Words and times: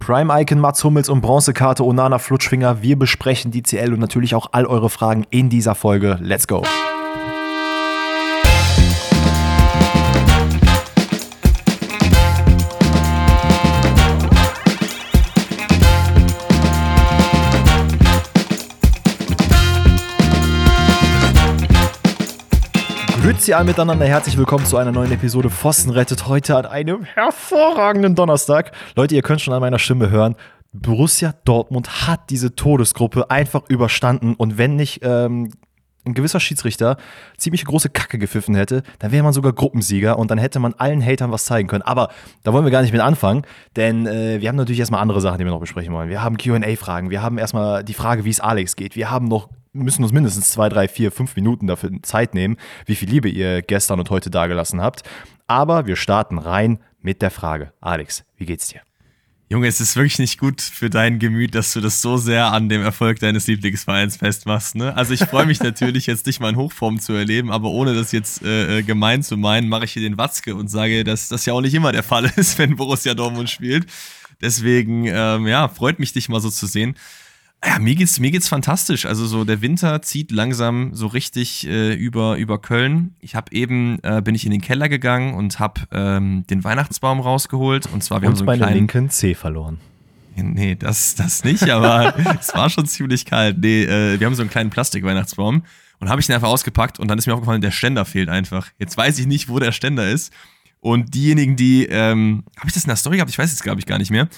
Prime-Icon 0.00 0.58
Mats 0.58 0.82
Hummels 0.82 1.08
und 1.08 1.20
Bronzekarte 1.20 1.84
Onana 1.84 2.18
Flutschfinger. 2.18 2.82
Wir 2.82 2.98
besprechen 2.98 3.52
die 3.52 3.62
CL 3.62 3.92
und 3.92 4.00
natürlich 4.00 4.34
auch 4.34 4.48
all 4.50 4.66
eure 4.66 4.90
Fragen 4.90 5.26
in 5.30 5.48
dieser 5.48 5.74
Folge. 5.76 6.18
Let's 6.20 6.48
go! 6.48 6.64
Grüezi 23.40 23.54
alle 23.54 23.64
miteinander, 23.64 24.04
herzlich 24.04 24.36
willkommen 24.36 24.66
zu 24.66 24.76
einer 24.76 24.92
neuen 24.92 25.12
Episode 25.12 25.48
Pfosten 25.48 25.88
rettet 25.88 26.26
heute 26.26 26.58
an 26.58 26.66
einem 26.66 27.04
hervorragenden 27.04 28.14
Donnerstag. 28.14 28.72
Leute, 28.96 29.14
ihr 29.14 29.22
könnt 29.22 29.40
schon 29.40 29.54
an 29.54 29.60
meiner 29.60 29.78
Stimme 29.78 30.10
hören, 30.10 30.36
Borussia 30.74 31.32
Dortmund 31.46 32.06
hat 32.06 32.28
diese 32.28 32.54
Todesgruppe 32.54 33.30
einfach 33.30 33.62
überstanden 33.70 34.34
und 34.34 34.58
wenn 34.58 34.76
nicht 34.76 35.00
ähm, 35.04 35.50
ein 36.04 36.12
gewisser 36.12 36.38
Schiedsrichter 36.38 36.98
ziemlich 37.38 37.64
große 37.64 37.88
Kacke 37.88 38.18
gepfiffen 38.18 38.54
hätte, 38.54 38.82
dann 38.98 39.10
wäre 39.10 39.22
man 39.22 39.32
sogar 39.32 39.54
Gruppensieger 39.54 40.18
und 40.18 40.30
dann 40.30 40.36
hätte 40.36 40.58
man 40.58 40.74
allen 40.74 41.02
Hatern 41.02 41.32
was 41.32 41.46
zeigen 41.46 41.66
können. 41.66 41.80
Aber 41.80 42.10
da 42.42 42.52
wollen 42.52 42.66
wir 42.66 42.70
gar 42.70 42.82
nicht 42.82 42.92
mit 42.92 43.00
anfangen, 43.00 43.46
denn 43.74 44.06
äh, 44.06 44.42
wir 44.42 44.50
haben 44.50 44.56
natürlich 44.56 44.80
erstmal 44.80 45.00
andere 45.00 45.22
Sachen, 45.22 45.38
die 45.38 45.46
wir 45.46 45.50
noch 45.50 45.60
besprechen 45.60 45.94
wollen. 45.94 46.10
Wir 46.10 46.22
haben 46.22 46.36
QA-Fragen, 46.36 47.08
wir 47.08 47.22
haben 47.22 47.38
erstmal 47.38 47.84
die 47.84 47.94
Frage, 47.94 48.26
wie 48.26 48.30
es 48.30 48.40
Alex 48.40 48.76
geht. 48.76 48.96
Wir 48.96 49.10
haben 49.10 49.28
noch 49.28 49.48
müssen 49.72 50.02
uns 50.02 50.12
mindestens 50.12 50.50
zwei, 50.50 50.68
drei, 50.68 50.88
vier, 50.88 51.12
fünf 51.12 51.36
Minuten 51.36 51.66
dafür 51.66 51.90
Zeit 52.02 52.34
nehmen, 52.34 52.56
wie 52.86 52.96
viel 52.96 53.08
Liebe 53.08 53.28
ihr 53.28 53.62
gestern 53.62 54.00
und 54.00 54.10
heute 54.10 54.30
dagelassen 54.30 54.80
habt. 54.80 55.02
Aber 55.46 55.86
wir 55.86 55.96
starten 55.96 56.38
rein 56.38 56.80
mit 57.00 57.22
der 57.22 57.30
Frage. 57.30 57.72
Alex, 57.80 58.24
wie 58.36 58.46
geht's 58.46 58.68
dir? 58.68 58.80
Junge, 59.52 59.66
es 59.66 59.80
ist 59.80 59.96
wirklich 59.96 60.20
nicht 60.20 60.38
gut 60.38 60.60
für 60.60 60.90
dein 60.90 61.18
Gemüt, 61.18 61.56
dass 61.56 61.72
du 61.72 61.80
das 61.80 62.00
so 62.00 62.16
sehr 62.16 62.52
an 62.52 62.68
dem 62.68 62.82
Erfolg 62.82 63.18
deines 63.18 63.48
Lieblingsvereins 63.48 64.16
festmachst. 64.18 64.76
Ne? 64.76 64.96
Also 64.96 65.12
ich 65.12 65.24
freue 65.24 65.44
mich 65.44 65.60
natürlich 65.62 66.06
jetzt 66.06 66.26
nicht 66.26 66.38
mal 66.38 66.50
in 66.50 66.56
Hochform 66.56 67.00
zu 67.00 67.14
erleben, 67.14 67.50
aber 67.50 67.68
ohne 67.70 67.92
das 67.92 68.12
jetzt 68.12 68.44
äh, 68.44 68.78
äh, 68.78 68.82
gemein 68.84 69.24
zu 69.24 69.36
meinen, 69.36 69.68
mache 69.68 69.86
ich 69.86 69.92
hier 69.92 70.02
den 70.02 70.18
Watzke 70.18 70.54
und 70.54 70.68
sage, 70.68 71.02
dass 71.02 71.26
das 71.26 71.46
ja 71.46 71.52
auch 71.52 71.62
nicht 71.62 71.74
immer 71.74 71.90
der 71.90 72.04
Fall 72.04 72.30
ist, 72.36 72.58
wenn 72.58 72.76
Borussia 72.76 73.14
Dortmund 73.14 73.50
spielt. 73.50 73.86
Deswegen, 74.40 75.06
ähm, 75.06 75.48
ja, 75.48 75.66
freut 75.66 75.98
mich, 75.98 76.12
dich 76.12 76.28
mal 76.28 76.40
so 76.40 76.48
zu 76.48 76.66
sehen. 76.66 76.94
Ja, 77.64 77.78
mir 77.78 77.94
geht's, 77.94 78.18
mir 78.18 78.30
geht's 78.30 78.48
fantastisch. 78.48 79.04
Also 79.04 79.26
so 79.26 79.44
der 79.44 79.60
Winter 79.60 80.00
zieht 80.00 80.32
langsam 80.32 80.94
so 80.94 81.06
richtig 81.06 81.66
äh, 81.66 81.92
über, 81.92 82.36
über 82.36 82.58
Köln. 82.58 83.14
Ich 83.20 83.34
habe 83.34 83.52
eben, 83.52 83.98
äh, 84.02 84.22
bin 84.22 84.34
ich 84.34 84.46
in 84.46 84.50
den 84.50 84.62
Keller 84.62 84.88
gegangen 84.88 85.34
und 85.34 85.58
habe 85.58 85.82
ähm, 85.92 86.44
den 86.48 86.64
Weihnachtsbaum 86.64 87.20
rausgeholt. 87.20 87.86
Und 87.92 88.02
zwar, 88.02 88.22
wir 88.22 88.28
und 88.28 88.32
haben 88.32 88.38
so 88.38 88.42
einen 88.44 88.46
bei 88.46 88.56
kleinen... 88.56 88.74
linken 88.74 89.10
C 89.10 89.34
verloren. 89.34 89.78
Nee, 90.36 90.74
das, 90.74 91.16
das 91.16 91.44
nicht, 91.44 91.68
aber 91.68 92.14
es 92.40 92.54
war 92.54 92.70
schon 92.70 92.86
ziemlich 92.86 93.26
kalt. 93.26 93.58
Nee, 93.58 93.82
äh, 93.82 94.18
wir 94.18 94.26
haben 94.26 94.34
so 94.34 94.42
einen 94.42 94.50
kleinen 94.50 94.70
Plastik-Weihnachtsbaum 94.70 95.62
und 95.98 96.08
habe 96.08 96.20
ich 96.20 96.26
den 96.26 96.34
einfach 96.34 96.48
ausgepackt 96.48 96.98
und 96.98 97.08
dann 97.08 97.18
ist 97.18 97.26
mir 97.26 97.34
aufgefallen, 97.34 97.60
der 97.60 97.72
Ständer 97.72 98.06
fehlt 98.06 98.30
einfach. 98.30 98.68
Jetzt 98.78 98.96
weiß 98.96 99.18
ich 99.18 99.26
nicht, 99.26 99.48
wo 99.48 99.58
der 99.58 99.72
Ständer 99.72 100.08
ist. 100.08 100.32
Und 100.80 101.14
diejenigen, 101.14 101.56
die, 101.56 101.84
ähm, 101.86 102.44
habe 102.56 102.68
ich 102.68 102.72
das 102.72 102.84
in 102.84 102.88
der 102.88 102.96
Story 102.96 103.16
gehabt? 103.16 103.30
Ich 103.30 103.38
weiß 103.38 103.50
jetzt, 103.50 103.62
glaube 103.62 103.80
ich, 103.80 103.86
gar 103.86 103.98
nicht 103.98 104.10
mehr. 104.10 104.28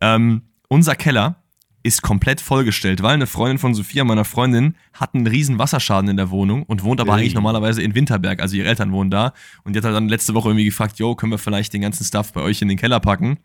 Ähm, 0.00 0.42
unser 0.66 0.96
Keller, 0.96 1.36
ist 1.82 2.02
komplett 2.02 2.40
vollgestellt, 2.40 3.02
weil 3.02 3.14
eine 3.14 3.26
Freundin 3.26 3.58
von 3.58 3.74
Sophia, 3.74 4.04
meiner 4.04 4.24
Freundin, 4.24 4.76
hat 4.92 5.14
einen 5.14 5.26
riesen 5.26 5.58
Wasserschaden 5.58 6.08
in 6.08 6.16
der 6.16 6.30
Wohnung 6.30 6.62
und 6.64 6.84
wohnt 6.84 7.00
aber 7.00 7.14
Ey. 7.14 7.20
eigentlich 7.20 7.34
normalerweise 7.34 7.82
in 7.82 7.94
Winterberg, 7.94 8.40
also 8.40 8.56
ihre 8.56 8.68
Eltern 8.68 8.92
wohnen 8.92 9.10
da. 9.10 9.32
Und 9.64 9.72
die 9.72 9.78
hat 9.78 9.84
halt 9.84 9.96
dann 9.96 10.08
letzte 10.08 10.34
Woche 10.34 10.50
irgendwie 10.50 10.66
gefragt, 10.66 10.98
yo, 10.98 11.14
können 11.14 11.32
wir 11.32 11.38
vielleicht 11.38 11.72
den 11.72 11.82
ganzen 11.82 12.04
Stuff 12.04 12.32
bei 12.32 12.40
euch 12.40 12.62
in 12.62 12.68
den 12.68 12.78
Keller 12.78 13.00
packen? 13.00 13.38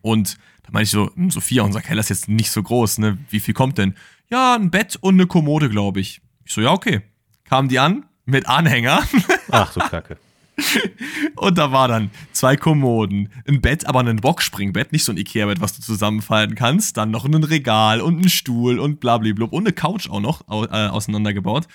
Und 0.00 0.36
da 0.62 0.70
meinte 0.70 0.84
ich 0.84 0.90
so, 0.90 1.10
hm, 1.14 1.30
Sophia, 1.30 1.64
unser 1.64 1.80
Keller 1.80 2.00
ist 2.00 2.10
jetzt 2.10 2.28
nicht 2.28 2.50
so 2.50 2.62
groß, 2.62 2.98
ne? 2.98 3.18
Wie 3.30 3.40
viel 3.40 3.54
kommt 3.54 3.78
denn? 3.78 3.94
Ja, 4.30 4.54
ein 4.54 4.70
Bett 4.70 4.96
und 5.00 5.14
eine 5.14 5.26
Kommode, 5.26 5.68
glaube 5.68 6.00
ich. 6.00 6.20
Ich 6.44 6.52
so, 6.52 6.60
ja, 6.60 6.70
okay. 6.70 7.02
Kamen 7.44 7.68
die 7.68 7.78
an 7.78 8.06
mit 8.24 8.48
Anhänger. 8.48 9.02
Ach 9.50 9.72
du 9.72 9.80
Kacke. 9.80 10.18
Und 11.36 11.58
da 11.58 11.72
war 11.72 11.88
dann 11.88 12.10
zwei 12.32 12.56
Kommoden, 12.56 13.28
ein 13.46 13.60
Bett, 13.60 13.86
aber 13.86 14.00
ein 14.00 14.16
Boxspringbett, 14.16 14.92
nicht 14.92 15.04
so 15.04 15.12
ein 15.12 15.18
Ikea-Bett, 15.18 15.60
was 15.60 15.76
du 15.76 15.82
zusammenfalten 15.82 16.54
kannst. 16.54 16.96
Dann 16.96 17.10
noch 17.10 17.24
ein 17.24 17.44
Regal 17.44 18.00
und 18.00 18.24
ein 18.24 18.28
Stuhl 18.28 18.78
und 18.78 19.00
blablablub 19.00 19.52
und 19.52 19.66
eine 19.66 19.72
Couch 19.72 20.08
auch 20.08 20.20
noch 20.20 20.42
äh, 20.48 20.88
auseinandergebaut. 20.88 21.66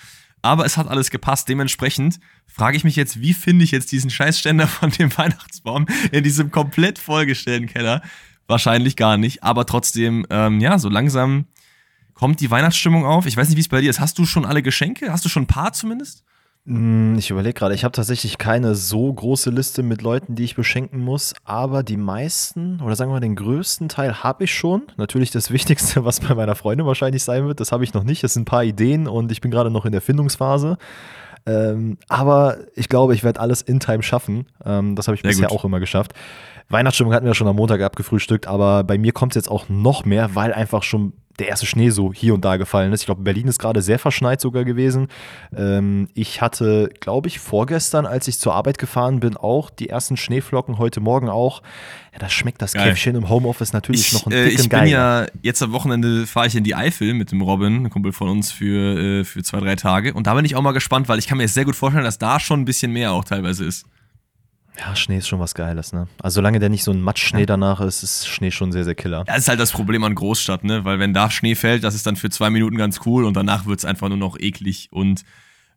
Aber 0.42 0.66
es 0.66 0.76
hat 0.76 0.88
alles 0.88 1.10
gepasst. 1.10 1.48
Dementsprechend 1.48 2.18
frage 2.46 2.76
ich 2.76 2.84
mich 2.84 2.96
jetzt, 2.96 3.20
wie 3.20 3.32
finde 3.32 3.64
ich 3.64 3.70
jetzt 3.70 3.92
diesen 3.92 4.10
Scheißständer 4.10 4.66
von 4.68 4.90
dem 4.90 5.16
Weihnachtsbaum 5.16 5.86
in 6.10 6.24
diesem 6.24 6.50
komplett 6.50 6.98
vollgestellten 6.98 7.68
Keller? 7.68 8.02
Wahrscheinlich 8.48 8.96
gar 8.96 9.16
nicht. 9.16 9.44
Aber 9.44 9.64
trotzdem, 9.66 10.26
ähm, 10.28 10.60
ja, 10.60 10.78
so 10.78 10.88
langsam 10.88 11.46
kommt 12.14 12.40
die 12.40 12.50
Weihnachtsstimmung 12.50 13.06
auf. 13.06 13.26
Ich 13.26 13.36
weiß 13.36 13.48
nicht, 13.48 13.56
wie 13.56 13.62
es 13.62 13.68
bei 13.68 13.80
dir 13.80 13.90
ist. 13.90 14.00
Hast 14.00 14.18
du 14.18 14.26
schon 14.26 14.44
alle 14.44 14.62
Geschenke? 14.62 15.12
Hast 15.12 15.24
du 15.24 15.28
schon 15.28 15.44
ein 15.44 15.48
paar 15.48 15.72
zumindest? 15.72 16.24
Hm, 16.66 17.16
Ich 17.18 17.30
überlege 17.30 17.54
gerade, 17.54 17.74
ich 17.74 17.82
habe 17.84 17.92
tatsächlich 17.92 18.38
keine 18.38 18.74
so 18.76 19.12
große 19.12 19.50
Liste 19.50 19.82
mit 19.82 20.00
Leuten, 20.02 20.34
die 20.36 20.44
ich 20.44 20.54
beschenken 20.54 21.00
muss, 21.00 21.34
aber 21.44 21.82
die 21.82 21.96
meisten 21.96 22.80
oder 22.80 22.94
sagen 22.94 23.10
wir 23.10 23.14
mal 23.14 23.20
den 23.20 23.34
größten 23.36 23.88
Teil 23.88 24.22
habe 24.22 24.44
ich 24.44 24.54
schon. 24.54 24.82
Natürlich 24.96 25.30
das 25.32 25.50
Wichtigste, 25.50 26.04
was 26.04 26.20
bei 26.20 26.34
meiner 26.34 26.54
Freundin 26.54 26.86
wahrscheinlich 26.86 27.24
sein 27.24 27.46
wird, 27.46 27.58
das 27.60 27.72
habe 27.72 27.82
ich 27.84 27.94
noch 27.94 28.04
nicht. 28.04 28.22
Das 28.22 28.34
sind 28.34 28.42
ein 28.42 28.46
paar 28.46 28.64
Ideen 28.64 29.08
und 29.08 29.32
ich 29.32 29.40
bin 29.40 29.50
gerade 29.50 29.70
noch 29.70 29.84
in 29.86 29.92
der 29.92 30.00
Findungsphase. 30.00 30.78
Ähm, 31.44 31.98
aber 32.08 32.58
ich 32.76 32.88
glaube, 32.88 33.14
ich 33.14 33.24
werde 33.24 33.40
alles 33.40 33.62
in 33.62 33.80
Time 33.80 34.04
schaffen. 34.04 34.46
Ähm, 34.64 34.94
das 34.94 35.08
habe 35.08 35.16
ich 35.16 35.22
Sehr 35.22 35.30
bisher 35.32 35.48
gut. 35.48 35.58
auch 35.58 35.64
immer 35.64 35.80
geschafft. 35.80 36.12
Weihnachtsstimmung 36.68 37.12
hatten 37.12 37.26
wir 37.26 37.34
schon 37.34 37.48
am 37.48 37.56
Montag 37.56 37.80
abgefrühstückt, 37.82 38.46
aber 38.46 38.84
bei 38.84 38.96
mir 38.96 39.10
kommt 39.12 39.32
es 39.32 39.34
jetzt 39.36 39.50
auch 39.50 39.68
noch 39.68 40.04
mehr, 40.04 40.36
weil 40.36 40.54
einfach 40.54 40.84
schon 40.84 41.12
der 41.38 41.48
erste 41.48 41.66
Schnee 41.66 41.90
so 41.90 42.12
hier 42.12 42.34
und 42.34 42.44
da 42.44 42.56
gefallen 42.56 42.92
ist. 42.92 43.00
Ich 43.00 43.06
glaube, 43.06 43.22
Berlin 43.22 43.48
ist 43.48 43.58
gerade 43.58 43.82
sehr 43.82 43.98
verschneit 43.98 44.40
sogar 44.40 44.64
gewesen. 44.64 45.08
Ähm, 45.56 46.08
ich 46.14 46.40
hatte, 46.40 46.90
glaube 47.00 47.28
ich, 47.28 47.38
vorgestern, 47.38 48.06
als 48.06 48.28
ich 48.28 48.38
zur 48.38 48.54
Arbeit 48.54 48.78
gefahren 48.78 49.20
bin, 49.20 49.36
auch 49.36 49.70
die 49.70 49.88
ersten 49.88 50.16
Schneeflocken, 50.16 50.78
heute 50.78 51.00
Morgen 51.00 51.28
auch. 51.28 51.62
Ja, 52.12 52.18
das 52.18 52.32
schmeckt 52.32 52.60
das 52.60 52.74
Geil. 52.74 52.90
Käffchen 52.90 53.16
im 53.16 53.28
Homeoffice 53.28 53.72
natürlich 53.72 54.08
Ich, 54.08 54.12
noch 54.12 54.26
ein 54.26 54.32
äh, 54.32 54.44
dicken 54.44 54.60
ich 54.60 54.68
bin 54.68 54.78
Geiger. 54.80 55.22
ja, 55.22 55.26
jetzt 55.40 55.62
am 55.62 55.72
Wochenende 55.72 56.26
fahre 56.26 56.46
ich 56.46 56.54
in 56.54 56.64
die 56.64 56.74
Eifel 56.74 57.14
mit 57.14 57.32
dem 57.32 57.40
Robin, 57.40 57.84
ein 57.86 57.90
Kumpel 57.90 58.12
von 58.12 58.28
uns, 58.28 58.52
für, 58.52 59.20
äh, 59.20 59.24
für 59.24 59.42
zwei, 59.42 59.60
drei 59.60 59.76
Tage. 59.76 60.12
Und 60.12 60.26
da 60.26 60.34
bin 60.34 60.44
ich 60.44 60.54
auch 60.54 60.62
mal 60.62 60.72
gespannt, 60.72 61.08
weil 61.08 61.18
ich 61.18 61.26
kann 61.26 61.38
mir 61.38 61.44
jetzt 61.44 61.54
sehr 61.54 61.64
gut 61.64 61.76
vorstellen, 61.76 62.04
dass 62.04 62.18
da 62.18 62.38
schon 62.38 62.60
ein 62.60 62.64
bisschen 62.66 62.92
mehr 62.92 63.12
auch 63.12 63.24
teilweise 63.24 63.64
ist. 63.64 63.86
Ja, 64.84 64.96
Schnee 64.96 65.18
ist 65.18 65.28
schon 65.28 65.38
was 65.38 65.54
Geiles, 65.54 65.92
ne? 65.92 66.08
Also 66.20 66.36
solange 66.36 66.58
der 66.58 66.68
nicht 66.68 66.82
so 66.82 66.90
ein 66.90 67.00
Matschschnee 67.00 67.46
danach 67.46 67.80
ist, 67.80 68.02
ist 68.02 68.26
Schnee 68.26 68.50
schon 68.50 68.72
sehr, 68.72 68.82
sehr 68.82 68.96
killer. 68.96 69.22
Das 69.24 69.38
ist 69.38 69.48
halt 69.48 69.60
das 69.60 69.70
Problem 69.70 70.02
an 70.02 70.16
Großstadt, 70.16 70.64
ne? 70.64 70.84
Weil 70.84 70.98
wenn 70.98 71.14
da 71.14 71.30
Schnee 71.30 71.54
fällt, 71.54 71.84
das 71.84 71.94
ist 71.94 72.04
dann 72.04 72.16
für 72.16 72.30
zwei 72.30 72.50
Minuten 72.50 72.76
ganz 72.76 72.98
cool 73.06 73.24
und 73.24 73.36
danach 73.36 73.66
wird's 73.66 73.84
einfach 73.84 74.08
nur 74.08 74.18
noch 74.18 74.36
eklig 74.40 74.88
und 74.90 75.22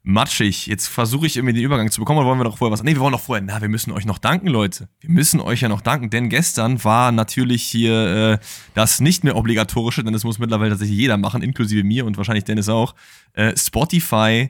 matschig. 0.02 0.66
Jetzt 0.66 0.88
versuche 0.88 1.28
ich 1.28 1.38
irgendwie 1.38 1.54
den 1.54 1.64
Übergang 1.64 1.92
zu 1.92 2.00
bekommen, 2.00 2.18
oder 2.18 2.28
wollen 2.28 2.40
wir 2.40 2.46
noch 2.46 2.58
vorher 2.58 2.74
was? 2.74 2.82
Nee, 2.82 2.94
wir 2.94 3.00
wollen 3.00 3.12
noch 3.12 3.22
vorher. 3.22 3.44
Na, 3.46 3.62
wir 3.62 3.70
müssen 3.70 3.92
euch 3.92 4.06
noch 4.06 4.18
danken, 4.18 4.48
Leute. 4.48 4.90
Wir 5.00 5.12
müssen 5.12 5.40
euch 5.40 5.62
ja 5.62 5.70
noch 5.70 5.82
danken, 5.82 6.10
denn 6.10 6.30
gestern 6.30 6.84
war 6.84 7.12
natürlich 7.12 7.62
hier 7.62 7.94
äh, 7.94 8.38
das 8.74 9.02
nicht 9.02 9.24
mehr 9.24 9.36
obligatorische, 9.36 10.04
denn 10.04 10.14
das 10.14 10.24
muss 10.24 10.40
mittlerweile 10.40 10.72
tatsächlich 10.72 10.98
jeder 10.98 11.18
machen, 11.18 11.44
inklusive 11.44 11.84
mir 11.84 12.06
und 12.06 12.18
wahrscheinlich 12.18 12.46
Dennis 12.46 12.70
auch. 12.70 12.96
Äh, 13.34 13.56
Spotify 13.56 14.50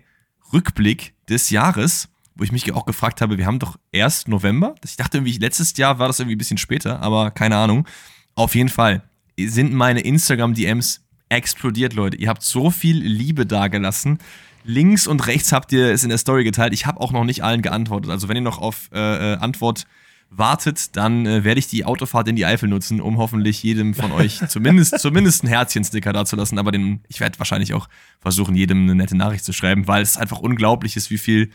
Rückblick 0.54 1.14
des 1.28 1.50
Jahres, 1.50 2.08
wo 2.36 2.44
ich 2.44 2.52
mich 2.52 2.72
auch 2.74 2.86
gefragt 2.86 3.22
habe, 3.22 3.38
wir 3.38 3.46
haben 3.46 3.60
doch 3.60 3.78
erst 3.92 4.28
November. 4.28 4.76
Ich 4.84 4.98
dachte 4.98 5.18
irgendwie, 5.18 5.38
letztes 5.38 5.76
Jahr 5.78 6.00
war 6.00 6.08
das 6.08 6.20
irgendwie 6.20 6.36
ein 6.36 6.40
bisschen 6.40 6.58
später, 6.58 7.02
aber 7.02 7.32
keine 7.32 7.56
Ahnung. 7.58 7.88
Auf 8.36 8.56
jeden 8.56 8.70
Fall 8.70 9.04
sind 9.38 9.74
meine 9.74 10.02
Instagram-DMs 10.02 11.02
explodiert, 11.30 11.94
Leute. 11.94 12.18
Ihr 12.18 12.30
habt 12.30 12.44
so 12.44 12.70
viel 12.70 12.98
Liebe 12.98 13.46
dagelassen. 13.46 14.20
Links 14.64 15.08
und 15.08 15.28
rechts 15.28 15.52
habt 15.52 15.72
ihr 15.72 15.92
es 15.92 16.04
in 16.04 16.10
der 16.10 16.18
Story 16.18 16.44
geteilt. 16.44 16.74
Ich 16.74 16.86
habe 16.86 17.00
auch 17.00 17.12
noch 17.12 17.24
nicht 17.24 17.44
allen 17.44 17.62
geantwortet. 17.62 18.12
Also 18.12 18.28
wenn 18.28 18.36
ihr 18.36 18.42
noch 18.42 18.58
auf 18.58 18.90
äh, 18.94 19.34
äh, 19.34 19.38
Antwort 19.38 19.86
wartet, 20.30 20.96
dann 20.98 21.26
äh, 21.26 21.44
werde 21.44 21.60
ich 21.60 21.68
die 21.68 21.86
Autofahrt 21.86 22.28
in 22.28 22.36
die 22.36 22.46
Eifel 22.46 22.68
nutzen, 22.68 23.00
um 23.00 23.18
hoffentlich 23.18 23.62
jedem 23.64 23.94
von 23.94 24.12
euch 24.12 24.42
zumindest, 24.48 25.00
zumindest 25.00 25.44
einen 25.44 25.54
Herzchensticker 25.54 26.14
dazulassen. 26.14 26.58
Aber 26.58 26.72
den, 26.72 27.02
ich 27.08 27.20
werde 27.20 27.40
wahrscheinlich 27.40 27.74
auch 27.74 27.88
versuchen, 28.20 28.56
jedem 28.56 28.84
eine 28.84 28.96
nette 28.96 29.16
Nachricht 29.16 29.46
zu 29.46 29.54
schreiben, 29.54 29.88
weil 29.88 30.02
es 30.02 30.18
einfach 30.18 30.40
unglaublich 30.40 30.96
ist, 30.98 31.12
wie 31.12 31.20
viel 31.20 31.52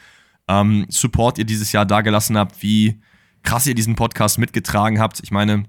ähm, 0.51 0.87
Support 0.89 1.39
ihr 1.39 1.45
dieses 1.45 1.73
Jahr 1.73 1.87
dagelassen 1.87 2.37
habt, 2.37 2.63
wie 2.63 3.01
krass 3.43 3.67
ihr 3.67 3.75
diesen 3.75 3.95
Podcast 3.95 4.39
mitgetragen 4.39 4.99
habt. 4.99 5.21
Ich 5.23 5.31
meine, 5.31 5.65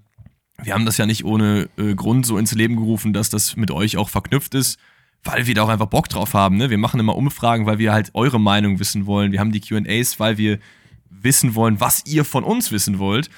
wir 0.61 0.73
haben 0.73 0.85
das 0.85 0.97
ja 0.97 1.05
nicht 1.05 1.23
ohne 1.23 1.69
äh, 1.77 1.93
Grund 1.93 2.25
so 2.25 2.37
ins 2.37 2.53
Leben 2.53 2.75
gerufen, 2.75 3.13
dass 3.13 3.29
das 3.29 3.55
mit 3.55 3.71
euch 3.71 3.97
auch 3.97 4.09
verknüpft 4.09 4.55
ist, 4.55 4.79
weil 5.23 5.45
wir 5.45 5.53
da 5.53 5.63
auch 5.63 5.69
einfach 5.69 5.87
Bock 5.87 6.09
drauf 6.09 6.33
haben. 6.33 6.57
Ne? 6.57 6.69
Wir 6.69 6.79
machen 6.79 6.99
immer 6.99 7.15
Umfragen, 7.15 7.65
weil 7.65 7.77
wir 7.77 7.93
halt 7.93 8.11
eure 8.13 8.39
Meinung 8.39 8.79
wissen 8.79 9.05
wollen. 9.05 9.31
Wir 9.31 9.39
haben 9.39 9.51
die 9.51 9.61
QAs, 9.61 10.19
weil 10.19 10.37
wir 10.37 10.59
wissen 11.09 11.53
wollen, 11.55 11.79
was 11.79 12.03
ihr 12.05 12.25
von 12.25 12.43
uns 12.43 12.71
wissen 12.71 12.97
wollt. 12.97 13.29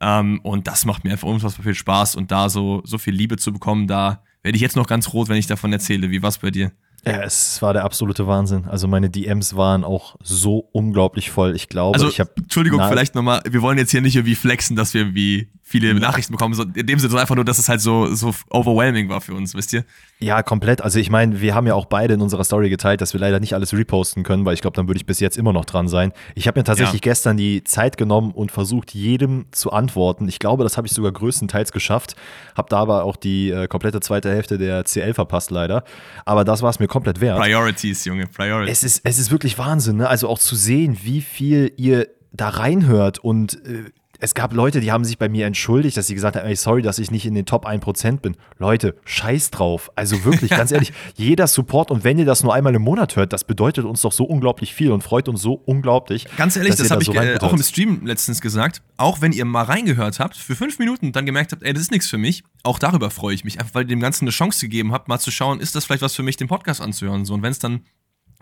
Ähm, 0.00 0.40
und 0.44 0.68
das 0.68 0.84
macht 0.84 1.04
mir 1.04 1.10
einfach 1.10 1.28
unfassbar 1.28 1.64
viel 1.64 1.74
Spaß 1.74 2.14
und 2.14 2.30
da 2.30 2.48
so, 2.48 2.80
so 2.84 2.98
viel 2.98 3.14
Liebe 3.14 3.36
zu 3.36 3.52
bekommen, 3.52 3.86
da 3.88 4.22
werde 4.42 4.56
ich 4.56 4.62
jetzt 4.62 4.76
noch 4.76 4.86
ganz 4.86 5.12
rot, 5.12 5.28
wenn 5.28 5.36
ich 5.36 5.46
davon 5.46 5.72
erzähle. 5.72 6.10
Wie 6.10 6.22
war's 6.22 6.38
bei 6.38 6.50
dir? 6.50 6.72
Ja, 7.04 7.22
es 7.22 7.60
war 7.62 7.72
der 7.72 7.84
absolute 7.84 8.26
Wahnsinn. 8.28 8.66
Also 8.68 8.86
meine 8.86 9.10
DMs 9.10 9.56
waren 9.56 9.82
auch 9.82 10.14
so 10.22 10.68
unglaublich 10.72 11.30
voll. 11.30 11.56
Ich 11.56 11.68
glaube, 11.68 11.94
Also, 11.96 12.08
ich 12.08 12.20
habe 12.20 12.30
Entschuldigung, 12.36 12.80
vielleicht 12.88 13.14
nochmal, 13.16 13.40
wir 13.48 13.60
wollen 13.60 13.76
jetzt 13.78 13.90
hier 13.90 14.00
nicht 14.02 14.14
irgendwie 14.14 14.36
flexen, 14.36 14.76
dass 14.76 14.94
wir 14.94 15.00
irgendwie 15.02 15.48
viele 15.64 15.94
Nachrichten 15.94 16.32
bekommen, 16.32 16.54
so 16.54 16.64
in 16.64 16.86
dem 16.86 16.98
Sinne 16.98 17.18
einfach 17.18 17.34
nur, 17.34 17.46
dass 17.46 17.58
es 17.58 17.68
halt 17.68 17.80
so, 17.80 18.14
so 18.14 18.34
overwhelming 18.50 19.08
war 19.08 19.22
für 19.22 19.32
uns, 19.32 19.54
wisst 19.54 19.72
ihr? 19.72 19.84
Ja, 20.18 20.42
komplett. 20.42 20.82
Also 20.82 20.98
ich 20.98 21.08
meine, 21.08 21.40
wir 21.40 21.54
haben 21.54 21.66
ja 21.66 21.74
auch 21.74 21.86
beide 21.86 22.12
in 22.14 22.20
unserer 22.20 22.44
Story 22.44 22.68
geteilt, 22.68 23.00
dass 23.00 23.14
wir 23.14 23.20
leider 23.20 23.40
nicht 23.40 23.54
alles 23.54 23.72
reposten 23.72 24.22
können, 24.22 24.44
weil 24.44 24.52
ich 24.54 24.60
glaube, 24.60 24.76
dann 24.76 24.86
würde 24.86 24.98
ich 24.98 25.06
bis 25.06 25.18
jetzt 25.18 25.38
immer 25.38 25.52
noch 25.52 25.64
dran 25.64 25.88
sein. 25.88 26.12
Ich 26.34 26.46
habe 26.46 26.60
mir 26.60 26.64
tatsächlich 26.64 27.00
Ja. 27.00 27.10
gestern 27.10 27.36
die 27.38 27.64
Zeit 27.64 27.96
genommen 27.96 28.32
und 28.32 28.52
versucht, 28.52 28.92
jedem 28.94 29.46
zu 29.50 29.72
antworten. 29.72 30.28
Ich 30.28 30.38
glaube, 30.38 30.62
das 30.62 30.76
habe 30.76 30.86
ich 30.86 30.92
sogar 30.92 31.10
größtenteils 31.10 31.72
geschafft. 31.72 32.16
Habe 32.54 32.68
da 32.68 32.76
aber 32.78 33.04
auch 33.04 33.16
die 33.16 33.50
äh, 33.50 33.66
komplette 33.66 34.00
zweite 34.00 34.30
Hälfte 34.30 34.58
der 34.58 34.84
CL 34.84 35.14
verpasst, 35.14 35.50
leider. 35.50 35.84
Aber 36.26 36.44
das 36.44 36.60
war 36.62 36.68
es 36.70 36.78
mir 36.80 36.86
komplett 36.92 37.22
wert. 37.22 37.40
Priorities, 37.40 38.04
Junge, 38.04 38.26
Priorities. 38.26 38.70
Es 38.70 38.84
ist, 38.84 39.00
es 39.04 39.18
ist 39.18 39.30
wirklich 39.30 39.56
Wahnsinn, 39.56 39.96
ne? 39.96 40.08
Also 40.08 40.28
auch 40.28 40.38
zu 40.38 40.54
sehen, 40.54 40.98
wie 41.02 41.22
viel 41.22 41.72
ihr 41.78 42.08
da 42.32 42.50
reinhört 42.50 43.18
und 43.18 43.54
äh, 43.66 43.84
es 44.22 44.34
gab 44.34 44.54
Leute, 44.54 44.80
die 44.80 44.92
haben 44.92 45.04
sich 45.04 45.18
bei 45.18 45.28
mir 45.28 45.46
entschuldigt, 45.46 45.96
dass 45.96 46.06
sie 46.06 46.14
gesagt 46.14 46.36
haben, 46.36 46.46
ey, 46.46 46.54
sorry, 46.54 46.80
dass 46.80 47.00
ich 47.00 47.10
nicht 47.10 47.26
in 47.26 47.34
den 47.34 47.44
Top 47.44 47.66
1% 47.66 48.20
bin. 48.20 48.36
Leute, 48.56 48.94
scheiß 49.04 49.50
drauf. 49.50 49.90
Also 49.96 50.24
wirklich, 50.24 50.50
ganz 50.52 50.70
ehrlich, 50.70 50.92
jeder 51.16 51.48
Support 51.48 51.90
und 51.90 52.04
wenn 52.04 52.20
ihr 52.20 52.24
das 52.24 52.44
nur 52.44 52.54
einmal 52.54 52.72
im 52.72 52.82
Monat 52.82 53.16
hört, 53.16 53.32
das 53.32 53.42
bedeutet 53.42 53.84
uns 53.84 54.00
doch 54.02 54.12
so 54.12 54.22
unglaublich 54.22 54.74
viel 54.74 54.92
und 54.92 55.02
freut 55.02 55.28
uns 55.28 55.42
so 55.42 55.54
unglaublich. 55.54 56.28
Ganz 56.36 56.54
ehrlich, 56.54 56.76
das 56.76 56.86
da 56.86 56.94
habe 56.94 57.02
ich 57.02 57.08
so 57.08 57.14
äh, 57.14 57.18
reinbuttert. 57.18 57.42
auch 57.42 57.52
im 57.52 57.62
Stream 57.64 58.06
letztens 58.06 58.40
gesagt. 58.40 58.80
Auch 58.96 59.20
wenn 59.20 59.32
ihr 59.32 59.44
mal 59.44 59.64
reingehört 59.64 60.20
habt, 60.20 60.36
für 60.36 60.54
fünf 60.54 60.78
Minuten 60.78 61.06
und 61.06 61.16
dann 61.16 61.26
gemerkt 61.26 61.50
habt, 61.50 61.64
ey, 61.64 61.72
das 61.72 61.82
ist 61.82 61.90
nichts 61.90 62.08
für 62.08 62.18
mich, 62.18 62.44
auch 62.62 62.78
darüber 62.78 63.10
freue 63.10 63.34
ich 63.34 63.42
mich. 63.42 63.58
Einfach 63.58 63.74
weil 63.74 63.82
ihr 63.82 63.88
dem 63.88 64.00
Ganzen 64.00 64.26
eine 64.26 64.30
Chance 64.30 64.60
gegeben 64.60 64.92
habt, 64.92 65.08
mal 65.08 65.18
zu 65.18 65.32
schauen, 65.32 65.58
ist 65.58 65.74
das 65.74 65.84
vielleicht 65.84 66.02
was 66.02 66.14
für 66.14 66.22
mich, 66.22 66.36
den 66.36 66.46
Podcast 66.46 66.80
anzuhören. 66.80 67.24
So, 67.24 67.34
und 67.34 67.42
wenn 67.42 67.50
es 67.50 67.58
dann 67.58 67.80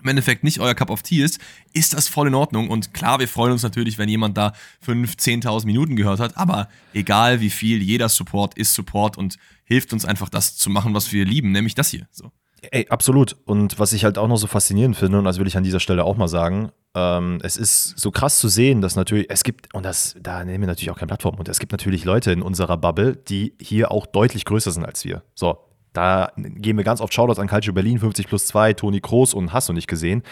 im 0.02 0.08
Endeffekt 0.08 0.44
nicht 0.44 0.60
euer 0.60 0.74
Cup 0.74 0.90
of 0.90 1.02
Tea 1.02 1.22
ist, 1.22 1.40
ist 1.72 1.94
das 1.94 2.08
voll 2.08 2.28
in 2.28 2.34
Ordnung. 2.34 2.68
Und 2.68 2.94
klar, 2.94 3.18
wir 3.18 3.28
freuen 3.28 3.52
uns 3.52 3.62
natürlich, 3.62 3.98
wenn 3.98 4.08
jemand 4.08 4.36
da 4.36 4.52
5.000, 4.86 5.42
10.000 5.42 5.66
Minuten 5.66 5.96
gehört 5.96 6.20
hat. 6.20 6.36
Aber 6.36 6.68
egal 6.92 7.40
wie 7.40 7.50
viel, 7.50 7.82
jeder 7.82 8.08
Support 8.08 8.56
ist 8.56 8.74
Support 8.74 9.16
und 9.16 9.36
hilft 9.64 9.92
uns 9.92 10.04
einfach, 10.04 10.28
das 10.28 10.56
zu 10.56 10.70
machen, 10.70 10.94
was 10.94 11.12
wir 11.12 11.24
lieben, 11.24 11.52
nämlich 11.52 11.74
das 11.74 11.90
hier. 11.90 12.06
So. 12.10 12.32
Ey, 12.70 12.86
absolut. 12.90 13.36
Und 13.46 13.78
was 13.78 13.92
ich 13.92 14.04
halt 14.04 14.18
auch 14.18 14.28
noch 14.28 14.36
so 14.36 14.46
faszinierend 14.46 14.96
finde, 14.96 15.18
und 15.18 15.24
das 15.24 15.38
will 15.38 15.46
ich 15.46 15.56
an 15.56 15.64
dieser 15.64 15.80
Stelle 15.80 16.04
auch 16.04 16.16
mal 16.16 16.28
sagen, 16.28 16.72
ähm, 16.94 17.38
es 17.42 17.56
ist 17.56 17.98
so 17.98 18.10
krass 18.10 18.38
zu 18.38 18.48
sehen, 18.48 18.80
dass 18.80 18.96
natürlich, 18.96 19.26
es 19.30 19.44
gibt, 19.44 19.74
und 19.74 19.84
das, 19.84 20.16
da 20.20 20.44
nehmen 20.44 20.62
wir 20.62 20.66
natürlich 20.66 20.90
auch 20.90 20.98
keine 20.98 21.08
Plattform, 21.08 21.36
und 21.36 21.48
es 21.48 21.58
gibt 21.58 21.72
natürlich 21.72 22.04
Leute 22.04 22.32
in 22.32 22.42
unserer 22.42 22.76
Bubble, 22.76 23.16
die 23.16 23.54
hier 23.60 23.90
auch 23.90 24.06
deutlich 24.06 24.44
größer 24.44 24.72
sind 24.72 24.84
als 24.84 25.04
wir. 25.04 25.22
So, 25.34 25.58
da 25.92 26.32
geben 26.36 26.78
wir 26.78 26.84
ganz 26.84 27.00
oft 27.00 27.12
Shoutouts 27.12 27.38
an 27.38 27.48
Calcio 27.48 27.72
Berlin, 27.72 27.98
50 27.98 28.28
plus 28.28 28.46
2, 28.46 28.74
Toni 28.74 29.00
Kroos 29.00 29.34
und 29.34 29.52
hast 29.52 29.68
du 29.68 29.72
nicht 29.72 29.88
gesehen, 29.88 30.22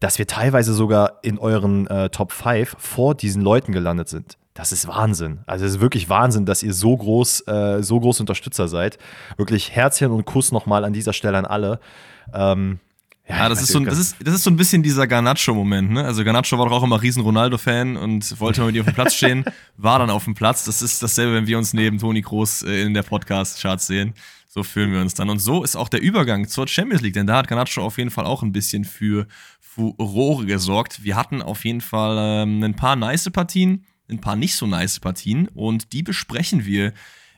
dass 0.00 0.18
wir 0.18 0.26
teilweise 0.26 0.74
sogar 0.74 1.18
in 1.22 1.38
euren 1.38 1.86
äh, 1.86 2.10
Top 2.10 2.32
5 2.32 2.76
vor 2.78 3.14
diesen 3.14 3.42
Leuten 3.42 3.72
gelandet 3.72 4.08
sind. 4.08 4.36
Das 4.54 4.70
ist 4.72 4.86
Wahnsinn. 4.86 5.40
Also 5.46 5.64
es 5.64 5.74
ist 5.74 5.80
wirklich 5.80 6.10
Wahnsinn, 6.10 6.44
dass 6.44 6.62
ihr 6.62 6.74
so 6.74 6.94
groß, 6.94 7.46
äh, 7.46 7.82
so 7.82 7.98
groß 7.98 8.20
Unterstützer 8.20 8.68
seid. 8.68 8.98
Wirklich 9.38 9.70
Herzchen 9.70 10.10
und 10.10 10.26
Kuss 10.26 10.52
nochmal 10.52 10.84
an 10.84 10.92
dieser 10.92 11.14
Stelle 11.14 11.38
an 11.38 11.46
alle. 11.46 11.80
Ähm, 12.34 12.78
Ja, 13.26 13.48
das 13.48 13.60
ich 13.60 13.70
ist, 13.70 13.74
weiß 13.74 13.82
so 13.82 13.84
das, 13.88 13.98
ist, 13.98 14.16
das 14.22 14.34
ist 14.34 14.42
so 14.44 14.50
ein 14.50 14.56
bisschen 14.56 14.82
dieser 14.82 15.06
Garnacho-Moment, 15.06 15.92
ne? 15.92 16.04
Also 16.04 16.24
Garnacho 16.24 16.58
war 16.58 16.66
doch 16.66 16.72
auch 16.72 16.82
immer 16.82 17.00
riesen 17.00 17.22
Ronaldo-Fan 17.22 17.96
und 17.96 18.38
wollte 18.40 18.60
mal 18.60 18.66
mit 18.66 18.74
ihm 18.74 18.80
auf 18.80 18.88
dem 18.88 18.94
Platz 18.94 19.14
stehen, 19.14 19.44
war 19.78 20.00
dann 20.00 20.10
auf 20.10 20.24
dem 20.24 20.34
Platz. 20.34 20.64
Das 20.64 20.82
ist 20.82 21.02
dasselbe, 21.02 21.34
wenn 21.34 21.46
wir 21.46 21.56
uns 21.56 21.72
neben 21.72 21.98
Toni 21.98 22.20
Kroos 22.20 22.62
äh, 22.62 22.82
in 22.82 22.92
der 22.92 23.04
Podcast-Charts 23.04 23.86
sehen. 23.86 24.12
So 24.54 24.62
fühlen 24.62 24.92
wir 24.92 25.00
uns 25.00 25.14
dann. 25.14 25.30
Und 25.30 25.38
so 25.38 25.64
ist 25.64 25.76
auch 25.76 25.88
der 25.88 26.02
Übergang 26.02 26.46
zur 26.46 26.68
Champions 26.68 27.00
League, 27.00 27.14
denn 27.14 27.26
da 27.26 27.38
hat 27.38 27.48
Garnacho 27.48 27.80
auf 27.80 27.96
jeden 27.96 28.10
Fall 28.10 28.26
auch 28.26 28.42
ein 28.42 28.52
bisschen 28.52 28.84
für 28.84 29.26
Furore 29.60 30.44
gesorgt. 30.44 31.02
Wir 31.02 31.16
hatten 31.16 31.40
auf 31.40 31.64
jeden 31.64 31.80
Fall 31.80 32.42
ähm, 32.42 32.62
ein 32.62 32.76
paar 32.76 32.94
nice 32.94 33.30
Partien, 33.30 33.86
ein 34.10 34.20
paar 34.20 34.36
nicht 34.36 34.54
so 34.54 34.66
nice 34.66 35.00
Partien 35.00 35.48
und 35.48 35.94
die 35.94 36.02
besprechen 36.02 36.66
wir 36.66 36.92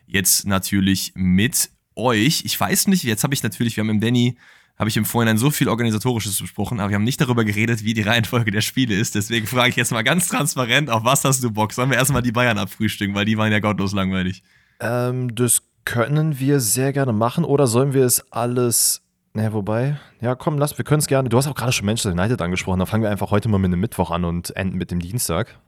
jetzt 0.08 0.44
natürlich 0.44 1.12
mit 1.14 1.70
euch. 1.94 2.42
Ich 2.46 2.58
weiß 2.58 2.88
nicht, 2.88 3.04
jetzt 3.04 3.22
habe 3.22 3.32
ich 3.32 3.44
natürlich, 3.44 3.76
wir 3.76 3.82
haben 3.82 3.90
im 3.90 4.00
Danny 4.00 4.36
habe 4.76 4.90
ich 4.90 4.96
im 4.96 5.04
Vorhinein 5.04 5.38
so 5.38 5.52
viel 5.52 5.68
Organisatorisches 5.68 6.40
besprochen, 6.40 6.80
aber 6.80 6.90
wir 6.90 6.96
haben 6.96 7.04
nicht 7.04 7.20
darüber 7.20 7.44
geredet, 7.44 7.84
wie 7.84 7.94
die 7.94 8.02
Reihenfolge 8.02 8.50
der 8.50 8.60
Spiele 8.60 8.96
ist. 8.96 9.14
Deswegen 9.14 9.46
frage 9.46 9.68
ich 9.68 9.76
jetzt 9.76 9.92
mal 9.92 10.02
ganz 10.02 10.26
transparent, 10.26 10.90
auf 10.90 11.04
was 11.04 11.22
hast 11.22 11.44
du 11.44 11.52
Bock? 11.52 11.72
Sollen 11.72 11.90
wir 11.90 11.96
erstmal 11.96 12.22
die 12.22 12.32
Bayern 12.32 12.58
abfrühstücken, 12.58 13.14
weil 13.14 13.24
die 13.24 13.38
waren 13.38 13.52
ja 13.52 13.60
gottlos 13.60 13.92
langweilig. 13.92 14.42
Ähm, 14.80 15.32
das 15.32 15.62
können 15.84 16.38
wir 16.38 16.60
sehr 16.60 16.92
gerne 16.92 17.12
machen 17.12 17.44
oder 17.44 17.66
sollen 17.66 17.92
wir 17.92 18.04
es 18.04 18.32
alles. 18.32 19.02
Naja, 19.32 19.52
wobei, 19.52 19.98
ja, 20.20 20.34
komm, 20.34 20.58
lass, 20.58 20.78
wir 20.78 20.84
können 20.84 21.00
es 21.00 21.08
gerne. 21.08 21.28
Du 21.28 21.36
hast 21.36 21.46
auch 21.48 21.54
gerade 21.54 21.72
schon 21.72 21.86
Manchester 21.86 22.12
United 22.12 22.40
angesprochen. 22.40 22.78
Da 22.78 22.86
fangen 22.86 23.02
wir 23.02 23.10
einfach 23.10 23.30
heute 23.30 23.48
mal 23.48 23.58
mit 23.58 23.72
dem 23.72 23.80
Mittwoch 23.80 24.10
an 24.10 24.24
und 24.24 24.54
enden 24.56 24.78
mit 24.78 24.90
dem 24.90 25.00
Dienstag. 25.00 25.58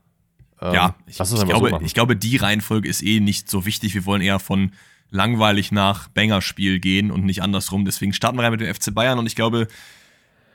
Ähm, 0.61 0.73
ja, 0.73 0.95
ich, 1.05 1.19
ich, 1.19 1.27
so 1.27 1.45
glaube, 1.45 1.71
machen. 1.71 1.85
ich 1.85 1.93
glaube, 1.93 2.15
die 2.15 2.37
Reihenfolge 2.37 2.87
ist 2.87 3.03
eh 3.03 3.19
nicht 3.19 3.49
so 3.49 3.65
wichtig. 3.65 3.93
Wir 3.93 4.05
wollen 4.05 4.21
eher 4.21 4.39
von 4.39 4.71
langweilig 5.09 5.71
nach 5.71 6.07
Banger-Spiel 6.09 6.79
gehen 6.79 7.11
und 7.11 7.25
nicht 7.25 7.41
andersrum. 7.41 7.85
Deswegen 7.85 8.13
starten 8.13 8.37
wir 8.37 8.43
rein 8.43 8.51
mit 8.51 8.61
dem 8.61 8.73
FC 8.73 8.93
Bayern 8.93 9.19
und 9.19 9.25
ich 9.25 9.35
glaube, 9.35 9.67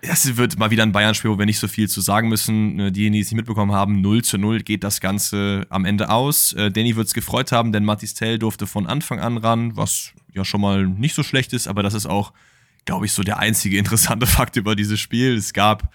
das 0.03 0.37
wird 0.37 0.59
mal 0.59 0.71
wieder 0.71 0.83
ein 0.83 0.91
Bayern-Spiel, 0.91 1.31
wo 1.31 1.39
wir 1.39 1.47
nicht 1.47 1.61
so 1.61 1.69
viel 1.69 1.89
zu 1.89 2.01
sagen 2.01 2.29
müssen. 2.29 2.79
Äh, 2.79 2.93
Diejenigen, 2.93 3.13
die 3.13 3.21
es 3.21 3.31
nicht 3.31 3.37
mitbekommen 3.37 3.73
haben, 3.73 4.01
0 4.01 4.23
zu 4.25 4.37
0 4.37 4.61
geht 4.61 4.83
das 4.83 5.01
Ganze 5.01 5.65
am 5.71 5.85
Ende 5.85 6.11
aus. 6.11 6.53
Äh, 6.55 6.73
Danny 6.73 6.97
wird 6.97 7.07
es 7.07 7.15
gefreut 7.15 7.53
haben, 7.53 7.73
denn 7.73 7.85
Matis 7.85 8.15
Tell 8.15 8.39
durfte 8.39 8.67
von 8.67 8.87
Anfang 8.87 9.21
an 9.21 9.37
ran, 9.37 9.77
was 9.77 10.13
ja 10.35 10.45
schon 10.45 10.61
mal 10.61 10.87
nicht 10.87 11.15
so 11.15 11.23
schlecht 11.23 11.53
ist, 11.53 11.69
aber 11.69 11.85
das 11.85 11.95
ist 11.95 12.07
auch, 12.07 12.33
glaube 12.85 13.07
ich, 13.07 13.13
so 13.13 13.23
der 13.23 13.39
einzige 13.39 13.79
interessante 13.79 14.27
Fakt 14.27 14.57
über 14.57 14.75
dieses 14.75 14.99
Spiel. 14.99 15.37
Es 15.37 15.53
gab 15.53 15.93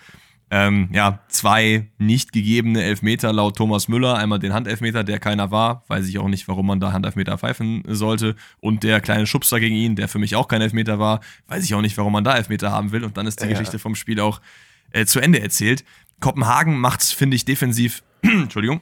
ähm, 0.49 0.89
ja, 0.93 1.19
zwei 1.27 1.89
nicht 1.97 2.31
gegebene 2.31 2.81
Elfmeter 2.81 3.33
laut 3.33 3.57
Thomas 3.57 3.89
Müller. 3.89 4.15
Einmal 4.15 4.39
den 4.39 4.53
Handelfmeter, 4.53 5.03
der 5.03 5.19
keiner 5.19 5.51
war. 5.51 5.83
Weiß 5.87 6.07
ich 6.07 6.19
auch 6.19 6.29
nicht, 6.29 6.47
warum 6.47 6.67
man 6.67 6.79
da 6.79 6.93
Handelfmeter 6.93 7.37
pfeifen 7.37 7.83
sollte. 7.87 8.35
Und 8.61 8.83
der 8.83 9.01
kleine 9.01 9.27
Schubser 9.27 9.59
gegen 9.59 9.75
ihn, 9.75 9.97
der 9.97 10.07
für 10.07 10.19
mich 10.19 10.35
auch 10.35 10.47
kein 10.47 10.61
Elfmeter 10.61 10.99
war. 10.99 11.19
Weiß 11.47 11.65
ich 11.65 11.73
auch 11.75 11.81
nicht, 11.81 11.97
warum 11.97 12.13
man 12.13 12.23
da 12.23 12.37
Elfmeter 12.37 12.71
haben 12.71 12.93
will. 12.93 13.03
Und 13.03 13.17
dann 13.17 13.27
ist 13.27 13.41
die 13.41 13.45
Ja. 13.45 13.51
Geschichte 13.51 13.77
vom 13.77 13.95
Spiel 13.95 14.21
auch 14.21 14.39
äh, 14.91 15.05
zu 15.05 15.19
Ende 15.19 15.41
erzählt. 15.41 15.83
Kopenhagen 16.21 16.79
macht's, 16.79 17.11
finde 17.11 17.35
ich, 17.35 17.43
defensiv. 17.43 18.03
Entschuldigung. 18.21 18.79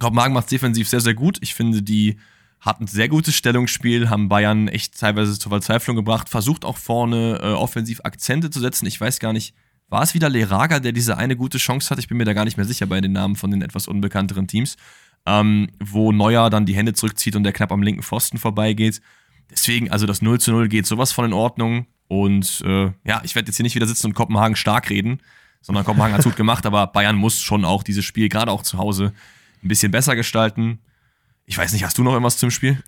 Kopenhagen 0.00 0.34
macht's 0.34 0.50
defensiv 0.50 0.88
sehr, 0.88 1.00
sehr 1.00 1.14
gut. 1.14 1.38
Ich 1.40 1.54
finde, 1.54 1.82
die 1.82 2.16
hatten 2.60 2.84
ein 2.84 2.88
sehr 2.88 3.08
gutes 3.08 3.36
Stellungsspiel, 3.36 4.10
haben 4.10 4.28
Bayern 4.28 4.66
echt 4.68 4.98
teilweise 4.98 5.38
zur 5.38 5.50
Verzweiflung 5.50 5.96
gebracht, 5.96 6.28
versucht 6.28 6.64
auch 6.64 6.76
vorne 6.76 7.38
äh, 7.40 7.46
offensiv 7.52 8.00
Akzente 8.04 8.50
zu 8.50 8.60
setzen. 8.60 8.86
Ich 8.86 9.00
weiß 9.00 9.18
gar 9.20 9.32
nicht, 9.32 9.54
war 9.90 10.02
es 10.02 10.14
wieder 10.14 10.28
Leraga, 10.28 10.80
der 10.80 10.92
diese 10.92 11.18
eine 11.18 11.36
gute 11.36 11.58
Chance 11.58 11.90
hat? 11.90 11.98
Ich 11.98 12.08
bin 12.08 12.16
mir 12.16 12.24
da 12.24 12.32
gar 12.32 12.44
nicht 12.44 12.56
mehr 12.56 12.66
sicher 12.66 12.86
bei 12.86 13.00
den 13.00 13.12
Namen 13.12 13.36
von 13.36 13.50
den 13.50 13.60
etwas 13.60 13.88
unbekannteren 13.88 14.46
Teams, 14.46 14.76
ähm, 15.26 15.68
wo 15.78 16.12
Neuer 16.12 16.48
dann 16.48 16.64
die 16.64 16.74
Hände 16.74 16.94
zurückzieht 16.94 17.36
und 17.36 17.44
der 17.44 17.52
knapp 17.52 17.72
am 17.72 17.82
linken 17.82 18.02
Pfosten 18.02 18.38
vorbeigeht. 18.38 19.02
Deswegen, 19.50 19.90
also 19.90 20.06
das 20.06 20.22
0 20.22 20.40
zu 20.40 20.52
0 20.52 20.68
geht 20.68 20.86
sowas 20.86 21.12
von 21.12 21.24
in 21.24 21.32
Ordnung. 21.32 21.86
Und 22.06 22.62
äh, 22.64 22.92
ja, 23.04 23.20
ich 23.24 23.34
werde 23.34 23.48
jetzt 23.48 23.56
hier 23.56 23.64
nicht 23.64 23.74
wieder 23.74 23.86
sitzen 23.86 24.06
und 24.06 24.14
Kopenhagen 24.14 24.56
stark 24.56 24.90
reden, 24.90 25.20
sondern 25.60 25.84
Kopenhagen 25.84 26.14
hat 26.14 26.24
gut 26.24 26.36
gemacht, 26.36 26.66
aber 26.66 26.86
Bayern 26.86 27.16
muss 27.16 27.40
schon 27.40 27.64
auch 27.64 27.82
dieses 27.82 28.04
Spiel, 28.04 28.28
gerade 28.28 28.50
auch 28.50 28.62
zu 28.62 28.78
Hause, 28.78 29.12
ein 29.62 29.68
bisschen 29.68 29.92
besser 29.92 30.16
gestalten. 30.16 30.78
Ich 31.50 31.58
weiß 31.58 31.72
nicht, 31.72 31.82
hast 31.82 31.98
du 31.98 32.04
noch 32.04 32.12
irgendwas 32.12 32.38
zum 32.38 32.52
Spiel? 32.52 32.80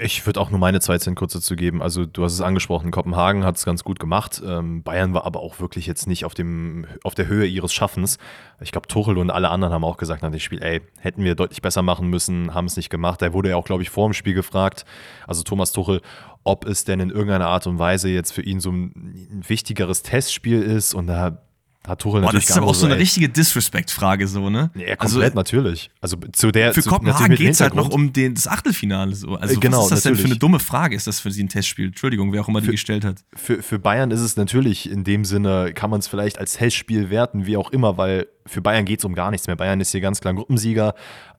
Ich 0.00 0.26
würde 0.26 0.40
auch 0.40 0.50
nur 0.50 0.58
meine 0.58 0.80
zwei 0.80 0.98
Cent 0.98 1.16
kurz 1.16 1.32
dazu 1.32 1.54
geben. 1.54 1.80
Also, 1.80 2.06
du 2.06 2.24
hast 2.24 2.32
es 2.32 2.40
angesprochen, 2.40 2.90
Kopenhagen 2.90 3.44
hat 3.44 3.56
es 3.56 3.64
ganz 3.64 3.84
gut 3.84 4.00
gemacht. 4.00 4.42
Ähm, 4.44 4.82
Bayern 4.82 5.14
war 5.14 5.26
aber 5.26 5.38
auch 5.38 5.60
wirklich 5.60 5.86
jetzt 5.86 6.08
nicht 6.08 6.24
auf, 6.24 6.34
dem, 6.34 6.86
auf 7.04 7.14
der 7.14 7.28
Höhe 7.28 7.46
ihres 7.46 7.72
Schaffens. 7.72 8.18
Ich 8.60 8.72
glaube, 8.72 8.88
Tuchel 8.88 9.16
und 9.16 9.30
alle 9.30 9.48
anderen 9.48 9.72
haben 9.72 9.84
auch 9.84 9.96
gesagt 9.96 10.22
nach 10.22 10.32
dem 10.32 10.40
Spiel, 10.40 10.60
ey, 10.60 10.80
hätten 10.98 11.22
wir 11.22 11.36
deutlich 11.36 11.62
besser 11.62 11.82
machen 11.82 12.08
müssen, 12.08 12.52
haben 12.52 12.64
es 12.64 12.76
nicht 12.76 12.90
gemacht. 12.90 13.22
Da 13.22 13.32
wurde 13.32 13.50
ja 13.50 13.56
auch, 13.56 13.64
glaube 13.64 13.84
ich, 13.84 13.90
vor 13.90 14.08
dem 14.08 14.12
Spiel 14.12 14.34
gefragt, 14.34 14.84
also 15.28 15.44
Thomas 15.44 15.70
Tuchel, 15.70 16.00
ob 16.42 16.66
es 16.66 16.82
denn 16.82 16.98
in 16.98 17.10
irgendeiner 17.10 17.46
Art 17.46 17.68
und 17.68 17.78
Weise 17.78 18.08
jetzt 18.08 18.32
für 18.32 18.42
ihn 18.42 18.58
so 18.58 18.72
ein 18.72 19.44
wichtigeres 19.46 20.02
Testspiel 20.02 20.60
ist. 20.60 20.94
Und 20.94 21.06
da 21.06 21.42
hat 21.86 22.00
Tuchel 22.00 22.20
Boah, 22.20 22.26
natürlich 22.26 22.44
das 22.46 22.50
ist 22.56 22.58
aber 22.58 22.66
auch 22.66 22.74
so 22.74 22.86
eine 22.86 22.98
richtige 22.98 23.28
Disrespect-Frage, 23.28 24.28
so, 24.28 24.50
ne? 24.50 24.70
Ja, 24.74 24.96
komplett, 24.96 25.34
natürlich. 25.34 25.90
Also 26.00 26.18
zu 26.32 26.50
der 26.52 26.74
Für 26.74 26.82
zu, 26.82 26.90
Kopenhagen 26.90 27.22
natürlich 27.22 27.40
geht 27.40 27.50
es 27.54 27.60
halt 27.60 27.74
noch 27.74 27.88
um 27.90 28.12
den, 28.12 28.34
das 28.34 28.46
Achtelfinale. 28.46 29.14
So. 29.14 29.34
Also, 29.36 29.54
Äh, 29.54 29.58
genau, 29.60 29.78
was 29.78 29.84
ist 29.86 29.90
das 29.92 30.02
denn 30.02 30.12
für 30.14 30.18
natürlich. 30.22 30.32
eine 30.32 30.38
dumme 30.38 30.58
Frage? 30.58 30.94
Ist 30.94 31.06
das 31.06 31.20
für 31.20 31.30
sie 31.30 31.42
ein 31.42 31.48
Testspiel? 31.48 31.86
Entschuldigung, 31.86 32.32
wer 32.32 32.42
auch 32.42 32.48
immer 32.48 32.60
die 32.60 32.66
Für- 32.66 32.72
gestellt 32.72 33.04
hat. 33.04 33.24
für, 33.34 33.62
für 33.62 33.78
Bayern 33.78 34.10
ist 34.10 34.20
es 34.20 34.36
natürlich 34.36 34.90
in 34.90 35.04
dem 35.04 35.24
Sinne, 35.24 35.72
kann 35.74 35.88
man 35.90 36.00
es 36.00 36.06
vielleicht 36.08 36.38
als 36.38 36.52
Testspiel 36.54 37.08
werten, 37.08 37.46
wie 37.46 37.56
auch 37.56 37.70
immer, 37.70 37.96
weil 37.96 38.26
für 38.46 38.60
Bayern 38.60 38.84
geht 38.84 38.98
es 38.98 39.04
um 39.06 39.14
gar 39.14 39.30
nichts 39.30 39.46
mehr. 39.46 39.56
Bayern 39.56 39.80
ist 39.80 39.90
hier 39.92 40.00
ganz 40.02 40.20
klar 40.20 40.34
Gruppensieger. 40.34 40.94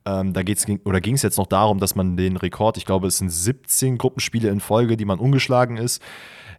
Ähm, 0.06 0.34
da 0.34 0.42
geht's, 0.42 0.66
oder 0.86 1.00
ging 1.02 1.14
es 1.14 1.22
jetzt 1.22 1.38
noch 1.38 1.46
darum, 1.48 1.80
dass 1.80 1.94
man 1.94 2.18
den 2.18 2.36
Rekord, 2.38 2.78
ich 2.78 2.86
glaube, 2.86 3.08
es 3.08 3.20
sind 3.20 3.30
17 3.30 4.00
Gruppenspiele 4.00 4.50
in 4.50 4.60
Folge, 4.60 4.98
die 4.98 5.06
man 5.06 5.20
ungeschlagen 5.20 5.78
ist. 5.78 6.02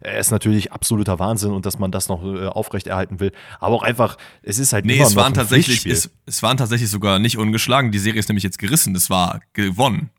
Er 0.03 0.19
ist 0.19 0.31
natürlich 0.31 0.73
absoluter 0.73 1.17
Wahnsinn 1.17 1.51
und 1.51 1.65
dass 1.65 1.79
man 1.79 1.89
das 1.91 2.09
noch 2.09 2.23
äh, 2.23 2.47
aufrechterhalten 2.47 3.21
will. 3.21 3.31
Aber 3.59 3.75
auch 3.75 3.83
einfach, 3.83 4.17
es 4.41 4.59
ist 4.59 4.73
halt 4.73 4.85
Nee, 4.85 4.97
immer 4.97 5.05
es 5.05 5.15
waren, 5.15 5.27
ein 5.27 5.33
tatsächlich, 5.33 5.85
es, 5.85 6.09
es 6.25 6.43
waren 6.43 6.57
tatsächlich 6.57 6.89
sogar 6.89 7.19
nicht 7.19 7.37
ungeschlagen. 7.37 7.91
Die 7.91 7.99
Serie 7.99 8.19
ist 8.19 8.27
nämlich 8.27 8.43
jetzt 8.43 8.59
gerissen. 8.59 8.93
Das 8.93 9.09
war 9.09 9.39
gewonnen. 9.53 10.09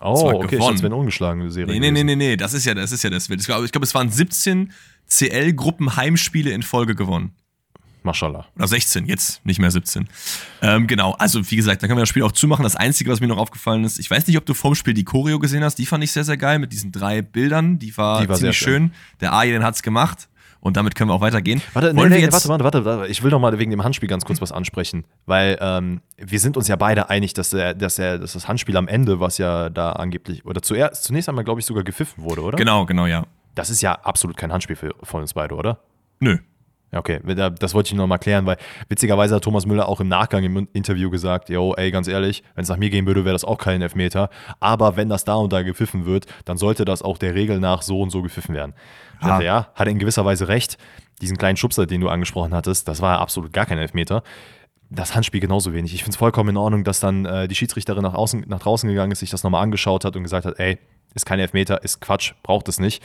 oh, 0.00 0.24
war 0.24 0.34
okay, 0.34 0.44
ich 0.44 0.50
gewonnen. 0.52 0.60
dachte, 0.60 0.74
es 0.76 0.82
wäre 0.82 0.92
eine 0.92 0.96
ungeschlagene 1.00 1.50
Serie. 1.50 1.74
Nee, 1.74 1.80
nee, 1.80 1.90
nee, 1.90 2.04
nee, 2.04 2.16
nee, 2.16 2.36
das 2.36 2.54
ist 2.54 2.64
ja 2.64 2.72
das, 2.72 2.90
ist 2.90 3.04
ja 3.04 3.10
das. 3.10 3.28
Ich 3.28 3.44
glaube, 3.44 3.66
ich 3.66 3.72
glaube, 3.72 3.84
es 3.84 3.94
waren 3.94 4.10
17 4.10 4.72
CL-Gruppen-Heimspiele 5.06 6.50
in 6.50 6.62
Folge 6.62 6.94
gewonnen. 6.94 7.34
Maschallah. 8.04 8.46
Oder 8.56 8.68
16, 8.68 9.06
jetzt 9.06 9.44
nicht 9.44 9.60
mehr 9.60 9.70
17. 9.70 10.08
Ähm, 10.62 10.86
genau, 10.86 11.12
also 11.12 11.50
wie 11.50 11.56
gesagt, 11.56 11.82
da 11.82 11.86
können 11.86 11.98
wir 11.98 12.02
das 12.02 12.08
Spiel 12.08 12.22
auch 12.22 12.32
zumachen. 12.32 12.62
Das 12.62 12.76
Einzige, 12.76 13.10
was 13.10 13.20
mir 13.20 13.28
noch 13.28 13.38
aufgefallen 13.38 13.84
ist, 13.84 13.98
ich 13.98 14.10
weiß 14.10 14.26
nicht, 14.26 14.36
ob 14.38 14.46
du 14.46 14.54
vorm 14.54 14.74
Spiel 14.74 14.94
die 14.94 15.04
Choreo 15.04 15.38
gesehen 15.38 15.64
hast, 15.64 15.76
die 15.76 15.86
fand 15.86 16.04
ich 16.04 16.12
sehr, 16.12 16.24
sehr 16.24 16.36
geil 16.36 16.58
mit 16.58 16.72
diesen 16.72 16.92
drei 16.92 17.22
Bildern. 17.22 17.78
Die 17.78 17.96
war, 17.96 18.20
Die 18.22 18.28
war 18.28 18.36
sehr 18.36 18.52
ziemlich 18.52 18.58
schön. 18.58 18.92
Der 19.20 19.32
Aje, 19.32 19.52
den 19.52 19.64
hat's 19.64 19.82
gemacht. 19.82 20.28
Und 20.60 20.76
damit 20.76 20.96
können 20.96 21.08
wir 21.08 21.14
auch 21.14 21.20
weitergehen. 21.20 21.62
Warte, 21.72 21.94
nee, 21.94 22.08
nee, 22.08 22.32
warte, 22.32 22.48
warte, 22.48 22.64
warte, 22.64 22.84
warte. 22.84 23.06
Ich 23.10 23.22
will 23.22 23.30
noch 23.30 23.38
mal 23.38 23.56
wegen 23.58 23.70
dem 23.70 23.84
Handspiel 23.84 24.08
ganz 24.08 24.24
kurz 24.24 24.40
was 24.40 24.50
ansprechen, 24.50 25.04
weil 25.24 25.56
ähm, 25.60 26.00
wir 26.16 26.40
sind 26.40 26.56
uns 26.56 26.66
ja 26.66 26.74
beide 26.74 27.10
einig, 27.10 27.32
dass, 27.34 27.50
der, 27.50 27.74
dass, 27.74 27.96
der, 27.96 28.18
dass 28.18 28.32
das 28.32 28.48
Handspiel 28.48 28.76
am 28.76 28.88
Ende, 28.88 29.20
was 29.20 29.38
ja 29.38 29.70
da 29.70 29.92
angeblich, 29.92 30.44
oder 30.44 30.60
zuerst, 30.60 31.04
zunächst 31.04 31.28
einmal, 31.28 31.44
glaube 31.44 31.60
ich, 31.60 31.66
sogar 31.66 31.84
gepfiffen 31.84 32.24
wurde, 32.24 32.42
oder? 32.42 32.56
Genau, 32.56 32.86
genau, 32.86 33.06
ja. 33.06 33.24
Das 33.54 33.70
ist 33.70 33.82
ja 33.82 33.92
absolut 33.92 34.36
kein 34.36 34.52
Handspiel 34.52 34.76
für, 34.76 34.94
von 35.02 35.20
uns 35.20 35.34
beide, 35.34 35.54
oder? 35.54 35.78
Nö. 36.18 36.38
Ja, 36.90 36.98
okay, 37.00 37.20
da- 37.34 37.50
das 37.50 37.74
wollte 37.74 37.88
ich 37.88 37.94
noch 37.94 38.06
mal 38.06 38.16
klären, 38.18 38.46
weil 38.46 38.56
witzigerweise 38.88 39.34
hat 39.34 39.44
Thomas 39.44 39.66
Müller 39.66 39.88
auch 39.88 40.00
im 40.00 40.08
Nachgang 40.08 40.42
im 40.44 40.68
Interview 40.72 41.10
gesagt, 41.10 41.50
yo, 41.50 41.74
ey, 41.74 41.90
ganz 41.90 42.08
ehrlich, 42.08 42.42
wenn 42.54 42.62
es 42.62 42.68
nach 42.70 42.78
mir 42.78 42.88
gehen 42.88 43.06
würde, 43.06 43.24
wäre 43.26 43.34
das 43.34 43.44
auch 43.44 43.58
kein 43.58 43.82
Elfmeter, 43.82 44.30
aber 44.58 44.96
wenn 44.96 45.10
das 45.10 45.24
da 45.24 45.34
und 45.34 45.52
da 45.52 45.60
gepfiffen 45.62 46.06
wird, 46.06 46.24
dann 46.46 46.56
sollte 46.56 46.86
das 46.86 47.02
auch 47.02 47.18
der 47.18 47.34
Regel 47.34 47.60
nach 47.60 47.82
so 47.82 48.00
und 48.00 48.08
so 48.10 48.22
gepfiffen 48.22 48.54
werden. 48.54 48.72
Ich 49.20 49.24
Ah. 49.26 49.28
dachte, 49.28 49.44
ja, 49.44 49.68
hat 49.74 49.86
er 49.86 49.90
in 49.90 49.98
gewisser 49.98 50.24
Weise 50.24 50.48
recht. 50.48 50.78
Diesen 51.20 51.36
kleinen 51.36 51.56
Schubser, 51.58 51.84
den 51.86 52.00
du 52.00 52.08
angesprochen 52.08 52.54
hattest, 52.54 52.88
das 52.88 53.02
war 53.02 53.20
absolut 53.20 53.52
gar 53.52 53.66
kein 53.66 53.78
Elfmeter. 53.78 54.22
Das 54.88 55.14
Handspiel 55.14 55.40
genauso 55.40 55.74
wenig. 55.74 55.92
Ich 55.92 56.02
finde 56.04 56.12
es 56.12 56.16
vollkommen 56.16 56.50
in 56.50 56.56
Ordnung, 56.56 56.84
dass 56.84 57.00
dann 57.00 57.26
äh, 57.26 57.48
die 57.48 57.54
Schiedsrichterin 57.54 58.02
nach, 58.02 58.14
außen, 58.14 58.44
nach 58.48 58.60
draußen 58.60 58.88
gegangen 58.88 59.12
ist, 59.12 59.18
sich 59.18 59.28
das 59.28 59.42
nochmal 59.42 59.62
angeschaut 59.62 60.06
hat 60.06 60.16
und 60.16 60.22
gesagt 60.22 60.46
hat, 60.46 60.58
ey, 60.58 60.78
ist 61.14 61.26
kein 61.26 61.38
Elfmeter, 61.38 61.82
ist 61.82 62.00
Quatsch, 62.00 62.32
braucht 62.42 62.68
es 62.68 62.78
nicht. 62.80 63.02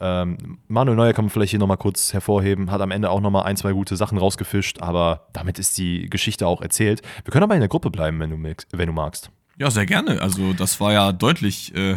Ähm, 0.00 0.58
Manuel 0.68 0.96
Neuer 0.96 1.12
kann 1.12 1.26
man 1.26 1.30
vielleicht 1.30 1.50
hier 1.50 1.58
nochmal 1.58 1.76
kurz 1.76 2.12
hervorheben, 2.12 2.70
hat 2.70 2.80
am 2.80 2.90
Ende 2.90 3.10
auch 3.10 3.20
nochmal 3.20 3.44
ein, 3.44 3.56
zwei 3.56 3.72
gute 3.72 3.96
Sachen 3.96 4.18
rausgefischt, 4.18 4.80
aber 4.82 5.26
damit 5.32 5.58
ist 5.58 5.78
die 5.78 6.10
Geschichte 6.10 6.46
auch 6.46 6.60
erzählt. 6.60 7.02
Wir 7.24 7.32
können 7.32 7.44
aber 7.44 7.54
in 7.54 7.60
der 7.60 7.68
Gruppe 7.68 7.90
bleiben, 7.90 8.18
wenn 8.20 8.30
du, 8.30 8.36
magst- 8.36 8.66
wenn 8.72 8.86
du 8.86 8.92
magst. 8.92 9.30
Ja, 9.56 9.70
sehr 9.70 9.86
gerne. 9.86 10.20
Also, 10.20 10.52
das 10.52 10.80
war 10.80 10.92
ja 10.92 11.12
deutlich 11.12 11.74
äh, 11.74 11.96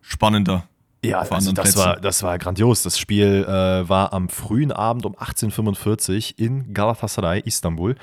spannender. 0.00 0.64
Ja, 1.04 1.18
also 1.18 1.52
das, 1.52 1.76
war, 1.76 2.00
das 2.00 2.22
war 2.22 2.38
grandios. 2.38 2.82
Das 2.82 2.98
Spiel 2.98 3.44
äh, 3.46 3.86
war 3.86 4.14
am 4.14 4.30
frühen 4.30 4.72
Abend 4.72 5.04
um 5.04 5.14
18.45 5.16 6.38
in 6.38 6.72
Galatasaray, 6.72 7.40
Istanbul. 7.44 7.94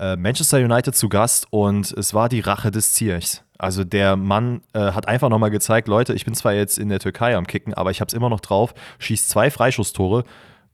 Äh, 0.00 0.16
Manchester 0.16 0.58
United 0.58 0.96
zu 0.96 1.08
Gast 1.08 1.46
und 1.50 1.92
es 1.92 2.14
war 2.14 2.28
die 2.28 2.40
Rache 2.40 2.72
des 2.72 2.94
Ziyechs. 2.94 3.44
Also 3.58 3.82
der 3.84 4.14
Mann 4.16 4.60
äh, 4.72 4.78
hat 4.92 5.08
einfach 5.08 5.28
nochmal 5.28 5.50
gezeigt, 5.50 5.88
Leute, 5.88 6.14
ich 6.14 6.24
bin 6.24 6.34
zwar 6.34 6.52
jetzt 6.54 6.78
in 6.78 6.88
der 6.88 7.00
Türkei 7.00 7.36
am 7.36 7.46
Kicken, 7.46 7.74
aber 7.74 7.90
ich 7.90 8.00
habe 8.00 8.06
es 8.08 8.14
immer 8.14 8.30
noch 8.30 8.40
drauf, 8.40 8.72
schießt 9.00 9.28
zwei 9.28 9.50
Freischusstore. 9.50 10.22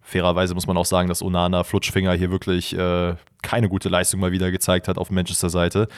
Fairerweise 0.03 0.55
muss 0.55 0.67
man 0.67 0.77
auch 0.77 0.85
sagen, 0.85 1.09
dass 1.09 1.23
Onana 1.23 1.65
Flutschfinger 1.65 2.13
hier 2.13 2.31
wirklich 2.31 2.77
äh, 2.77 3.15
keine 3.43 3.71
gute 3.71 3.89
Leistung 3.89 4.21
mal 4.21 4.33
wieder 4.33 4.51
gezeigt 4.51 4.87
hat 4.87 4.99
auf 4.99 5.11
Manchester-Seite. 5.11 5.89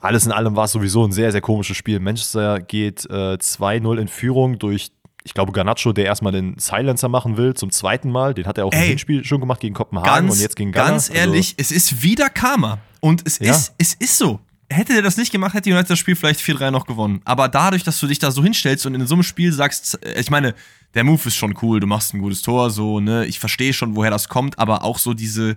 Alles 0.00 0.24
in 0.24 0.30
allem 0.30 0.54
war 0.54 0.66
es 0.66 0.72
sowieso 0.72 1.04
ein 1.04 1.10
sehr, 1.10 1.32
sehr 1.32 1.40
komisches 1.40 1.76
Spiel. 1.76 1.98
Manchester 1.98 2.60
geht 2.60 3.04
äh, 3.10 3.34
2-0 3.34 3.98
in 3.98 4.06
Führung 4.06 4.60
durch, 4.60 4.92
ich 5.24 5.34
glaube, 5.34 5.50
Garnacho, 5.50 5.92
der 5.92 6.04
erstmal 6.04 6.30
den 6.32 6.56
Silencer 6.58 7.08
machen 7.08 7.36
will, 7.36 7.54
zum 7.54 7.72
zweiten 7.72 8.12
Mal. 8.12 8.34
Den 8.34 8.46
hat 8.46 8.56
er 8.56 8.66
auch 8.66 8.72
im 8.72 8.78
Ey, 8.78 8.88
Hinspiel 8.90 9.24
schon 9.24 9.40
gemacht 9.40 9.58
gegen 9.58 9.74
Kopenhagen 9.74 10.28
Ganz, 10.28 10.34
und 10.36 10.40
jetzt 10.40 10.54
gegen 10.54 10.70
Ghana. 10.70 10.90
ganz 10.90 11.10
Also, 11.10 11.20
ehrlich, 11.20 11.54
es 11.56 11.72
ist 11.72 12.04
wieder 12.04 12.28
Karma. 12.28 12.78
Und 13.00 13.26
es, 13.26 13.40
Ja. 13.40 13.50
ist, 13.50 13.74
es 13.78 13.94
ist 13.94 14.16
so. 14.16 14.38
Hätte 14.68 14.94
der 14.94 15.02
das 15.02 15.16
nicht 15.16 15.30
gemacht, 15.30 15.54
hätte 15.54 15.70
United 15.70 15.90
das 15.90 15.98
Spiel 15.98 16.16
vielleicht 16.16 16.40
4-3 16.40 16.70
noch 16.72 16.86
gewonnen. 16.86 17.20
Aber 17.24 17.48
dadurch, 17.48 17.84
dass 17.84 18.00
du 18.00 18.06
dich 18.08 18.18
da 18.18 18.32
so 18.32 18.42
hinstellst 18.42 18.84
und 18.86 18.94
in 18.94 19.06
so 19.06 19.14
einem 19.14 19.22
Spiel 19.22 19.52
sagst, 19.52 20.02
äh, 20.04 20.20
ich 20.20 20.30
meine, 20.30 20.54
der 20.94 21.04
Move 21.04 21.22
ist 21.26 21.36
schon 21.36 21.56
cool, 21.62 21.78
du 21.78 21.86
machst 21.86 22.14
ein 22.14 22.20
gutes 22.20 22.42
Tor, 22.42 22.70
so, 22.70 23.00
ne, 23.00 23.26
ich 23.26 23.38
verstehe 23.38 23.72
schon, 23.72 23.94
woher 23.94 24.10
das 24.10 24.28
kommt, 24.28 24.58
aber 24.58 24.82
auch 24.82 24.98
so 24.98 25.14
diese, 25.14 25.56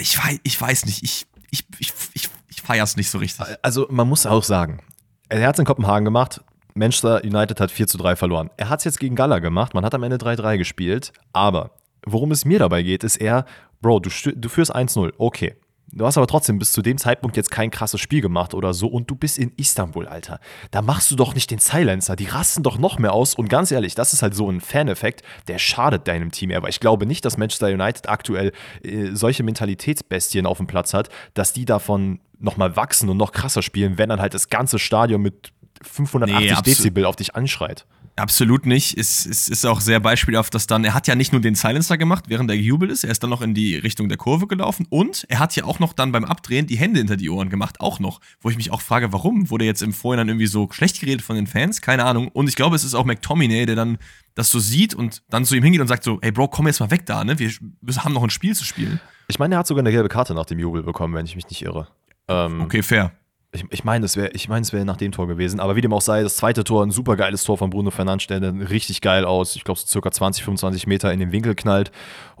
ich 0.00 0.16
weiß, 0.22 0.38
ich 0.42 0.60
weiß 0.60 0.86
nicht, 0.86 1.02
ich, 1.02 1.26
ich, 1.50 1.64
ich, 1.78 1.92
ich, 2.14 2.28
ich 2.48 2.62
feier's 2.62 2.96
nicht 2.96 3.10
so 3.10 3.18
richtig. 3.18 3.44
Also 3.62 3.86
man 3.90 4.08
muss 4.08 4.26
auch 4.26 4.44
sagen, 4.44 4.80
er 5.28 5.46
hat 5.46 5.56
es 5.56 5.58
in 5.58 5.64
Kopenhagen 5.64 6.04
gemacht. 6.04 6.40
Manchester 6.74 7.22
United 7.24 7.60
hat 7.60 7.70
4 7.70 7.86
zu 7.86 7.98
3 7.98 8.16
verloren. 8.16 8.50
Er 8.56 8.68
hat 8.68 8.80
es 8.80 8.84
jetzt 8.84 8.98
gegen 8.98 9.14
Gala 9.14 9.38
gemacht. 9.38 9.74
Man 9.74 9.84
hat 9.84 9.94
am 9.94 10.02
Ende 10.02 10.16
3-3 10.16 10.58
gespielt. 10.58 11.12
Aber 11.32 11.70
worum 12.04 12.32
es 12.32 12.44
mir 12.44 12.58
dabei 12.58 12.82
geht, 12.82 13.04
ist 13.04 13.16
eher, 13.16 13.44
Bro, 13.80 14.00
du, 14.00 14.10
du 14.34 14.48
führst 14.48 14.74
1-0. 14.74 15.12
Okay. 15.18 15.54
Du 15.96 16.04
hast 16.04 16.16
aber 16.16 16.26
trotzdem 16.26 16.58
bis 16.58 16.72
zu 16.72 16.82
dem 16.82 16.98
Zeitpunkt 16.98 17.36
jetzt 17.36 17.50
kein 17.50 17.70
krasses 17.70 18.00
Spiel 18.00 18.20
gemacht 18.20 18.52
oder 18.52 18.74
so 18.74 18.88
und 18.88 19.08
du 19.08 19.14
bist 19.14 19.38
in 19.38 19.52
Istanbul, 19.56 20.08
Alter. 20.08 20.40
Da 20.72 20.82
machst 20.82 21.10
du 21.10 21.16
doch 21.16 21.34
nicht 21.34 21.50
den 21.50 21.60
Silencer. 21.60 22.16
Die 22.16 22.26
rasten 22.26 22.64
doch 22.64 22.78
noch 22.78 22.98
mehr 22.98 23.12
aus 23.12 23.34
und 23.34 23.48
ganz 23.48 23.70
ehrlich, 23.70 23.94
das 23.94 24.12
ist 24.12 24.22
halt 24.22 24.34
so 24.34 24.50
ein 24.50 24.60
Fan-Effekt, 24.60 25.22
der 25.46 25.58
schadet 25.58 26.08
deinem 26.08 26.32
Team. 26.32 26.50
Aber 26.50 26.68
ich 26.68 26.80
glaube 26.80 27.06
nicht, 27.06 27.24
dass 27.24 27.38
Manchester 27.38 27.68
United 27.68 28.08
aktuell 28.08 28.52
äh, 28.82 29.10
solche 29.12 29.44
Mentalitätsbestien 29.44 30.46
auf 30.46 30.58
dem 30.58 30.66
Platz 30.66 30.94
hat, 30.94 31.10
dass 31.34 31.52
die 31.52 31.64
davon 31.64 32.20
nochmal 32.40 32.76
wachsen 32.76 33.08
und 33.08 33.16
noch 33.16 33.30
krasser 33.32 33.62
spielen, 33.62 33.96
wenn 33.96 34.08
dann 34.08 34.20
halt 34.20 34.34
das 34.34 34.48
ganze 34.48 34.78
Stadion 34.80 35.22
mit 35.22 35.52
580 35.82 36.50
Nee. 36.50 36.62
Dezibel 36.62 37.04
auf 37.04 37.16
dich 37.16 37.34
anschreit. 37.36 37.86
Absolut 38.16 38.64
nicht. 38.64 38.96
Es, 38.96 39.26
es 39.26 39.48
ist 39.48 39.66
auch 39.66 39.80
sehr 39.80 39.98
beispielhaft, 39.98 40.54
dass 40.54 40.68
dann, 40.68 40.84
er 40.84 40.94
hat 40.94 41.08
ja 41.08 41.16
nicht 41.16 41.32
nur 41.32 41.40
den 41.40 41.56
Silencer 41.56 41.98
gemacht, 41.98 42.26
während 42.28 42.48
er 42.48 42.56
gejubelt 42.56 42.92
ist, 42.92 43.02
er 43.02 43.10
ist 43.10 43.24
dann 43.24 43.30
noch 43.30 43.42
in 43.42 43.54
die 43.54 43.74
Richtung 43.74 44.08
der 44.08 44.18
Kurve 44.18 44.46
gelaufen 44.46 44.86
und 44.88 45.26
er 45.28 45.40
hat 45.40 45.56
ja 45.56 45.64
auch 45.64 45.80
noch 45.80 45.92
dann 45.92 46.12
beim 46.12 46.24
Abdrehen 46.24 46.68
die 46.68 46.76
Hände 46.76 46.98
hinter 46.98 47.16
die 47.16 47.28
Ohren 47.28 47.50
gemacht, 47.50 47.80
auch 47.80 47.98
noch. 47.98 48.20
Wo 48.40 48.50
ich 48.50 48.56
mich 48.56 48.70
auch 48.70 48.80
frage, 48.82 49.12
warum? 49.12 49.50
Wurde 49.50 49.64
jetzt 49.64 49.82
im 49.82 49.92
Vorhinein 49.92 50.28
irgendwie 50.28 50.46
so 50.46 50.68
schlecht 50.70 51.00
geredet 51.00 51.22
von 51.22 51.34
den 51.34 51.48
Fans? 51.48 51.80
Keine 51.80 52.04
Ahnung. 52.04 52.28
Und 52.28 52.48
ich 52.48 52.54
glaube, 52.54 52.76
es 52.76 52.84
ist 52.84 52.94
auch 52.94 53.04
McTominay, 53.04 53.66
der 53.66 53.74
dann 53.74 53.98
das 54.36 54.48
so 54.48 54.60
sieht 54.60 54.94
und 54.94 55.22
dann 55.28 55.44
zu 55.44 55.56
ihm 55.56 55.64
hingeht 55.64 55.80
und 55.80 55.88
sagt 55.88 56.04
so, 56.04 56.18
ey 56.20 56.30
Bro, 56.30 56.48
komm 56.48 56.68
jetzt 56.68 56.78
mal 56.78 56.92
weg 56.92 57.06
da, 57.06 57.24
ne? 57.24 57.38
Wir, 57.40 57.50
wir 57.80 58.04
haben 58.04 58.14
noch 58.14 58.22
ein 58.22 58.30
Spiel 58.30 58.54
zu 58.54 58.64
spielen. 58.64 59.00
Ich 59.26 59.40
meine, 59.40 59.56
er 59.56 59.58
hat 59.58 59.66
sogar 59.66 59.82
eine 59.82 59.90
gelbe 59.90 60.08
Karte 60.08 60.34
nach 60.34 60.46
dem 60.46 60.60
Jubel 60.60 60.84
bekommen, 60.84 61.14
wenn 61.14 61.26
ich 61.26 61.34
mich 61.34 61.48
nicht 61.48 61.62
irre. 61.62 61.88
Ähm, 62.28 62.60
Okay, 62.60 62.82
fair. 62.82 63.12
Ich, 63.54 63.64
ich 63.70 63.84
meine, 63.84 64.04
es 64.04 64.16
wäre 64.16 64.30
ich 64.32 64.48
mein, 64.48 64.70
wär 64.72 64.84
nach 64.84 64.96
dem 64.96 65.12
Tor 65.12 65.28
gewesen. 65.28 65.60
Aber 65.60 65.76
wie 65.76 65.80
dem 65.80 65.92
auch 65.92 66.00
sei, 66.00 66.22
das 66.22 66.36
zweite 66.36 66.64
Tor, 66.64 66.84
ein 66.84 66.90
super 66.90 67.16
geiles 67.16 67.44
Tor 67.44 67.56
von 67.56 67.70
Bruno 67.70 67.90
Fernandes, 67.90 68.26
der 68.26 68.40
dann 68.40 68.60
richtig 68.60 69.00
geil 69.00 69.24
aus, 69.24 69.54
ich 69.54 69.62
glaube, 69.62 69.78
so 69.78 69.86
circa 69.86 70.10
20, 70.10 70.44
25 70.44 70.86
Meter 70.88 71.12
in 71.12 71.20
den 71.20 71.30
Winkel 71.30 71.54
knallt. 71.54 71.92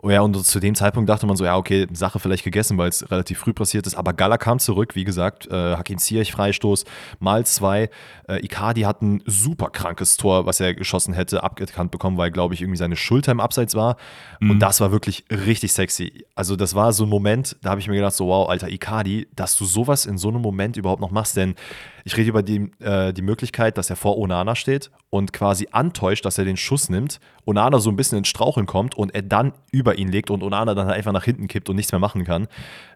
Oh 0.02 0.10
ja, 0.10 0.20
und 0.20 0.34
zu 0.44 0.60
dem 0.60 0.74
Zeitpunkt 0.74 1.08
dachte 1.08 1.26
man 1.26 1.36
so, 1.36 1.44
ja, 1.44 1.56
okay, 1.56 1.86
Sache 1.92 2.18
vielleicht 2.18 2.44
gegessen, 2.44 2.76
weil 2.76 2.88
es 2.88 3.10
relativ 3.10 3.38
früh 3.38 3.52
passiert 3.52 3.86
ist. 3.86 3.94
Aber 3.94 4.12
Gala 4.12 4.36
kam 4.36 4.58
zurück, 4.58 4.94
wie 4.94 5.04
gesagt, 5.04 5.46
äh, 5.46 5.76
Hakim 5.76 5.98
Ziyech 5.98 6.32
Freistoß, 6.32 6.84
mal 7.20 7.46
zwei. 7.46 7.88
Äh, 8.28 8.44
Icardi 8.44 8.82
hat 8.82 9.02
ein 9.02 9.22
super 9.26 9.70
krankes 9.70 10.16
Tor, 10.16 10.46
was 10.46 10.60
er 10.60 10.74
geschossen 10.74 11.14
hätte, 11.14 11.42
abgekannt 11.42 11.90
bekommen, 11.90 12.16
weil, 12.18 12.30
glaube 12.30 12.54
ich, 12.54 12.60
irgendwie 12.60 12.78
seine 12.78 12.96
Schulter 12.96 13.32
im 13.32 13.40
Abseits 13.40 13.74
war. 13.74 13.96
Und 14.40 14.60
das 14.60 14.80
war 14.80 14.92
wirklich 14.92 15.24
richtig 15.30 15.72
sexy. 15.72 16.24
Also, 16.34 16.56
das 16.56 16.74
war 16.74 16.92
so 16.92 17.04
ein 17.04 17.08
Moment, 17.08 17.56
da 17.62 17.70
habe 17.70 17.80
ich 17.80 17.88
mir 17.88 17.94
gedacht, 17.94 18.14
so, 18.14 18.26
wow, 18.26 18.48
alter 18.48 18.68
Icardi, 18.68 19.28
dass 19.34 19.56
du 19.56 19.64
sowas 19.64 20.06
in 20.06 20.18
so 20.18 20.28
einem 20.28 20.42
Moment 20.42 20.76
überhaupt 20.76 21.00
noch 21.00 21.10
machst, 21.10 21.36
denn 21.36 21.54
ich 22.04 22.16
rede 22.16 22.28
über 22.28 22.42
die, 22.42 22.70
äh, 22.80 23.12
die 23.12 23.22
Möglichkeit, 23.22 23.78
dass 23.78 23.88
er 23.90 23.96
vor 23.96 24.18
Onana 24.18 24.54
steht 24.54 24.90
und 25.10 25.32
quasi 25.32 25.68
antäuscht, 25.72 26.24
dass 26.24 26.36
er 26.38 26.44
den 26.44 26.56
Schuss 26.56 26.88
nimmt, 26.90 27.18
Onana 27.46 27.78
so 27.78 27.90
ein 27.90 27.96
bisschen 27.96 28.18
ins 28.18 28.28
Straucheln 28.28 28.66
kommt 28.66 28.94
und 28.94 29.14
er 29.14 29.22
dann 29.22 29.52
über 29.72 29.96
ihn 29.98 30.08
legt 30.08 30.30
und 30.30 30.42
Onana 30.42 30.74
dann 30.74 30.88
einfach 30.90 31.12
nach 31.12 31.24
hinten 31.24 31.48
kippt 31.48 31.68
und 31.70 31.76
nichts 31.76 31.92
mehr 31.92 31.98
machen 31.98 32.24
kann. 32.24 32.46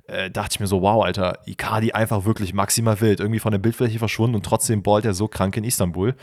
Äh, 0.06 0.30
dachte 0.30 0.50
ich 0.52 0.60
mir 0.60 0.66
so, 0.66 0.80
wow, 0.82 1.04
Alter, 1.04 1.38
Icardi 1.46 1.92
einfach 1.92 2.24
wirklich 2.24 2.54
maximal 2.54 3.00
wild, 3.00 3.20
irgendwie 3.20 3.40
von 3.40 3.52
der 3.52 3.58
Bildfläche 3.58 3.98
verschwunden 3.98 4.36
und 4.36 4.44
trotzdem 4.44 4.82
ballt 4.82 5.04
er 5.04 5.14
so 5.14 5.28
krank 5.28 5.56
in 5.56 5.64
Istanbul. 5.64 6.14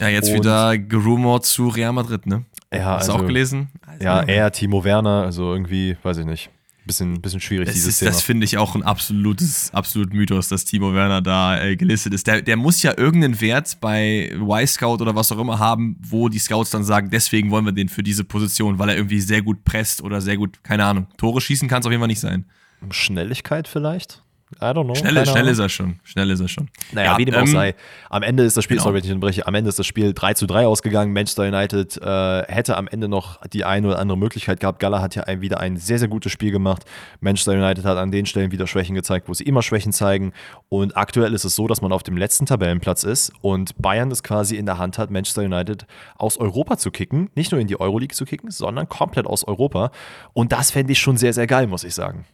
Ja, 0.00 0.08
jetzt 0.08 0.28
Und- 0.30 0.36
wieder 0.36 0.76
gerumort 0.78 1.44
zu 1.44 1.68
Real 1.68 1.92
Madrid, 1.92 2.26
ne? 2.26 2.44
Ja, 2.72 2.96
Hast 2.96 3.08
du 3.08 3.12
also- 3.12 3.24
auch 3.24 3.26
gelesen? 3.26 3.68
Ja, 4.00 4.20
er, 4.22 4.52
Timo 4.52 4.84
Werner, 4.84 5.22
also 5.22 5.52
irgendwie, 5.52 5.96
weiß 6.02 6.18
ich 6.18 6.26
nicht, 6.26 6.50
bisschen, 6.88 7.20
bisschen 7.20 7.40
schwierig, 7.40 7.66
Das, 7.66 7.74
dieses 7.74 7.90
ist, 7.90 7.98
Thema. 8.00 8.10
das 8.10 8.22
finde 8.22 8.44
ich 8.44 8.58
auch 8.58 8.74
ein 8.74 8.82
absolutes, 8.82 9.72
absolut 9.72 10.12
Mythos, 10.12 10.48
dass 10.48 10.64
Timo 10.64 10.92
Werner 10.92 11.22
da 11.22 11.62
äh, 11.62 11.76
gelistet 11.76 12.12
ist. 12.14 12.26
Der, 12.26 12.42
der 12.42 12.56
muss 12.56 12.82
ja 12.82 12.98
irgendeinen 12.98 13.40
Wert 13.40 13.78
bei 13.80 14.32
Y-Scout 14.34 15.00
oder 15.00 15.14
was 15.14 15.30
auch 15.30 15.38
immer 15.38 15.60
haben, 15.60 15.96
wo 16.00 16.28
die 16.28 16.40
Scouts 16.40 16.70
dann 16.70 16.82
sagen, 16.82 17.10
deswegen 17.10 17.52
wollen 17.52 17.64
wir 17.64 17.72
den 17.72 17.88
für 17.88 18.02
diese 18.02 18.24
Position, 18.24 18.80
weil 18.80 18.88
er 18.88 18.96
irgendwie 18.96 19.20
sehr 19.20 19.42
gut 19.42 19.62
presst 19.64 20.02
oder 20.02 20.20
sehr 20.20 20.36
gut, 20.36 20.64
keine 20.64 20.84
Ahnung, 20.84 21.06
Tore 21.16 21.40
schießen 21.40 21.68
kann 21.68 21.80
es 21.80 21.86
auf 21.86 21.92
jeden 21.92 22.00
Fall 22.00 22.08
nicht 22.08 22.20
sein. 22.20 22.44
Schnelligkeit 22.90 23.68
vielleicht? 23.68 24.22
I 24.56 24.64
don't 24.64 24.84
know. 24.84 24.94
Schnell, 24.94 25.26
schnell 25.26 25.48
ist 25.48 25.58
er 25.58 25.68
schon. 25.68 26.00
Schnell 26.04 26.30
ist 26.30 26.40
er 26.40 26.48
schon. 26.48 26.68
Naja, 26.92 27.12
Ja, 27.12 27.18
wie 27.18 27.26
dem 27.26 27.34
auch 27.34 27.40
ähm, 27.40 27.46
sei. 27.46 27.74
Am 28.08 28.22
Ende 28.22 28.44
ist 28.44 28.56
das 28.56 28.64
Spiel, 28.64 28.78
genau. 28.78 28.84
sorry, 28.84 28.96
wenn 28.96 29.04
ich 29.04 29.10
unterbreche, 29.10 29.46
am 29.46 29.54
Ende 29.54 29.68
ist 29.68 29.78
das 29.78 29.86
Spiel 29.86 30.14
3 30.14 30.34
zu 30.34 30.46
3 30.46 30.66
ausgegangen. 30.66 31.12
Manchester 31.12 31.42
United 31.42 32.00
äh, 32.00 32.42
hätte 32.44 32.76
am 32.76 32.88
Ende 32.88 33.08
noch 33.08 33.44
die 33.46 33.64
eine 33.64 33.88
oder 33.88 33.98
andere 33.98 34.16
Möglichkeit 34.16 34.60
gehabt. 34.60 34.78
Gala 34.78 35.02
hat 35.02 35.14
ja 35.14 35.24
ein, 35.24 35.42
wieder 35.42 35.60
ein 35.60 35.76
sehr, 35.76 35.98
sehr 35.98 36.08
gutes 36.08 36.32
Spiel 36.32 36.50
gemacht. 36.50 36.84
Manchester 37.20 37.52
United 37.52 37.84
hat 37.84 37.98
an 37.98 38.10
den 38.10 38.24
Stellen 38.24 38.50
wieder 38.50 38.66
Schwächen 38.66 38.94
gezeigt, 38.94 39.28
wo 39.28 39.34
sie 39.34 39.44
immer 39.44 39.62
Schwächen 39.62 39.92
zeigen. 39.92 40.32
Und 40.70 40.96
aktuell 40.96 41.34
ist 41.34 41.44
es 41.44 41.54
so, 41.54 41.66
dass 41.66 41.82
man 41.82 41.92
auf 41.92 42.02
dem 42.02 42.16
letzten 42.16 42.46
Tabellenplatz 42.46 43.04
ist 43.04 43.32
und 43.42 43.80
Bayern 43.80 44.10
es 44.10 44.22
quasi 44.22 44.56
in 44.56 44.64
der 44.64 44.78
Hand 44.78 44.96
hat, 44.96 45.10
Manchester 45.10 45.42
United 45.42 45.86
aus 46.16 46.38
Europa 46.38 46.78
zu 46.78 46.90
kicken. 46.90 47.28
Nicht 47.34 47.52
nur 47.52 47.60
in 47.60 47.66
die 47.66 47.78
Euroleague 47.78 48.14
zu 48.14 48.24
kicken, 48.24 48.50
sondern 48.50 48.88
komplett 48.88 49.26
aus 49.26 49.44
Europa. 49.44 49.90
Und 50.32 50.52
das 50.52 50.70
fände 50.70 50.92
ich 50.92 50.98
schon 50.98 51.18
sehr, 51.18 51.34
sehr 51.34 51.46
geil, 51.46 51.66
muss 51.66 51.84
ich 51.84 51.94
sagen. 51.94 52.24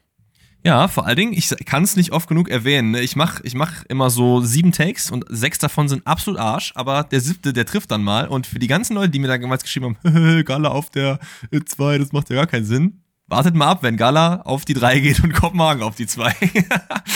Ja, 0.64 0.88
vor 0.88 1.06
allen 1.06 1.16
Dingen, 1.16 1.32
ich 1.34 1.54
kann 1.66 1.82
es 1.82 1.94
nicht 1.94 2.12
oft 2.12 2.26
genug 2.26 2.48
erwähnen. 2.48 2.92
Ne? 2.92 3.00
Ich 3.02 3.16
mache 3.16 3.42
ich 3.44 3.54
mach 3.54 3.84
immer 3.88 4.08
so 4.08 4.40
sieben 4.40 4.72
Takes 4.72 5.10
und 5.10 5.26
sechs 5.28 5.58
davon 5.58 5.88
sind 5.88 6.06
absolut 6.06 6.40
Arsch, 6.40 6.72
aber 6.74 7.04
der 7.04 7.20
siebte, 7.20 7.52
der 7.52 7.66
trifft 7.66 7.90
dann 7.90 8.02
mal. 8.02 8.28
Und 8.28 8.46
für 8.46 8.58
die 8.58 8.66
ganzen 8.66 8.94
Leute, 8.94 9.10
die 9.10 9.18
mir 9.18 9.28
da 9.28 9.36
damals 9.36 9.62
geschrieben 9.62 9.98
haben, 10.02 10.44
Gala 10.44 10.70
auf 10.70 10.88
der 10.88 11.18
2, 11.52 11.98
das 11.98 12.12
macht 12.12 12.30
ja 12.30 12.36
gar 12.36 12.46
keinen 12.46 12.64
Sinn. 12.64 13.02
Wartet 13.26 13.54
mal 13.54 13.68
ab, 13.68 13.82
wenn 13.82 13.98
Gala 13.98 14.40
auf 14.42 14.64
die 14.64 14.74
3 14.74 15.00
geht 15.00 15.22
und 15.22 15.32
Kopenhagen 15.34 15.82
auf 15.82 15.96
die 15.96 16.06
2. 16.06 16.34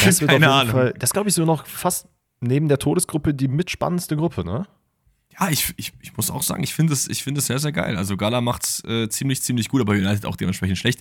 das 0.05 0.19
Keine 0.19 0.50
Ahnung. 0.50 0.73
Fall, 0.73 0.95
das 0.99 1.14
glaube 1.14 1.31
ich 1.31 1.35
so 1.35 1.47
noch 1.47 1.67
fast 1.67 2.09
neben 2.40 2.69
der 2.69 2.78
Todesgruppe 2.78 3.33
die 3.33 3.49
mitspannendste 3.49 4.17
Gruppe, 4.17 4.45
ne? 4.45 4.67
Ja, 5.40 5.50
ich, 5.50 5.73
ich, 5.76 5.92
ich 6.00 6.16
muss 6.16 6.30
auch 6.30 6.42
sagen, 6.42 6.62
ich 6.62 6.75
finde 6.75 6.92
es 6.92 7.07
find 7.21 7.40
sehr, 7.40 7.59
sehr 7.59 7.71
geil. 7.73 7.97
Also 7.97 8.16
Gala 8.16 8.40
macht 8.40 8.64
es 8.64 8.85
äh, 8.85 9.09
ziemlich, 9.09 9.42
ziemlich 9.42 9.68
gut, 9.68 9.80
aber 9.80 9.92
United 9.92 10.26
auch 10.26 10.37
dementsprechend 10.37 10.78
schlecht. 10.78 11.00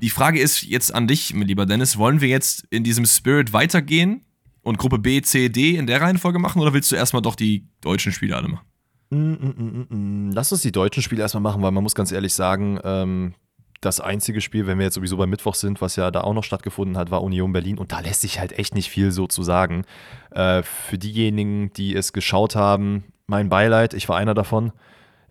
Die 0.00 0.10
Frage 0.10 0.40
ist 0.40 0.62
jetzt 0.62 0.94
an 0.94 1.06
dich, 1.06 1.34
mein 1.34 1.46
lieber 1.46 1.66
Dennis, 1.66 1.98
wollen 1.98 2.20
wir 2.20 2.28
jetzt 2.28 2.66
in 2.70 2.82
diesem 2.82 3.04
Spirit 3.04 3.52
weitergehen 3.52 4.22
und 4.62 4.78
Gruppe 4.78 4.98
B, 4.98 5.20
C, 5.20 5.50
D 5.50 5.76
in 5.76 5.86
der 5.86 6.00
Reihenfolge 6.00 6.38
machen 6.38 6.62
oder 6.62 6.72
willst 6.72 6.90
du 6.92 6.96
erstmal 6.96 7.22
doch 7.22 7.36
die 7.36 7.66
deutschen 7.82 8.12
Spiele 8.12 8.36
alle 8.36 8.48
machen? 8.48 8.66
Mm, 9.10 9.32
mm, 9.32 9.86
mm, 9.90 10.30
Lass 10.32 10.50
uns 10.50 10.62
die 10.62 10.72
deutschen 10.72 11.02
Spiele 11.02 11.20
erstmal 11.20 11.42
machen, 11.42 11.62
weil 11.62 11.70
man 11.70 11.82
muss 11.82 11.94
ganz 11.94 12.10
ehrlich 12.10 12.32
sagen, 12.32 12.80
ähm, 12.82 13.34
das 13.82 14.00
einzige 14.00 14.40
Spiel, 14.40 14.66
wenn 14.66 14.78
wir 14.78 14.86
jetzt 14.86 14.94
sowieso 14.94 15.18
bei 15.18 15.26
Mittwoch 15.26 15.54
sind, 15.54 15.82
was 15.82 15.96
ja 15.96 16.10
da 16.10 16.22
auch 16.22 16.32
noch 16.32 16.44
stattgefunden 16.44 16.96
hat, 16.96 17.10
war 17.10 17.22
Union 17.22 17.52
Berlin. 17.52 17.76
Und 17.76 17.92
da 17.92 18.00
lässt 18.00 18.22
sich 18.22 18.40
halt 18.40 18.58
echt 18.58 18.74
nicht 18.74 18.88
viel 18.88 19.12
so 19.12 19.26
zu 19.26 19.42
sagen. 19.42 19.84
Äh, 20.30 20.62
für 20.62 20.96
diejenigen, 20.96 21.70
die 21.74 21.94
es 21.94 22.14
geschaut 22.14 22.56
haben, 22.56 23.04
mein 23.26 23.48
Beileid, 23.48 23.94
ich 23.94 24.08
war 24.08 24.16
einer 24.16 24.34
davon. 24.34 24.72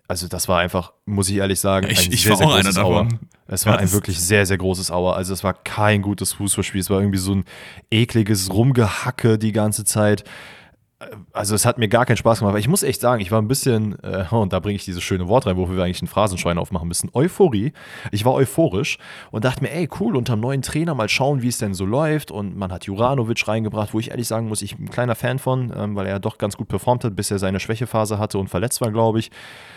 Also 0.06 0.28
das 0.28 0.48
war 0.48 0.60
einfach, 0.60 0.92
muss 1.06 1.30
ich 1.30 1.36
ehrlich 1.36 1.60
sagen, 1.60 1.88
ich, 1.90 2.06
ein 2.06 2.12
ich 2.12 2.24
sehr, 2.24 2.36
sehr 2.36 2.46
großes 2.46 2.78
Auer. 2.78 3.08
Es 3.46 3.64
war 3.64 3.74
ja, 3.74 3.78
ein 3.80 3.92
wirklich 3.92 4.20
sehr, 4.20 4.44
sehr 4.44 4.58
großes 4.58 4.90
Auer. 4.90 5.16
Also 5.16 5.32
es 5.32 5.42
war 5.42 5.54
kein 5.54 6.02
gutes 6.02 6.34
Fußballspiel. 6.34 6.80
Es 6.80 6.90
war 6.90 7.00
irgendwie 7.00 7.18
so 7.18 7.34
ein 7.34 7.44
ekliges 7.90 8.52
Rumgehacke 8.52 9.38
die 9.38 9.52
ganze 9.52 9.84
Zeit 9.84 10.24
also 11.32 11.54
es 11.54 11.66
hat 11.66 11.78
mir 11.78 11.88
gar 11.88 12.06
keinen 12.06 12.16
Spaß 12.16 12.38
gemacht, 12.38 12.54
weil 12.54 12.60
ich 12.60 12.68
muss 12.68 12.82
echt 12.82 13.00
sagen, 13.00 13.20
ich 13.20 13.30
war 13.30 13.40
ein 13.40 13.48
bisschen, 13.48 13.98
äh, 14.02 14.24
und 14.30 14.52
da 14.52 14.60
bringe 14.60 14.76
ich 14.76 14.84
dieses 14.84 15.02
schöne 15.02 15.28
Wort 15.28 15.46
rein, 15.46 15.56
wofür 15.56 15.76
wir 15.76 15.84
eigentlich 15.84 16.02
einen 16.02 16.08
Phrasenschwein 16.08 16.58
aufmachen 16.58 16.88
müssen, 16.88 17.10
Euphorie. 17.12 17.72
Ich 18.10 18.24
war 18.24 18.34
euphorisch 18.34 18.98
und 19.30 19.44
dachte 19.44 19.62
mir, 19.62 19.72
ey, 19.72 19.88
cool, 20.00 20.16
unter 20.16 20.34
einem 20.34 20.42
neuen 20.42 20.62
Trainer 20.62 20.94
mal 20.94 21.08
schauen, 21.08 21.42
wie 21.42 21.48
es 21.48 21.58
denn 21.58 21.74
so 21.74 21.84
läuft. 21.84 22.30
Und 22.30 22.56
man 22.56 22.72
hat 22.72 22.84
Juranovic 22.84 23.46
reingebracht, 23.46 23.94
wo 23.94 24.00
ich 24.00 24.10
ehrlich 24.10 24.28
sagen 24.28 24.48
muss, 24.48 24.62
ich 24.62 24.76
bin 24.76 24.86
ein 24.86 24.90
kleiner 24.90 25.14
Fan 25.14 25.38
von, 25.38 25.72
ähm, 25.76 25.96
weil 25.96 26.06
er 26.06 26.18
doch 26.18 26.38
ganz 26.38 26.56
gut 26.56 26.68
performt 26.68 27.04
hat, 27.04 27.16
bis 27.16 27.30
er 27.30 27.38
seine 27.38 27.60
Schwächephase 27.60 28.18
hatte 28.18 28.38
und 28.38 28.48
verletzt 28.48 28.80
war, 28.80 28.90
glaube 28.90 29.18
ich. 29.18 29.30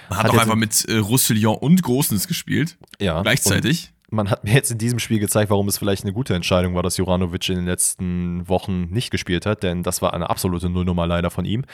Man 0.10 0.20
hat, 0.20 0.26
hat 0.26 0.32
auch 0.32 0.42
einfach 0.42 0.56
mit 0.56 0.86
äh, 0.86 0.98
Roussillon 0.98 1.58
und 1.58 1.82
Großens 1.82 2.28
gespielt. 2.28 2.78
Ja. 3.00 3.22
Gleichzeitig 3.22 3.92
man 4.10 4.30
hat 4.30 4.44
mir 4.44 4.54
jetzt 4.54 4.72
in 4.72 4.78
diesem 4.78 5.00
Spiel 5.00 5.20
gezeigt, 5.20 5.50
warum 5.50 5.68
es 5.68 5.78
vielleicht 5.78 6.04
eine 6.04 6.14
gute 6.14 6.34
Entscheidung 6.34 6.76
war, 6.76 6.84
dass 6.84 6.98
Juranovic 6.98 7.50
in 7.50 7.56
den 7.56 7.66
letzten 7.66 8.48
Wochen 8.48 8.86
nicht 8.90 9.12
gespielt 9.12 9.46
hat, 9.46 9.64
denn 9.64 9.84
das 9.84 10.02
war 10.02 10.14
eine 10.14 10.30
absolute 10.30 10.70
Nullnummer 10.70 11.08
leider 11.08 11.30
von 11.30 11.46
ihm. 11.46 11.66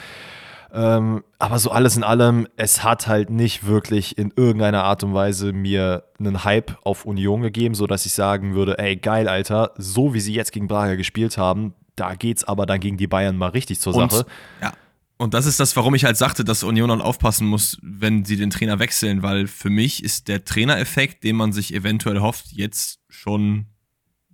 Ähm, 0.72 1.22
aber 1.38 1.60
so 1.60 1.70
alles 1.70 1.96
in 1.96 2.02
allem, 2.02 2.48
es 2.56 2.82
hat 2.82 3.06
halt 3.06 3.30
nicht 3.30 3.64
wirklich 3.64 4.18
in 4.18 4.32
irgendeiner 4.34 4.82
Art 4.82 5.04
und 5.04 5.14
Weise 5.14 5.52
mir 5.52 6.02
einen 6.18 6.42
Hype 6.42 6.76
auf 6.82 7.04
Union 7.04 7.42
gegeben, 7.42 7.76
sodass 7.76 8.06
ich 8.06 8.12
sagen 8.12 8.54
würde, 8.56 8.76
ey, 8.78 8.96
geil, 8.96 9.28
Alter, 9.28 9.70
so 9.76 10.14
wie 10.14 10.20
sie 10.20 10.34
jetzt 10.34 10.50
gegen 10.50 10.66
Braga 10.66 10.96
gespielt 10.96 11.38
haben, 11.38 11.74
da 11.94 12.14
geht's 12.14 12.42
aber 12.42 12.66
dann 12.66 12.80
gegen 12.80 12.96
die 12.96 13.06
Bayern 13.06 13.36
mal 13.36 13.50
richtig 13.50 13.78
zur 13.78 13.94
und, 13.94 14.10
Sache. 14.10 14.26
Ja, 14.60 14.72
und 15.16 15.34
das 15.34 15.46
ist 15.46 15.60
das, 15.60 15.76
warum 15.76 15.94
ich 15.94 16.04
halt 16.04 16.16
sagte, 16.16 16.44
dass 16.44 16.62
Union 16.64 16.88
dann 16.88 17.00
aufpassen 17.00 17.46
muss, 17.46 17.78
wenn 17.82 18.24
sie 18.24 18.36
den 18.36 18.50
Trainer 18.50 18.78
wechseln, 18.78 19.22
weil 19.22 19.46
für 19.46 19.70
mich 19.70 20.02
ist 20.02 20.28
der 20.28 20.44
Trainereffekt, 20.44 21.22
den 21.22 21.36
man 21.36 21.52
sich 21.52 21.72
eventuell 21.72 22.20
hofft, 22.20 22.52
jetzt 22.52 23.00
schon, 23.08 23.66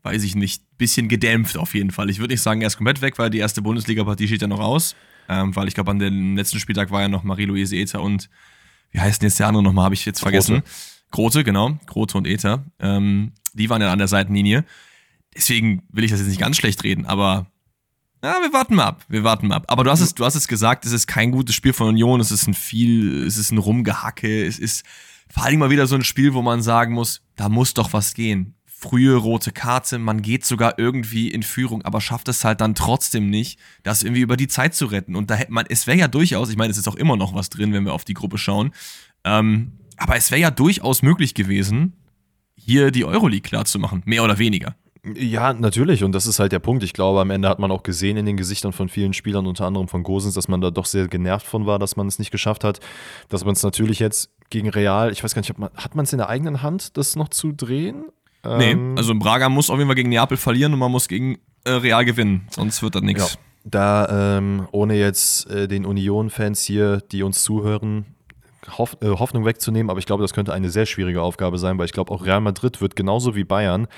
weiß 0.03 0.23
ich 0.25 0.35
nicht, 0.35 0.65
bisschen 0.79 1.09
gedämpft 1.09 1.59
auf 1.59 1.75
jeden 1.75 1.91
Fall. 1.91 2.09
Ich 2.09 2.19
würde 2.19 2.33
nicht 2.33 2.43
sagen, 2.43 2.63
er 2.63 2.69
ist 2.69 2.79
komplett 2.79 3.03
weg, 3.03 3.19
weil 3.19 3.29
die 3.29 3.39
erste 3.39 3.61
Bundesliga-Partie 3.61 4.27
steht 4.27 4.43
ja 4.43 4.49
noch 4.49 4.61
aus. 4.61 4.97
Ähm, 5.29 5.55
weil 5.55 5.69
ich 5.69 5.75
glaube, 5.75 5.91
an 5.91 6.01
dem 6.01 6.37
letzten 6.37 6.59
Spieltag 6.59 6.91
war 6.91 7.03
ja 7.03 7.09
noch 7.09 7.23
Marie-Louise 7.23 7.77
Ether 7.77 8.03
und 8.03 8.29
wie 8.91 8.99
heißt 8.99 9.23
denn 9.23 9.29
jetzt 9.29 9.39
der 9.39 9.47
andere 9.47 9.63
nochmal, 9.63 9.85
habe 9.85 9.95
ich 9.95 10.05
jetzt 10.05 10.21
vergessen. 10.21 10.63
Grote, 11.11 11.11
Grote 11.11 11.45
genau. 11.45 11.79
Grote 11.87 12.19
und 12.19 12.27
Ether. 12.27 12.65
Ähm, 12.81 13.33
die 13.53 13.71
waren 13.71 13.81
ja 13.81 13.93
an 13.93 13.99
der 13.99 14.09
Seitenlinie. 14.09 14.65
Deswegen 15.35 15.85
will 15.91 16.03
ich 16.03 16.11
das 16.11 16.19
jetzt 16.19 16.29
nicht 16.29 16.41
ganz 16.41 16.57
schlecht 16.57 16.83
reden, 16.83 17.07
aber 17.07 17.47
ja, 18.23 18.39
wir 18.41 18.53
warten 18.53 18.75
mal 18.75 18.85
ab. 18.85 19.05
Wir 19.09 19.25
warten 19.25 19.49
mal 19.49 19.57
ab. 19.57 19.65
Aber 19.69 19.85
du 19.85 19.91
hast 19.91 20.01
es, 20.01 20.15
du 20.15 20.25
hast 20.25 20.35
es 20.35 20.49
gesagt, 20.49 20.85
es 20.85 20.93
ist 20.93 21.07
kein 21.07 21.31
gutes 21.31 21.55
Spiel 21.55 21.73
von 21.73 21.89
Union. 21.89 22.21
Es 22.21 22.31
ist 22.31 22.47
ein 22.47 22.55
viel, 22.55 23.25
es 23.27 23.37
ist 23.37 23.51
ein 23.51 23.59
Rumgehacke. 23.59 24.47
Es 24.47 24.59
ist 24.59 24.85
vor 25.33 25.45
allem 25.45 25.61
mal 25.61 25.71
wieder 25.71 25.87
so 25.87 25.95
ein 25.95 26.05
Spiel, 26.05 26.35
wo 26.35 26.43
man 26.43 26.61
sagen 26.61 26.93
muss, 26.93 27.23
da 27.37 27.49
muss 27.49 27.75
doch 27.75 27.93
was 27.93 28.15
gehen. 28.15 28.55
Frühe 28.67 29.15
rote 29.15 29.53
Karte, 29.53 29.99
man 29.99 30.23
geht 30.23 30.45
sogar 30.45 30.79
irgendwie 30.79 31.29
in 31.29 31.43
Führung, 31.43 31.83
aber 31.83 32.01
schafft 32.01 32.29
es 32.29 32.45
halt 32.45 32.63
dann 32.63 32.75
trotzdem 32.75 33.29
nicht, 33.29 33.59
das 33.83 34.03
irgendwie 34.03 34.23
über 34.23 34.39
die 34.39 34.49
Zeit 34.49 34.75
zu 34.75 34.87
retten. 34.87 35.17
Und 35.17 35.31
da 35.31 35.35
hätte 35.35 35.53
man, 35.53 35.67
es 35.69 35.87
wäre 35.87 35.99
ja 35.99 36.09
durchaus, 36.09 36.49
ich 36.49 36.57
meine, 36.57 36.71
es 36.71 36.79
ist 36.79 36.89
auch 36.89 36.95
immer 36.97 37.17
noch 37.17 37.35
was 37.35 37.51
drin, 37.51 37.75
wenn 37.75 37.85
wir 37.85 37.93
auf 37.93 38.07
die 38.07 38.15
Gruppe 38.15 38.39
schauen. 38.39 38.73
Ähm, 39.25 39.73
aber 39.99 40.17
es 40.17 40.31
wäre 40.31 40.41
ja 40.41 40.51
durchaus 40.51 41.03
möglich 41.03 41.35
gewesen, 41.35 41.93
hier 42.57 42.91
die 42.91 43.05
Euroleague 43.05 43.43
klar 43.43 43.67
zu 43.67 43.79
machen, 43.79 44.03
mehr 44.07 44.25
oder 44.25 44.39
weniger. 44.39 44.75
Ja, 45.05 45.53
natürlich. 45.53 46.05
Und 46.05 46.13
das 46.13 46.27
ist 46.27 46.39
halt 46.41 46.53
der 46.53 46.59
Punkt. 46.59 46.83
Ich 46.83 46.93
glaube, 46.93 47.21
am 47.21 47.31
Ende 47.31 47.49
hat 47.49 47.59
man 47.59 47.71
auch 47.71 47.83
gesehen 47.83 48.17
in 48.17 48.27
den 48.27 48.37
Gesichtern 48.37 48.73
von 48.73 48.89
vielen 48.89 49.13
Spielern, 49.15 49.47
unter 49.47 49.67
anderem 49.67 49.89
von 49.89 50.03
Gosens, 50.03 50.35
dass 50.35 50.49
man 50.49 50.61
da 50.61 50.71
doch 50.71 50.85
sehr 50.85 51.09
genervt 51.09 51.47
von 51.47 51.67
war, 51.67 51.79
dass 51.79 51.97
man 51.97 52.07
es 52.07 52.19
nicht 52.19 52.31
geschafft 52.31 52.65
hat. 52.65 52.81
Dass 53.29 53.45
man 53.45 53.55
es 53.55 53.63
natürlich 53.63 53.99
jetzt 53.99 54.31
gegen 54.51 54.69
Real, 54.69 55.11
ich 55.11 55.25
weiß 55.25 55.35
gar 55.35 55.41
nicht, 55.41 55.55
hat 55.75 55.95
man 55.95 56.05
es 56.05 56.13
in 56.13 56.19
der 56.19 56.29
eigenen 56.29 56.63
Hand, 56.63 56.97
das 56.97 57.17
noch 57.17 57.29
zu 57.29 57.53
drehen? 57.53 58.07
Nee, 58.45 58.73
ähm, 58.73 58.95
also 58.97 59.15
Braga 59.15 59.49
muss 59.49 59.71
auf 59.71 59.79
jeden 59.79 59.89
Fall 59.89 59.97
gegen 59.97 60.11
Neapel 60.11 60.37
verlieren 60.37 60.73
und 60.73 60.79
man 60.79 60.91
muss 60.91 61.09
gegen 61.09 61.39
äh, 61.65 61.71
Real 61.71 62.05
gewinnen. 62.05 62.47
Sonst 62.51 62.83
wird 62.83 62.95
das 62.95 63.03
nichts. 63.03 63.35
Ja. 63.35 63.41
Da, 63.65 64.39
ähm, 64.39 64.67
ohne 64.73 64.95
jetzt 64.95 65.49
äh, 65.51 65.69
den 65.69 65.85
Union-Fans 65.85 66.63
hier, 66.63 67.03
die 67.13 67.23
uns 67.23 67.43
zuhören, 67.43 68.07
Hoff, 68.79 68.97
äh, 69.01 69.09
Hoffnung 69.09 69.45
wegzunehmen, 69.45 69.91
aber 69.91 69.99
ich 69.99 70.07
glaube, 70.07 70.23
das 70.23 70.33
könnte 70.33 70.53
eine 70.53 70.71
sehr 70.71 70.87
schwierige 70.87 71.23
Aufgabe 71.23 71.59
sein, 71.59 71.79
weil 71.79 71.87
ich 71.87 71.93
glaube, 71.93 72.13
auch 72.13 72.25
Real 72.25 72.41
Madrid 72.41 72.81
wird 72.81 72.97
genauso 72.97 73.35
wie 73.35 73.45
Bayern 73.45 73.89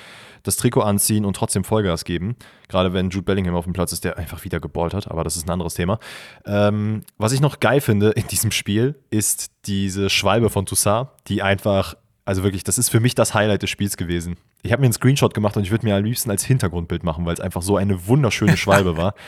das 0.42 0.56
Trikot 0.56 0.80
anziehen 0.80 1.24
und 1.24 1.37
trotzdem 1.37 1.64
Vollgas 1.64 2.04
geben. 2.04 2.37
Gerade 2.68 2.92
wenn 2.92 3.11
Jude 3.11 3.24
Bellingham 3.24 3.54
auf 3.54 3.64
dem 3.64 3.72
Platz 3.72 3.92
ist, 3.92 4.04
der 4.04 4.18
einfach 4.18 4.44
wieder 4.44 4.61
geballt 4.61 4.94
hat, 4.94 5.11
aber 5.11 5.24
das 5.24 5.37
ist 5.37 5.46
ein 5.46 5.50
anderes 5.50 5.74
Thema. 5.74 5.98
Ähm, 6.44 7.02
was 7.18 7.32
ich 7.32 7.40
noch 7.40 7.61
geil 7.61 7.80
finde 7.80 8.11
in 8.11 8.26
diesem 8.26 8.50
Spiel, 8.50 8.96
ist 9.11 9.52
diese 9.66 10.11
Schwalbe 10.11 10.50
von 10.50 10.66
Toussaint, 10.66 11.08
die 11.28 11.42
einfach, 11.42 11.94
also 12.24 12.44
wirklich, 12.44 12.62
das 12.62 12.78
ist 12.78 12.88
für 12.88 13.00
mich 13.00 13.14
das 13.14 13.35
Highlight 13.35 13.62
des 13.62 13.70
Spiels 13.70 13.96
gewesen. 13.96 14.37
Ich 14.62 14.70
habe 14.70 14.80
mir 14.80 14.87
einen 14.87 14.92
Screenshot 14.92 15.35
gemacht 15.35 15.56
und 15.56 15.64
ich 15.64 15.72
würde 15.72 15.85
mir 15.85 15.96
am 15.96 16.04
liebsten 16.04 16.30
als 16.30 16.44
Hintergrundbild 16.44 17.02
machen, 17.02 17.26
weil 17.26 17.35
es 17.35 17.40
einfach 17.40 17.62
so 17.62 17.76
eine 17.76 18.06
wunderschöne 18.06 18.56
Schwalbe 18.56 18.96
war. 18.96 19.14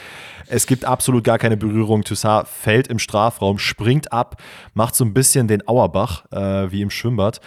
Es 0.47 0.67
gibt 0.67 0.85
absolut 0.85 1.25
gar 1.25 1.39
keine 1.39 1.57
Berührung. 1.57 2.05
Toussaint 2.05 2.47
fällt 2.47 2.89
im 2.89 2.99
Strafraum, 2.99 3.59
springt 3.59 4.13
ab, 4.13 4.43
macht 4.75 4.95
so 4.95 5.03
ein 5.03 5.15
bisschen 5.15 5.49
den 5.49 5.67
Auerbach 5.67 6.31
äh, 6.33 6.71
wie 6.71 6.83
im 6.83 6.91
Schwimmbad 6.91 7.41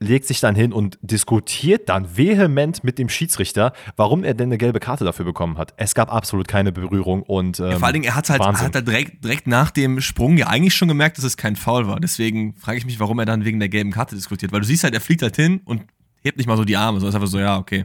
legt 0.00 0.26
sich 0.26 0.40
dann 0.40 0.54
hin 0.54 0.72
und 0.72 0.98
diskutiert 1.02 1.88
dann 1.88 2.16
vehement 2.16 2.82
mit 2.84 2.98
dem 2.98 3.08
Schiedsrichter, 3.08 3.72
warum 3.96 4.24
er 4.24 4.34
denn 4.34 4.48
eine 4.48 4.58
gelbe 4.58 4.80
Karte 4.80 5.04
dafür 5.04 5.24
bekommen 5.24 5.58
hat. 5.58 5.74
Es 5.76 5.94
gab 5.94 6.12
absolut 6.12 6.48
keine 6.48 6.72
Berührung 6.72 7.22
und 7.22 7.60
ähm, 7.60 7.70
ja, 7.70 7.78
vor 7.78 7.86
allen 7.86 7.94
Dingen, 7.94 8.04
er 8.04 8.16
hat 8.16 8.28
halt, 8.30 8.42
hat 8.42 8.74
halt 8.74 8.86
direkt, 8.86 9.24
direkt 9.24 9.46
nach 9.46 9.70
dem 9.70 10.00
Sprung 10.00 10.36
ja 10.36 10.48
eigentlich 10.48 10.74
schon 10.74 10.88
gemerkt, 10.88 11.18
dass 11.18 11.24
es 11.24 11.36
kein 11.36 11.56
Foul 11.56 11.86
war. 11.86 12.00
Deswegen 12.00 12.54
frage 12.54 12.78
ich 12.78 12.86
mich, 12.86 12.98
warum 13.00 13.18
er 13.18 13.26
dann 13.26 13.44
wegen 13.44 13.60
der 13.60 13.68
gelben 13.68 13.92
Karte 13.92 14.14
diskutiert. 14.14 14.52
Weil 14.52 14.60
du 14.60 14.66
siehst 14.66 14.84
halt, 14.84 14.94
er 14.94 15.00
fliegt 15.00 15.22
halt 15.22 15.36
hin 15.36 15.60
und 15.64 15.82
hebt 16.22 16.38
nicht 16.38 16.46
mal 16.46 16.56
so 16.56 16.64
die 16.64 16.76
Arme, 16.76 17.00
so 17.00 17.08
ist 17.08 17.14
einfach 17.14 17.28
so, 17.28 17.38
ja, 17.38 17.58
okay. 17.58 17.84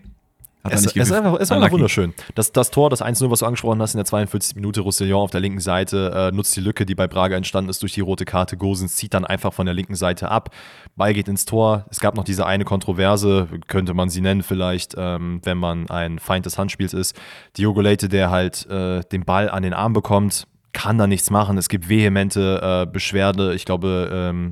Hat 0.64 0.74
es, 0.74 0.86
es, 0.86 0.96
ist 0.96 1.12
einfach, 1.14 1.40
es 1.40 1.52
einfach 1.52 1.72
wunderschön. 1.72 2.14
Das, 2.36 2.52
das 2.52 2.70
Tor, 2.70 2.90
das 2.90 3.02
1-0, 3.02 3.32
was 3.32 3.40
du 3.40 3.46
angesprochen 3.46 3.82
hast, 3.82 3.94
in 3.94 3.98
der 3.98 4.06
42. 4.06 4.56
Minute, 4.56 4.82
Roussillon 4.82 5.22
auf 5.22 5.32
der 5.32 5.40
linken 5.40 5.62
Seite 5.62 6.12
äh, 6.14 6.36
nutzt 6.36 6.54
die 6.58 6.60
Lücke, 6.60 6.86
die 6.86 6.96
bei 6.96 7.08
Braga 7.08 7.38
entstanden 7.38 7.70
ist 7.70 7.82
durch 7.82 7.94
die 7.94 8.02
rote 8.02 8.26
Karte. 8.26 8.58
Gosens 8.58 8.98
zieht 8.98 9.14
dann 9.14 9.24
einfach 9.24 9.54
von 9.54 9.66
der 9.66 9.74
linken 9.74 9.96
Seite 9.96 10.30
ab. 10.30 10.50
Ball 10.98 11.14
geht 11.14 11.30
ins 11.30 11.46
Tor. 11.46 11.86
Es 11.90 12.02
gab 12.02 12.16
noch 12.16 12.26
diese 12.26 12.46
eine 12.46 12.66
Kontroverse, 12.66 13.48
könnte 13.68 13.94
man 13.94 14.10
sie 14.10 14.20
nennen 14.20 14.44
vielleicht, 14.44 14.96
ähm, 14.98 15.40
wenn 15.44 15.58
man 15.58 15.90
ein 15.90 16.20
Feind 16.20 16.46
des 16.46 16.58
Handspiels 16.58 16.94
ist. 16.94 17.18
Diogo 17.58 17.80
Leite, 17.80 18.10
der 18.10 18.30
halt 18.30 18.66
äh, 18.70 19.00
den 19.14 19.24
Ball 19.24 19.50
an 19.50 19.64
den 19.64 19.74
Arm 19.74 19.94
bekommt, 19.94 20.46
kann 20.74 20.98
da 20.98 21.08
nichts 21.08 21.30
machen. 21.30 21.58
Es 21.58 21.70
gibt 21.70 21.90
vehemente 21.90 22.60
äh, 22.62 22.92
Beschwerde. 22.92 23.56
Ich 23.56 23.66
glaube, 23.66 24.10
ähm, 24.12 24.52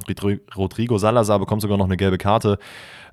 Rodrigo 0.56 0.98
Salazar 0.98 1.40
bekommt 1.40 1.62
sogar 1.62 1.78
noch 1.78 1.86
eine 1.86 1.98
gelbe 1.98 2.18
Karte. 2.18 2.58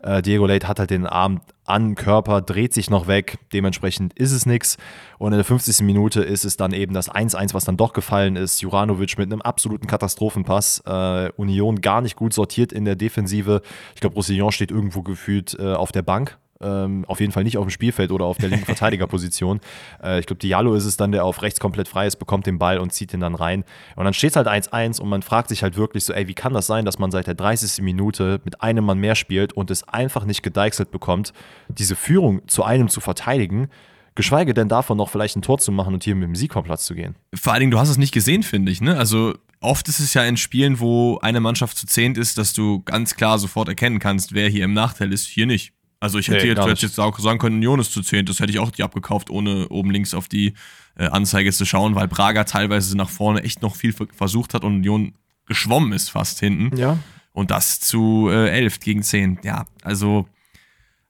Äh, 0.05 0.23
Diego 0.23 0.47
Late 0.47 0.69
hat 0.69 0.79
halt 0.79 0.91
den 0.91 1.07
Arm 1.07 1.41
an 1.65 1.95
Körper, 1.95 2.43
dreht 2.43 2.75
sich 2.75 2.91
noch 2.91 3.07
weg. 3.07 3.39
Dementsprechend 3.53 4.13
ist 4.15 4.33
es 4.33 4.45
nichts. 4.45 4.77
Und 5.19 5.33
in 5.33 5.39
der 5.39 5.45
50. 5.45 5.81
Minute 5.81 6.23
ist 6.23 6.45
es 6.45 6.59
dann 6.59 6.73
eben 6.73 6.93
das 6.93 7.11
1-1, 7.11 7.55
was 7.55 7.65
dann 7.65 7.79
doch 7.79 7.95
gefallen 7.95 8.37
ist. 8.37 8.61
Juranovic 8.61 9.17
mit 9.17 9.33
einem 9.33 9.41
absoluten 9.41 9.87
Katastrophenpass. 9.87 10.83
Äh, 10.87 11.31
Union 11.37 11.81
gar 11.81 12.03
nicht 12.03 12.17
gut 12.17 12.35
sortiert 12.35 12.73
in 12.73 12.85
der 12.85 12.97
Defensive. 12.97 13.63
Ich 13.95 14.01
glaube, 14.01 14.17
Roussillon 14.17 14.53
steht 14.53 14.71
irgendwo 14.71 15.03
gefühlt 15.03 15.57
äh, 15.59 15.73
auf 15.73 15.91
der 15.91 16.03
Bank 16.03 16.39
ähm, 16.61 17.05
auf 17.07 17.21
jeden 17.21 17.33
Fall 17.33 17.45
nicht 17.45 17.59
auf 17.59 17.65
dem 17.67 17.71
Spielfeld 17.71 18.11
oder 18.11 18.25
auf 18.25 18.39
der 18.39 18.49
linken 18.49 18.65
Verteidigerposition. 18.67 19.61
Äh, 20.03 20.21
ich 20.21 20.27
glaube, 20.27 20.41
Diallo 20.41 20.75
ist 20.75 20.85
es 20.85 20.97
dann, 20.97 21.13
der 21.13 21.25
auf 21.25 21.43
rechts 21.43 21.61
komplett 21.61 21.89
frei 21.89 22.07
ist, 22.07 22.17
bekommt 22.17 22.47
den 22.47 22.59
Ball 22.59 22.79
und 22.79 22.93
zieht 22.93 23.13
ihn 23.13 23.21
dann 23.21 23.35
rein. 23.35 23.65
Und 23.97 24.05
dann 24.05 24.15
steht 24.15 24.31
es 24.31 24.37
halt 24.37 24.49
1-1 24.49 25.01
und 25.01 25.09
man 25.09 25.23
fragt 25.23 25.49
sich 25.49 25.63
halt 25.63 25.77
wirklich 25.77 26.05
so, 26.05 26.13
ey, 26.13 26.29
wie 26.29 26.35
kann 26.35 26.55
das 26.55 26.67
sein, 26.67 26.85
dass 26.85 26.99
man 26.99 27.11
seit 27.11 27.27
der 27.27 27.35
30. 27.35 27.83
Minute 27.83 28.41
mit 28.45 28.63
einem 28.63 28.85
Mann 28.85 28.99
mehr 28.99 29.15
spielt 29.15 29.53
und 29.53 29.71
es 29.71 29.89
einfach 29.89 30.25
nicht 30.25 30.43
gedeichselt 30.43 30.91
bekommt, 30.91 31.33
diese 31.69 31.97
Führung 31.97 32.47
zu 32.47 32.65
einem 32.65 32.89
zu 32.89 33.01
verteidigen 33.01 33.69
Geschweige 34.17 34.55
denn 34.55 34.69
davon 34.69 34.97
noch 34.97 35.11
vielleicht 35.11 35.37
ein 35.37 35.43
Tor 35.43 35.59
zu 35.59 35.73
machen 35.73 35.93
und 35.93 36.05
hier 36.05 36.15
mit 36.15 36.29
dem 36.29 36.37
Sieg 36.37 36.53
vom 36.53 36.63
Platz 36.63 36.87
zu 36.87 36.95
gehen. 36.95 37.17
Vor 37.35 37.53
allen 37.53 37.61
Dingen, 37.61 37.73
du 37.73 37.81
hast 37.81 37.89
es 37.89 37.99
nicht 37.99 38.15
gesehen, 38.15 38.45
finde 38.45 38.71
ich. 38.71 38.81
Ne? 38.81 38.97
Also 38.97 39.35
oft 39.61 39.89
ist 39.89 39.99
es 39.99 40.15
ja 40.15 40.23
in 40.25 40.37
Spielen, 40.37 40.79
wo 40.79 41.19
eine 41.19 41.41
Mannschaft 41.41 41.77
zu 41.77 41.87
zehnt 41.87 42.17
ist, 42.17 42.39
dass 42.39 42.53
du 42.53 42.83
ganz 42.85 43.17
klar 43.17 43.39
sofort 43.41 43.69
erkennen 43.69 43.99
kannst, 43.99 44.33
wer 44.33 44.49
hier 44.49 44.67
im 44.67 44.73
Nachteil 44.73 45.13
ist. 45.13 45.27
Hier 45.27 45.47
nicht. 45.47 45.73
Also 46.05 46.19
ich 46.19 46.29
hätte 46.29 46.47
Nee, 46.47 46.69
jetzt, 46.69 47.01
auch 47.01 47.19
sagen 47.19 47.39
können, 47.39 47.57
Union 47.57 47.81
ist 47.81 47.91
zu 47.91 48.03
zehnt. 48.03 48.29
Das 48.29 48.39
hätte 48.39 48.53
ich 48.53 48.59
auch 48.59 48.71
die 48.71 48.83
abgekauft, 48.83 49.31
ohne 49.31 49.71
oben 49.71 49.91
links 49.91 50.13
auf 50.13 50.29
die 50.29 50.53
äh, 50.99 51.07
Anzeige 51.07 51.51
zu 51.51 51.65
schauen, 51.65 51.95
weil 51.95 52.09
Braga 52.09 52.45
teilweise 52.45 52.95
nach 52.95 53.09
vorne 53.09 53.43
echt 53.43 53.63
noch 53.63 53.75
viel 53.75 53.95
versucht 53.95 54.53
hat 54.53 54.65
und 54.65 54.75
Union 54.75 55.15
geschwommen 55.47 55.93
ist 55.93 56.11
fast 56.11 56.41
hinten. 56.41 56.77
Ja. 56.77 56.99
Und 57.33 57.51
das 57.51 57.81
zu 57.81 58.29
äh, 58.31 58.51
11 58.51 58.81
gegen 58.81 59.03
10. 59.03 59.39
Ja, 59.45 59.65
also 59.83 60.29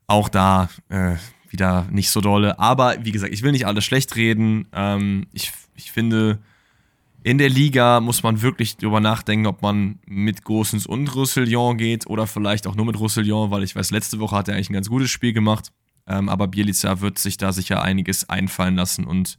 auch 0.07 0.29
da 0.29 0.69
äh, 0.91 1.17
wieder 1.49 1.89
nicht 1.91 2.11
so 2.11 2.21
dolle. 2.21 2.61
Aber 2.61 3.05
wie 3.05 3.11
gesagt, 3.11 3.35
ich 3.35 3.43
will 3.43 3.51
nicht 3.51 3.67
alles 3.67 3.85
schlecht 3.85 4.15
reden. 4.15 4.69
Ähm, 4.73 5.27
ich, 5.33 5.51
ich 5.75 5.91
finde, 5.91 6.39
in 7.25 7.39
der 7.39 7.49
Liga 7.49 8.01
muss 8.01 8.23
man 8.23 8.43
wirklich 8.43 8.77
drüber 8.77 9.01
nachdenken, 9.01 9.47
ob 9.47 9.63
man 9.63 9.99
mit 10.07 10.45
Gosens 10.45 10.87
und 10.87 11.13
Roussillon 11.15 11.79
geht 11.79 12.07
oder 12.07 12.27
vielleicht 12.27 12.67
auch 12.67 12.75
nur 12.77 12.85
mit 12.85 13.01
Roussillon, 13.01 13.51
weil 13.51 13.63
ich 13.63 13.75
weiß, 13.75 13.91
letzte 13.93 14.21
Woche 14.21 14.37
hat 14.37 14.49
er 14.49 14.55
eigentlich 14.55 14.69
ein 14.69 14.75
ganz 14.75 14.91
gutes 14.91 15.11
Spiel 15.11 15.33
gemacht. 15.33 15.73
Ähm, 16.07 16.29
aber 16.29 16.49
Bielica 16.49 17.01
wird 17.01 17.19
sich 17.19 17.39
da 17.39 17.53
sicher 17.53 17.81
einiges 17.81 18.29
einfallen 18.29 18.77
lassen 18.77 19.07
und 19.07 19.39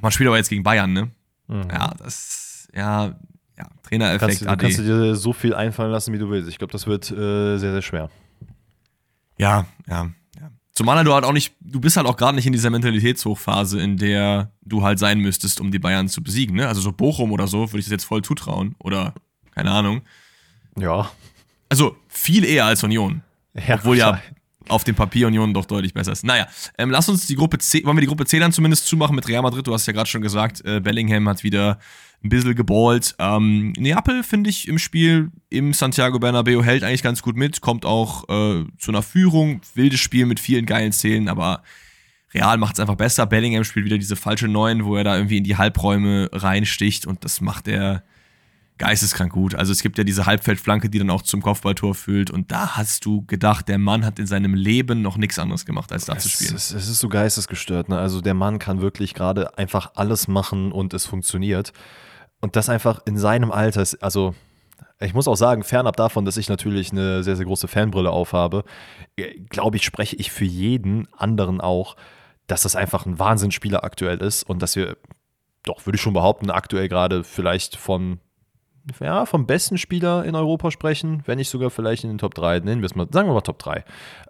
man 0.00 0.12
spielt 0.12 0.28
aber 0.28 0.36
jetzt 0.36 0.48
gegen 0.48 0.62
Bayern, 0.62 0.92
ne? 0.92 1.10
Mhm. 1.48 1.68
Ja, 1.72 1.92
das, 1.98 2.68
ja, 2.72 3.18
ja, 3.58 3.66
Trainereffekt 3.82 4.20
Kannst, 4.20 4.42
du, 4.42 4.46
AD. 4.46 4.62
kannst 4.62 4.78
du 4.78 4.82
dir 4.84 5.16
so 5.16 5.32
viel 5.32 5.54
einfallen 5.54 5.90
lassen, 5.90 6.14
wie 6.14 6.18
du 6.18 6.30
willst. 6.30 6.48
Ich 6.48 6.58
glaube, 6.58 6.72
das 6.72 6.86
wird 6.86 7.10
äh, 7.10 7.58
sehr, 7.58 7.72
sehr 7.72 7.82
schwer. 7.82 8.10
Ja, 9.38 9.66
ja. 9.88 10.08
Zumal 10.78 11.02
du 11.02 11.12
halt 11.12 11.24
auch 11.24 11.32
nicht, 11.32 11.56
du 11.58 11.80
bist 11.80 11.96
halt 11.96 12.06
auch 12.06 12.16
gerade 12.16 12.36
nicht 12.36 12.46
in 12.46 12.52
dieser 12.52 12.70
Mentalitätshochphase, 12.70 13.80
in 13.80 13.96
der 13.96 14.52
du 14.62 14.84
halt 14.84 15.00
sein 15.00 15.18
müsstest, 15.18 15.60
um 15.60 15.72
die 15.72 15.80
Bayern 15.80 16.06
zu 16.06 16.22
besiegen, 16.22 16.54
ne? 16.54 16.68
Also 16.68 16.80
so 16.80 16.92
Bochum 16.92 17.32
oder 17.32 17.48
so 17.48 17.72
würde 17.72 17.80
ich 17.80 17.86
das 17.86 17.90
jetzt 17.90 18.04
voll 18.04 18.22
zutrauen. 18.22 18.76
Oder, 18.78 19.12
keine 19.50 19.72
Ahnung. 19.72 20.02
Ja. 20.78 21.10
Also 21.68 21.96
viel 22.06 22.44
eher 22.44 22.66
als 22.66 22.84
Union. 22.84 23.22
ja 23.54 23.74
Obwohl 23.74 23.98
ja 23.98 24.22
auf 24.68 24.84
dem 24.84 24.94
Papier 24.94 25.26
Union 25.26 25.52
doch 25.52 25.64
deutlich 25.64 25.94
besser 25.94 26.12
ist. 26.12 26.24
Naja, 26.24 26.46
ähm, 26.78 26.90
lass 26.90 27.08
uns 27.08 27.26
die 27.26 27.34
Gruppe 27.34 27.58
C, 27.58 27.84
wollen 27.84 27.96
wir 27.96 28.02
die 28.02 28.06
Gruppe 28.06 28.26
C 28.26 28.38
dann 28.38 28.52
zumindest 28.52 28.86
zumachen 28.86 29.16
mit 29.16 29.26
Real 29.26 29.42
Madrid? 29.42 29.66
Du 29.66 29.74
hast 29.74 29.84
ja 29.86 29.92
gerade 29.92 30.08
schon 30.08 30.22
gesagt, 30.22 30.64
äh, 30.64 30.78
Bellingham 30.78 31.28
hat 31.28 31.42
wieder 31.42 31.80
ein 32.24 32.30
bisschen 32.30 32.54
geballt. 32.54 33.14
Ähm, 33.18 33.72
Neapel 33.78 34.22
finde 34.22 34.50
ich 34.50 34.66
im 34.66 34.78
Spiel 34.78 35.30
im 35.50 35.72
Santiago 35.72 36.18
Bernabeo 36.18 36.62
hält 36.62 36.82
eigentlich 36.82 37.02
ganz 37.02 37.22
gut 37.22 37.36
mit, 37.36 37.60
kommt 37.60 37.84
auch 37.84 38.24
äh, 38.28 38.64
zu 38.78 38.90
einer 38.90 39.02
Führung, 39.02 39.60
wildes 39.74 40.00
Spiel 40.00 40.26
mit 40.26 40.40
vielen 40.40 40.66
geilen 40.66 40.92
Szenen, 40.92 41.28
aber 41.28 41.62
Real 42.34 42.58
macht 42.58 42.74
es 42.74 42.80
einfach 42.80 42.96
besser. 42.96 43.24
Bellingham 43.26 43.64
spielt 43.64 43.86
wieder 43.86 43.96
diese 43.98 44.16
falsche 44.16 44.48
Neun, 44.48 44.84
wo 44.84 44.96
er 44.96 45.04
da 45.04 45.16
irgendwie 45.16 45.38
in 45.38 45.44
die 45.44 45.56
Halbräume 45.56 46.28
reinsticht 46.32 47.06
und 47.06 47.24
das 47.24 47.40
macht 47.40 47.68
er 47.68 48.02
geisteskrank 48.76 49.32
gut. 49.32 49.54
Also 49.54 49.72
es 49.72 49.82
gibt 49.82 49.98
ja 49.98 50.04
diese 50.04 50.26
Halbfeldflanke, 50.26 50.88
die 50.90 50.98
dann 50.98 51.10
auch 51.10 51.22
zum 51.22 51.40
Kopfballtor 51.42 51.94
führt 51.94 52.30
und 52.30 52.52
da 52.52 52.76
hast 52.76 53.04
du 53.04 53.24
gedacht, 53.26 53.68
der 53.68 53.78
Mann 53.78 54.04
hat 54.04 54.18
in 54.18 54.26
seinem 54.26 54.54
Leben 54.54 55.02
noch 55.02 55.16
nichts 55.16 55.38
anderes 55.38 55.66
gemacht, 55.66 55.92
als 55.92 56.04
da 56.04 56.18
zu 56.18 56.28
Es, 56.28 56.34
spielen. 56.34 56.54
es, 56.54 56.72
es 56.72 56.88
ist 56.88 56.98
so 56.98 57.08
geistesgestört. 57.08 57.88
Ne? 57.88 57.98
Also 57.98 58.20
der 58.20 58.34
Mann 58.34 58.58
kann 58.58 58.80
wirklich 58.80 59.14
gerade 59.14 59.56
einfach 59.56 59.92
alles 59.94 60.28
machen 60.28 60.70
und 60.70 60.94
es 60.94 61.06
funktioniert. 61.06 61.72
Und 62.40 62.56
das 62.56 62.68
einfach 62.68 63.00
in 63.06 63.18
seinem 63.18 63.50
Alter. 63.52 63.82
ist- 63.82 64.02
Also 64.02 64.34
ich 65.00 65.14
muss 65.14 65.28
auch 65.28 65.36
sagen, 65.36 65.62
fernab 65.64 65.96
davon, 65.96 66.24
dass 66.24 66.36
ich 66.36 66.48
natürlich 66.48 66.92
eine 66.92 67.22
sehr, 67.22 67.36
sehr 67.36 67.46
große 67.46 67.68
Fanbrille 67.68 68.10
aufhabe, 68.10 68.64
äh, 69.16 69.38
glaube 69.48 69.76
ich, 69.76 69.84
spreche 69.84 70.16
ich 70.16 70.30
für 70.30 70.44
jeden 70.44 71.08
anderen 71.16 71.60
auch, 71.60 71.96
dass 72.46 72.62
das 72.62 72.76
einfach 72.76 73.06
ein 73.06 73.18
Wahnsinnsspieler 73.18 73.84
aktuell 73.84 74.18
ist 74.18 74.42
und 74.44 74.62
dass 74.62 74.74
wir, 74.76 74.96
doch, 75.64 75.84
würde 75.86 75.96
ich 75.96 76.02
schon 76.02 76.14
behaupten, 76.14 76.50
aktuell 76.50 76.88
gerade 76.88 77.24
vielleicht 77.24 77.76
von 77.76 78.20
ja, 79.00 79.26
vom 79.26 79.46
besten 79.46 79.76
Spieler 79.76 80.24
in 80.24 80.34
Europa 80.34 80.70
sprechen, 80.70 81.22
wenn 81.26 81.36
nicht 81.36 81.50
sogar 81.50 81.68
vielleicht 81.68 82.04
in 82.04 82.10
den 82.10 82.16
Top 82.16 82.32
3. 82.34 82.60
Nennen 82.60 82.80
wir 82.80 82.86
es 82.86 82.94
mal, 82.94 83.06
sagen 83.12 83.28
wir 83.28 83.34
mal 83.34 83.42
Top 83.42 83.58
3. 83.58 83.84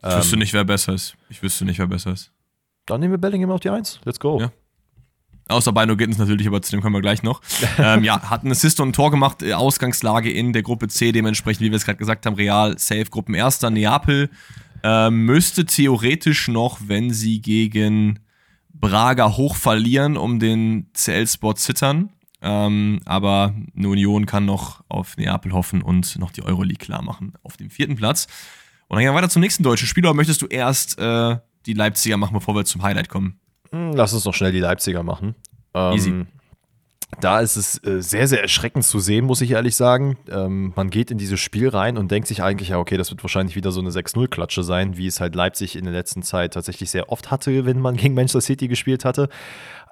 Ich 0.05 0.17
wüsste 0.17 0.37
nicht, 0.37 0.53
wer 0.53 0.65
besser 0.65 0.95
ist. 0.95 1.15
Ich 1.29 1.41
wüsste 1.45 1.65
nicht, 1.65 1.79
wer 1.79 1.87
besser 1.87 2.11
ist. 2.11 2.33
Dann 2.87 2.99
nehmen 3.01 3.13
wir 3.13 3.19
Bellingham 3.19 3.53
auf 3.53 3.61
die 3.61 3.71
1. 3.71 4.01
Let's 4.05 4.19
go. 4.19 4.41
Ja. 4.41 4.51
Außer 5.49 5.73
Bino 5.73 5.97
Gittens 5.97 6.19
natürlich, 6.19 6.47
aber 6.47 6.61
zu 6.63 6.71
dem 6.71 6.83
kommen 6.83 6.95
wir 6.95 7.01
gleich 7.01 7.23
noch. 7.23 7.41
ähm, 7.79 8.05
ja, 8.05 8.21
hat 8.31 8.43
einen 8.43 8.53
Assist 8.53 8.81
und 8.81 8.91
ein 8.91 8.93
Tor 8.93 9.11
gemacht, 9.11 9.43
äh, 9.43 9.55
Ausgangslage 9.55 10.31
in 10.31 10.53
der 10.53 10.63
Gruppe 10.63 10.89
C, 10.89 11.11
dementsprechend, 11.11 11.63
wie 11.63 11.71
wir 11.71 11.77
es 11.77 11.85
gerade 11.85 11.99
gesagt 11.99 12.27
haben, 12.27 12.35
Real, 12.35 12.79
Safe, 12.79 13.07
Gruppenerster, 13.07 13.71
Neapel 13.71 14.31
ähm, 14.83 15.25
müsste 15.25 15.65
theoretisch 15.65 16.49
noch, 16.49 16.79
wenn 16.87 17.13
sie 17.13 17.41
gegen 17.41 18.21
Braga 18.73 19.37
hoch 19.37 19.57
verlieren, 19.57 20.17
um 20.17 20.39
den 20.39 20.91
CL-Spot 20.95 21.55
zittern. 21.55 22.11
Ähm, 22.41 23.01
aber 23.05 23.55
eine 23.77 23.89
Union 23.89 24.27
kann 24.27 24.45
noch 24.45 24.85
auf 24.89 25.17
Neapel 25.17 25.53
hoffen 25.53 25.83
und 25.83 26.19
noch 26.19 26.31
die 26.31 26.43
Euroleague 26.43 26.85
klar 26.85 27.03
machen 27.03 27.33
auf 27.43 27.57
dem 27.57 27.71
vierten 27.71 27.97
Platz. 27.97 28.29
Und 28.87 28.97
dann 28.97 29.03
gehen 29.03 29.13
wir 29.13 29.17
weiter 29.17 29.29
zum 29.29 29.41
nächsten 29.41 29.65
deutschen 29.65 29.89
Spieler. 29.89 30.11
Oder 30.11 30.17
möchtest 30.17 30.43
du 30.43 30.47
erst 30.47 30.99
äh, 30.99 31.37
die 31.67 31.73
Leipziger 31.75 32.17
machen, 32.17 32.35
bevor 32.35 32.55
wir 32.55 32.65
zum 32.65 32.83
Highlight 32.83 33.09
kommen? 33.09 33.41
Hm, 33.73 33.93
Lass 33.93 34.13
uns 34.13 34.25
noch 34.25 34.35
schnell 34.35 34.53
die 34.53 34.61
Leipziger 34.61 35.03
machen. 35.03 35.35
Ähm, 35.75 35.93
Easy. 35.93 36.27
Da 37.21 37.41
ist 37.41 37.57
es 37.57 37.83
äh, 37.85 38.03
sehr, 38.03 38.29
sehr 38.29 38.43
erschreckend 38.43 38.85
zu 38.85 39.01
sehen, 39.01 39.25
muss 39.25 39.41
ich 39.41 39.53
ehrlich 39.53 39.77
sagen. 39.77 40.19
Ähm, 40.31 40.73
man 40.77 40.91
geht 40.91 41.11
in 41.11 41.19
dieses 41.19 41.41
Spiel 41.41 41.69
rein 41.69 41.97
und 41.97 42.11
denkt 42.11 42.29
sich 42.29 42.43
eigentlich, 42.43 42.69
ja, 42.69 42.79
okay, 42.79 42.97
das 42.97 43.11
wird 43.11 43.25
wahrscheinlich 43.25 43.57
wieder 43.57 43.73
so 43.73 43.81
eine 43.81 43.91
6-0-Klatsche 43.91 44.63
sein, 44.63 44.99
wie 44.99 45.07
es 45.07 45.21
halt 45.21 45.35
Leipzig 45.35 45.75
in 45.75 45.85
der 45.85 45.93
letzten 45.95 46.23
Zeit 46.23 46.53
tatsächlich 46.53 46.91
sehr 46.91 47.11
oft 47.11 47.31
hatte, 47.31 47.65
wenn 47.65 47.81
man 47.81 47.97
gegen 47.97 48.15
Manchester 48.15 48.43
City 48.43 48.69
gespielt 48.69 49.05
hatte. 49.05 49.31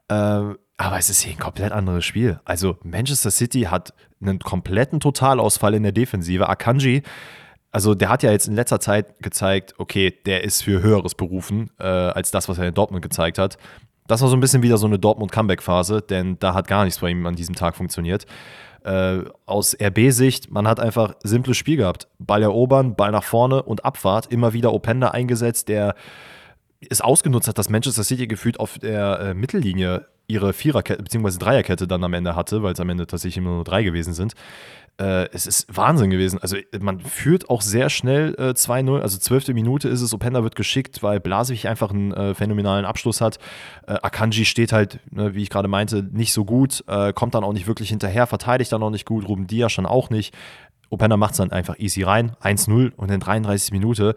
Ähm, 0.09 0.59
aber 0.77 0.99
es 0.99 1.09
ist 1.09 1.23
hier 1.23 1.33
ein 1.33 1.39
komplett 1.39 1.73
anderes 1.73 2.05
Spiel. 2.05 2.39
Also 2.45 2.77
Manchester 2.83 3.31
City 3.31 3.63
hat 3.63 3.95
einen 4.21 4.39
kompletten 4.39 5.01
Totalausfall 5.01 5.75
in 5.75 5.83
der 5.83 5.93
Defensive. 5.93 6.49
Akanji, 6.49 7.03
also 7.77 7.95
der 7.95 8.09
hat 8.09 8.23
ja 8.23 8.31
jetzt 8.31 8.49
in 8.49 8.55
letzter 8.55 8.81
Zeit 8.81 9.23
gezeigt, 9.23 9.75
okay, 9.77 10.11
der 10.25 10.45
ist 10.45 10.63
für 10.63 10.81
Höheres 10.81 11.15
berufen, 11.15 11.69
äh, 11.79 11.85
als 11.85 12.31
das, 12.31 12.49
was 12.49 12.57
er 12.57 12.69
in 12.69 12.73
Dortmund 12.73 13.03
gezeigt 13.03 13.37
hat. 13.37 13.59
Das 14.07 14.23
war 14.23 14.31
so 14.31 14.35
ein 14.35 14.41
bisschen 14.41 14.63
wieder 14.63 14.79
so 14.79 14.87
eine 14.87 14.99
Dortmund-Comeback-Phase, 14.99 16.01
denn 16.01 16.39
da 16.39 16.55
hat 16.55 16.69
gar 16.69 16.85
nichts 16.85 17.01
bei 17.01 17.11
ihm 17.11 17.27
an 17.27 17.35
diesem 17.35 17.55
Tag 17.55 17.77
funktioniert. 17.77 18.25
Äh, 18.83 19.19
aus 19.45 19.77
RB-Sicht, 19.79 20.51
man 20.51 20.67
hat 20.67 20.81
einfach 20.81 21.17
simples 21.23 21.59
Spiel 21.59 21.77
gehabt. 21.77 22.09
Ball 22.19 22.43
erobern, 22.43 22.97
Ball 22.97 23.13
nach 23.13 23.25
vorne 23.25 23.63
und 23.63 23.85
Abfahrt. 23.85 24.33
Immer 24.33 24.55
wieder 24.55 24.73
Openda 24.73 25.09
eingesetzt, 25.09 25.69
der 25.69 25.97
es 26.89 27.03
ausgenutzt 27.03 27.47
hat, 27.47 27.59
dass 27.59 27.69
Manchester 27.69 28.05
City 28.05 28.27
gefühlt 28.27 28.59
auf 28.59 28.79
der 28.79 29.21
äh, 29.21 29.35
Mittellinie 29.35 30.07
ihre 30.29 30.55
Viererkette 30.55 31.03
bzw. 31.03 31.39
Dreierkette 31.39 31.87
dann 31.87 32.03
am 32.03 32.15
Ende 32.15 32.35
hatte, 32.37 32.63
weil 32.63 32.73
es 32.73 32.81
am 32.81 32.89
Ende 32.89 33.07
tatsächlich 33.07 33.37
immer 33.37 33.51
nur 33.51 33.65
drei 33.65 33.83
gewesen 33.83 34.15
sind. 34.15 34.33
Äh, 34.99 35.29
es 35.33 35.47
ist 35.47 35.67
Wahnsinn 35.77 36.11
gewesen. 36.11 36.39
Also 36.41 36.57
man 36.81 37.01
führt 37.01 37.51
auch 37.51 37.61
sehr 37.61 37.91
schnell 37.91 38.35
äh, 38.39 38.51
2-0. 38.51 39.01
Also 39.01 39.19
zwölfte 39.19 39.53
Minute 39.53 39.89
ist 39.89 40.01
es, 40.01 40.15
Openda 40.15 40.43
wird 40.43 40.57
geschickt, 40.57 41.03
weil 41.03 41.21
Blaswig 41.21 41.69
einfach 41.69 41.91
einen 41.91 42.13
äh, 42.13 42.35
phänomenalen 42.35 42.87
Abschluss 42.87 43.21
hat. 43.21 43.39
Äh, 43.87 43.95
Akanji 44.03 44.47
steht 44.47 44.73
halt, 44.73 45.01
ne, 45.11 45.35
wie 45.35 45.43
ich 45.43 45.51
gerade 45.51 45.69
meinte, 45.69 46.03
nicht 46.03 46.33
so 46.33 46.47
gut, 46.47 46.83
äh, 46.87 47.13
kommt 47.13 47.35
dann 47.35 47.45
auch 47.45 47.53
nicht 47.53 47.67
wirklich 47.67 47.91
hinterher, 47.91 48.27
verteidigt 48.27 48.73
dann 48.73 48.83
auch 48.83 48.91
nicht 48.91 49.07
gut, 49.07 49.29
Ruben 49.29 49.47
Diaz 49.47 49.73
schon 49.73 49.87
auch 49.87 50.09
nicht. 50.09 50.35
Openda 50.89 51.17
macht 51.17 51.33
es 51.33 51.39
dann 51.39 51.53
einfach 51.53 51.79
easy 51.79 52.03
rein, 52.03 52.33
1-0 52.43 52.93
und 52.95 53.11
in 53.11 53.21
33 53.21 53.73
Minute 53.73 54.15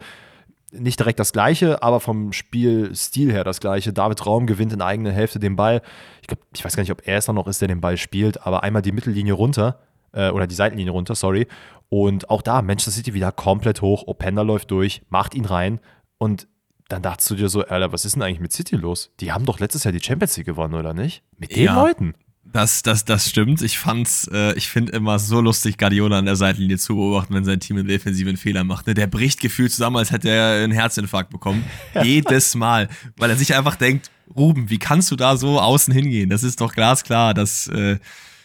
nicht 0.72 1.00
direkt 1.00 1.18
das 1.18 1.32
gleiche, 1.32 1.82
aber 1.82 2.00
vom 2.00 2.32
Spielstil 2.32 3.32
her 3.32 3.44
das 3.44 3.60
gleiche. 3.60 3.92
David 3.92 4.24
Raum 4.24 4.46
gewinnt 4.46 4.72
in 4.72 4.78
der 4.78 4.86
eigenen 4.86 5.12
Hälfte 5.12 5.40
den 5.40 5.56
Ball. 5.56 5.82
Ich 6.22 6.28
glaube, 6.28 6.42
ich 6.54 6.64
weiß 6.64 6.76
gar 6.76 6.82
nicht, 6.82 6.92
ob 6.92 7.06
er 7.06 7.18
es 7.18 7.26
dann 7.26 7.34
noch 7.34 7.48
ist, 7.48 7.60
der 7.60 7.68
den 7.68 7.80
Ball 7.80 7.96
spielt, 7.96 8.46
aber 8.46 8.62
einmal 8.62 8.80
die 8.80 8.92
Mittellinie 8.92 9.32
runter 9.32 9.80
äh, 10.12 10.30
oder 10.30 10.46
die 10.46 10.54
Seitenlinie 10.54 10.92
runter, 10.92 11.14
sorry. 11.14 11.46
Und 11.88 12.30
auch 12.30 12.42
da 12.42 12.62
Manchester 12.62 12.92
City 12.92 13.14
wieder 13.14 13.32
komplett 13.32 13.82
hoch. 13.82 14.04
Openda 14.06 14.42
läuft 14.42 14.70
durch, 14.70 15.02
macht 15.08 15.34
ihn 15.34 15.44
rein 15.44 15.80
und 16.18 16.46
dann 16.88 17.02
dachtest 17.02 17.30
du 17.30 17.34
dir 17.36 17.48
so, 17.48 17.64
Alter, 17.64 17.92
was 17.92 18.04
ist 18.04 18.16
denn 18.16 18.22
eigentlich 18.22 18.40
mit 18.40 18.52
City 18.52 18.76
los? 18.76 19.12
Die 19.20 19.30
haben 19.32 19.44
doch 19.46 19.60
letztes 19.60 19.84
Jahr 19.84 19.92
die 19.92 20.00
Champions 20.02 20.36
League 20.36 20.46
gewonnen, 20.46 20.74
oder 20.74 20.92
nicht? 20.92 21.22
Mit 21.38 21.54
den 21.54 21.64
Ja. 21.64 21.74
Leuten. 21.74 22.14
Das, 22.52 22.82
das, 22.82 23.04
das 23.04 23.28
stimmt. 23.28 23.62
Ich 23.62 23.78
fand's, 23.78 24.28
äh, 24.32 24.54
ich 24.54 24.68
finde 24.68 24.90
immer 24.92 25.20
so 25.20 25.40
lustig, 25.40 25.78
Guardiola 25.78 26.18
an 26.18 26.24
der 26.24 26.34
Seitenlinie 26.34 26.78
zu 26.78 26.96
beobachten, 26.96 27.32
wenn 27.32 27.44
sein 27.44 27.60
Team 27.60 27.78
in 27.78 27.86
defensiven 27.86 28.36
Fehler 28.36 28.64
macht. 28.64 28.88
Ne? 28.88 28.94
Der 28.94 29.06
bricht 29.06 29.40
gefühlt 29.40 29.70
zusammen, 29.70 29.96
als 29.98 30.10
hätte 30.10 30.30
er 30.30 30.64
einen 30.64 30.72
Herzinfarkt 30.72 31.30
bekommen. 31.30 31.64
Jedes 32.02 32.56
Mal. 32.56 32.88
Weil 33.16 33.30
er 33.30 33.36
sich 33.36 33.54
einfach 33.54 33.76
denkt, 33.76 34.10
Ruben, 34.34 34.68
wie 34.68 34.78
kannst 34.78 35.12
du 35.12 35.16
da 35.16 35.36
so 35.36 35.60
außen 35.60 35.94
hingehen? 35.94 36.28
Das 36.28 36.42
ist 36.42 36.60
doch 36.60 36.72
glasklar, 36.72 37.34
dass 37.34 37.68
äh, 37.68 37.98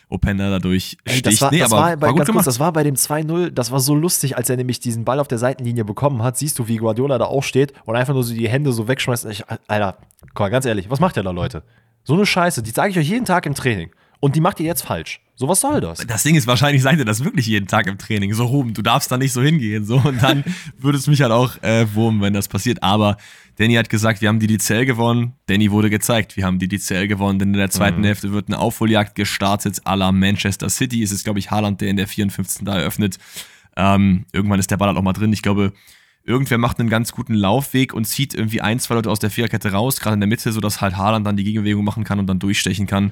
Openda 0.09 0.49
dadurch 0.49 0.97
Ey, 1.03 1.17
sticht. 1.17 1.25
das 1.27 1.41
war, 1.41 1.51
nee, 1.51 1.59
das 1.59 1.71
aber 1.71 1.81
war, 1.81 1.97
bei, 1.97 2.07
war 2.07 2.13
gut 2.13 2.27
kurz, 2.27 2.45
das 2.45 2.59
war 2.59 2.71
bei 2.73 2.83
dem 2.83 2.95
2-0, 2.95 3.49
das 3.49 3.71
war 3.71 3.79
so 3.79 3.95
lustig, 3.95 4.37
als 4.37 4.49
er 4.49 4.57
nämlich 4.57 4.79
diesen 4.79 5.05
Ball 5.05 5.19
auf 5.19 5.27
der 5.27 5.37
Seitenlinie 5.37 5.85
bekommen 5.85 6.23
hat. 6.23 6.37
Siehst 6.37 6.59
du, 6.59 6.67
wie 6.67 6.77
Guardiola 6.77 7.17
da 7.17 7.25
auch 7.25 7.43
steht 7.43 7.73
und 7.85 7.95
einfach 7.95 8.13
nur 8.13 8.23
so 8.23 8.33
die 8.33 8.47
Hände 8.47 8.71
so 8.71 8.87
wegschmeißt. 8.87 9.25
Ich, 9.25 9.43
Alter, 9.67 9.97
guck 10.29 10.39
mal, 10.39 10.49
ganz 10.49 10.65
ehrlich, 10.65 10.89
was 10.89 10.99
macht 10.99 11.15
der 11.15 11.23
da, 11.23 11.31
Leute? 11.31 11.63
So 12.03 12.13
eine 12.13 12.25
Scheiße, 12.25 12.61
die 12.61 12.71
sage 12.71 12.91
ich 12.91 12.99
euch 12.99 13.09
jeden 13.09 13.25
Tag 13.25 13.45
im 13.45 13.55
Training. 13.55 13.91
Und 14.19 14.35
die 14.35 14.41
macht 14.41 14.59
ihr 14.59 14.65
jetzt 14.65 14.81
falsch. 14.81 15.21
So, 15.35 15.49
was 15.49 15.59
soll 15.59 15.81
das? 15.81 15.99
Das 16.07 16.23
Ding 16.23 16.35
ist, 16.35 16.47
wahrscheinlich 16.47 16.81
sagt 16.81 16.97
er 16.97 17.05
das 17.05 17.23
wirklich 17.23 17.45
jeden 17.45 17.67
Tag 17.67 17.87
im 17.87 17.97
Training. 17.97 18.33
So, 18.33 18.45
Ruben, 18.45 18.73
du 18.73 18.81
darfst 18.81 19.11
da 19.11 19.17
nicht 19.17 19.33
so 19.33 19.41
hingehen. 19.41 19.83
So, 19.83 19.97
und 19.97 20.23
dann 20.23 20.43
würde 20.77 20.97
es 20.97 21.07
mich 21.07 21.21
halt 21.21 21.31
auch 21.31 21.61
äh, 21.61 21.93
wurmen, 21.93 22.21
wenn 22.21 22.33
das 22.33 22.47
passiert. 22.47 22.81
Aber 22.81 23.17
Danny 23.57 23.75
hat 23.75 23.89
gesagt, 23.89 24.21
wir 24.21 24.27
haben 24.27 24.39
die 24.39 24.47
DCL 24.47 24.85
gewonnen. 24.85 25.33
Danny 25.47 25.71
wurde 25.71 25.89
gezeigt, 25.89 26.35
wir 26.35 26.45
haben 26.45 26.59
die 26.59 26.67
DCL 26.67 27.07
gewonnen, 27.07 27.39
denn 27.39 27.49
in 27.49 27.59
der 27.59 27.69
zweiten 27.69 28.01
mhm. 28.01 28.05
Hälfte 28.05 28.33
wird 28.33 28.47
eine 28.47 28.59
Aufholjagd 28.59 29.15
gestartet 29.15 29.81
à 29.85 29.95
la 29.95 30.11
Manchester 30.11 30.69
City. 30.69 31.01
Es 31.01 31.11
ist, 31.11 31.23
glaube 31.23 31.39
ich, 31.39 31.51
Haaland, 31.51 31.79
der 31.79 31.89
in 31.89 31.97
der 31.97 32.07
54. 32.07 32.65
da 32.65 32.77
eröffnet. 32.77 33.17
Ähm, 33.77 34.25
irgendwann 34.33 34.59
ist 34.59 34.71
der 34.71 34.77
Ball 34.77 34.89
halt 34.89 34.97
auch 34.97 35.03
mal 35.03 35.13
drin. 35.13 35.31
Ich 35.31 35.41
glaube, 35.41 35.73
irgendwer 36.23 36.57
macht 36.57 36.79
einen 36.79 36.89
ganz 36.89 37.13
guten 37.13 37.33
Laufweg 37.33 37.93
und 37.93 38.05
zieht 38.05 38.33
irgendwie 38.33 38.61
ein, 38.61 38.79
zwei 38.79 38.95
Leute 38.95 39.09
aus 39.09 39.19
der 39.19 39.29
Viererkette 39.29 39.71
raus, 39.71 39.99
gerade 39.99 40.15
in 40.15 40.19
der 40.19 40.27
Mitte, 40.27 40.51
sodass 40.51 40.81
halt 40.81 40.97
Haaland 40.97 41.25
dann 41.25 41.37
die 41.37 41.43
Gegenbewegung 41.43 41.85
machen 41.85 42.03
kann 42.03 42.19
und 42.19 42.27
dann 42.27 42.39
durchstechen 42.39 42.87
kann. 42.87 43.11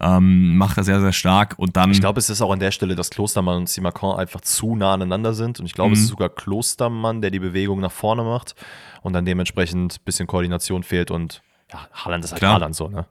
Ähm, 0.00 0.56
macht 0.56 0.78
er 0.78 0.84
sehr, 0.84 1.00
sehr 1.00 1.12
stark. 1.12 1.54
Und 1.58 1.76
dann. 1.76 1.90
Ich 1.90 2.00
glaube, 2.00 2.18
es 2.18 2.30
ist 2.30 2.40
auch 2.40 2.50
an 2.50 2.58
der 2.58 2.70
Stelle, 2.70 2.94
dass 2.94 3.10
Klostermann 3.10 3.58
und 3.58 3.68
Simakon 3.68 4.18
einfach 4.18 4.40
zu 4.40 4.74
nah 4.74 4.94
aneinander 4.94 5.34
sind. 5.34 5.60
Und 5.60 5.66
ich 5.66 5.74
glaube, 5.74 5.90
mhm. 5.90 5.94
es 5.94 6.00
ist 6.00 6.08
sogar 6.08 6.30
Klostermann, 6.30 7.20
der 7.20 7.30
die 7.30 7.38
Bewegung 7.38 7.80
nach 7.80 7.92
vorne 7.92 8.22
macht 8.22 8.54
und 9.02 9.12
dann 9.12 9.24
dementsprechend 9.24 9.96
ein 9.96 10.04
bisschen 10.04 10.26
Koordination 10.26 10.82
fehlt. 10.82 11.10
Und 11.10 11.42
ja, 11.70 11.80
Haaland 11.92 12.24
ist 12.24 12.32
halt 12.32 12.40
Klar. 12.40 12.54
Haaland 12.54 12.74
so, 12.74 12.88
ne? 12.88 13.06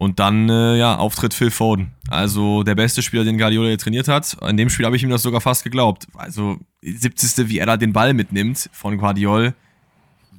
Und 0.00 0.20
dann, 0.20 0.48
äh, 0.48 0.76
ja, 0.76 0.96
Auftritt 0.96 1.34
Phil 1.34 1.50
Foden. 1.50 1.92
Also 2.08 2.62
der 2.62 2.76
beste 2.76 3.02
Spieler, 3.02 3.24
den 3.24 3.36
Guardiola 3.36 3.68
hier 3.68 3.78
trainiert 3.78 4.06
hat. 4.06 4.36
In 4.48 4.56
dem 4.56 4.70
Spiel 4.70 4.86
habe 4.86 4.94
ich 4.94 5.02
ihm 5.02 5.10
das 5.10 5.22
sogar 5.22 5.40
fast 5.40 5.64
geglaubt. 5.64 6.06
Also 6.16 6.58
70. 6.82 7.48
wie 7.48 7.58
er 7.58 7.66
da 7.66 7.76
den 7.76 7.92
Ball 7.92 8.14
mitnimmt 8.14 8.70
von 8.72 8.96
Guardiola. 8.96 9.54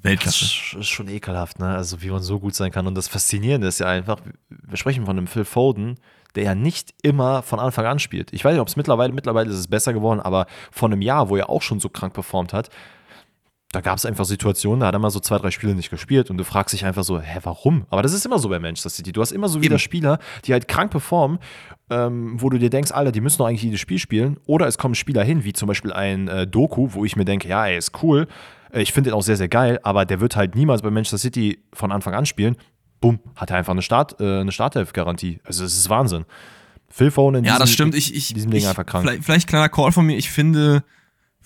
Weltklasse. 0.02 0.46
Das 0.46 0.82
ist 0.82 0.88
schon 0.88 1.08
ekelhaft, 1.08 1.60
ne? 1.60 1.68
Also 1.68 2.02
wie 2.02 2.10
man 2.10 2.22
so 2.22 2.40
gut 2.40 2.56
sein 2.56 2.72
kann. 2.72 2.88
Und 2.88 2.96
das 2.96 3.08
Faszinierende 3.08 3.68
ist 3.68 3.80
ja 3.80 3.88
einfach, 3.88 4.20
wir 4.50 4.78
sprechen 4.78 5.06
von 5.06 5.18
einem 5.18 5.28
Phil 5.28 5.46
Foden, 5.46 5.98
der 6.36 6.44
ja 6.44 6.56
nicht 6.56 6.94
immer 7.02 7.42
von 7.42 7.60
Anfang 7.60 7.86
an 7.86 8.00
spielt. 8.00 8.32
Ich 8.34 8.46
weiß 8.46 8.54
nicht, 8.54 8.62
ob 8.62 8.68
es 8.68 8.76
mittlerweile, 8.76 9.14
mittlerweile 9.14 9.50
ist 9.50 9.58
es 9.58 9.68
besser 9.68 9.94
geworden, 9.94 10.20
aber 10.20 10.46
von 10.72 10.92
einem 10.92 11.02
Jahr, 11.02 11.30
wo 11.30 11.36
er 11.36 11.50
auch 11.50 11.62
schon 11.62 11.80
so 11.80 11.90
krank 11.90 12.14
performt 12.14 12.54
hat, 12.54 12.70
da 13.72 13.82
gab 13.82 13.98
es 13.98 14.06
einfach 14.06 14.26
Situationen, 14.26 14.80
da 14.80 14.88
hat 14.88 14.96
er 14.96 15.00
mal 15.00 15.12
so 15.12 15.20
zwei, 15.20 15.38
drei 15.38 15.52
Spiele 15.52 15.76
nicht 15.76 15.92
gespielt 15.92 16.32
und 16.32 16.38
du 16.38 16.44
fragst 16.44 16.74
dich 16.74 16.86
einfach 16.86 17.04
so, 17.04 17.20
hä, 17.20 17.40
warum? 17.44 17.86
Aber 17.92 18.02
das 18.02 18.14
ist 18.14 18.26
immer 18.26 18.40
so 18.40 18.50
bei 18.50 18.60
Manchester 18.60 18.90
City. 18.90 19.12
Du 19.12 19.22
hast 19.22 19.32
immer 19.32 19.48
so 19.48 19.62
wieder 19.62 19.74
Eben. 19.74 19.80
Spieler, 19.80 20.20
die 20.46 20.54
halt 20.54 20.68
krank 20.68 20.90
performen, 20.90 21.38
ähm, 21.92 22.42
wo 22.42 22.50
du 22.50 22.58
dir 22.58 22.72
denkst, 22.72 22.92
Alter, 22.92 23.12
die 23.12 23.22
müssen 23.22 23.38
doch 23.38 23.46
eigentlich 23.46 23.62
jedes 23.62 23.80
Spiel 23.80 24.00
spielen. 24.00 24.38
Oder 24.48 24.66
es 24.66 24.80
kommen 24.80 24.96
Spieler 24.96 25.24
hin, 25.24 25.44
wie 25.44 25.54
zum 25.54 25.68
Beispiel 25.68 25.94
ein 25.94 26.28
äh, 26.28 26.48
Doku, 26.48 26.90
wo 26.94 27.06
ich 27.06 27.16
mir 27.16 27.26
denke, 27.26 27.48
ja, 27.48 27.68
er 27.68 27.78
ist 27.78 28.02
cool. 28.02 28.28
Äh, 28.72 28.82
ich 28.82 28.92
finde 28.92 29.12
ihn 29.12 29.14
auch 29.14 29.22
sehr, 29.22 29.38
sehr 29.38 29.50
geil, 29.50 29.80
aber 29.84 30.06
der 30.06 30.20
wird 30.20 30.36
halt 30.36 30.56
niemals 30.56 30.82
bei 30.82 30.90
Manchester 30.90 31.20
City 31.20 31.60
von 31.72 31.92
Anfang 31.92 32.16
an 32.16 32.26
spielen. 32.26 32.56
Bumm, 33.02 33.20
hat 33.36 33.52
er 33.52 33.58
einfach 33.58 33.74
eine, 33.74 33.84
Start, 33.84 34.20
äh, 34.20 34.40
eine 34.40 34.52
Startelf-Garantie. 34.52 35.42
Also, 35.44 35.64
es 35.64 35.78
ist 35.78 35.90
Wahnsinn. 35.90 36.26
Phil 36.90 37.12
Foden 37.12 37.40
in 37.40 37.44
ja, 37.44 37.52
diesem, 37.52 37.60
das 37.60 37.72
stimmt. 37.72 37.96
Ich, 37.96 38.16
ich, 38.16 38.34
diesem 38.34 38.50
Ding 38.50 38.62
ich, 38.62 38.68
einfach 38.68 38.86
krank. 38.86 39.06
Vielleicht, 39.06 39.24
vielleicht 39.24 39.48
kleiner 39.48 39.70
Call 39.70 39.92
von 39.92 40.08
mir. 40.08 40.18
Ich 40.18 40.32
finde 40.32 40.84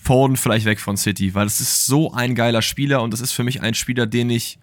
Foden 0.04 0.36
vielleicht 0.36 0.66
weg 0.66 0.80
von 0.80 0.96
City, 0.96 1.34
weil 1.34 1.44
das 1.44 1.60
ist 1.60 1.86
so 1.86 2.12
ein 2.12 2.34
geiler 2.34 2.62
Spieler 2.62 3.02
und 3.02 3.12
das 3.12 3.20
ist 3.20 3.32
für 3.32 3.44
mich 3.44 3.62
ein 3.62 3.74
Spieler, 3.74 4.06
den 4.06 4.30
ich 4.30 4.58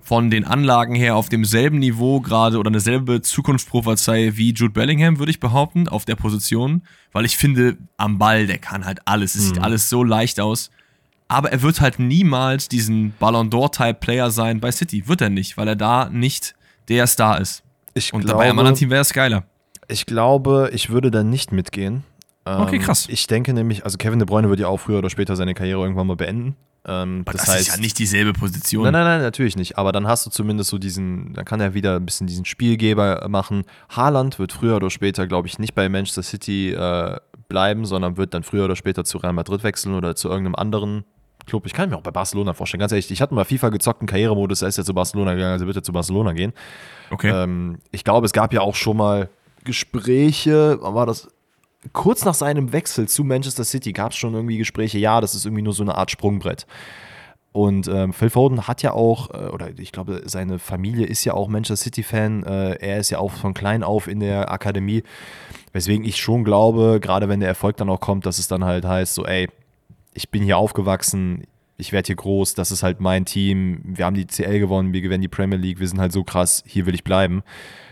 von 0.00 0.30
den 0.30 0.44
Anlagen 0.44 0.94
her 0.94 1.16
auf 1.16 1.28
demselben 1.28 1.78
Niveau 1.78 2.20
gerade 2.20 2.58
oder 2.58 2.68
eine 2.68 2.80
selbe 2.80 3.20
Zukunft 3.22 3.68
prophezeie 3.68 4.36
wie 4.36 4.52
Jude 4.52 4.72
Bellingham, 4.72 5.18
würde 5.18 5.30
ich 5.30 5.40
behaupten, 5.40 5.88
auf 5.88 6.04
der 6.04 6.14
Position, 6.14 6.82
weil 7.12 7.24
ich 7.24 7.36
finde, 7.36 7.76
am 7.96 8.18
Ball, 8.18 8.46
der 8.46 8.58
kann 8.58 8.84
halt 8.86 9.00
alles. 9.04 9.34
Es 9.34 9.42
mhm. 9.42 9.46
sieht 9.46 9.58
alles 9.62 9.90
so 9.90 10.04
leicht 10.04 10.40
aus. 10.40 10.70
Aber 11.28 11.50
er 11.50 11.60
wird 11.62 11.80
halt 11.80 11.98
niemals 11.98 12.68
diesen 12.68 13.12
Ballon 13.18 13.50
d'Or-Type-Player 13.50 14.30
sein 14.30 14.60
bei 14.60 14.70
City. 14.70 15.08
Wird 15.08 15.20
er 15.20 15.28
nicht, 15.28 15.56
weil 15.56 15.66
er 15.66 15.76
da 15.76 16.08
nicht 16.08 16.54
der 16.88 17.06
Star 17.08 17.40
ist. 17.40 17.64
Ich 17.94 18.14
und 18.14 18.20
glaube, 18.20 18.38
bei 18.38 18.44
einem 18.44 18.58
anderen 18.60 18.76
Team 18.76 18.90
wäre 18.90 19.02
es 19.02 19.12
geiler. 19.12 19.44
Ich 19.88 20.06
glaube, 20.06 20.70
ich 20.72 20.90
würde 20.90 21.10
da 21.10 21.24
nicht 21.24 21.50
mitgehen. 21.50 22.04
Okay, 22.46 22.76
ähm, 22.76 22.82
krass. 22.82 23.08
Ich 23.10 23.26
denke 23.26 23.52
nämlich, 23.52 23.84
also 23.84 23.98
Kevin 23.98 24.20
De 24.20 24.26
Bruyne 24.26 24.48
wird 24.48 24.60
ja 24.60 24.68
auch 24.68 24.78
früher 24.78 24.98
oder 24.98 25.10
später 25.10 25.34
seine 25.34 25.54
Karriere 25.54 25.80
irgendwann 25.82 26.06
mal 26.06 26.16
beenden. 26.16 26.54
Ähm, 26.86 27.24
das, 27.24 27.36
das 27.36 27.48
heißt, 27.48 27.60
ist 27.68 27.74
ja 27.74 27.80
nicht 27.80 27.98
dieselbe 27.98 28.32
Position. 28.32 28.84
Nein, 28.84 28.92
nein, 28.92 29.04
nein, 29.04 29.20
natürlich 29.20 29.56
nicht. 29.56 29.76
Aber 29.76 29.90
dann 29.90 30.06
hast 30.06 30.24
du 30.26 30.30
zumindest 30.30 30.70
so 30.70 30.78
diesen, 30.78 31.34
dann 31.34 31.44
kann 31.44 31.60
er 31.60 31.74
wieder 31.74 31.96
ein 31.96 32.06
bisschen 32.06 32.28
diesen 32.28 32.44
Spielgeber 32.44 33.26
machen. 33.28 33.64
Haaland 33.88 34.38
wird 34.38 34.52
früher 34.52 34.76
oder 34.76 34.90
später, 34.90 35.26
glaube 35.26 35.48
ich, 35.48 35.58
nicht 35.58 35.74
bei 35.74 35.88
Manchester 35.88 36.22
City 36.22 36.72
äh, 36.72 37.16
bleiben, 37.48 37.84
sondern 37.84 38.16
wird 38.16 38.32
dann 38.32 38.44
früher 38.44 38.66
oder 38.66 38.76
später 38.76 39.04
zu 39.04 39.18
Real 39.18 39.32
Madrid 39.32 39.64
wechseln 39.64 39.94
oder 39.94 40.14
zu 40.14 40.28
irgendeinem 40.28 40.54
anderen 40.54 41.04
Club. 41.46 41.66
Ich 41.66 41.72
kann 41.72 41.90
mir 41.90 41.96
auch 41.96 42.02
bei 42.02 42.12
Barcelona 42.12 42.52
vorstellen. 42.52 42.80
Ganz 42.80 42.92
ehrlich, 42.92 43.10
ich 43.10 43.20
hatte 43.20 43.34
mal 43.34 43.44
FIFA 43.44 43.70
gezockt 43.70 44.00
im 44.02 44.06
Karrieremodus, 44.06 44.62
er 44.62 44.68
ist 44.68 44.78
ja 44.78 44.84
zu 44.84 44.94
Barcelona 44.94 45.34
gegangen, 45.34 45.52
also 45.52 45.66
bitte 45.66 45.82
zu 45.82 45.92
Barcelona 45.92 46.32
gehen. 46.32 46.52
Okay. 47.10 47.30
Ähm, 47.30 47.78
ich 47.90 48.04
glaube, 48.04 48.26
es 48.26 48.32
gab 48.32 48.52
ja 48.52 48.60
auch 48.60 48.74
schon 48.74 48.96
mal 48.96 49.28
Gespräche, 49.64 50.78
war 50.80 51.06
das 51.06 51.28
kurz 51.92 52.24
nach 52.24 52.34
seinem 52.34 52.72
Wechsel 52.72 53.08
zu 53.08 53.24
Manchester 53.24 53.64
City 53.64 53.92
gab 53.92 54.12
es 54.12 54.18
schon 54.18 54.34
irgendwie 54.34 54.58
Gespräche, 54.58 54.98
ja, 54.98 55.20
das 55.20 55.34
ist 55.34 55.46
irgendwie 55.46 55.62
nur 55.62 55.72
so 55.72 55.82
eine 55.82 55.94
Art 55.96 56.10
Sprungbrett. 56.10 56.66
Und 57.52 57.88
ähm, 57.88 58.12
Phil 58.12 58.28
Foden 58.28 58.68
hat 58.68 58.82
ja 58.82 58.92
auch, 58.92 59.30
äh, 59.30 59.48
oder 59.48 59.70
ich 59.78 59.90
glaube, 59.90 60.22
seine 60.26 60.58
Familie 60.58 61.06
ist 61.06 61.24
ja 61.24 61.32
auch 61.32 61.48
Manchester 61.48 61.82
City-Fan. 61.82 62.42
Äh, 62.42 62.74
er 62.74 62.98
ist 62.98 63.08
ja 63.08 63.18
auch 63.18 63.32
von 63.32 63.54
klein 63.54 63.82
auf 63.82 64.08
in 64.08 64.20
der 64.20 64.52
Akademie. 64.52 65.02
Weswegen 65.72 66.04
ich 66.04 66.18
schon 66.18 66.44
glaube, 66.44 67.00
gerade 67.00 67.30
wenn 67.30 67.40
der 67.40 67.48
Erfolg 67.48 67.78
dann 67.78 67.88
auch 67.88 68.00
kommt, 68.00 68.26
dass 68.26 68.38
es 68.38 68.46
dann 68.46 68.64
halt 68.64 68.84
heißt, 68.84 69.14
so, 69.14 69.24
ey, 69.24 69.48
ich 70.12 70.30
bin 70.30 70.42
hier 70.42 70.58
aufgewachsen, 70.58 71.44
ich 71.78 71.92
werde 71.92 72.06
hier 72.06 72.16
groß, 72.16 72.54
das 72.54 72.70
ist 72.70 72.82
halt 72.82 73.00
mein 73.00 73.24
Team, 73.26 73.80
wir 73.84 74.06
haben 74.06 74.14
die 74.14 74.26
CL 74.26 74.58
gewonnen, 74.58 74.92
wir 74.92 75.02
gewinnen 75.02 75.20
die 75.20 75.28
Premier 75.28 75.58
League, 75.58 75.78
wir 75.78 75.86
sind 75.88 76.00
halt 76.00 76.12
so 76.12 76.24
krass, 76.24 76.62
hier 76.66 76.86
will 76.86 76.94
ich 76.94 77.04
bleiben. 77.04 77.42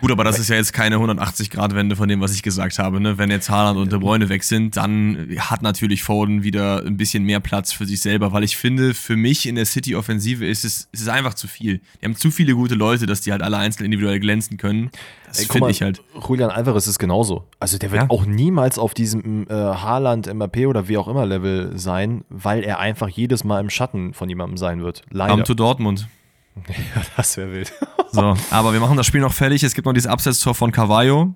Gut, 0.01 0.11
aber 0.11 0.25
das 0.25 0.39
ist 0.39 0.49
ja 0.49 0.57
jetzt 0.57 0.73
keine 0.73 0.97
180-Grad-Wende 0.97 1.97
von 1.97 2.09
dem, 2.09 2.21
was 2.21 2.35
ich 2.35 2.43
gesagt 2.43 2.79
habe. 2.79 3.01
Ne? 3.01 3.19
Wenn 3.19 3.31
jetzt 3.31 3.51
Haaland 3.51 3.79
und 3.79 3.93
De 3.93 3.99
Bruyne 3.99 4.29
weg 4.29 4.45
sind, 4.45 4.77
dann 4.77 5.29
hat 5.39 5.63
natürlich 5.63 6.03
Foden 6.03 6.43
wieder 6.43 6.85
ein 6.85 6.97
bisschen 6.97 7.25
mehr 7.25 7.41
Platz 7.41 7.73
für 7.73 7.87
sich 7.87 8.01
selber, 8.01 8.33
weil 8.33 8.45
ich 8.45 8.57
finde, 8.57 8.95
für 8.95 9.17
mich 9.17 9.47
in 9.47 9.57
der 9.57 9.67
City-Offensive 9.67 10.47
ist 10.47 10.65
es, 10.65 10.89
ist 10.93 11.03
es 11.03 11.09
einfach 11.09 11.35
zu 11.35 11.47
viel. 11.47 11.81
Die 12.01 12.07
haben 12.07 12.17
zu 12.17 12.31
viele 12.31 12.55
gute 12.55 12.75
Leute, 12.75 13.07
dass 13.07 13.21
die 13.21 13.33
halt 13.33 13.43
alle 13.43 13.59
einzeln 13.59 13.85
individuell 13.85 14.21
glänzen 14.21 14.57
können. 14.57 14.91
Das 15.39 15.47
finde 15.47 15.71
ich 15.71 15.83
halt. 15.83 16.03
Julian 16.29 16.51
Alvarez 16.51 16.87
ist 16.87 16.99
genauso. 16.99 17.45
Also 17.61 17.79
der 17.79 17.91
wird 17.91 18.03
ja. 18.03 18.11
auch 18.11 18.25
niemals 18.25 18.79
auf 18.79 18.95
diesem 18.95 19.47
äh, 19.49 19.53
Haaland, 19.53 20.33
MAP 20.33 20.59
oder 20.67 20.89
wie 20.89 20.97
auch 20.99 21.09
immer 21.09 21.27
Level 21.27 21.79
sein, 21.79 22.25
weil 22.29 22.63
er 22.63 22.79
einfach 22.79 23.09
jedes 23.09 23.45
Mal 23.45 23.61
im 23.61 23.71
Schatten 23.71 24.15
von 24.15 24.29
jemandem 24.29 24.57
sein 24.57 24.83
wird. 24.83 25.03
Leider. 25.11 25.33
Come 25.33 25.45
to 25.45 25.55
Dortmund. 25.55 26.09
Ja, 26.69 27.03
das 27.17 27.37
wäre 27.37 27.51
wild. 27.51 27.73
so, 28.13 28.37
aber 28.53 28.73
wir 28.73 28.79
machen 28.79 28.97
das 28.97 29.07
Spiel 29.07 29.21
noch 29.21 29.33
fertig. 29.33 29.65
Es 29.65 29.75
gibt 29.75 29.87
noch 29.87 29.93
dieses 29.93 30.09
Absetztor 30.09 30.55
von 30.55 30.71
Carvalho. 30.71 31.35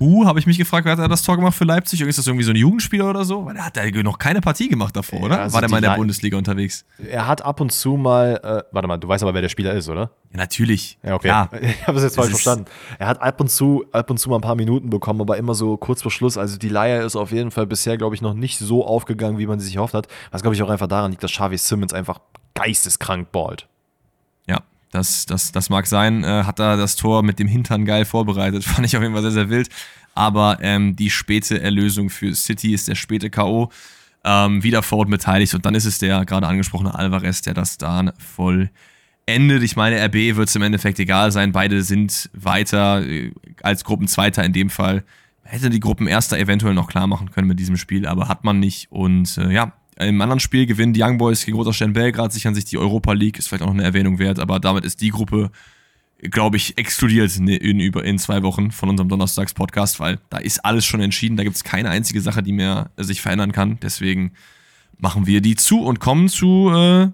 Hu, 0.00 0.26
habe 0.26 0.38
ich 0.38 0.46
mich 0.46 0.58
gefragt, 0.58 0.84
wer 0.84 0.92
hat 0.92 0.98
er 0.98 1.08
das 1.08 1.22
Tor 1.22 1.36
gemacht 1.36 1.56
für 1.56 1.64
Leipzig? 1.64 2.00
Ist 2.00 2.18
das 2.18 2.26
irgendwie 2.26 2.44
so 2.44 2.52
ein 2.52 2.56
Jugendspieler 2.56 3.10
oder 3.10 3.24
so? 3.24 3.46
Weil 3.46 3.56
er 3.56 3.66
hat 3.66 3.76
ja 3.76 4.02
noch 4.02 4.18
keine 4.18 4.40
Partie 4.40 4.68
gemacht 4.68 4.94
davor, 4.94 5.22
oder? 5.22 5.36
Ja, 5.36 5.42
also 5.42 5.54
War 5.54 5.60
der 5.60 5.70
mal 5.70 5.78
in 5.78 5.82
der 5.82 5.92
Le 5.92 5.96
Bundesliga 5.96 6.36
unterwegs? 6.38 6.84
Er 7.10 7.26
hat 7.26 7.42
ab 7.42 7.60
und 7.60 7.72
zu 7.72 7.96
mal, 7.96 8.40
äh, 8.42 8.62
warte 8.72 8.86
mal, 8.86 8.98
du 8.98 9.08
weißt 9.08 9.22
aber, 9.22 9.34
wer 9.34 9.42
der 9.42 9.48
Spieler 9.48 9.74
ist, 9.74 9.88
oder? 9.88 10.10
Ja, 10.30 10.38
natürlich. 10.38 10.98
Ja, 11.02 11.14
okay. 11.14 11.28
Ja. 11.28 11.48
Ich 11.60 11.86
habe 11.86 11.98
es 11.98 12.04
jetzt 12.04 12.16
falsch 12.16 12.30
verstanden. 12.30 12.66
Er 12.98 13.08
hat 13.08 13.20
ab 13.20 13.40
und 13.40 13.50
zu, 13.50 13.84
ab 13.92 14.10
und 14.10 14.18
zu 14.18 14.28
mal 14.30 14.36
ein 14.36 14.42
paar 14.42 14.54
Minuten 14.54 14.90
bekommen, 14.90 15.20
aber 15.20 15.36
immer 15.36 15.54
so 15.54 15.76
kurz 15.76 16.02
vor 16.02 16.10
Schluss. 16.10 16.38
Also 16.38 16.58
die 16.58 16.68
Leier 16.68 17.04
ist 17.04 17.16
auf 17.16 17.32
jeden 17.32 17.50
Fall 17.50 17.66
bisher, 17.66 17.96
glaube 17.96 18.14
ich, 18.14 18.22
noch 18.22 18.34
nicht 18.34 18.58
so 18.58 18.86
aufgegangen, 18.86 19.38
wie 19.38 19.46
man 19.46 19.58
sich 19.58 19.76
erhofft 19.76 19.94
hat. 19.94 20.06
Was, 20.30 20.42
glaube 20.42 20.54
ich, 20.54 20.62
auch 20.62 20.70
einfach 20.70 20.86
daran 20.86 21.10
liegt, 21.10 21.22
dass 21.22 21.32
Xavi 21.32 21.58
Simmons 21.58 21.92
einfach 21.92 22.20
geisteskrank 22.54 23.32
ballt. 23.32 23.68
Das, 24.90 25.26
das, 25.26 25.52
das 25.52 25.70
mag 25.70 25.86
sein. 25.86 26.24
Äh, 26.24 26.44
hat 26.44 26.58
da 26.58 26.76
das 26.76 26.96
Tor 26.96 27.22
mit 27.22 27.38
dem 27.38 27.48
Hintern 27.48 27.84
geil 27.84 28.04
vorbereitet. 28.04 28.64
Fand 28.64 28.86
ich 28.86 28.96
auf 28.96 29.02
jeden 29.02 29.14
Fall 29.14 29.22
sehr, 29.22 29.32
sehr 29.32 29.50
wild. 29.50 29.68
Aber 30.14 30.58
ähm, 30.62 30.96
die 30.96 31.10
späte 31.10 31.60
Erlösung 31.60 32.10
für 32.10 32.34
City 32.34 32.72
ist 32.72 32.88
der 32.88 32.94
späte 32.94 33.30
K.O. 33.30 33.70
Ähm, 34.24 34.62
wieder 34.62 34.82
Ford 34.82 35.08
beteiligt 35.08 35.54
und 35.54 35.64
dann 35.64 35.76
ist 35.76 35.84
es 35.84 35.98
der 35.98 36.24
gerade 36.24 36.46
angesprochene 36.46 36.94
Alvarez, 36.94 37.40
der 37.42 37.54
das 37.54 37.78
dann 37.78 38.12
voll 38.18 38.70
endet. 39.26 39.62
Ich 39.62 39.76
meine, 39.76 40.04
RB 40.04 40.36
wird 40.36 40.48
es 40.48 40.56
im 40.56 40.62
Endeffekt 40.62 40.98
egal 40.98 41.30
sein. 41.30 41.52
Beide 41.52 41.82
sind 41.82 42.30
weiter 42.32 43.06
äh, 43.06 43.32
als 43.62 43.84
Gruppenzweiter 43.84 44.42
in 44.42 44.52
dem 44.52 44.70
Fall. 44.70 45.04
Hätte 45.44 45.70
die 45.70 45.80
Gruppenerster 45.80 46.38
eventuell 46.38 46.74
noch 46.74 46.88
klar 46.88 47.06
machen 47.06 47.30
können 47.30 47.46
mit 47.46 47.60
diesem 47.60 47.76
Spiel, 47.76 48.06
aber 48.06 48.28
hat 48.28 48.42
man 48.42 48.58
nicht. 48.58 48.90
Und 48.90 49.38
äh, 49.38 49.52
ja, 49.52 49.72
im 49.98 50.20
anderen 50.20 50.40
Spiel 50.40 50.66
gewinnen 50.66 50.92
die 50.92 51.02
Young 51.02 51.18
Boys 51.18 51.44
gegen 51.44 51.56
Roter 51.56 51.72
Stern 51.72 51.92
Belgrad, 51.92 52.32
sichern 52.32 52.54
sich 52.54 52.64
die 52.64 52.78
Europa 52.78 53.12
League, 53.12 53.38
ist 53.38 53.48
vielleicht 53.48 53.62
auch 53.62 53.68
noch 53.68 53.74
eine 53.74 53.84
Erwähnung 53.84 54.18
wert, 54.18 54.38
aber 54.38 54.60
damit 54.60 54.84
ist 54.84 55.00
die 55.00 55.10
Gruppe 55.10 55.50
glaube 56.20 56.56
ich, 56.56 56.76
exkludiert 56.76 57.36
in, 57.36 57.48
in, 57.48 57.80
in 57.80 58.18
zwei 58.18 58.42
Wochen 58.42 58.70
von 58.70 58.88
unserem 58.88 59.08
Donnerstags-Podcast, 59.08 60.00
weil 60.00 60.18
da 60.30 60.38
ist 60.38 60.64
alles 60.64 60.84
schon 60.84 61.00
entschieden. 61.00 61.36
Da 61.36 61.44
gibt 61.44 61.56
es 61.56 61.64
keine 61.64 61.90
einzige 61.90 62.20
Sache, 62.20 62.42
die 62.42 62.52
mehr 62.52 62.90
sich 62.96 63.20
verändern 63.20 63.52
kann. 63.52 63.78
Deswegen 63.82 64.32
machen 64.98 65.26
wir 65.26 65.40
die 65.40 65.54
zu 65.54 65.80
und 65.80 66.00
kommen 66.00 66.28
zu 66.28 66.70
äh, 66.74 67.08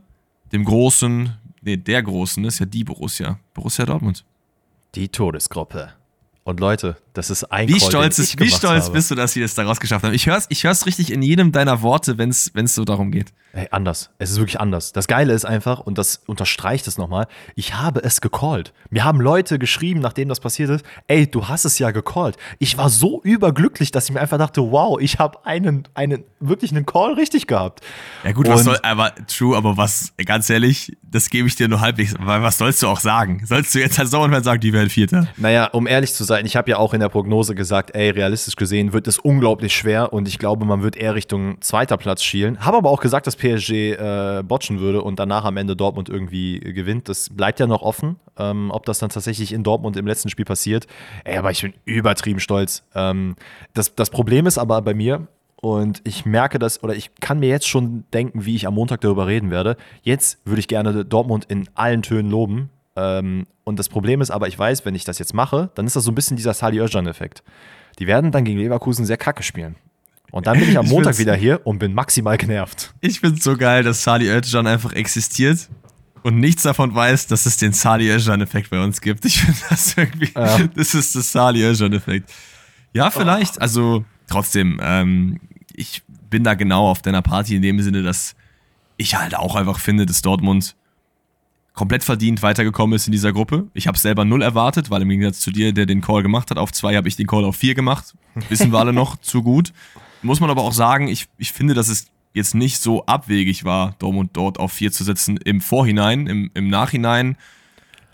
dem 0.53 0.64
großen, 0.64 1.35
nee, 1.61 1.77
der 1.77 2.03
großen, 2.03 2.42
das 2.42 2.55
ist 2.55 2.61
ja 2.61 2.66
die 2.66 2.85
Borussia. 2.85 3.38
Borussia 3.53 3.85
Dortmund. 3.85 4.25
Die 4.94 5.09
Todesgruppe. 5.09 5.92
Und 6.44 6.61
Leute, 6.61 6.98
das 7.14 7.30
ist 7.30 7.44
ein 7.44 7.68
Wie 7.68 7.78
Call, 7.78 7.88
stolz, 7.88 8.38
wie 8.38 8.50
stolz 8.50 8.90
bist 8.90 9.11
du, 9.11 9.14
dass 9.14 9.33
sie 9.33 9.40
das 9.40 9.54
da 9.54 9.64
rausgeschafft 9.64 10.04
haben? 10.04 10.12
Ich 10.12 10.26
hör's, 10.26 10.44
ich 10.50 10.64
hör's 10.64 10.85
richtig 10.85 11.11
in 11.11 11.22
jedem 11.22 11.52
deiner 11.52 11.80
Worte, 11.80 12.18
wenn 12.18 12.28
es 12.28 12.74
so 12.74 12.85
darum 12.85 13.11
geht. 13.11 13.33
Ey, 13.56 13.68
anders. 13.70 14.10
Es 14.18 14.32
ist 14.32 14.38
wirklich 14.38 14.58
anders. 14.58 14.92
Das 14.92 15.06
Geile 15.06 15.32
ist 15.32 15.44
einfach, 15.44 15.78
und 15.78 15.96
das 15.96 16.22
unterstreicht 16.26 16.88
es 16.88 16.98
nochmal, 16.98 17.28
ich 17.54 17.74
habe 17.74 18.02
es 18.02 18.20
gecallt. 18.20 18.72
Mir 18.90 19.04
haben 19.04 19.20
Leute 19.20 19.60
geschrieben, 19.60 20.00
nachdem 20.00 20.28
das 20.28 20.40
passiert 20.40 20.70
ist, 20.70 20.84
ey, 21.06 21.30
du 21.30 21.46
hast 21.46 21.64
es 21.64 21.78
ja 21.78 21.92
gecallt. 21.92 22.36
Ich 22.58 22.76
war 22.78 22.90
so 22.90 23.22
überglücklich, 23.22 23.92
dass 23.92 24.06
ich 24.06 24.12
mir 24.12 24.20
einfach 24.20 24.38
dachte, 24.38 24.60
wow, 24.72 24.98
ich 25.00 25.20
habe 25.20 25.46
einen, 25.46 25.86
einen, 25.94 26.24
wirklich 26.40 26.72
einen 26.72 26.84
Call 26.84 27.12
richtig 27.12 27.46
gehabt. 27.46 27.80
Ja 28.24 28.32
gut, 28.32 28.48
was 28.48 28.64
soll, 28.64 28.76
aber 28.82 29.14
true, 29.28 29.56
aber 29.56 29.76
was, 29.76 30.12
ganz 30.26 30.50
ehrlich, 30.50 30.96
das 31.02 31.30
gebe 31.30 31.46
ich 31.46 31.54
dir 31.54 31.68
nur 31.68 31.80
halbwegs, 31.80 32.16
weil 32.18 32.42
was 32.42 32.58
sollst 32.58 32.82
du 32.82 32.88
auch 32.88 32.98
sagen? 32.98 33.44
Sollst 33.46 33.72
du 33.72 33.78
jetzt 33.78 34.00
als 34.00 34.10
Sommerfan 34.10 34.42
sagen, 34.42 34.60
die 34.60 34.72
werden 34.72 34.90
Vierter? 34.90 35.28
Naja, 35.36 35.66
um 35.66 35.86
ehrlich 35.86 36.12
zu 36.12 36.24
sein, 36.24 36.44
ich 36.44 36.56
habe 36.56 36.70
ja 36.72 36.78
auch 36.78 36.92
in 36.92 36.98
der 36.98 37.08
Prognose 37.08 37.54
gesagt, 37.54 37.94
ey, 37.94 38.10
realistisch 38.10 38.56
gesehen 38.56 38.92
wird 38.92 39.06
es 39.06 39.20
unglaublich 39.20 39.76
schwer 39.76 40.12
und 40.12 40.26
ich 40.26 40.40
glaube, 40.40 40.64
man 40.64 40.82
wird 40.82 40.96
eher 40.96 41.14
Richtung 41.14 41.60
zweiter 41.60 41.96
Platz 41.98 42.24
schielen. 42.24 42.64
Habe 42.64 42.78
aber 42.78 42.90
auch 42.90 43.00
gesagt, 43.00 43.28
dass 43.28 43.36
PSG 43.44 43.70
äh, 43.70 44.42
botchen 44.42 44.80
würde 44.80 45.02
und 45.02 45.18
danach 45.18 45.44
am 45.44 45.59
Ende 45.59 45.76
Dortmund 45.76 46.09
irgendwie 46.09 46.61
gewinnt. 46.61 47.09
Das 47.09 47.28
bleibt 47.28 47.61
ja 47.61 47.66
noch 47.66 47.83
offen, 47.83 48.16
ähm, 48.38 48.70
ob 48.70 48.87
das 48.87 48.98
dann 48.98 49.11
tatsächlich 49.11 49.52
in 49.52 49.62
Dortmund 49.62 49.96
im 49.96 50.07
letzten 50.07 50.30
Spiel 50.30 50.46
passiert. 50.46 50.87
Ey, 51.24 51.37
aber 51.37 51.50
ich 51.50 51.61
bin 51.61 51.74
übertrieben 51.85 52.40
stolz. 52.40 52.85
Ähm, 52.94 53.37
das, 53.74 53.94
das 53.94 54.09
Problem 54.09 54.46
ist 54.46 54.57
aber 54.57 54.80
bei 54.80 54.94
mir, 54.94 55.28
und 55.64 56.02
ich 56.04 56.26
merke 56.26 56.59
das, 56.59 56.83
oder 56.83 56.94
ich 56.94 57.14
kann 57.20 57.40
mir 57.40 57.48
jetzt 57.48 57.66
schon 57.66 58.04
denken, 58.12 58.44
wie 58.44 58.54
ich 58.54 58.66
am 58.66 58.74
Montag 58.74 59.00
darüber 59.00 59.26
reden 59.26 59.50
werde. 59.50 59.78
Jetzt 60.02 60.38
würde 60.44 60.61
ich 60.61 60.68
gerne 60.68 61.07
Dortmund 61.07 61.46
in 61.46 61.68
allen 61.74 62.02
Tönen 62.02 62.30
loben. 62.30 62.68
Ähm, 62.96 63.46
und 63.64 63.78
das 63.78 63.88
Problem 63.88 64.20
ist 64.20 64.30
aber, 64.30 64.46
ich 64.46 64.59
weiß, 64.59 64.85
wenn 64.85 64.94
ich 64.94 65.04
das 65.04 65.18
jetzt 65.18 65.33
mache, 65.33 65.70
dann 65.74 65.87
ist 65.87 65.96
das 65.96 66.04
so 66.04 66.12
ein 66.12 66.14
bisschen 66.14 66.37
dieser 66.37 66.52
Sali 66.52 66.80
Özcan-Effekt. 66.80 67.42
Die 67.98 68.07
werden 68.07 68.30
dann 68.30 68.44
gegen 68.44 68.59
Leverkusen 68.59 69.07
sehr 69.07 69.16
kacke 69.16 69.42
spielen. 69.42 69.76
Und 70.35 70.49
dann 70.49 70.59
bin 70.59 70.68
ich 70.68 70.77
am 70.77 70.88
Montag 70.88 71.16
wieder 71.18 71.37
hier 71.37 71.64
und 71.64 71.79
bin 71.79 71.94
maximal 71.94 72.37
genervt. 72.37 72.92
Ich 73.01 73.20
finde 73.20 73.38
es 73.38 73.44
so 73.44 73.57
geil, 73.57 73.85
dass 73.85 74.03
Sali 74.03 74.29
Özcan 74.29 74.66
einfach 74.66 74.92
existiert 74.92 75.68
und 76.25 76.40
nichts 76.40 76.64
davon 76.64 76.92
weiß, 76.92 77.29
dass 77.29 77.47
es 77.47 77.57
den 77.57 77.73
Sali 77.73 78.11
Özcan-Effekt 78.11 78.68
bei 78.68 78.83
uns 78.83 79.01
gibt. 79.01 79.25
Ich 79.27 79.40
finde 79.40 79.61
das 79.70 79.97
irgendwie, 79.97 80.33
ja. 80.35 80.59
das 80.75 80.92
ist 80.97 81.14
das 81.14 81.31
Sali 81.31 81.62
Özcan-Effekt. 81.62 82.33
Ja, 82.92 83.12
vielleicht. 83.12 83.59
Oh. 83.59 83.61
Also 83.61 84.05
trotzdem, 84.27 84.81
ähm, 84.83 85.38
ich 85.73 86.03
bin 86.31 86.42
da 86.42 86.55
genau 86.55 86.90
auf 86.90 87.01
deiner 87.01 87.23
Party 87.23 87.55
in 87.55 87.62
dem 87.62 87.81
Sinne, 87.81 88.03
dass 88.03 88.35
ich 88.97 89.14
halt 89.14 89.37
auch 89.37 89.55
einfach 89.55 89.79
finde, 89.79 90.05
dass 90.05 90.20
Dortmund 90.20 90.75
komplett 91.75 92.03
verdient 92.03 92.42
weitergekommen 92.42 92.97
ist 92.97 93.07
in 93.07 93.12
dieser 93.12 93.33
Gruppe. 93.33 93.68
Ich 93.73 93.87
habe 93.87 93.99
selber 93.99 94.25
null 94.25 94.42
erwartet, 94.42 94.90
weil 94.90 95.03
im 95.03 95.11
Gegensatz 95.11 95.38
zu 95.38 95.53
dir, 95.53 95.73
der 95.73 95.87
den 95.87 96.01
Call 96.01 96.25
gemacht 96.25 96.51
hat, 96.51 96.59
auf 96.59 96.73
zwei 96.73 96.97
habe 96.97 97.07
ich 97.07 97.14
den 97.14 97.29
Call 97.29 97.44
auf 97.44 97.55
vier 97.55 97.77
gemacht. 97.77 98.16
Wissen 98.49 98.73
wir 98.73 98.81
alle 98.81 98.92
noch 98.92 99.16
zu 99.20 99.40
gut. 99.44 99.73
Muss 100.24 100.40
man 100.40 100.50
aber 100.50 100.62
auch 100.62 100.72
sagen, 100.72 101.08
ich, 101.08 101.26
ich 101.38 101.52
finde, 101.52 101.74
dass 101.74 101.88
es 101.88 102.08
jetzt 102.32 102.54
nicht 102.54 102.80
so 102.80 103.06
abwegig 103.06 103.64
war, 103.64 103.94
Dortmund 103.98 104.30
dort 104.32 104.58
auf 104.58 104.72
vier 104.72 104.90
zu 104.90 105.04
setzen 105.04 105.37
im 105.37 105.60
Vorhinein, 105.60 106.26
im, 106.26 106.50
im 106.54 106.68
Nachhinein. 106.68 107.37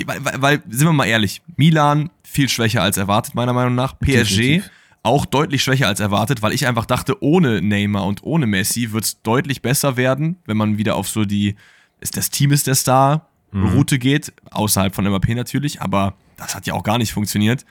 Weil, 0.04 0.24
weil, 0.24 0.42
weil, 0.42 0.62
sind 0.68 0.86
wir 0.86 0.92
mal 0.92 1.06
ehrlich, 1.06 1.42
Milan 1.56 2.10
viel 2.22 2.48
schwächer 2.48 2.82
als 2.82 2.96
erwartet, 2.96 3.34
meiner 3.34 3.52
Meinung 3.52 3.74
nach. 3.74 3.98
PSG 3.98 4.36
Definitiv. 4.36 4.70
auch 5.02 5.24
deutlich 5.24 5.62
schwächer 5.62 5.88
als 5.88 6.00
erwartet, 6.00 6.42
weil 6.42 6.52
ich 6.52 6.66
einfach 6.66 6.86
dachte, 6.86 7.22
ohne 7.22 7.62
Neymar 7.62 8.04
und 8.04 8.22
ohne 8.22 8.46
Messi 8.46 8.92
wird 8.92 9.04
es 9.04 9.22
deutlich 9.22 9.62
besser 9.62 9.96
werden, 9.96 10.36
wenn 10.46 10.56
man 10.56 10.78
wieder 10.78 10.96
auf 10.96 11.08
so 11.08 11.24
die, 11.24 11.56
ist 12.00 12.16
das 12.16 12.30
Team 12.30 12.52
ist 12.52 12.66
der 12.66 12.74
Star, 12.74 13.26
mhm. 13.52 13.68
Route 13.68 13.98
geht, 13.98 14.32
außerhalb 14.50 14.94
von 14.94 15.04
MAP 15.04 15.28
natürlich, 15.28 15.80
aber 15.80 16.14
das 16.36 16.54
hat 16.54 16.66
ja 16.66 16.74
auch 16.74 16.82
gar 16.82 16.98
nicht 16.98 17.12
funktioniert. 17.12 17.64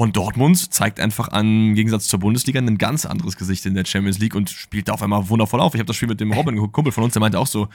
Und 0.00 0.16
Dortmund 0.16 0.72
zeigt 0.72 0.98
einfach 0.98 1.28
an, 1.28 1.44
im 1.44 1.74
Gegensatz 1.74 2.08
zur 2.08 2.20
Bundesliga 2.20 2.58
ein 2.58 2.78
ganz 2.78 3.04
anderes 3.04 3.36
Gesicht 3.36 3.66
in 3.66 3.74
der 3.74 3.84
Champions 3.84 4.18
League 4.18 4.34
und 4.34 4.48
spielt 4.48 4.88
da 4.88 4.94
auf 4.94 5.02
einmal 5.02 5.28
wundervoll 5.28 5.60
auf. 5.60 5.74
Ich 5.74 5.78
habe 5.78 5.88
das 5.88 5.96
Spiel 5.96 6.08
mit 6.08 6.20
dem 6.20 6.32
Robin 6.32 6.56
Kumpel 6.72 6.90
von 6.90 7.04
uns, 7.04 7.12
der 7.12 7.20
meinte 7.20 7.38
auch 7.38 7.46
so, 7.46 7.68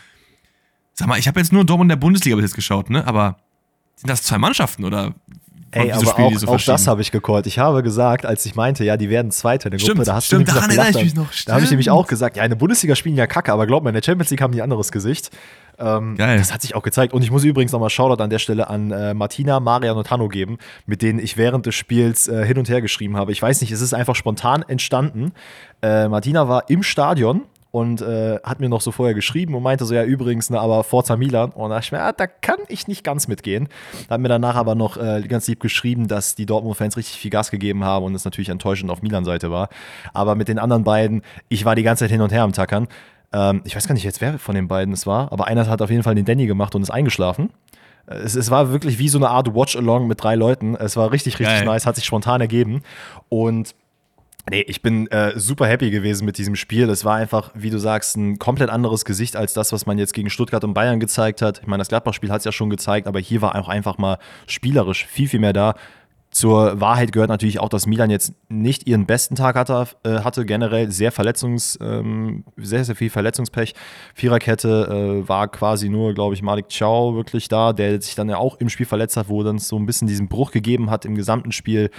sag 0.93 1.07
mal, 1.07 1.19
ich 1.19 1.27
habe 1.27 1.39
jetzt 1.39 1.53
nur 1.53 1.63
Dortmund 1.63 1.85
in 1.85 1.89
der 1.89 2.03
Bundesliga 2.03 2.35
bis 2.35 2.45
jetzt 2.45 2.55
geschaut, 2.55 2.89
ne? 2.89 3.05
Aber 3.05 3.37
sind 3.95 4.09
das 4.09 4.23
zwei 4.23 4.39
Mannschaften 4.39 4.85
oder 4.85 5.13
Ey, 5.69 5.91
aber 5.91 6.03
Spiele, 6.07 6.27
auch, 6.27 6.33
so 6.33 6.47
auch 6.47 6.61
das 6.61 6.87
habe 6.87 7.01
ich 7.01 7.11
gecallt. 7.11 7.45
Ich 7.45 7.59
habe 7.59 7.83
gesagt, 7.83 8.25
als 8.25 8.43
ich 8.47 8.55
meinte, 8.55 8.83
ja, 8.83 8.97
die 8.97 9.11
werden 9.11 9.29
Zweiter 9.29 9.67
in 9.67 9.73
der 9.73 9.77
stimmt, 9.77 9.97
Gruppe, 9.97 10.05
da 10.05 10.15
hast 10.15 10.25
stimmt, 10.25 10.47
du 10.47 10.53
daran 10.53 10.71
erinnere 10.71 10.89
ich 10.89 11.03
mich 11.03 11.15
noch. 11.15 11.29
Da 11.45 11.53
habe 11.53 11.63
ich 11.63 11.69
nämlich 11.69 11.91
auch 11.91 12.07
gesagt, 12.07 12.37
ja, 12.37 12.43
in 12.43 12.49
der 12.49 12.55
Bundesliga 12.55 12.95
spielen 12.95 13.17
ja 13.17 13.27
Kacke, 13.27 13.53
aber 13.53 13.67
glaub 13.67 13.83
mir, 13.83 13.89
in 13.89 13.93
der 13.93 14.01
Champions 14.01 14.31
League 14.31 14.41
haben 14.41 14.51
die 14.51 14.61
ein 14.61 14.63
anderes 14.63 14.91
Gesicht. 14.91 15.29
Ähm, 15.77 16.15
Geil. 16.15 16.37
Das 16.37 16.53
hat 16.53 16.61
sich 16.61 16.75
auch 16.75 16.83
gezeigt. 16.83 17.13
Und 17.13 17.23
ich 17.23 17.31
muss 17.31 17.43
übrigens 17.43 17.71
nochmal 17.71 17.89
Shoutout 17.89 18.21
an 18.21 18.29
der 18.29 18.39
Stelle 18.39 18.69
an 18.69 18.91
äh, 18.91 19.13
Martina, 19.13 19.59
Marian 19.59 19.97
und 19.97 20.09
Hanno 20.09 20.27
geben, 20.27 20.57
mit 20.85 21.01
denen 21.01 21.19
ich 21.19 21.37
während 21.37 21.65
des 21.65 21.75
Spiels 21.75 22.27
äh, 22.27 22.45
hin 22.45 22.57
und 22.57 22.69
her 22.69 22.81
geschrieben 22.81 23.17
habe. 23.17 23.31
Ich 23.31 23.41
weiß 23.41 23.61
nicht, 23.61 23.71
es 23.71 23.81
ist 23.81 23.93
einfach 23.93 24.15
spontan 24.15 24.63
entstanden. 24.67 25.33
Äh, 25.81 26.07
Martina 26.07 26.47
war 26.47 26.69
im 26.69 26.83
Stadion 26.83 27.43
und 27.75 28.01
äh, 28.01 28.39
hat 28.41 28.61
mir 28.61 28.69
noch 28.69 28.79
so 28.79 28.93
vorher 28.93 29.13
geschrieben 29.13 29.53
und 29.53 29.61
meinte 29.61 29.83
so, 29.83 29.93
ja, 29.93 30.05
übrigens, 30.05 30.49
ne, 30.49 30.57
aber 30.61 30.85
Forza 30.85 31.17
Milan. 31.17 31.49
Und 31.49 31.71
da 31.71 31.75
dachte 31.75 31.87
ich 31.87 31.91
mir, 31.91 32.01
ah, 32.03 32.13
da 32.13 32.25
kann 32.25 32.59
ich 32.69 32.87
nicht 32.87 33.03
ganz 33.03 33.27
mitgehen. 33.27 33.67
Hat 34.09 34.21
mir 34.21 34.29
danach 34.29 34.55
aber 34.55 34.75
noch 34.75 34.95
äh, 34.95 35.21
ganz 35.27 35.45
lieb 35.47 35.59
geschrieben, 35.59 36.07
dass 36.07 36.35
die 36.35 36.45
Dortmund-Fans 36.45 36.95
richtig 36.95 37.17
viel 37.17 37.31
Gas 37.31 37.51
gegeben 37.51 37.83
haben 37.83 38.05
und 38.05 38.15
es 38.15 38.23
natürlich 38.23 38.47
enttäuschend 38.47 38.89
auf 38.91 39.01
Milan-Seite 39.01 39.51
war. 39.51 39.67
Aber 40.13 40.35
mit 40.35 40.47
den 40.47 40.57
anderen 40.57 40.85
beiden, 40.85 41.21
ich 41.49 41.65
war 41.65 41.75
die 41.75 41.83
ganze 41.83 42.05
Zeit 42.05 42.11
hin 42.11 42.21
und 42.21 42.31
her 42.31 42.43
am 42.43 42.53
Tackern. 42.53 42.87
Ähm, 43.35 43.61
ich 43.65 43.75
weiß 43.75 43.85
gar 43.87 43.93
nicht 43.93 44.05
jetzt, 44.05 44.21
wer 44.21 44.39
von 44.39 44.55
den 44.55 44.69
beiden 44.69 44.93
es 44.93 45.05
war, 45.05 45.31
aber 45.33 45.47
einer 45.47 45.67
hat 45.67 45.81
auf 45.81 45.89
jeden 45.89 46.03
Fall 46.03 46.15
den 46.15 46.23
Danny 46.23 46.47
gemacht 46.47 46.73
und 46.73 46.81
ist 46.81 46.89
eingeschlafen. 46.89 47.49
Es, 48.07 48.35
es, 48.35 48.49
war 48.49 48.71
wirklich 48.71 48.97
wie 48.97 49.09
so 49.09 49.17
eine 49.17 49.29
Art 49.29 49.53
Watch-Along 49.53 50.07
mit 50.07 50.23
drei 50.23 50.35
Leuten. 50.35 50.75
Es 50.75 50.95
war 50.95 51.11
richtig, 51.11 51.33
richtig 51.39 51.57
Geil. 51.57 51.65
nice, 51.65 51.85
hat 51.85 51.95
sich 51.95 52.05
spontan 52.05 52.39
ergeben. 52.39 52.81
Und 53.29 53.75
Nee, 54.47 54.61
ich 54.67 54.83
bin 54.83 55.07
äh, 55.07 55.39
super 55.39 55.65
happy 55.65 55.89
gewesen 55.89 56.23
mit 56.23 56.37
diesem 56.37 56.55
Spiel. 56.55 56.87
Es 56.91 57.03
war 57.03 57.15
einfach, 57.15 57.49
wie 57.55 57.71
du 57.71 57.79
sagst, 57.79 58.15
ein 58.15 58.37
komplett 58.37 58.69
anderes 58.69 59.03
Gesicht 59.03 59.35
als 59.35 59.55
das, 59.55 59.73
was 59.73 59.87
man 59.87 59.97
jetzt 59.97 60.13
gegen 60.13 60.29
Stuttgart 60.29 60.63
und 60.63 60.75
Bayern 60.75 60.99
gezeigt 60.99 61.41
hat. 61.41 61.61
Ich 61.61 61.67
meine, 61.67 61.81
das 61.81 61.87
Gladbach-Spiel 61.87 62.29
hat 62.29 62.39
es 62.39 62.45
ja 62.45 62.51
schon 62.51 62.69
gezeigt, 62.69 63.07
aber 63.07 63.19
hier 63.19 63.41
war 63.41 63.55
auch 63.55 63.67
einfach 63.67 63.97
mal 63.97 64.19
spielerisch 64.45 65.07
viel, 65.07 65.27
viel 65.27 65.39
mehr 65.39 65.53
da. 65.53 65.73
Zur 66.35 66.81
Wahrheit 66.81 67.13
gehört 67.13 67.29
natürlich 67.29 67.61
auch, 67.61 67.69
dass 67.69 67.87
Milan 67.87 68.09
jetzt 68.09 68.33
nicht 68.49 68.89
ihren 68.89 69.05
besten 69.05 69.35
Tag 69.35 69.55
hatte, 69.55 69.87
äh, 70.03 70.19
hatte 70.19 70.45
generell 70.45 70.91
sehr 70.91 71.13
Verletzungs, 71.13 71.79
ähm, 71.81 72.43
sehr, 72.57 72.83
sehr 72.83 72.97
viel 72.97 73.09
Verletzungspech. 73.09 73.73
Viererkette 74.13 75.23
äh, 75.23 75.29
war 75.29 75.47
quasi 75.47 75.87
nur, 75.87 76.13
glaube 76.13 76.33
ich, 76.33 76.41
Malik 76.41 76.65
Chow 76.77 77.15
wirklich 77.15 77.47
da, 77.47 77.71
der 77.71 78.01
sich 78.01 78.15
dann 78.15 78.27
ja 78.27 78.35
auch 78.35 78.57
im 78.57 78.67
Spiel 78.67 78.85
verletzt 78.85 79.15
hat, 79.15 79.29
wo 79.29 79.43
dann 79.43 79.59
so 79.59 79.77
ein 79.79 79.85
bisschen 79.85 80.09
diesen 80.09 80.27
Bruch 80.27 80.51
gegeben 80.51 80.89
hat 80.89 81.05
im 81.05 81.15
gesamten 81.15 81.53
Spiel. 81.53 81.89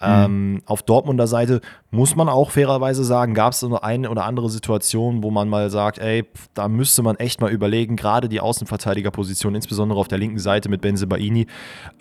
Ähm, 0.00 0.52
mhm. 0.52 0.62
Auf 0.66 0.82
Dortmunder 0.82 1.26
Seite 1.26 1.60
muss 1.90 2.16
man 2.16 2.28
auch 2.28 2.50
fairerweise 2.50 3.04
sagen, 3.04 3.32
gab 3.32 3.52
es 3.52 3.60
so 3.60 3.80
eine 3.80 4.10
oder 4.10 4.24
andere 4.24 4.50
Situation, 4.50 5.22
wo 5.22 5.30
man 5.30 5.48
mal 5.48 5.70
sagt, 5.70 5.98
ey, 5.98 6.24
da 6.52 6.68
müsste 6.68 7.02
man 7.02 7.16
echt 7.16 7.40
mal 7.40 7.50
überlegen, 7.50 7.96
gerade 7.96 8.28
die 8.28 8.40
Außenverteidigerposition, 8.40 9.54
insbesondere 9.54 9.98
auf 9.98 10.08
der 10.08 10.18
linken 10.18 10.38
Seite 10.38 10.68
mit 10.68 10.82
Benzebaini, 10.82 11.46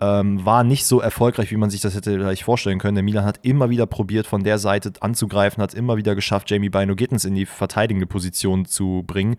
ähm, 0.01 0.45
war 0.45 0.63
nicht 0.63 0.85
so 0.85 0.99
erfolgreich, 0.99 1.51
wie 1.51 1.57
man 1.57 1.69
sich 1.69 1.74
das 1.81 1.95
hätte 1.95 2.11
vielleicht 2.11 2.43
vorstellen 2.43 2.79
können. 2.79 2.95
Der 2.95 3.03
Milan 3.03 3.25
hat 3.25 3.39
immer 3.43 3.69
wieder 3.69 3.85
probiert, 3.85 4.27
von 4.27 4.43
der 4.43 4.57
Seite 4.57 4.93
anzugreifen, 4.99 5.61
hat 5.61 5.73
immer 5.73 5.97
wieder 5.97 6.15
geschafft, 6.15 6.49
Jamie 6.49 6.69
Bino 6.69 6.95
Gittens 6.95 7.25
in 7.25 7.35
die 7.35 7.45
verteidigende 7.45 8.05
Position 8.07 8.65
zu 8.65 9.03
bringen 9.05 9.37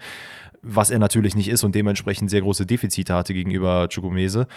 was 0.69 0.91
er 0.91 0.99
natürlich 0.99 1.37
nicht 1.37 1.49
ist 1.49 1.63
und 1.63 1.75
dementsprechend 1.75 2.29
sehr 2.29 2.41
große 2.41 2.67
Defizite 2.67 3.15
hatte 3.15 3.35
gegenüber 3.35 3.89
Chukwumese. 3.89 4.49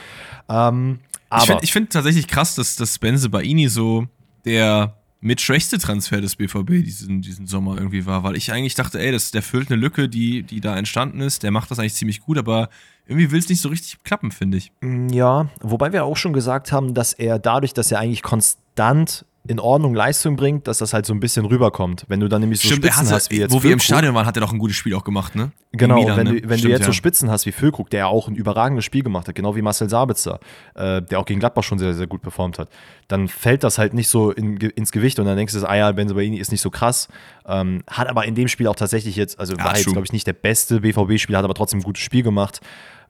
Ähm, 0.50 1.00
aber 1.30 1.44
ich 1.44 1.48
finde 1.48 1.68
find 1.68 1.94
tatsächlich 1.94 2.28
krass, 2.28 2.56
dass, 2.56 2.76
dass 2.76 2.98
Benze 2.98 3.30
Baini 3.30 3.68
so 3.68 4.08
der 4.46 4.96
mit 5.22 5.42
schwächste 5.42 5.78
Transfer 5.78 6.22
des 6.22 6.38
BVB 6.38 6.84
diesen, 6.84 7.22
diesen 7.22 7.46
Sommer 7.46 7.78
irgendwie 7.78 8.06
war, 8.06 8.24
weil 8.24 8.38
ich 8.38 8.52
eigentlich 8.54 8.76
dachte, 8.76 9.00
ey, 9.00 9.12
das, 9.12 9.32
der 9.32 9.44
füllt 9.44 9.70
eine 9.70 9.80
Lücke, 9.80 10.08
die, 10.08 10.44
die 10.44 10.62
da 10.62 10.78
entstanden 10.78 11.20
ist, 11.20 11.44
der 11.44 11.52
macht 11.52 11.70
das 11.70 11.80
eigentlich 11.80 11.96
ziemlich 11.96 12.22
gut, 12.22 12.38
aber 12.38 12.70
irgendwie 13.10 13.32
will 13.32 13.40
es 13.40 13.50
nicht 13.50 13.62
so 13.62 13.70
richtig 13.70 14.04
klappen, 14.04 14.32
finde 14.32 14.58
ich. 14.58 14.72
Ja, 15.12 15.50
wobei 15.62 15.92
wir 15.92 16.06
auch 16.06 16.16
schon 16.16 16.32
gesagt 16.32 16.72
haben, 16.72 16.94
dass 16.94 17.14
er 17.14 17.40
dadurch, 17.40 17.74
dass 17.74 17.92
er 17.92 18.00
eigentlich 18.00 18.22
konstant 18.22 19.26
in 19.48 19.60
Ordnung 19.60 19.96
Leistung 19.96 20.36
bringt, 20.36 20.68
dass 20.68 20.78
das 20.78 20.94
halt 20.94 21.08
so 21.08 21.14
ein 21.14 21.20
bisschen 21.20 21.44
rüberkommt. 21.46 22.06
Wenn 22.08 22.20
du 22.20 22.28
dann 22.28 22.42
nämlich 22.42 22.60
so 22.60 22.68
Stimmt, 22.68 22.86
Spitzen 22.86 23.08
hatte, 23.08 23.16
hast 23.16 23.32
wie 23.32 23.38
jetzt. 23.38 23.52
Wo 23.52 23.56
Füllkrug, 23.56 23.64
wir 23.64 23.74
im 23.74 23.80
Stadion 23.80 24.14
waren, 24.14 24.28
hat 24.28 24.38
er 24.38 24.42
doch 24.42 24.54
ein 24.54 24.60
gutes 24.60 24.76
Spiel 24.76 24.94
auch 24.94 25.04
gemacht, 25.04 25.36
ne? 25.36 25.52
Genau, 25.72 25.96
Milan, 25.96 26.18
wenn, 26.18 26.28
ne? 26.28 26.42
du, 26.42 26.50
wenn 26.50 26.60
Stimmt, 26.60 26.64
du 26.66 26.70
jetzt 26.70 26.82
ja. 26.82 26.86
so 26.86 26.92
Spitzen 26.92 27.32
hast 27.32 27.48
wie 27.48 27.52
Füllkrug, 27.52 27.90
der 27.90 28.02
ja 28.02 28.08
auch 28.08 28.28
ein 28.28 28.36
überragendes 28.36 28.86
Spiel 28.86 29.02
gemacht 29.02 29.28
hat, 29.28 29.34
genau 29.34 29.56
wie 29.56 29.64
Marcel 29.64 29.90
Sabitzer, 29.90 30.40
äh, 30.76 31.02
der 31.02 31.20
auch 31.20 31.26
gegen 31.26 31.40
Gladbach 31.40 31.64
schon 31.64 31.80
sehr, 31.80 31.96
sehr 31.96 32.06
gut 32.06 32.22
performt 32.22 32.60
hat, 32.60 32.70
dann 33.08 33.28
fällt 33.28 33.64
das 33.64 33.80
halt 33.80 33.96
nicht 33.96 34.10
so 34.10 34.32
in, 34.32 34.58
ins 34.58 34.92
Gewicht 34.92 35.18
und 35.18 35.26
dann 35.26 35.36
denkst 35.36 35.54
du, 35.54 35.68
ah 35.68 35.76
ja, 35.76 35.92
Benzobaini 35.92 36.38
ist 36.38 36.52
nicht 36.52 36.62
so 36.62 36.70
krass. 36.70 37.08
Ähm, 37.48 37.82
hat 37.90 38.08
aber 38.08 38.26
in 38.26 38.36
dem 38.36 38.50
Spiel 38.50 38.68
auch 38.68 38.76
tatsächlich 38.76 39.16
jetzt, 39.16 39.40
also 39.40 39.56
ja, 39.56 39.64
war 39.64 39.76
jetzt, 39.76 39.88
glaube 39.88 40.06
ich, 40.06 40.14
nicht 40.14 40.28
der 40.28 40.34
beste 40.34 40.82
BVB-Spieler, 40.82 41.40
hat 41.40 41.46
aber 41.46 41.56
trotzdem 41.56 41.80
ein 41.80 41.84
gutes 41.84 42.04
Spiel 42.04 42.22
gemacht. 42.22 42.62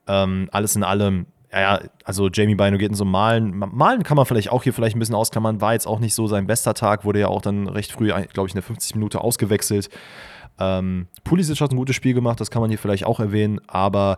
Ähm, 0.08 0.50
alles 0.52 0.76
in 0.76 0.84
allem 0.84 1.26
ja, 1.52 1.80
also 2.04 2.30
Jamie 2.30 2.56
Bino 2.56 2.78
geht 2.78 2.90
in 2.90 2.96
so 2.96 3.06
Malen. 3.06 3.58
Malen 3.58 4.04
kann 4.04 4.18
man 4.18 4.26
vielleicht 4.26 4.52
auch 4.52 4.64
hier 4.64 4.74
vielleicht 4.74 4.96
ein 4.96 5.00
bisschen 5.00 5.16
ausklammern. 5.16 5.62
War 5.62 5.74
jetzt 5.74 5.88
auch 5.88 6.00
nicht 6.00 6.14
so 6.14 6.28
sein 6.28 6.46
bester 6.46 6.76
Tag, 6.76 7.06
wurde 7.06 7.20
ja 7.20 7.28
auch 7.28 7.42
dann 7.42 7.68
recht 7.68 7.92
früh, 7.92 8.08
glaube 8.08 8.48
ich, 8.48 8.54
in 8.54 8.58
der 8.58 8.64
50 8.64 8.96
Minute 8.96 9.22
ausgewechselt. 9.22 9.90
Ähm, 10.60 11.08
Pulisic 11.24 11.60
hat 11.62 11.72
ein 11.72 11.78
gutes 11.78 11.96
Spiel 11.96 12.14
gemacht, 12.14 12.40
das 12.40 12.52
kann 12.52 12.62
man 12.62 12.70
hier 12.70 12.78
vielleicht 12.78 13.06
auch 13.06 13.20
erwähnen, 13.20 13.62
aber 13.68 14.18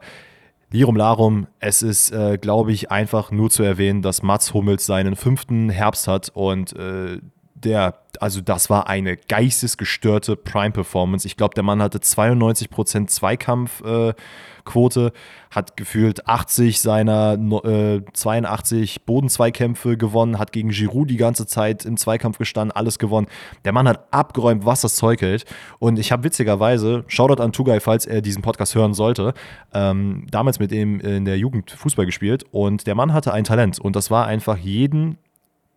Lirum 0.72 0.96
Larum, 0.96 1.48
es 1.60 1.82
ist, 1.82 2.12
äh, 2.12 2.38
glaube 2.38 2.72
ich, 2.72 2.92
einfach 2.92 3.30
nur 3.32 3.50
zu 3.50 3.62
erwähnen, 3.62 4.02
dass 4.02 4.24
Mats 4.24 4.54
Hummels 4.54 4.86
seinen 4.86 5.16
fünften 5.16 5.70
Herbst 5.70 6.08
hat 6.08 6.30
und 6.34 6.74
äh, 6.74 7.20
der, 7.64 7.96
also 8.20 8.42
das 8.42 8.70
war 8.70 8.88
eine 8.88 9.18
geistesgestörte 9.18 10.36
Prime-Performance. 10.36 11.28
Ich 11.28 11.38
glaube, 11.38 11.56
der 11.56 11.64
Mann 11.64 11.82
hatte 11.82 12.00
92% 12.00 13.08
Zweikampfquote, 13.08 15.14
hat 15.50 15.78
gefühlt 15.78 16.28
80 16.28 16.82
seiner 16.82 17.34
äh, 17.64 18.02
82 18.14 19.06
Bodenzweikämpfe 19.06 19.98
gewonnen, 19.98 20.40
hat 20.40 20.52
gegen 20.52 20.70
Giroud 20.70 21.10
die 21.10 21.18
ganze 21.18 21.46
Zeit 21.46 21.86
im 21.86 21.98
Zweikampf 21.98 22.38
gestanden, 22.38 22.76
alles 22.76 23.00
gewonnen. 23.00 23.28
Der 23.66 23.72
Mann 23.72 23.88
hat 23.88 24.08
abgeräumt, 24.12 24.66
was 24.66 24.82
das 24.82 24.96
Zeug 24.96 25.22
hält. 25.22 25.46
Und 25.80 26.00
ich 26.00 26.12
habe 26.12 26.24
witzigerweise, 26.24 27.04
Shoutout 27.08 27.42
an 27.42 27.54
Tugay, 27.54 27.80
falls 27.80 28.06
er 28.06 28.22
diesen 28.22 28.42
Podcast 28.42 28.76
hören 28.76 28.94
sollte, 28.94 29.34
ähm, 29.74 30.28
damals 30.30 30.60
mit 30.60 30.72
ihm 30.72 31.00
in 31.00 31.26
der 31.26 31.38
Jugend 31.38 31.72
Fußball 31.72 32.06
gespielt 32.06 32.46
und 32.52 32.88
der 32.88 32.96
Mann 32.96 33.14
hatte 33.14 33.34
ein 33.34 33.44
Talent 33.44 33.80
und 33.80 33.96
das 33.96 34.12
war 34.12 34.28
einfach 34.28 34.58
jeden 34.58 35.18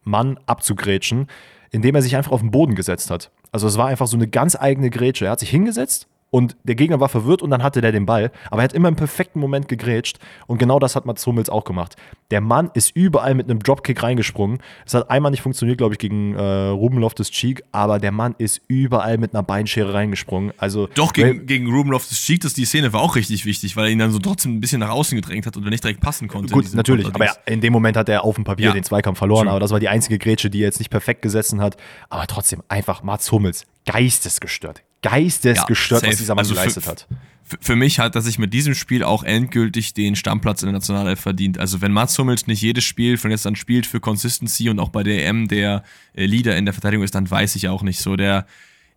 Mann 0.05 0.39
abzugrätschen, 0.47 1.27
indem 1.75 1.97
er 1.97 2.03
sich 2.03 2.15
einfach 2.15 2.31
auf 2.31 2.41
den 2.41 2.53
Boden 2.53 2.77
gesetzt 2.77 3.11
hat. 3.11 3.33
Also 3.51 3.67
es 3.67 3.77
war 3.77 3.89
einfach 3.89 4.07
so 4.07 4.17
eine 4.17 4.29
ganz 4.29 4.55
eigene 4.55 4.91
Grätsche. 4.91 5.25
Er 5.25 5.33
hat 5.33 5.41
sich 5.41 5.51
hingesetzt 5.51 6.07
und 6.35 6.57
der 6.65 6.75
Gegner 6.75 6.99
war 6.99 7.09
verwirrt 7.09 7.43
und 7.43 7.51
dann 7.51 7.63
hatte 7.63 7.81
der 7.81 7.93
den 7.93 8.07
Ball. 8.07 8.33
Aber 8.51 8.61
er 8.63 8.65
hat 8.65 8.73
immer 8.73 8.89
im 8.89 8.97
perfekten 8.97 9.39
Moment 9.39 9.69
gegrätscht 9.69 10.19
und 10.49 10.59
genau 10.59 10.81
das 10.81 10.97
hat 10.97 11.07
Mats 11.07 11.25
Hummels 11.29 11.49
auch 11.49 11.63
gemacht. 11.63 11.95
Der 12.33 12.41
Mann 12.41 12.73
ist 12.75 12.91
überall 12.97 13.37
mit 13.37 13.49
einem 13.49 13.61
Dropkick 13.61 14.03
reingesprungen. 14.03 14.59
Es 14.85 14.95
hat 14.95 15.11
einmal 15.11 15.31
nicht 15.31 15.43
funktioniert, 15.43 15.79
glaube 15.79 15.95
ich, 15.95 16.01
gegen 16.01 16.35
äh, 16.35 16.43
Ruben 16.43 16.99
Loftus-Cheek, 16.99 17.63
aber 17.71 18.01
der 18.01 18.11
Mann 18.11 18.35
ist 18.39 18.63
überall 18.67 19.17
mit 19.17 19.33
einer 19.33 19.45
Beinschere 19.45 19.95
reingesprungen. 19.95 20.53
Also, 20.59 20.89
Doch, 20.97 21.13
gegen, 21.13 21.47
gegen 21.47 21.71
Ruben 21.73 21.93
Loftus-Cheek, 21.93 22.41
die 22.57 22.65
Szene 22.65 22.93
war 22.93 23.03
auch 23.03 23.15
richtig 23.15 23.47
wichtig, 23.47 23.77
weil 23.77 23.85
er 23.85 23.91
ihn 23.93 24.01
dann 24.01 24.11
so 24.11 24.19
trotzdem 24.19 24.57
ein 24.57 24.61
bisschen 24.61 24.81
nach 24.81 24.91
außen 24.91 25.15
gedrängt 25.15 25.47
hat 25.47 25.57
und 25.57 25.63
er 25.63 25.71
nicht 25.71 25.85
direkt 25.85 26.01
passen 26.01 26.27
konnte. 26.27 26.53
Gut, 26.53 26.75
natürlich, 26.75 27.07
aber 27.07 27.29
in 27.47 27.61
dem 27.61 27.73
Moment 27.73 27.97
hat 27.97 28.09
er 28.09 28.25
auf 28.25 28.35
dem 28.35 28.43
Papier 28.43 28.67
Ja. 28.67 28.73
den 28.73 28.83
Zweikampf 28.83 29.19
verloren, 29.19 29.45
True. 29.45 29.51
aber 29.53 29.61
das 29.61 29.71
war 29.71 29.79
die 29.79 29.89
einzige 29.89 30.19
Grätsche, 30.19 30.51
die 30.51 30.63
er 30.63 30.67
jetzt 30.67 30.81
nicht 30.81 30.91
perfekt 30.91 31.23
gesessen 31.23 31.61
hat. 31.61 31.77
Aber 32.09 32.27
trotzdem 32.27 32.61
einfach 32.67 33.05
Mats 33.05 33.31
Hummels, 33.31 33.67
geistesgestört. 33.87 34.83
Geistesgestört, 35.11 36.03
Ja, 36.03 36.09
was 36.11 36.17
dieser 36.19 36.35
Mann 36.35 36.41
Also 36.45 36.55
für- 36.55 36.61
geleistet 36.61 36.87
hat. 36.87 37.07
F- 37.47 37.59
Für 37.61 37.77
mich 37.77 37.99
hat 37.99 38.15
er 38.15 38.23
sich 38.23 38.39
mit 38.39 38.55
diesem 38.55 38.75
Spiel 38.75 39.03
auch 39.05 39.23
endgültig 39.23 39.93
den 39.93 40.17
Stammplatz 40.17 40.63
in 40.63 40.67
der 40.67 40.73
Nationalelf 40.75 41.21
verdient. 41.21 41.59
Also 41.59 41.81
wenn 41.83 41.93
Mats 41.93 42.19
Hummels 42.19 42.47
nicht 42.47 42.63
jedes 42.63 42.85
Spiel 42.85 43.19
von 43.19 43.31
jetzt 43.31 43.47
an 43.47 43.55
spielt 43.55 43.87
für 43.87 44.01
Consistency 44.01 44.71
und 44.71 44.81
auch 44.81 44.89
bei 44.89 45.03
der 45.03 45.27
EM 45.27 45.47
der 45.49 45.83
äh, 46.15 46.25
Leader 46.25 46.57
in 46.57 46.65
der 46.65 46.73
Verteidigung 46.73 47.05
ist, 47.05 47.15
dann 47.15 47.31
weiß 47.31 47.55
ich 47.57 47.69
auch 47.69 47.83
nicht 47.83 48.01
so. 48.01 48.17
Der 48.17 48.47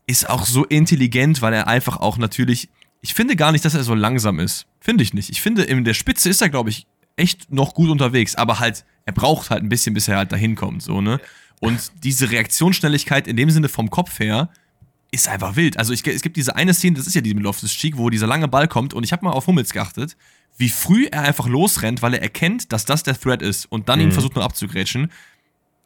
ist 0.06 0.30
auch 0.30 0.46
so 0.46 0.64
intelligent, 0.64 1.42
weil 1.42 1.54
er 1.54 1.68
einfach 1.68 1.98
auch 1.98 2.18
natürlich. 2.18 2.70
Ich 3.02 3.14
finde 3.14 3.36
gar 3.36 3.52
nicht, 3.52 3.66
dass 3.66 3.76
er 3.76 3.84
so 3.84 3.94
langsam 3.94 4.40
ist. 4.40 4.66
Finde 4.80 5.04
ich 5.04 5.14
nicht. 5.14 5.30
Ich 5.30 5.42
finde, 5.42 5.64
in 5.64 5.84
der 5.84 5.94
Spitze 5.94 6.30
ist 6.30 6.42
er, 6.42 6.50
glaube 6.50 6.70
ich, 6.70 6.88
echt 7.18 7.52
noch 7.52 7.74
gut 7.74 7.90
unterwegs, 7.90 8.36
aber 8.36 8.60
halt, 8.60 8.86
er 9.06 9.14
braucht 9.14 9.50
halt 9.50 9.62
ein 9.64 9.70
bisschen, 9.70 9.94
bis 9.94 10.08
er 10.08 10.18
halt 10.18 10.32
dahin 10.32 10.56
kommt, 10.56 10.82
so, 10.84 11.02
ne? 11.02 11.20
Und 11.60 11.92
diese 12.04 12.32
Reaktionsschnelligkeit 12.32 13.28
in 13.28 13.36
dem 13.36 13.50
Sinne 13.50 13.68
vom 13.70 13.90
Kopf 13.90 14.20
her, 14.20 14.50
ist 15.12 15.28
einfach 15.28 15.56
wild. 15.56 15.78
Also 15.78 15.94
ich, 15.94 16.06
es 16.06 16.22
gibt 16.22 16.38
diese 16.38 16.56
eine 16.56 16.74
Szene, 16.74 16.98
das 16.98 17.08
ist 17.08 17.16
ja 17.16 17.22
die 17.22 17.34
mit 17.34 17.44
Loftus 17.44 17.72
Cheek, 17.72 17.98
wo 17.98 18.10
dieser 18.10 18.28
lange 18.28 18.48
Ball 18.48 18.68
kommt 18.68 18.94
und 18.94 19.04
ich 19.04 19.12
habe 19.12 19.26
mal 19.26 19.32
auf 19.32 19.48
Hummels 19.48 19.72
geachtet, 19.72 20.18
wie 20.58 20.70
früh 20.70 21.06
er 21.12 21.22
einfach 21.22 21.48
losrennt, 21.48 22.02
weil 22.02 22.14
er 22.14 22.22
erkennt, 22.22 22.74
dass 22.74 22.86
das 22.86 23.04
der 23.04 23.20
Threat 23.20 23.42
ist 23.42 23.66
und 23.66 23.90
dann 23.90 24.02
ihn 24.02 24.12
versucht 24.12 24.36
nur 24.36 24.44
abzugrätschen. 24.44 25.12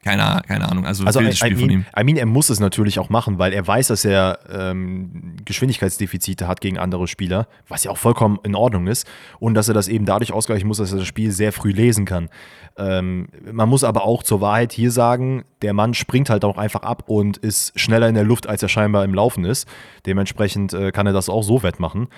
Keine, 0.04 0.42
keine 0.48 0.68
Ahnung, 0.68 0.84
also, 0.84 1.04
Mhm. 1.04 1.06
Also, 1.06 1.20
I, 1.20 1.24
wildes 1.24 1.36
I, 1.36 1.46
Spiel 1.46 1.56
von 1.58 1.66
mean, 1.68 1.80
ihm. 1.80 1.84
I 1.96 2.04
mean, 2.04 2.16
er 2.16 2.26
muss 2.26 2.50
es 2.50 2.58
natürlich 2.58 2.98
auch 2.98 3.08
machen, 3.08 3.38
weil 3.38 3.52
er 3.52 3.64
weiß, 3.64 3.86
dass 3.86 4.04
er 4.04 4.40
ähm, 4.50 5.36
Geschwindigkeitsdefizite 5.44 6.48
hat 6.48 6.60
gegen 6.60 6.76
andere 6.76 7.06
Spieler, 7.06 7.46
was 7.68 7.84
ja 7.84 7.92
auch 7.92 7.98
vollkommen 7.98 8.40
in 8.42 8.56
Ordnung 8.56 8.88
ist. 8.88 9.06
Und 9.38 9.54
dass 9.54 9.68
er 9.68 9.74
das 9.74 9.86
eben 9.86 10.04
dadurch 10.04 10.32
ausgleichen 10.32 10.66
muss, 10.66 10.78
dass 10.78 10.90
er 10.90 10.98
das 10.98 11.06
Spiel 11.06 11.30
sehr 11.30 11.52
früh 11.52 11.70
lesen 11.70 12.04
kann. 12.04 12.30
Ähm, 12.76 13.28
man 13.50 13.68
muss 13.68 13.84
aber 13.84 14.04
auch 14.04 14.22
zur 14.22 14.40
Wahrheit 14.40 14.72
hier 14.72 14.90
sagen, 14.90 15.44
der 15.60 15.74
Mann 15.74 15.94
springt 15.94 16.30
halt 16.30 16.44
auch 16.44 16.56
einfach 16.56 16.82
ab 16.82 17.04
und 17.06 17.36
ist 17.36 17.78
schneller 17.78 18.08
in 18.08 18.14
der 18.14 18.24
Luft, 18.24 18.46
als 18.46 18.62
er 18.62 18.68
scheinbar 18.68 19.04
im 19.04 19.14
Laufen 19.14 19.44
ist. 19.44 19.68
Dementsprechend 20.06 20.72
äh, 20.72 20.92
kann 20.92 21.06
er 21.06 21.12
das 21.12 21.28
auch 21.28 21.42
so 21.42 21.62
wettmachen. 21.62 22.08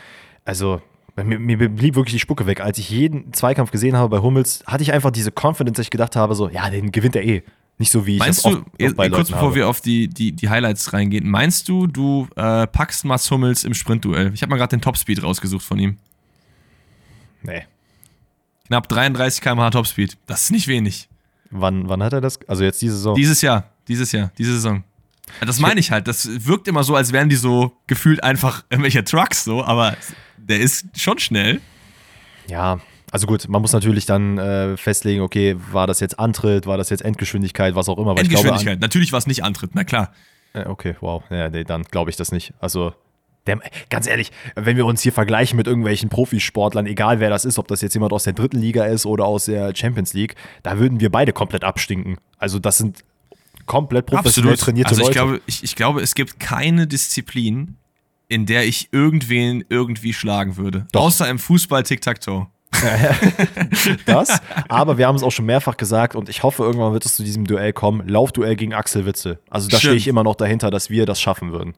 Also, 0.44 0.80
mir, 1.16 1.38
mir 1.38 1.68
blieb 1.68 1.94
wirklich 1.94 2.14
die 2.14 2.20
Spucke 2.20 2.46
weg. 2.46 2.60
Als 2.60 2.78
ich 2.78 2.90
jeden 2.90 3.32
Zweikampf 3.32 3.70
gesehen 3.70 3.96
habe 3.96 4.08
bei 4.16 4.22
Hummels, 4.22 4.62
hatte 4.66 4.82
ich 4.82 4.92
einfach 4.92 5.10
diese 5.10 5.30
Confidence, 5.30 5.76
dass 5.76 5.86
ich 5.86 5.90
gedacht 5.90 6.16
habe, 6.16 6.34
so, 6.34 6.48
ja, 6.48 6.70
den 6.70 6.92
gewinnt 6.92 7.16
er 7.16 7.24
eh. 7.24 7.42
Nicht 7.78 7.90
so, 7.90 8.06
wie 8.06 8.14
ich 8.14 8.18
Meinst 8.20 8.44
das 8.44 8.52
du, 8.52 8.58
oft, 8.58 8.96
bei 8.96 9.08
kurz 9.08 9.10
Leuten 9.10 9.32
bevor 9.32 9.48
habe. 9.48 9.54
wir 9.56 9.68
auf 9.68 9.80
die, 9.80 10.08
die, 10.08 10.30
die 10.32 10.48
Highlights 10.48 10.92
reingehen, 10.92 11.28
meinst 11.28 11.68
du, 11.68 11.88
du 11.88 12.28
äh, 12.36 12.68
packst 12.68 13.04
Mats 13.04 13.28
Hummels 13.30 13.64
im 13.64 13.74
Sprintduell? 13.74 14.32
Ich 14.32 14.42
habe 14.42 14.50
mal 14.50 14.56
gerade 14.56 14.76
den 14.76 14.80
Topspeed 14.80 15.22
rausgesucht 15.22 15.64
von 15.64 15.78
ihm. 15.80 15.98
Nee. 17.42 17.64
Knapp 18.66 18.88
33 18.88 19.42
km/h 19.42 19.70
Topspeed. 19.70 20.16
Das 20.26 20.44
ist 20.44 20.50
nicht 20.50 20.68
wenig. 20.68 21.08
Wann, 21.50 21.88
wann 21.88 22.02
hat 22.02 22.12
er 22.12 22.20
das? 22.20 22.38
Also 22.48 22.64
jetzt 22.64 22.80
diese 22.82 22.96
Saison. 22.96 23.14
Dieses 23.14 23.42
Jahr, 23.42 23.70
dieses 23.88 24.12
Jahr, 24.12 24.32
diese 24.38 24.54
Saison. 24.54 24.84
Das 25.44 25.58
meine 25.60 25.80
ich 25.80 25.90
halt. 25.90 26.06
Das 26.08 26.28
wirkt 26.46 26.68
immer 26.68 26.84
so, 26.84 26.94
als 26.94 27.12
wären 27.12 27.28
die 27.28 27.36
so 27.36 27.72
gefühlt 27.86 28.22
einfach 28.22 28.64
irgendwelche 28.70 29.04
Trucks 29.04 29.44
so, 29.44 29.64
aber 29.64 29.96
der 30.36 30.60
ist 30.60 30.86
schon 30.98 31.18
schnell. 31.18 31.60
ja, 32.48 32.78
also 33.10 33.28
gut, 33.28 33.48
man 33.48 33.62
muss 33.62 33.72
natürlich 33.72 34.06
dann 34.06 34.38
äh, 34.38 34.76
festlegen, 34.76 35.22
okay, 35.22 35.54
war 35.70 35.86
das 35.86 36.00
jetzt 36.00 36.18
Antritt, 36.18 36.66
war 36.66 36.76
das 36.76 36.90
jetzt 36.90 37.04
Endgeschwindigkeit, 37.04 37.76
was 37.76 37.88
auch 37.88 37.96
immer. 37.98 38.10
Ich 38.20 38.28
glaube, 38.28 38.48
Endgeschwindigkeit. 38.48 38.80
Natürlich 38.80 39.12
war 39.12 39.18
es 39.20 39.28
nicht 39.28 39.44
Antritt, 39.44 39.70
na 39.74 39.84
klar. 39.84 40.12
äh, 40.52 40.64
okay, 40.66 40.96
wow. 41.00 41.22
Ja, 41.30 41.48
nee, 41.48 41.62
dann 41.62 41.84
glaube 41.84 42.10
ich 42.10 42.16
das 42.16 42.32
nicht. 42.32 42.54
Also, 42.58 42.92
der, 43.46 43.60
ganz 43.90 44.06
ehrlich, 44.06 44.32
wenn 44.54 44.76
wir 44.76 44.86
uns 44.86 45.02
hier 45.02 45.12
vergleichen 45.12 45.56
mit 45.56 45.66
irgendwelchen 45.66 46.08
Profisportlern, 46.08 46.86
egal 46.86 47.20
wer 47.20 47.30
das 47.30 47.44
ist, 47.44 47.58
ob 47.58 47.68
das 47.68 47.82
jetzt 47.82 47.94
jemand 47.94 48.12
aus 48.12 48.24
der 48.24 48.32
dritten 48.32 48.58
Liga 48.58 48.84
ist 48.84 49.06
oder 49.06 49.26
aus 49.26 49.46
der 49.46 49.74
Champions 49.74 50.14
League, 50.14 50.34
da 50.62 50.78
würden 50.78 51.00
wir 51.00 51.10
beide 51.10 51.32
komplett 51.32 51.64
abstinken. 51.64 52.16
Also, 52.38 52.58
das 52.58 52.78
sind 52.78 53.04
komplett 53.66 54.06
professionell 54.06 54.56
trainierte 54.56 54.90
Also 54.90 55.02
ich 55.02 55.08
Leute. 55.08 55.18
glaube, 55.18 55.40
ich, 55.46 55.62
ich 55.62 55.76
glaube, 55.76 56.00
es 56.00 56.14
gibt 56.14 56.40
keine 56.40 56.86
Disziplin, 56.86 57.76
in 58.28 58.46
der 58.46 58.66
ich 58.66 58.88
irgendwen 58.92 59.64
irgendwie 59.68 60.12
schlagen 60.12 60.56
würde. 60.56 60.86
Doch. 60.92 61.02
Außer 61.02 61.28
im 61.28 61.38
Fußball 61.38 61.82
Tic-Tac-Toe. 61.82 62.46
das. 64.06 64.40
Aber 64.68 64.98
wir 64.98 65.06
haben 65.06 65.16
es 65.16 65.22
auch 65.22 65.30
schon 65.30 65.46
mehrfach 65.46 65.76
gesagt 65.76 66.16
und 66.16 66.28
ich 66.28 66.42
hoffe, 66.42 66.64
irgendwann 66.64 66.92
wird 66.92 67.06
es 67.06 67.14
zu 67.14 67.22
diesem 67.22 67.46
Duell 67.46 67.72
kommen. 67.72 68.08
Laufduell 68.08 68.56
gegen 68.56 68.74
Axel 68.74 69.06
Witzel. 69.06 69.38
Also 69.48 69.68
da 69.68 69.78
stehe 69.78 69.94
ich 69.94 70.08
immer 70.08 70.24
noch 70.24 70.34
dahinter, 70.34 70.70
dass 70.70 70.90
wir 70.90 71.06
das 71.06 71.20
schaffen 71.20 71.52
würden. 71.52 71.74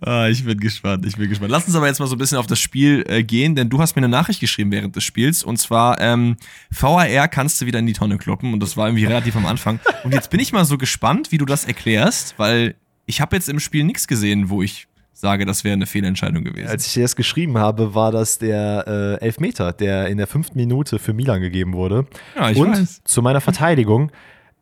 Ah, 0.00 0.28
ich 0.28 0.44
bin 0.44 0.58
gespannt, 0.58 1.04
ich 1.06 1.16
bin 1.16 1.28
gespannt. 1.28 1.50
Lass 1.50 1.66
uns 1.66 1.76
aber 1.76 1.86
jetzt 1.86 1.98
mal 1.98 2.06
so 2.06 2.14
ein 2.14 2.18
bisschen 2.18 2.38
auf 2.38 2.46
das 2.46 2.60
Spiel 2.60 3.04
äh, 3.08 3.22
gehen, 3.22 3.54
denn 3.54 3.68
du 3.68 3.78
hast 3.80 3.96
mir 3.96 4.00
eine 4.00 4.08
Nachricht 4.08 4.40
geschrieben 4.40 4.70
während 4.72 4.96
des 4.96 5.04
Spiels 5.04 5.42
und 5.42 5.58
zwar 5.58 6.00
ähm, 6.00 6.36
VAR 6.70 7.28
kannst 7.28 7.60
du 7.60 7.66
wieder 7.66 7.78
in 7.78 7.86
die 7.86 7.92
Tonne 7.92 8.18
kloppen 8.18 8.52
und 8.52 8.60
das 8.60 8.76
war 8.76 8.88
irgendwie 8.88 9.04
relativ 9.04 9.36
am 9.36 9.46
Anfang. 9.46 9.80
Und 10.04 10.14
jetzt 10.14 10.30
bin 10.30 10.40
ich 10.40 10.52
mal 10.52 10.64
so 10.64 10.78
gespannt, 10.78 11.32
wie 11.32 11.38
du 11.38 11.44
das 11.44 11.64
erklärst, 11.64 12.38
weil 12.38 12.74
ich 13.06 13.20
habe 13.20 13.36
jetzt 13.36 13.48
im 13.48 13.60
Spiel 13.60 13.84
nichts 13.84 14.06
gesehen, 14.06 14.50
wo 14.50 14.62
ich 14.62 14.88
sage, 15.12 15.46
das 15.46 15.64
wäre 15.64 15.72
eine 15.72 15.86
Fehlentscheidung 15.86 16.44
gewesen. 16.44 16.68
Als 16.68 16.86
ich 16.86 16.92
dir 16.92 17.02
das 17.02 17.16
geschrieben 17.16 17.56
habe, 17.56 17.94
war 17.94 18.12
das 18.12 18.38
der 18.38 19.18
äh, 19.20 19.24
Elfmeter, 19.24 19.72
der 19.72 20.08
in 20.08 20.18
der 20.18 20.26
fünften 20.26 20.58
Minute 20.58 20.98
für 20.98 21.14
Milan 21.14 21.40
gegeben 21.40 21.72
wurde. 21.72 22.06
Ja, 22.36 22.50
ich 22.50 22.58
und 22.58 22.72
weiß. 22.72 23.02
zu 23.04 23.22
meiner 23.22 23.40
Verteidigung, 23.40 24.10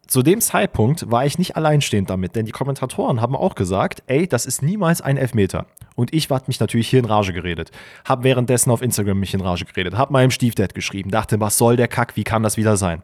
zu 0.07 0.23
dem 0.23 0.41
Zeitpunkt 0.41 1.11
war 1.11 1.25
ich 1.27 1.39
nicht 1.39 1.57
alleinstehend 1.57 2.11
damit, 2.11 2.37
denn 2.37 2.47
die 2.47 2.53
Kommentatoren 2.53 3.21
haben 3.21 3.37
auch 3.37 3.55
gesagt, 3.55 4.03
ey, 4.07 4.27
das 4.27 4.47
ist 4.47 4.63
niemals 4.63 5.01
ein 5.01 5.17
Elfmeter. 5.17 5.67
Und 5.97 6.13
ich 6.13 6.29
hat 6.31 6.49
mich 6.49 6.61
natürlich 6.61 6.89
hier 6.89 6.99
in 6.99 7.05
Rage 7.05 7.33
geredet. 7.33 7.71
Hab 8.05 8.25
währenddessen 8.25 8.71
auf 8.71 8.83
Instagram 8.83 9.21
mich 9.21 9.35
in 9.35 9.41
Rage 9.41 9.65
geredet. 9.65 9.97
Hab 9.97 10.11
meinem 10.11 10.31
Stiefdad 10.31 10.75
geschrieben, 10.75 11.11
dachte, 11.11 11.41
was 11.41 11.57
soll 11.57 11.77
der 11.77 11.89
Kack, 11.89 12.17
wie 12.17 12.25
kann 12.25 12.43
das 12.43 12.57
wieder 12.57 12.77
sein? 12.77 13.03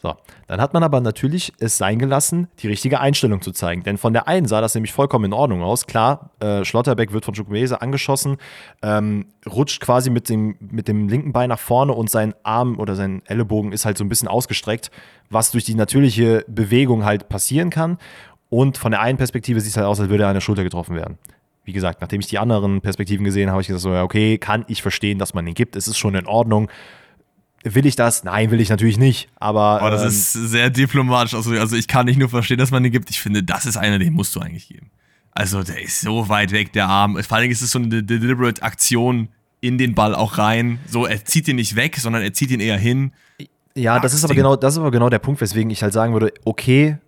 So, 0.00 0.14
dann 0.46 0.60
hat 0.60 0.74
man 0.74 0.84
aber 0.84 1.00
natürlich 1.00 1.52
es 1.58 1.76
sein 1.76 1.98
gelassen, 1.98 2.46
die 2.60 2.68
richtige 2.68 3.00
Einstellung 3.00 3.42
zu 3.42 3.50
zeigen. 3.50 3.82
Denn 3.82 3.98
von 3.98 4.12
der 4.12 4.28
einen 4.28 4.46
sah 4.46 4.60
das 4.60 4.74
nämlich 4.76 4.92
vollkommen 4.92 5.24
in 5.24 5.32
Ordnung 5.32 5.62
aus. 5.62 5.86
Klar, 5.86 6.30
äh, 6.38 6.64
Schlotterbeck 6.64 7.12
wird 7.12 7.24
von 7.24 7.34
Chukwueze 7.34 7.82
angeschossen, 7.82 8.36
ähm, 8.80 9.26
rutscht 9.44 9.80
quasi 9.80 10.10
mit 10.10 10.28
dem, 10.28 10.54
mit 10.60 10.86
dem 10.86 11.08
linken 11.08 11.32
Bein 11.32 11.48
nach 11.48 11.58
vorne 11.58 11.94
und 11.94 12.10
sein 12.10 12.32
Arm 12.44 12.78
oder 12.78 12.94
sein 12.94 13.22
Ellenbogen 13.26 13.72
ist 13.72 13.86
halt 13.86 13.98
so 13.98 14.04
ein 14.04 14.08
bisschen 14.08 14.28
ausgestreckt, 14.28 14.92
was 15.30 15.50
durch 15.50 15.64
die 15.64 15.74
natürliche 15.74 16.44
Bewegung 16.46 17.04
halt 17.04 17.28
passieren 17.28 17.70
kann. 17.70 17.98
Und 18.50 18.78
von 18.78 18.92
der 18.92 19.00
einen 19.00 19.18
Perspektive 19.18 19.60
sieht 19.60 19.72
es 19.72 19.76
halt 19.76 19.86
aus, 19.86 19.98
als 19.98 20.10
würde 20.10 20.22
er 20.22 20.28
an 20.28 20.34
der 20.34 20.40
Schulter 20.40 20.62
getroffen 20.62 20.94
werden. 20.94 21.18
Wie 21.64 21.72
gesagt, 21.72 22.00
nachdem 22.00 22.20
ich 22.20 22.28
die 22.28 22.38
anderen 22.38 22.80
Perspektiven 22.80 23.24
gesehen 23.24 23.48
habe, 23.48 23.54
habe 23.54 23.62
ich 23.62 23.66
gesagt, 23.66 23.82
so, 23.82 23.92
ja, 23.92 24.04
okay, 24.04 24.38
kann 24.38 24.64
ich 24.68 24.80
verstehen, 24.80 25.18
dass 25.18 25.34
man 25.34 25.44
den 25.44 25.54
gibt. 25.54 25.74
Es 25.74 25.88
ist 25.88 25.98
schon 25.98 26.14
in 26.14 26.26
Ordnung. 26.26 26.70
Will 27.64 27.86
ich 27.86 27.96
das? 27.96 28.24
Nein, 28.24 28.50
will 28.50 28.60
ich 28.60 28.68
natürlich 28.68 28.98
nicht. 28.98 29.28
Aber 29.36 29.80
Aber 29.80 29.90
das 29.90 30.02
ähm, 30.02 30.08
ist 30.08 30.32
sehr 30.32 30.70
diplomatisch. 30.70 31.34
Also, 31.34 31.50
also 31.52 31.76
ich 31.76 31.88
kann 31.88 32.06
nicht 32.06 32.18
nur 32.18 32.28
verstehen, 32.28 32.58
dass 32.58 32.70
man 32.70 32.82
den 32.82 32.92
gibt. 32.92 33.10
Ich 33.10 33.20
finde, 33.20 33.42
das 33.42 33.66
ist 33.66 33.76
einer, 33.76 33.98
den 33.98 34.12
musst 34.12 34.34
du 34.36 34.40
eigentlich 34.40 34.68
geben. 34.68 34.90
Also 35.32 35.62
der 35.62 35.82
ist 35.82 36.00
so 36.00 36.28
weit 36.28 36.52
weg, 36.52 36.72
der 36.72 36.88
Arm. 36.88 37.22
Vor 37.22 37.36
allem 37.36 37.50
ist 37.50 37.62
es 37.62 37.70
so 37.70 37.78
eine 37.78 38.02
deliberate 38.02 38.62
Aktion 38.62 39.28
in 39.60 39.78
den 39.78 39.94
Ball 39.94 40.14
auch 40.14 40.38
rein. 40.38 40.78
So, 40.88 41.06
er 41.06 41.24
zieht 41.24 41.48
ihn 41.48 41.56
nicht 41.56 41.76
weg, 41.76 41.96
sondern 41.96 42.22
er 42.22 42.32
zieht 42.32 42.50
ihn 42.50 42.60
eher 42.60 42.78
hin. 42.78 43.12
Ja, 43.74 44.00
das 44.00 44.14
ist 44.14 44.24
aber 44.24 44.34
genau, 44.34 44.56
das 44.56 44.74
ist 44.74 44.78
aber 44.78 44.90
genau 44.90 45.08
der 45.08 45.20
Punkt, 45.20 45.40
weswegen 45.40 45.70
ich 45.70 45.82
halt 45.82 45.92
sagen 45.92 46.12
würde, 46.12 46.32
okay, 46.44 46.98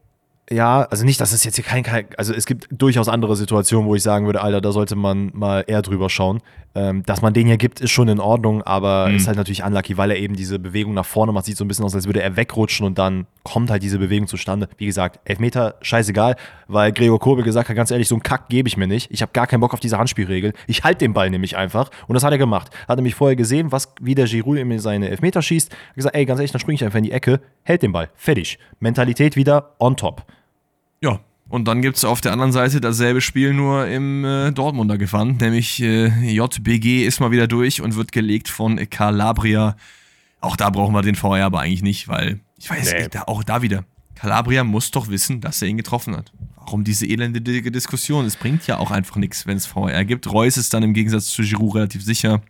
ja, 0.52 0.82
also 0.82 1.04
nicht, 1.04 1.20
dass 1.20 1.32
es 1.32 1.44
jetzt 1.44 1.54
hier 1.54 1.64
kein, 1.64 1.82
kein, 1.84 2.06
also 2.16 2.34
es 2.34 2.44
gibt 2.46 2.66
durchaus 2.70 3.08
andere 3.08 3.36
Situationen, 3.36 3.88
wo 3.88 3.94
ich 3.94 4.02
sagen 4.02 4.26
würde, 4.26 4.42
Alter, 4.42 4.60
da 4.60 4.72
sollte 4.72 4.96
man 4.96 5.30
mal 5.32 5.64
eher 5.66 5.82
drüber 5.82 6.10
schauen. 6.10 6.40
Ähm, 6.72 7.02
dass 7.04 7.20
man 7.20 7.34
den 7.34 7.48
hier 7.48 7.56
gibt, 7.56 7.80
ist 7.80 7.90
schon 7.90 8.06
in 8.06 8.20
Ordnung, 8.20 8.62
aber 8.62 9.08
Mhm. 9.08 9.16
ist 9.16 9.26
halt 9.26 9.36
natürlich 9.36 9.64
unlucky, 9.64 9.96
weil 9.96 10.12
er 10.12 10.18
eben 10.18 10.36
diese 10.36 10.60
Bewegung 10.60 10.94
nach 10.94 11.04
vorne 11.04 11.32
macht. 11.32 11.46
Sieht 11.46 11.56
so 11.56 11.64
ein 11.64 11.68
bisschen 11.68 11.84
aus, 11.84 11.96
als 11.96 12.06
würde 12.06 12.22
er 12.22 12.36
wegrutschen 12.36 12.86
und 12.86 12.96
dann 12.96 13.26
kommt 13.42 13.70
halt 13.70 13.82
diese 13.82 13.98
Bewegung 13.98 14.28
zustande. 14.28 14.68
Wie 14.76 14.86
gesagt, 14.86 15.18
Elfmeter, 15.24 15.74
scheißegal, 15.82 16.36
weil 16.68 16.92
Gregor 16.92 17.18
Kobel 17.18 17.42
gesagt 17.44 17.68
hat, 17.68 17.74
ganz 17.74 17.90
ehrlich, 17.90 18.06
so 18.06 18.14
einen 18.14 18.22
Kack 18.22 18.48
gebe 18.48 18.68
ich 18.68 18.76
mir 18.76 18.86
nicht. 18.86 19.10
Ich 19.10 19.20
habe 19.20 19.32
gar 19.32 19.48
keinen 19.48 19.60
Bock 19.60 19.72
auf 19.74 19.80
diese 19.80 19.98
Handspielregel. 19.98 20.52
Ich 20.68 20.84
halte 20.84 20.98
den 20.98 21.12
Ball 21.12 21.28
nämlich 21.30 21.56
einfach. 21.56 21.90
Und 22.06 22.14
das 22.14 22.22
hat 22.22 22.30
er 22.30 22.38
gemacht. 22.38 22.70
Hat 22.86 22.96
nämlich 22.96 23.16
vorher 23.16 23.34
gesehen, 23.34 23.72
was, 23.72 23.92
wie 24.00 24.14
der 24.14 24.26
Giroud 24.26 24.56
ihm 24.58 24.78
seine 24.78 25.08
Elfmeter 25.10 25.42
schießt. 25.42 25.72
Hat 25.72 25.96
gesagt, 25.96 26.14
ey, 26.14 26.24
ganz 26.24 26.38
ehrlich, 26.38 26.52
dann 26.52 26.60
springe 26.60 26.76
ich 26.76 26.84
einfach 26.84 26.98
in 26.98 27.04
die 27.04 27.12
Ecke, 27.12 27.40
hält 27.64 27.82
den 27.82 27.90
Ball. 27.90 28.10
Fertig. 28.14 28.60
Mentalität 28.78 29.34
wieder 29.34 29.74
on 29.80 29.96
top. 29.96 30.24
Ja. 31.02 31.20
Und 31.48 31.66
dann 31.66 31.82
gibt 31.82 31.96
es 31.96 32.04
auf 32.04 32.20
der 32.20 32.32
anderen 32.32 32.52
Seite 32.52 32.80
dasselbe 32.80 33.20
Spiel 33.20 33.52
nur 33.52 33.88
im 33.88 34.24
äh, 34.24 34.52
Dortmunder 34.52 34.98
Gewand, 34.98 35.40
nämlich 35.40 35.82
äh, 35.82 36.06
JBG 36.30 37.04
ist 37.04 37.18
mal 37.18 37.32
wieder 37.32 37.48
durch 37.48 37.80
und 37.82 37.96
wird 37.96 38.12
gelegt 38.12 38.48
von 38.48 38.76
Calabria. 38.88 39.74
Auch 40.40 40.54
da 40.56 40.70
brauchen 40.70 40.94
wir 40.94 41.02
den 41.02 41.16
VR 41.16 41.44
aber 41.46 41.60
eigentlich 41.60 41.82
nicht, 41.82 42.06
weil 42.06 42.38
ich 42.56 42.70
weiß 42.70 42.92
Nee. 42.92 42.98
nicht, 43.00 43.14
da, 43.16 43.22
auch 43.22 43.42
da 43.42 43.62
wieder. 43.62 43.84
Calabria 44.14 44.62
muss 44.62 44.92
doch 44.92 45.08
wissen, 45.08 45.40
dass 45.40 45.60
er 45.60 45.68
ihn 45.68 45.76
getroffen 45.76 46.16
hat. 46.16 46.32
Warum 46.54 46.84
diese 46.84 47.06
elendige 47.06 47.72
Diskussion? 47.72 48.26
Es 48.26 48.36
bringt 48.36 48.66
ja 48.68 48.78
auch 48.78 48.92
einfach 48.92 49.16
nichts, 49.16 49.44
wenn 49.46 49.56
es 49.56 49.66
VR 49.66 50.04
gibt. 50.04 50.30
Reus 50.32 50.56
ist 50.56 50.72
dann 50.72 50.84
im 50.84 50.94
Gegensatz 50.94 51.26
zu 51.26 51.42
Giroud 51.42 51.74
relativ 51.74 52.04
sicher 52.04 52.42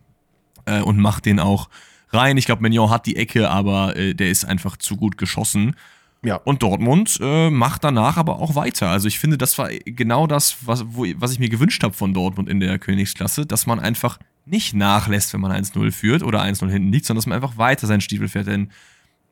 äh, 0.65 0.81
und 0.81 0.99
macht 0.99 1.25
den 1.25 1.39
auch 1.39 1.69
rein. 2.11 2.37
Ich 2.37 2.45
glaube, 2.45 2.61
Mignon 2.61 2.91
hat 2.91 3.07
die 3.07 3.15
Ecke, 3.15 3.49
aber 3.49 3.95
äh, 3.95 4.13
der 4.13 4.29
ist 4.29 4.45
einfach 4.45 4.77
zu 4.77 4.95
gut 4.95 5.17
geschossen. 5.17 5.75
Ja. 6.23 6.35
Und 6.35 6.61
Dortmund 6.61 7.17
äh, 7.19 7.49
macht 7.49 7.83
danach 7.83 8.17
aber 8.17 8.39
auch 8.39 8.55
weiter. 8.55 8.89
Also 8.89 9.07
ich 9.07 9.17
finde, 9.17 9.37
das 9.37 9.57
war 9.57 9.69
genau 9.69 10.27
das, 10.27 10.57
was, 10.67 10.83
wo, 10.87 11.05
was 11.15 11.31
ich 11.31 11.39
mir 11.39 11.49
gewünscht 11.49 11.83
habe 11.83 11.95
von 11.95 12.13
Dortmund 12.13 12.47
in 12.47 12.59
der 12.59 12.77
Königsklasse, 12.77 13.45
dass 13.45 13.65
man 13.65 13.79
einfach 13.79 14.19
nicht 14.45 14.75
nachlässt, 14.75 15.33
wenn 15.33 15.41
man 15.41 15.51
1-0 15.51 15.91
führt 15.91 16.21
oder 16.23 16.41
1-0 16.43 16.69
hinten 16.69 16.91
liegt, 16.91 17.05
sondern 17.05 17.19
dass 17.19 17.27
man 17.27 17.35
einfach 17.35 17.57
weiter 17.57 17.87
seinen 17.87 18.01
Stiefel 18.01 18.27
fährt. 18.27 18.47
Denn 18.47 18.71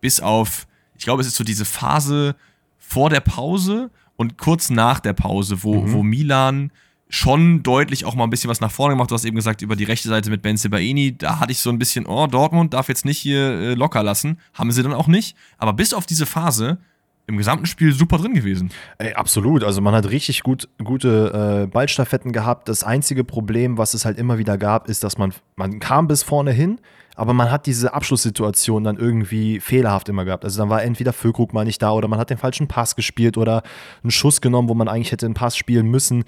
bis 0.01 0.19
auf, 0.19 0.67
ich 0.97 1.03
glaube, 1.03 1.21
es 1.21 1.27
ist 1.27 1.35
so 1.35 1.43
diese 1.43 1.65
Phase 1.65 2.35
vor 2.77 3.09
der 3.11 3.19
Pause 3.19 3.91
und 4.15 4.37
kurz 4.37 4.69
nach 4.69 4.99
der 4.99 5.13
Pause, 5.13 5.63
wo, 5.63 5.91
wo 5.91 6.01
Milan 6.01 6.71
schon 7.09 7.63
deutlich 7.63 8.05
auch 8.05 8.13
mal 8.13 8.23
ein 8.23 8.29
bisschen 8.29 8.49
was 8.49 8.61
nach 8.61 8.71
vorne 8.71 8.93
gemacht. 8.93 9.09
Du 9.09 9.15
hast 9.15 9.25
eben 9.25 9.35
gesagt, 9.35 9.63
über 9.63 9.75
die 9.75 9.83
rechte 9.83 10.07
Seite 10.07 10.29
mit 10.29 10.43
Ben 10.43 10.57
Sebaini, 10.57 11.17
da 11.17 11.39
hatte 11.39 11.51
ich 11.51 11.59
so 11.59 11.71
ein 11.71 11.79
bisschen, 11.79 12.05
oh, 12.05 12.27
Dortmund 12.27 12.73
darf 12.73 12.87
jetzt 12.87 13.03
nicht 13.03 13.17
hier 13.17 13.39
äh, 13.39 13.73
locker 13.73 14.03
lassen. 14.03 14.39
Haben 14.53 14.71
sie 14.71 14.83
dann 14.83 14.93
auch 14.93 15.07
nicht. 15.07 15.35
Aber 15.57 15.73
bis 15.73 15.93
auf 15.93 16.05
diese 16.05 16.27
Phase 16.27 16.77
im 17.25 17.37
gesamten 17.37 17.67
Spiel 17.67 17.93
super 17.93 18.17
drin 18.17 18.33
gewesen. 18.33 18.71
Ey, 18.97 19.13
absolut. 19.13 19.63
Also 19.63 19.81
man 19.81 19.93
hat 19.93 20.09
richtig 20.09 20.43
gut, 20.43 20.67
gute 20.83 21.63
äh, 21.63 21.67
Ballstaffetten 21.67 22.31
gehabt. 22.31 22.67
Das 22.69 22.83
einzige 22.83 23.23
Problem, 23.23 23.77
was 23.77 23.93
es 23.93 24.05
halt 24.05 24.17
immer 24.17 24.37
wieder 24.37 24.57
gab, 24.57 24.87
ist, 24.87 25.03
dass 25.03 25.17
man, 25.17 25.33
man 25.55 25.79
kam 25.79 26.07
bis 26.07 26.23
vorne 26.23 26.51
hin, 26.51 26.79
aber 27.15 27.33
man 27.33 27.51
hat 27.51 27.67
diese 27.67 27.93
Abschlusssituation 27.93 28.83
dann 28.83 28.97
irgendwie 28.97 29.59
fehlerhaft 29.59 30.09
immer 30.09 30.25
gehabt. 30.25 30.43
Also 30.43 30.59
dann 30.59 30.69
war 30.69 30.81
entweder 30.81 31.13
Füllkrug 31.13 31.53
mal 31.53 31.65
nicht 31.65 31.81
da 31.81 31.91
oder 31.91 32.07
man 32.07 32.19
hat 32.19 32.31
den 32.31 32.39
falschen 32.39 32.67
Pass 32.67 32.95
gespielt 32.95 33.37
oder 33.37 33.61
einen 34.03 34.11
Schuss 34.11 34.41
genommen, 34.41 34.67
wo 34.67 34.73
man 34.73 34.87
eigentlich 34.87 35.11
hätte 35.11 35.27
einen 35.27 35.35
Pass 35.35 35.55
spielen 35.55 35.87
müssen. 35.87 36.23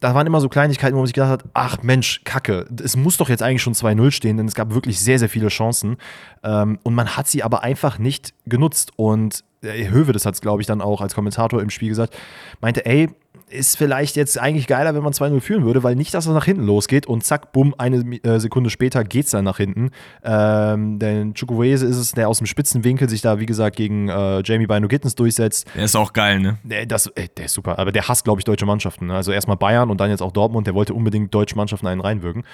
Da 0.00 0.14
waren 0.14 0.26
immer 0.26 0.40
so 0.40 0.48
Kleinigkeiten, 0.48 0.94
wo 0.94 1.00
man 1.00 1.06
sich 1.06 1.14
gedacht 1.14 1.30
hat, 1.30 1.44
ach 1.54 1.82
Mensch, 1.82 2.22
Kacke, 2.24 2.66
es 2.82 2.96
muss 2.96 3.16
doch 3.16 3.28
jetzt 3.28 3.42
eigentlich 3.42 3.62
schon 3.62 3.74
2-0 3.74 4.10
stehen, 4.12 4.36
denn 4.36 4.46
es 4.46 4.54
gab 4.54 4.72
wirklich 4.72 5.00
sehr, 5.00 5.18
sehr 5.18 5.28
viele 5.28 5.48
Chancen. 5.48 5.96
Ähm, 6.42 6.78
und 6.82 6.94
man 6.94 7.16
hat 7.16 7.26
sie 7.26 7.42
aber 7.42 7.62
einfach 7.62 7.98
nicht 7.98 8.32
genutzt. 8.46 8.92
Und 8.96 9.44
äh, 9.62 9.88
Höwe, 9.88 10.12
das 10.12 10.24
hat 10.24 10.34
es, 10.34 10.40
glaube 10.40 10.62
ich, 10.62 10.66
dann 10.66 10.80
auch 10.80 11.00
als 11.00 11.14
Kommentator 11.14 11.60
im 11.60 11.70
Spiel 11.70 11.88
gesagt, 11.88 12.16
meinte, 12.60 12.86
ey, 12.86 13.08
ist 13.50 13.76
vielleicht 13.76 14.16
jetzt 14.16 14.38
eigentlich 14.38 14.66
geiler, 14.66 14.94
wenn 14.94 15.02
man 15.02 15.12
2-0 15.12 15.40
führen 15.40 15.64
würde, 15.64 15.82
weil 15.82 15.94
nicht, 15.94 16.14
dass 16.14 16.26
es 16.26 16.32
nach 16.32 16.44
hinten 16.44 16.64
losgeht 16.64 17.06
und 17.06 17.24
zack, 17.24 17.52
bumm, 17.52 17.74
eine 17.78 17.98
äh, 18.22 18.38
Sekunde 18.38 18.70
später 18.70 19.04
geht 19.04 19.26
es 19.26 19.32
dann 19.32 19.44
nach 19.44 19.56
hinten. 19.56 19.90
Ähm, 20.22 20.98
denn 20.98 21.34
Chukwueze 21.34 21.86
ist 21.86 21.96
es, 21.96 22.12
der 22.12 22.28
aus 22.28 22.38
dem 22.38 22.46
Spitzenwinkel 22.46 23.08
sich 23.08 23.20
da, 23.20 23.38
wie 23.38 23.46
gesagt, 23.46 23.76
gegen 23.76 24.08
äh, 24.08 24.42
Jamie 24.44 24.66
Bino 24.66 24.88
Gittens 24.88 25.14
durchsetzt. 25.14 25.66
Der 25.74 25.84
ist 25.84 25.96
auch 25.96 26.12
geil, 26.12 26.40
ne? 26.40 26.58
Der, 26.62 26.86
das, 26.86 27.06
ey, 27.08 27.28
der 27.36 27.46
ist 27.46 27.54
super, 27.54 27.78
aber 27.78 27.92
der 27.92 28.08
hasst, 28.08 28.24
glaube 28.24 28.40
ich, 28.40 28.44
deutsche 28.44 28.66
Mannschaften. 28.66 29.06
Ne? 29.06 29.14
Also 29.14 29.32
erstmal 29.32 29.56
Bayern 29.56 29.90
und 29.90 30.00
dann 30.00 30.10
jetzt 30.10 30.22
auch 30.22 30.32
Dortmund. 30.32 30.66
Der 30.66 30.74
wollte 30.74 30.94
unbedingt 30.94 31.34
deutsche 31.34 31.56
Mannschaften 31.56 31.86
einen 31.86 32.00
reinwirken. 32.00 32.44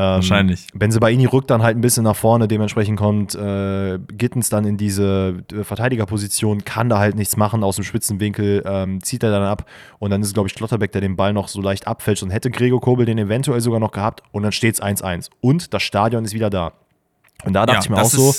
Ähm, 0.00 0.04
Wahrscheinlich. 0.04 0.68
Benzebaini 0.74 1.26
rückt 1.26 1.50
dann 1.50 1.62
halt 1.62 1.76
ein 1.76 1.80
bisschen 1.80 2.04
nach 2.04 2.14
vorne, 2.14 2.46
dementsprechend 2.46 2.96
kommt 2.96 3.34
äh, 3.34 3.98
Gittens 4.16 4.48
dann 4.48 4.64
in 4.64 4.76
diese 4.76 5.42
äh, 5.52 5.64
Verteidigerposition, 5.64 6.64
kann 6.64 6.88
da 6.88 6.98
halt 6.98 7.16
nichts 7.16 7.36
machen 7.36 7.64
aus 7.64 7.74
dem 7.76 7.84
Spitzenwinkel, 7.84 8.62
ähm, 8.64 9.02
zieht 9.02 9.24
er 9.24 9.32
dann 9.32 9.42
ab 9.42 9.66
und 9.98 10.10
dann 10.10 10.22
ist 10.22 10.34
glaube 10.34 10.46
ich, 10.46 10.52
Schlotterbeck, 10.52 10.92
der 10.92 11.00
den 11.00 11.16
Ball 11.16 11.32
noch 11.32 11.48
so 11.48 11.60
leicht 11.60 11.88
abfälscht 11.88 12.22
und 12.22 12.30
hätte 12.30 12.50
Gregor 12.50 12.80
Kobel 12.80 13.06
den 13.06 13.18
eventuell 13.18 13.60
sogar 13.60 13.80
noch 13.80 13.90
gehabt 13.90 14.22
und 14.30 14.44
dann 14.44 14.52
steht 14.52 14.74
es 14.76 14.82
1-1 14.82 15.30
und 15.40 15.74
das 15.74 15.82
Stadion 15.82 16.24
ist 16.24 16.32
wieder 16.32 16.48
da. 16.48 16.74
Und 17.44 17.54
da 17.54 17.66
dachte 17.66 17.78
Ja, 17.78 17.82
ich 17.82 17.90
mir 17.90 17.96
auch 17.96 18.02
das 18.02 18.12
so, 18.12 18.34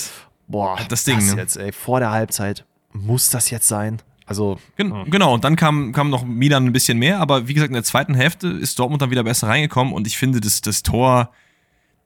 boah, 0.48 0.78
das 0.88 1.04
Ding, 1.04 1.18
ne? 1.18 1.34
jetzt, 1.36 1.58
ey, 1.58 1.74
vor 1.74 2.00
der 2.00 2.12
Halbzeit, 2.12 2.64
muss 2.94 3.30
das 3.30 3.50
jetzt 3.50 3.68
sein? 3.68 4.02
Also, 4.26 4.60
Gen 4.78 4.94
Genau, 5.10 5.34
und 5.34 5.44
dann 5.44 5.56
kam, 5.56 5.92
kam 5.92 6.10
noch 6.10 6.24
Milan 6.24 6.66
ein 6.68 6.72
bisschen 6.72 7.00
mehr, 7.00 7.20
aber 7.20 7.48
wie 7.48 7.54
gesagt, 7.54 7.70
in 7.70 7.74
der 7.74 7.84
zweiten 7.84 8.14
Hälfte 8.14 8.48
ist 8.48 8.78
Dortmund 8.78 9.02
dann 9.02 9.10
wieder 9.10 9.24
besser 9.24 9.48
reingekommen 9.48 9.92
und 9.94 10.06
ich 10.06 10.18
finde, 10.18 10.40
das, 10.40 10.62
das 10.62 10.84
Tor, 10.84 11.32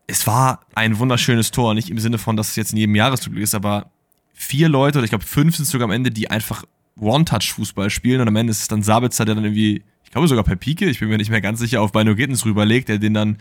es 0.07 0.27
war 0.27 0.61
ein 0.75 0.99
wunderschönes 0.99 1.51
Tor, 1.51 1.73
nicht 1.73 1.89
im 1.89 1.99
Sinne 1.99 2.17
von, 2.17 2.35
dass 2.35 2.49
es 2.49 2.55
jetzt 2.55 2.73
in 2.73 2.77
jedem 2.77 2.95
Jahresrückblick 2.95 3.43
ist, 3.43 3.55
aber 3.55 3.91
vier 4.33 4.69
Leute 4.69 4.97
oder 4.97 5.05
ich 5.05 5.11
glaube 5.11 5.25
fünf 5.25 5.55
sind 5.55 5.65
sogar 5.65 5.85
am 5.85 5.91
Ende, 5.91 6.11
die 6.11 6.29
einfach 6.29 6.65
One-Touch-Fußball 6.99 7.89
spielen 7.89 8.21
und 8.21 8.27
am 8.27 8.35
Ende 8.35 8.51
ist 8.51 8.61
es 8.61 8.67
dann 8.67 8.83
Sabitzer, 8.83 9.25
der 9.25 9.35
dann 9.35 9.43
irgendwie, 9.43 9.83
ich 10.03 10.11
glaube 10.11 10.27
sogar 10.27 10.43
per 10.43 10.55
Pike, 10.55 10.85
ich 10.85 10.99
bin 10.99 11.09
mir 11.09 11.17
nicht 11.17 11.31
mehr 11.31 11.41
ganz 11.41 11.59
sicher, 11.59 11.81
auf 11.81 11.91
Bino 11.91 12.15
Gittens 12.15 12.45
rüberlegt, 12.45 12.89
der 12.89 12.99
den 12.99 13.13
dann 13.13 13.37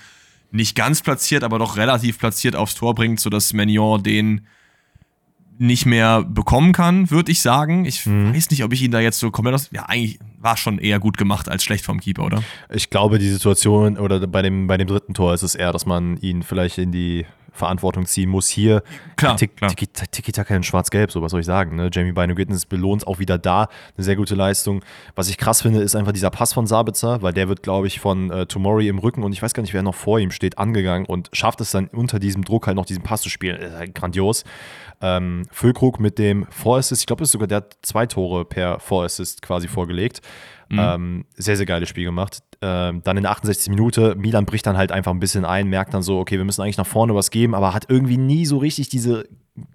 nicht 0.50 0.76
ganz 0.76 1.02
platziert, 1.02 1.44
aber 1.44 1.58
doch 1.58 1.76
relativ 1.76 2.18
platziert 2.18 2.54
aufs 2.56 2.74
Tor 2.74 2.94
bringt, 2.94 3.20
sodass 3.20 3.52
Magnon 3.52 4.02
den 4.02 4.46
nicht 5.58 5.86
mehr 5.86 6.22
bekommen 6.22 6.72
kann, 6.72 7.10
würde 7.10 7.30
ich 7.30 7.42
sagen. 7.42 7.84
Ich 7.84 8.06
weiß 8.06 8.50
nicht, 8.50 8.64
ob 8.64 8.72
ich 8.72 8.82
ihn 8.82 8.90
da 8.90 9.00
jetzt 9.00 9.18
so 9.18 9.30
komplett 9.30 9.54
aus. 9.54 9.70
Ja, 9.72 9.84
eigentlich 9.86 10.18
war 10.38 10.56
schon 10.56 10.78
eher 10.78 10.98
gut 10.98 11.16
gemacht 11.16 11.48
als 11.48 11.62
schlecht 11.62 11.84
vom 11.84 12.00
Keeper, 12.00 12.24
oder? 12.24 12.42
Ich 12.70 12.90
glaube, 12.90 13.18
die 13.18 13.28
Situation 13.28 13.96
oder 13.96 14.26
bei 14.26 14.42
dem, 14.42 14.66
bei 14.66 14.76
dem 14.76 14.88
dritten 14.88 15.14
Tor 15.14 15.34
ist 15.34 15.42
es 15.42 15.54
eher, 15.54 15.72
dass 15.72 15.86
man 15.86 16.16
ihn 16.18 16.42
vielleicht 16.42 16.78
in 16.78 16.90
die 16.90 17.26
Verantwortung 17.52 18.06
ziehen 18.06 18.28
muss. 18.30 18.48
Hier, 18.48 18.82
Klar, 19.16 19.36
Tik- 19.36 19.56
klar. 19.56 19.70
Tiki- 19.70 19.86
Tiki-Taka 20.10 20.54
in 20.56 20.62
Schwarz-Gelb, 20.62 21.12
so 21.12 21.22
was 21.22 21.30
soll 21.30 21.40
ich 21.40 21.46
sagen. 21.46 21.76
Ne? 21.76 21.90
Jamie 21.92 22.12
Bino 22.12 22.34
Gittens 22.34 22.66
belohnt 22.66 23.06
auch 23.06 23.18
wieder 23.18 23.38
da. 23.38 23.68
Eine 23.96 24.04
sehr 24.04 24.16
gute 24.16 24.34
Leistung. 24.34 24.82
Was 25.14 25.28
ich 25.28 25.38
krass 25.38 25.62
finde, 25.62 25.80
ist 25.80 25.94
einfach 25.94 26.12
dieser 26.12 26.30
Pass 26.30 26.52
von 26.52 26.66
Sabitzer, 26.66 27.22
weil 27.22 27.32
der 27.32 27.48
wird, 27.48 27.62
glaube 27.62 27.86
ich, 27.86 28.00
von 28.00 28.30
äh, 28.30 28.46
Tomori 28.46 28.88
im 28.88 28.98
Rücken 28.98 29.22
und 29.22 29.32
ich 29.32 29.42
weiß 29.42 29.54
gar 29.54 29.62
nicht, 29.62 29.74
wer 29.74 29.82
noch 29.82 29.94
vor 29.94 30.18
ihm 30.18 30.30
steht, 30.30 30.58
angegangen 30.58 31.06
und 31.06 31.28
schafft 31.32 31.60
es 31.60 31.70
dann 31.70 31.88
unter 31.88 32.18
diesem 32.18 32.44
Druck 32.44 32.66
halt 32.66 32.76
noch 32.76 32.86
diesen 32.86 33.02
Pass 33.02 33.22
zu 33.22 33.28
spielen. 33.28 33.72
Halt 33.74 33.94
grandios. 33.94 34.44
Ähm, 35.00 35.42
Füllkrug 35.50 35.98
mit 36.00 36.18
dem 36.18 36.46
Vorassist, 36.50 37.02
ich 37.02 37.06
glaube, 37.06 37.20
das 37.20 37.28
ist 37.28 37.32
sogar 37.32 37.48
der 37.48 37.56
hat 37.58 37.76
zwei 37.82 38.06
Tore 38.06 38.44
per 38.44 38.78
Vorassist 38.78 39.42
quasi 39.42 39.66
vorgelegt. 39.68 40.20
Ähm, 40.78 41.24
sehr, 41.34 41.56
sehr 41.56 41.66
geiles 41.66 41.88
Spiel 41.88 42.04
gemacht. 42.04 42.42
Ähm, 42.60 43.02
dann 43.04 43.16
in 43.16 43.24
der 43.24 43.32
68. 43.32 43.68
Minute, 43.70 44.14
Milan 44.16 44.46
bricht 44.46 44.66
dann 44.66 44.76
halt 44.76 44.92
einfach 44.92 45.12
ein 45.12 45.20
bisschen 45.20 45.44
ein, 45.44 45.68
merkt 45.68 45.94
dann 45.94 46.02
so, 46.02 46.18
okay, 46.18 46.38
wir 46.38 46.44
müssen 46.44 46.62
eigentlich 46.62 46.78
nach 46.78 46.86
vorne 46.86 47.14
was 47.14 47.30
geben, 47.30 47.54
aber 47.54 47.74
hat 47.74 47.86
irgendwie 47.88 48.18
nie 48.18 48.46
so 48.46 48.58
richtig 48.58 48.88
diese 48.88 49.28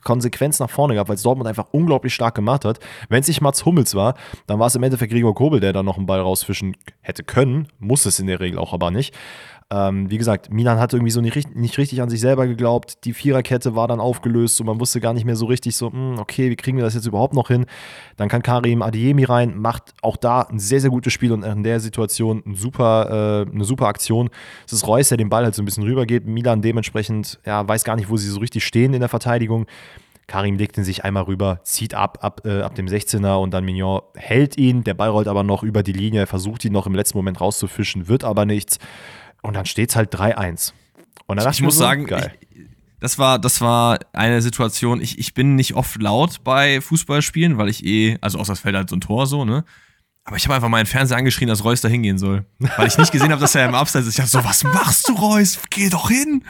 Konsequenz 0.04 0.60
nach 0.60 0.70
vorne 0.70 0.96
gehabt, 0.96 1.10
weil 1.10 1.16
es 1.16 1.22
Dortmund 1.22 1.48
einfach 1.48 1.68
unglaublich 1.72 2.14
stark 2.14 2.36
gemacht 2.36 2.66
hat. 2.66 2.80
Wenn 3.10 3.22
es 3.22 3.28
nicht 3.28 3.42
Mats 3.42 3.66
Hummels 3.66 3.94
war, 3.94 4.16
dann 4.48 4.60
war 4.60 4.68
es 4.68 4.76
im 4.76 4.84
Endeffekt 4.84 5.12
Gregor 5.12 5.36
Kobel, 5.36 5.60
der 5.60 5.74
da 5.74 5.84
noch 5.84 5.98
einen 5.98 6.08
Ball 6.08 6.20
rausfischen 6.20 6.76
hätte 7.02 7.24
können, 7.24 7.68
muss 7.78 8.06
es 8.06 8.20
in 8.20 8.28
der 8.28 8.40
Regel 8.40 8.58
auch 8.58 8.74
aber 8.74 8.90
nicht. 8.90 9.14
Ähm, 9.70 10.10
wie 10.10 10.18
gesagt, 10.18 10.50
Milan 10.50 10.80
hat 10.80 10.94
irgendwie 10.94 11.12
so 11.12 11.20
nicht, 11.20 11.56
nicht 11.56 11.78
richtig 11.78 12.02
an 12.02 12.10
sich 12.10 12.22
selber 12.22 12.48
geglaubt. 12.48 13.04
Die 13.04 13.12
Viererkette 13.14 13.76
war 13.76 13.90
dann 13.90 14.00
aufgelöst 14.00 14.60
und 14.62 14.68
man 14.68 14.80
wusste 14.80 15.02
gar 15.02 15.14
nicht 15.14 15.26
mehr 15.26 15.36
so 15.36 15.46
richtig 15.46 15.76
so, 15.76 15.92
hm, 15.92 16.20
okay, 16.20 16.50
wie 16.50 16.56
kriegen 16.56 16.78
wir 16.78 16.86
das 16.86 16.94
jetzt 16.94 17.06
überhaupt 17.06 17.34
noch 17.34 17.50
hin? 17.50 17.66
Dann 18.16 18.30
kann 18.30 18.42
Karim 18.42 18.82
Adiemi 18.82 19.26
rein, 19.26 19.58
macht 19.58 19.94
auch 20.02 20.16
da 20.16 20.44
ein 20.44 20.60
sehr, 20.60 20.80
sehr 20.80 20.90
gutes 20.90 21.12
Spiel 21.12 21.34
und 21.34 21.44
in 21.44 21.64
der 21.64 21.82
Situation 21.82 22.44
ein 22.46 22.56
super, 22.56 23.46
äh, 23.46 23.52
eine 23.54 23.66
super 23.66 23.88
Aktion. 23.88 24.30
Es 24.66 24.72
ist 24.72 24.88
Reus, 24.88 25.10
der 25.10 25.18
den 25.18 25.28
Ball 25.28 25.44
halt 25.44 25.54
so 25.56 25.62
ein 25.62 25.66
bisschen 25.66 25.84
rübergeht. 25.84 26.26
Milan 26.26 26.62
dementsprechend, 26.62 27.38
ja, 27.46 27.68
weiß 27.68 27.84
gar 27.84 27.98
nicht, 27.98 28.10
wo 28.10 28.16
sie 28.16 28.30
so 28.30 28.40
richtig 28.40 28.66
stehen 28.66 28.94
in 28.94 29.02
der 29.02 29.10
Verteidigung. 29.10 29.66
Karim 30.28 30.58
legt 30.58 30.78
ihn 30.78 30.84
sich 30.84 31.04
einmal 31.06 31.24
rüber, 31.24 31.62
zieht 31.64 31.94
ab, 31.94 32.20
ab, 32.22 32.42
äh, 32.46 32.62
ab 32.62 32.76
dem 32.76 32.88
16er 32.88 33.42
und 33.42 33.54
dann 33.54 33.64
Mignon 33.64 34.02
hält 34.16 34.58
ihn. 34.58 34.84
Der 34.84 34.94
Ball 34.94 35.10
rollt 35.10 35.28
aber 35.28 35.44
noch 35.44 35.64
über 35.64 35.84
die 35.84 35.94
Linie, 35.94 36.22
er 36.22 36.28
versucht 36.28 36.64
ihn 36.66 36.74
noch 36.74 36.86
im 36.86 36.96
letzten 36.96 37.18
Moment 37.18 37.40
rauszufischen, 37.40 38.08
wird 38.08 38.24
aber 38.26 38.46
nichts. 38.46 38.78
Und 39.48 39.54
dann 39.54 39.66
steht 39.66 39.92
es 39.92 39.96
halt 39.96 40.14
3-1. 40.14 40.74
Und 41.26 41.38
dann 41.38 41.46
dachte 41.46 41.56
Ich 41.56 41.62
muss 41.62 41.76
so, 41.76 41.80
sagen, 41.80 42.06
geil. 42.06 42.34
ich, 42.52 42.66
das 43.00 43.18
war, 43.18 43.40
das 43.40 43.62
war 43.62 43.98
eine 44.12 44.42
Situation, 44.42 45.00
ich, 45.00 45.20
ich 45.20 45.34
bin 45.34 45.56
nicht 45.56 45.74
oft 45.76 46.02
laut 46.02 46.44
bei 46.44 46.82
Fußballspielen, 46.82 47.58
weil 47.58 47.70
ich 47.70 47.86
eh, 47.86 48.18
also 48.20 48.40
außer 48.40 48.54
es 48.54 48.60
fällt 48.60 48.76
halt 48.76 48.90
so 48.90 48.98
ein 48.98 49.02
Tor 49.02 49.26
so, 49.26 49.46
ne? 49.46 49.64
Aber 50.26 50.36
ich 50.36 50.44
habe 50.44 50.56
einfach 50.56 50.68
meinen 50.68 50.86
Fernseher 50.86 51.16
angeschrien, 51.16 51.48
dass 51.48 51.64
Reus 51.64 51.80
da 51.80 51.88
hingehen 51.88 52.18
soll. 52.18 52.46
Weil 52.76 52.88
ich 52.88 52.98
nicht 52.98 53.14
gesehen 53.14 53.32
habe, 53.32 53.40
dass 53.40 53.56
er 53.56 53.66
im 53.66 53.76
Abseits 53.76 54.06
ist. 54.06 54.16
Ich 54.16 54.18
dachte 54.18 54.32
so, 54.32 54.44
was 54.44 54.66
machst 54.66 55.08
du, 55.08 55.14
Reus? 55.14 55.58
Geh 55.70 55.88
doch 55.88 56.10
hin! 56.10 56.44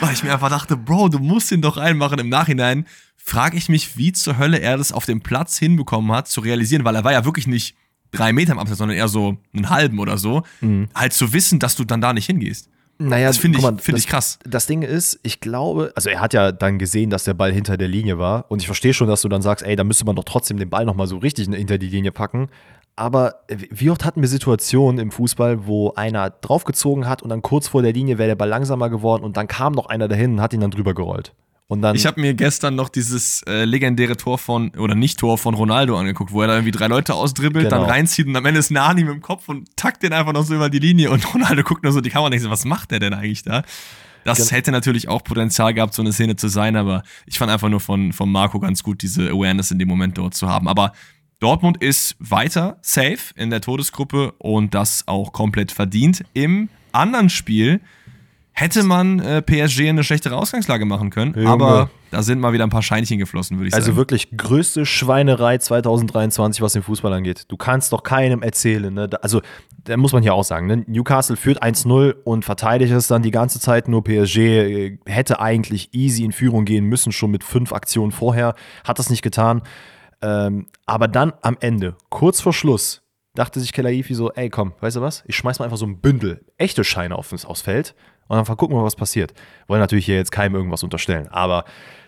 Weil 0.00 0.12
ich 0.12 0.22
mir 0.22 0.34
einfach 0.34 0.50
dachte, 0.50 0.76
Bro, 0.76 1.08
du 1.08 1.18
musst 1.18 1.50
ihn 1.50 1.62
doch 1.62 1.78
reinmachen. 1.78 2.18
Im 2.18 2.28
Nachhinein 2.28 2.86
frage 3.16 3.56
ich 3.56 3.70
mich, 3.70 3.96
wie 3.96 4.12
zur 4.12 4.36
Hölle 4.36 4.58
er 4.58 4.76
das 4.76 4.92
auf 4.92 5.06
dem 5.06 5.22
Platz 5.22 5.56
hinbekommen 5.56 6.12
hat, 6.12 6.28
zu 6.28 6.42
realisieren, 6.42 6.84
weil 6.84 6.96
er 6.96 7.04
war 7.04 7.12
ja 7.12 7.24
wirklich 7.24 7.46
nicht 7.46 7.74
drei 8.14 8.32
Meter 8.32 8.52
im 8.52 8.58
Abseits, 8.58 8.78
sondern 8.78 8.96
eher 8.96 9.08
so 9.08 9.36
einen 9.54 9.70
halben 9.70 9.98
oder 9.98 10.16
so, 10.18 10.42
Mhm. 10.60 10.88
halt 10.94 11.12
zu 11.12 11.32
wissen, 11.32 11.58
dass 11.58 11.76
du 11.76 11.84
dann 11.84 12.00
da 12.00 12.12
nicht 12.12 12.26
hingehst. 12.26 12.68
Naja, 12.98 13.26
Das 13.26 13.38
finde 13.38 13.58
ich, 13.58 13.64
mal, 13.64 13.76
find 13.78 13.96
das- 13.98 14.04
ich 14.04 14.08
krass. 14.08 14.38
Das 14.48 14.66
Ding 14.66 14.82
ist, 14.82 15.18
ich 15.24 15.40
glaube, 15.40 15.92
also 15.96 16.08
er 16.10 16.20
hat 16.20 16.32
ja 16.32 16.52
dann 16.52 16.78
gesehen, 16.78 17.10
dass 17.10 17.24
der 17.24 17.34
Ball 17.34 17.52
hinter 17.52 17.76
der 17.76 17.88
Linie 17.88 18.18
war. 18.18 18.44
Und 18.50 18.60
ich 18.60 18.66
verstehe 18.66 18.94
schon, 18.94 19.08
dass 19.08 19.22
du 19.22 19.28
dann 19.28 19.42
sagst, 19.42 19.66
ey, 19.66 19.74
da 19.74 19.82
müsste 19.82 20.04
man 20.04 20.14
doch 20.14 20.22
trotzdem 20.24 20.58
den 20.58 20.70
Ball 20.70 20.84
nochmal 20.84 21.08
so 21.08 21.18
richtig 21.18 21.48
hinter 21.48 21.76
die 21.78 21.88
Linie 21.88 22.12
packen. 22.12 22.48
Aber 22.96 23.40
wie 23.48 23.90
oft 23.90 24.04
hatten 24.04 24.20
wir 24.20 24.28
Situationen 24.28 25.00
im 25.00 25.10
Fußball, 25.10 25.66
wo 25.66 25.90
einer 25.94 26.30
draufgezogen 26.30 27.08
hat 27.08 27.22
und 27.22 27.30
dann 27.30 27.42
kurz 27.42 27.66
vor 27.66 27.82
der 27.82 27.92
Linie 27.92 28.18
wäre 28.18 28.28
der 28.28 28.36
Ball 28.36 28.48
langsamer 28.48 28.88
geworden 28.88 29.24
und 29.24 29.36
dann 29.36 29.48
kam 29.48 29.72
noch 29.72 29.86
einer 29.86 30.06
dahin 30.06 30.34
und 30.34 30.40
hat 30.40 30.52
ihn 30.52 30.60
dann 30.60 30.70
drüber 30.70 30.94
gerollt. 30.94 31.32
Und 31.66 31.80
dann, 31.80 31.96
Ich 31.96 32.04
habe 32.04 32.20
mir 32.20 32.34
gestern 32.34 32.74
noch 32.74 32.90
dieses 32.90 33.42
äh, 33.46 33.64
legendäre 33.64 34.16
Tor 34.18 34.36
von, 34.38 34.70
oder 34.76 34.94
Nicht-Tor 34.94 35.38
von 35.38 35.54
Ronaldo 35.54 35.98
angeguckt, 35.98 36.30
wo 36.32 36.42
er 36.42 36.48
da 36.48 36.54
irgendwie 36.54 36.72
drei 36.72 36.88
Leute 36.88 37.14
ausdribbelt, 37.14 37.70
Genau. 37.70 37.80
dann 37.82 37.90
reinzieht 37.90 38.26
und 38.26 38.36
am 38.36 38.44
Ende 38.44 38.60
ist 38.60 38.70
Nani 38.70 39.02
mit 39.02 39.14
dem 39.14 39.22
Kopf 39.22 39.48
und 39.48 39.74
tackt 39.76 40.02
den 40.02 40.12
einfach 40.12 40.32
noch 40.34 40.44
so 40.44 40.54
über 40.54 40.68
die 40.68 40.78
Linie 40.78 41.10
und 41.10 41.24
Ronaldo 41.34 41.62
guckt 41.62 41.82
nur 41.82 41.92
so 41.92 42.00
die 42.02 42.10
Kamera 42.10 42.26
und 42.26 42.30
denkt 42.32 42.44
so, 42.44 42.50
was 42.50 42.64
macht 42.66 42.90
der 42.90 42.98
denn 43.00 43.14
eigentlich 43.14 43.42
da? 43.44 43.62
Das 44.24 44.38
Gen- 44.38 44.48
hätte 44.48 44.72
natürlich 44.72 45.08
auch 45.08 45.24
Potenzial 45.24 45.72
gehabt, 45.72 45.94
so 45.94 46.02
eine 46.02 46.12
Szene 46.12 46.36
zu 46.36 46.48
sein, 46.48 46.76
aber 46.76 47.02
ich 47.26 47.38
fand 47.38 47.50
einfach 47.50 47.68
nur 47.70 47.80
von, 47.80 48.12
von 48.12 48.30
Marco 48.30 48.60
ganz 48.60 48.82
gut, 48.82 49.00
diese 49.02 49.30
Awareness 49.30 49.70
in 49.70 49.78
dem 49.78 49.88
Moment 49.88 50.18
dort 50.18 50.34
zu 50.34 50.48
haben. 50.48 50.68
Aber 50.68 50.92
Dortmund 51.40 51.78
ist 51.82 52.14
weiter 52.20 52.78
safe 52.82 53.18
in 53.36 53.50
der 53.50 53.60
Todesgruppe 53.62 54.32
und 54.38 54.74
das 54.74 55.04
auch 55.08 55.32
komplett 55.32 55.72
verdient. 55.72 56.24
Im 56.34 56.68
anderen 56.92 57.28
Spiel 57.28 57.80
hätte 58.54 58.84
man 58.84 59.18
äh, 59.18 59.42
PSG 59.42 59.88
eine 59.88 60.04
schlechtere 60.04 60.36
Ausgangslage 60.36 60.84
machen 60.84 61.10
können, 61.10 61.34
Junge. 61.34 61.48
aber 61.48 61.90
da 62.12 62.22
sind 62.22 62.38
mal 62.38 62.52
wieder 62.52 62.62
ein 62.62 62.70
paar 62.70 62.82
Scheinchen 62.82 63.18
geflossen, 63.18 63.58
würde 63.58 63.68
ich 63.68 63.74
also 63.74 63.86
sagen. 63.86 63.96
wirklich 63.96 64.28
größte 64.36 64.86
Schweinerei 64.86 65.58
2023, 65.58 66.62
was 66.62 66.72
den 66.72 66.82
Fußball 66.82 67.12
angeht. 67.12 67.46
Du 67.48 67.56
kannst 67.56 67.92
doch 67.92 68.04
keinem 68.04 68.42
erzählen. 68.42 68.94
Ne? 68.94 69.10
Also, 69.20 69.42
da 69.82 69.96
muss 69.96 70.12
man 70.12 70.22
hier 70.22 70.34
auch 70.34 70.44
sagen, 70.44 70.68
ne? 70.68 70.84
Newcastle 70.86 71.36
führt 71.36 71.62
1-0 71.62 72.14
und 72.24 72.44
verteidigt 72.44 72.92
es 72.92 73.08
dann 73.08 73.22
die 73.22 73.32
ganze 73.32 73.58
Zeit 73.58 73.88
nur. 73.88 74.04
PSG 74.04 74.38
äh, 74.38 74.98
hätte 75.04 75.40
eigentlich 75.40 75.92
easy 75.92 76.22
in 76.24 76.30
Führung 76.32 76.64
gehen 76.64 76.84
müssen, 76.84 77.10
schon 77.10 77.32
mit 77.32 77.42
fünf 77.42 77.72
Aktionen 77.72 78.12
vorher. 78.12 78.54
Hat 78.84 79.00
das 79.00 79.10
nicht 79.10 79.22
getan. 79.22 79.62
Ähm, 80.22 80.66
aber 80.86 81.08
dann 81.08 81.32
am 81.42 81.56
Ende, 81.60 81.96
kurz 82.08 82.40
vor 82.40 82.52
Schluss, 82.52 83.03
dachte 83.34 83.60
sich 83.60 83.72
Kelaifi 83.72 84.14
so, 84.14 84.32
ey 84.32 84.48
komm, 84.48 84.72
weißt 84.80 84.96
du 84.96 85.00
was? 85.00 85.24
Ich 85.26 85.36
schmeiß 85.36 85.58
mal 85.58 85.66
einfach 85.66 85.76
so 85.76 85.86
ein 85.86 86.00
Bündel 86.00 86.44
echte 86.56 86.84
Scheine 86.84 87.16
aufs, 87.16 87.44
aufs 87.44 87.62
Feld 87.62 87.94
und 88.28 88.36
dann 88.36 88.56
gucken 88.56 88.76
wir, 88.76 88.82
was 88.84 88.96
passiert. 88.96 89.34
Wollen 89.66 89.80
natürlich 89.80 90.06
hier 90.06 90.16
jetzt 90.16 90.32
keinem 90.32 90.54
irgendwas 90.54 90.82
unterstellen, 90.82 91.28
aber 91.28 91.64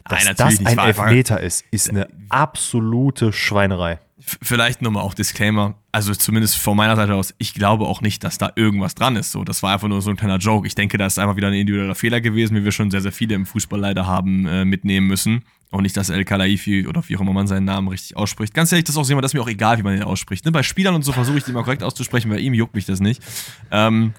dass 0.09 0.24
Nein, 0.24 0.35
das 0.37 0.61
ein 0.64 0.79
Elfmeter 0.79 1.41
ist, 1.41 1.64
ist 1.70 1.91
eine 1.91 2.09
absolute 2.29 3.33
Schweinerei. 3.33 3.99
Vielleicht 4.18 4.83
nochmal 4.83 5.03
auch 5.03 5.14
Disclaimer, 5.14 5.74
also 5.93 6.14
zumindest 6.14 6.57
von 6.57 6.77
meiner 6.77 6.97
Seite 6.97 7.14
aus, 7.14 7.35
ich 7.39 7.55
glaube 7.55 7.85
auch 7.85 8.01
nicht, 8.01 8.24
dass 8.24 8.39
da 8.39 8.51
irgendwas 8.57 8.95
dran 8.95 9.14
ist. 9.14 9.31
So, 9.31 9.45
das 9.45 9.62
war 9.62 9.74
einfach 9.74 9.89
nur 9.89 10.01
so 10.01 10.11
ein 10.11 10.16
kleiner 10.16 10.39
Joke. 10.39 10.66
Ich 10.66 10.74
denke, 10.74 10.97
da 10.97 11.07
ist 11.07 11.18
einfach 11.18 11.37
wieder 11.37 11.49
ein 11.49 11.55
individueller 11.55 11.95
Fehler 11.95 12.20
gewesen, 12.20 12.57
wie 12.57 12.64
wir 12.64 12.72
schon 12.72 12.91
sehr, 12.91 13.03
sehr 13.03 13.12
viele 13.12 13.35
im 13.35 13.47
Fußball 13.47 13.79
leider 13.79 14.07
haben 14.07 14.47
äh, 14.47 14.64
mitnehmen 14.64 15.07
müssen. 15.07 15.45
Und 15.70 15.82
nicht, 15.82 15.96
dass 15.96 16.10
El 16.10 16.24
Khalaifi 16.24 16.86
oder 16.86 17.02
wie 17.08 17.16
auch 17.16 17.20
immer 17.20 17.32
man 17.32 17.48
seinen 17.48 17.64
Namen 17.64 17.88
richtig 17.88 18.16
ausspricht. 18.16 18.54
Ganz 18.54 18.70
ehrlich, 18.70 18.84
das 18.84 18.94
ist 18.94 18.98
auch 18.98 19.08
jemand, 19.08 19.24
das 19.24 19.30
ist 19.30 19.34
mir 19.34 19.42
auch 19.42 19.48
egal, 19.48 19.78
wie 19.78 19.82
man 19.82 19.94
den 19.94 20.04
ausspricht. 20.04 20.44
Ne? 20.44 20.52
Bei 20.52 20.62
Spielern 20.62 20.94
und 20.94 21.02
so 21.02 21.12
versuche 21.12 21.38
ich 21.38 21.44
den 21.44 21.54
immer 21.54 21.64
korrekt 21.64 21.82
auszusprechen, 21.82 22.30
bei 22.30 22.38
ihm 22.38 22.54
juckt 22.54 22.74
mich 22.74 22.86
das 22.86 23.00
nicht. 23.00 23.22
Ähm, 23.70 24.14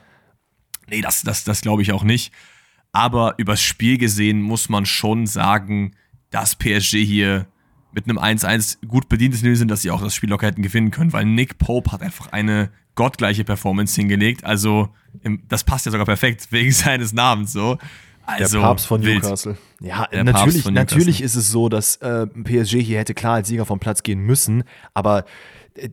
nee, 0.89 1.01
das, 1.01 1.21
das, 1.21 1.45
das 1.45 1.61
glaube 1.61 1.81
ich 1.81 1.93
auch 1.93 2.03
nicht. 2.03 2.33
Aber 2.91 3.35
übers 3.37 3.61
Spiel 3.61 3.97
gesehen 3.97 4.41
muss 4.41 4.69
man 4.69 4.85
schon 4.85 5.25
sagen, 5.25 5.95
dass 6.31 6.55
PSG 6.55 6.97
hier 7.05 7.47
mit 7.93 8.05
einem 8.05 8.19
1-1 8.19 8.85
gut 8.85 9.09
bedient 9.09 9.33
ist 9.33 9.43
in 9.43 9.67
dass 9.67 9.81
sie 9.81 9.91
auch 9.91 10.01
das 10.01 10.13
Spiel 10.13 10.29
locker 10.29 10.47
hätten 10.47 10.61
gewinnen 10.61 10.91
können, 10.91 11.13
weil 11.13 11.25
Nick 11.25 11.57
Pope 11.57 11.91
hat 11.91 12.01
einfach 12.01 12.31
eine 12.31 12.69
gottgleiche 12.95 13.43
Performance 13.43 13.95
hingelegt. 13.95 14.43
Also, 14.43 14.89
das 15.47 15.63
passt 15.63 15.85
ja 15.85 15.91
sogar 15.91 16.05
perfekt 16.05 16.47
wegen 16.51 16.71
seines 16.73 17.13
Namens 17.13 17.53
so. 17.53 17.77
Also, 18.28 18.57
der 18.57 18.63
Papst 18.65 18.88
von 18.88 19.03
wild. 19.03 19.23
Newcastle. 19.23 19.57
Ja, 19.80 20.07
Der 20.11 20.23
natürlich, 20.23 20.55
Newcastle. 20.65 20.71
natürlich 20.71 21.21
ist 21.21 21.36
es 21.36 21.49
so, 21.51 21.69
dass 21.69 21.97
äh, 21.97 22.28
PSG 22.28 22.82
hier 22.82 22.99
hätte 22.99 23.13
klar 23.13 23.36
als 23.36 23.47
Sieger 23.47 23.65
vom 23.65 23.80
Platz 23.80 24.03
gehen 24.03 24.19
müssen, 24.19 24.63
aber 24.93 25.25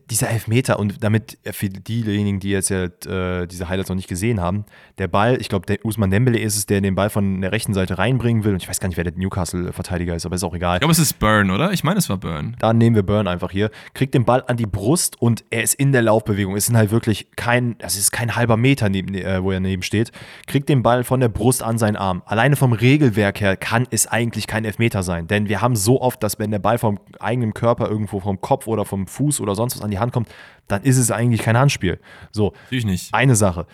dieser 0.09 0.29
Elfmeter 0.29 0.79
und 0.79 1.03
damit 1.03 1.37
für 1.51 1.69
diejenigen, 1.69 2.39
die 2.39 2.49
jetzt 2.49 2.69
ja 2.69 2.85
äh, 2.85 3.47
diese 3.47 3.69
Highlights 3.69 3.89
noch 3.89 3.95
nicht 3.95 4.07
gesehen 4.07 4.41
haben, 4.41 4.65
der 4.97 5.07
Ball, 5.07 5.39
ich 5.39 5.49
glaube, 5.49 5.65
der 5.65 5.83
Usman 5.85 6.11
Dembele 6.11 6.39
ist 6.39 6.55
es, 6.55 6.65
der 6.65 6.81
den 6.81 6.95
Ball 6.95 7.09
von 7.09 7.41
der 7.41 7.51
rechten 7.51 7.73
Seite 7.73 7.97
reinbringen 7.97 8.43
will 8.43 8.53
und 8.53 8.61
ich 8.61 8.69
weiß 8.69 8.79
gar 8.79 8.87
nicht, 8.87 8.97
wer 8.97 9.03
der 9.03 9.13
Newcastle-Verteidiger 9.13 10.15
ist, 10.15 10.25
aber 10.25 10.35
ist 10.35 10.43
auch 10.43 10.53
egal. 10.53 10.77
Ich 10.77 10.79
glaube, 10.79 10.91
es 10.91 10.99
ist 10.99 11.19
Burn, 11.19 11.51
oder? 11.51 11.71
Ich 11.71 11.83
meine, 11.83 11.99
es 11.99 12.09
war 12.09 12.17
Burn. 12.17 12.55
Dann 12.59 12.77
nehmen 12.77 12.95
wir 12.95 13.03
Burn 13.03 13.27
einfach 13.27 13.51
hier, 13.51 13.69
kriegt 13.93 14.13
den 14.13 14.25
Ball 14.25 14.43
an 14.47 14.57
die 14.57 14.65
Brust 14.65 15.21
und 15.21 15.43
er 15.49 15.63
ist 15.63 15.75
in 15.75 15.91
der 15.91 16.01
Laufbewegung. 16.01 16.55
Es 16.55 16.65
sind 16.65 16.77
halt 16.77 16.91
wirklich 16.91 17.27
kein, 17.35 17.77
das 17.79 17.97
ist 17.97 18.11
kein 18.11 18.35
halber 18.35 18.57
Meter, 18.57 18.89
neben, 18.89 19.13
äh, 19.13 19.43
wo 19.43 19.51
er 19.51 19.59
neben 19.59 19.83
steht. 19.83 20.11
Kriegt 20.47 20.69
den 20.69 20.83
Ball 20.83 21.03
von 21.03 21.19
der 21.19 21.29
Brust 21.29 21.63
an 21.63 21.77
seinen 21.77 21.95
Arm. 21.95 22.23
Alleine 22.25 22.55
vom 22.55 22.73
Regelwerk 22.73 23.41
her 23.41 23.57
kann 23.57 23.87
es 23.91 24.07
eigentlich 24.07 24.47
kein 24.47 24.65
Elfmeter 24.65 25.03
sein. 25.03 25.27
Denn 25.27 25.49
wir 25.49 25.61
haben 25.61 25.75
so 25.75 26.01
oft, 26.01 26.21
dass 26.23 26.39
wenn 26.39 26.51
der 26.51 26.59
Ball 26.59 26.77
vom 26.77 26.99
eigenen 27.19 27.53
Körper 27.53 27.89
irgendwo 27.89 28.19
vom 28.19 28.41
Kopf 28.41 28.67
oder 28.67 28.85
vom 28.85 29.07
Fuß 29.07 29.41
oder 29.41 29.55
sonst 29.55 29.74
was 29.75 29.83
an 29.83 29.91
die 29.91 29.99
Hand 29.99 30.13
kommt, 30.13 30.29
dann 30.67 30.83
ist 30.83 30.97
es 30.97 31.11
eigentlich 31.11 31.41
kein 31.41 31.57
Handspiel. 31.57 31.99
So, 32.31 32.53
Natürlich 32.63 32.85
nicht. 32.85 33.13
eine 33.13 33.35
Sache. 33.35 33.67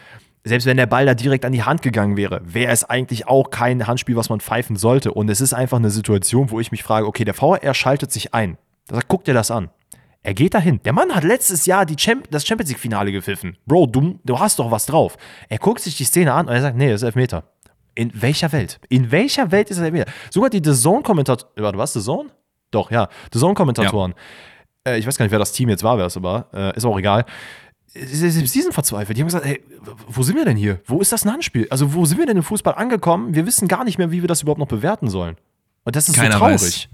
Selbst 0.43 0.65
wenn 0.65 0.77
der 0.77 0.87
Ball 0.87 1.05
da 1.05 1.13
direkt 1.13 1.45
an 1.45 1.51
die 1.51 1.63
Hand 1.63 1.83
gegangen 1.83 2.17
wäre, 2.17 2.41
wäre 2.43 2.71
es 2.71 2.83
eigentlich 2.83 3.27
auch 3.27 3.51
kein 3.51 3.85
Handspiel, 3.85 4.15
was 4.15 4.29
man 4.29 4.39
pfeifen 4.39 4.75
sollte. 4.75 5.13
Und 5.13 5.29
es 5.29 5.39
ist 5.39 5.53
einfach 5.53 5.77
eine 5.77 5.91
Situation, 5.91 6.49
wo 6.49 6.59
ich 6.59 6.71
mich 6.71 6.81
frage, 6.81 7.05
okay, 7.05 7.23
der 7.25 7.35
VR 7.35 7.73
schaltet 7.75 8.11
sich 8.11 8.33
ein. 8.33 8.57
Da 8.87 8.95
sagt, 8.95 9.07
guck 9.07 9.23
dir 9.23 9.35
das 9.35 9.51
an. 9.51 9.69
Er 10.23 10.33
geht 10.33 10.53
dahin. 10.53 10.81
Der 10.83 10.93
Mann 10.93 11.13
hat 11.15 11.23
letztes 11.23 11.65
Jahr 11.65 11.85
Champ 11.85 12.29
das 12.29 12.45
Champions 12.45 12.69
League-Finale 12.69 13.11
gepfiffen. 13.11 13.57
Bro, 13.65 13.87
du, 13.87 14.19
du 14.23 14.39
hast 14.39 14.59
doch 14.59 14.69
was 14.69 14.85
drauf. 14.85 15.17
Er 15.49 15.57
guckt 15.57 15.81
sich 15.81 15.95
die 15.97 16.03
Szene 16.03 16.33
an 16.33 16.47
und 16.47 16.53
er 16.53 16.61
sagt, 16.61 16.77
nee, 16.77 16.89
das 16.89 17.01
ist 17.01 17.05
Elfmeter. 17.05 17.43
In 17.95 18.11
welcher 18.21 18.51
Welt? 18.51 18.79
In 18.89 19.11
welcher 19.11 19.51
Welt 19.51 19.69
ist 19.69 19.77
das 19.77 19.85
Elfmeter? 19.85 20.11
Sogar 20.29 20.49
die 20.49 20.61
The 20.63 20.73
Zone-Kommentatoren, 20.73 21.51
warte, 21.63 21.77
was, 21.77 21.93
The 21.93 22.01
Zone? 22.01 22.29
Doch, 22.69 22.91
ja, 22.91 23.09
The 23.33 23.39
Zone-Kommentatoren. 23.39 24.13
Äh, 24.87 24.99
ich 24.99 25.07
weiß 25.07 25.17
gar 25.17 25.25
nicht, 25.25 25.31
wer 25.31 25.39
das 25.39 25.51
Team 25.51 25.69
jetzt 25.69 25.83
war, 25.83 25.97
wer 25.97 26.05
es 26.05 26.21
war, 26.21 26.47
äh, 26.53 26.75
ist 26.75 26.85
auch 26.85 26.97
egal. 26.97 27.25
Die 27.93 28.05
sind 28.05 28.73
verzweifelt. 28.73 29.17
Die 29.17 29.21
haben 29.21 29.27
gesagt, 29.27 29.45
ey, 29.45 29.61
wo 30.07 30.23
sind 30.23 30.37
wir 30.37 30.45
denn 30.45 30.55
hier? 30.55 30.79
Wo 30.85 31.01
ist 31.01 31.11
das 31.11 31.25
ein 31.25 31.31
Handspiel? 31.33 31.67
Also, 31.69 31.93
wo 31.93 32.05
sind 32.05 32.19
wir 32.19 32.25
denn 32.25 32.37
im 32.37 32.43
Fußball 32.43 32.73
angekommen? 32.75 33.35
Wir 33.35 33.45
wissen 33.45 33.67
gar 33.67 33.83
nicht 33.83 33.97
mehr, 33.97 34.11
wie 34.11 34.21
wir 34.21 34.29
das 34.29 34.41
überhaupt 34.41 34.59
noch 34.59 34.67
bewerten 34.67 35.09
sollen. 35.09 35.35
Und 35.83 35.95
das 35.97 36.07
ist 36.07 36.15
Keiner 36.15 36.33
so 36.33 36.39
traurig. 36.39 36.61
weiß. 36.61 36.87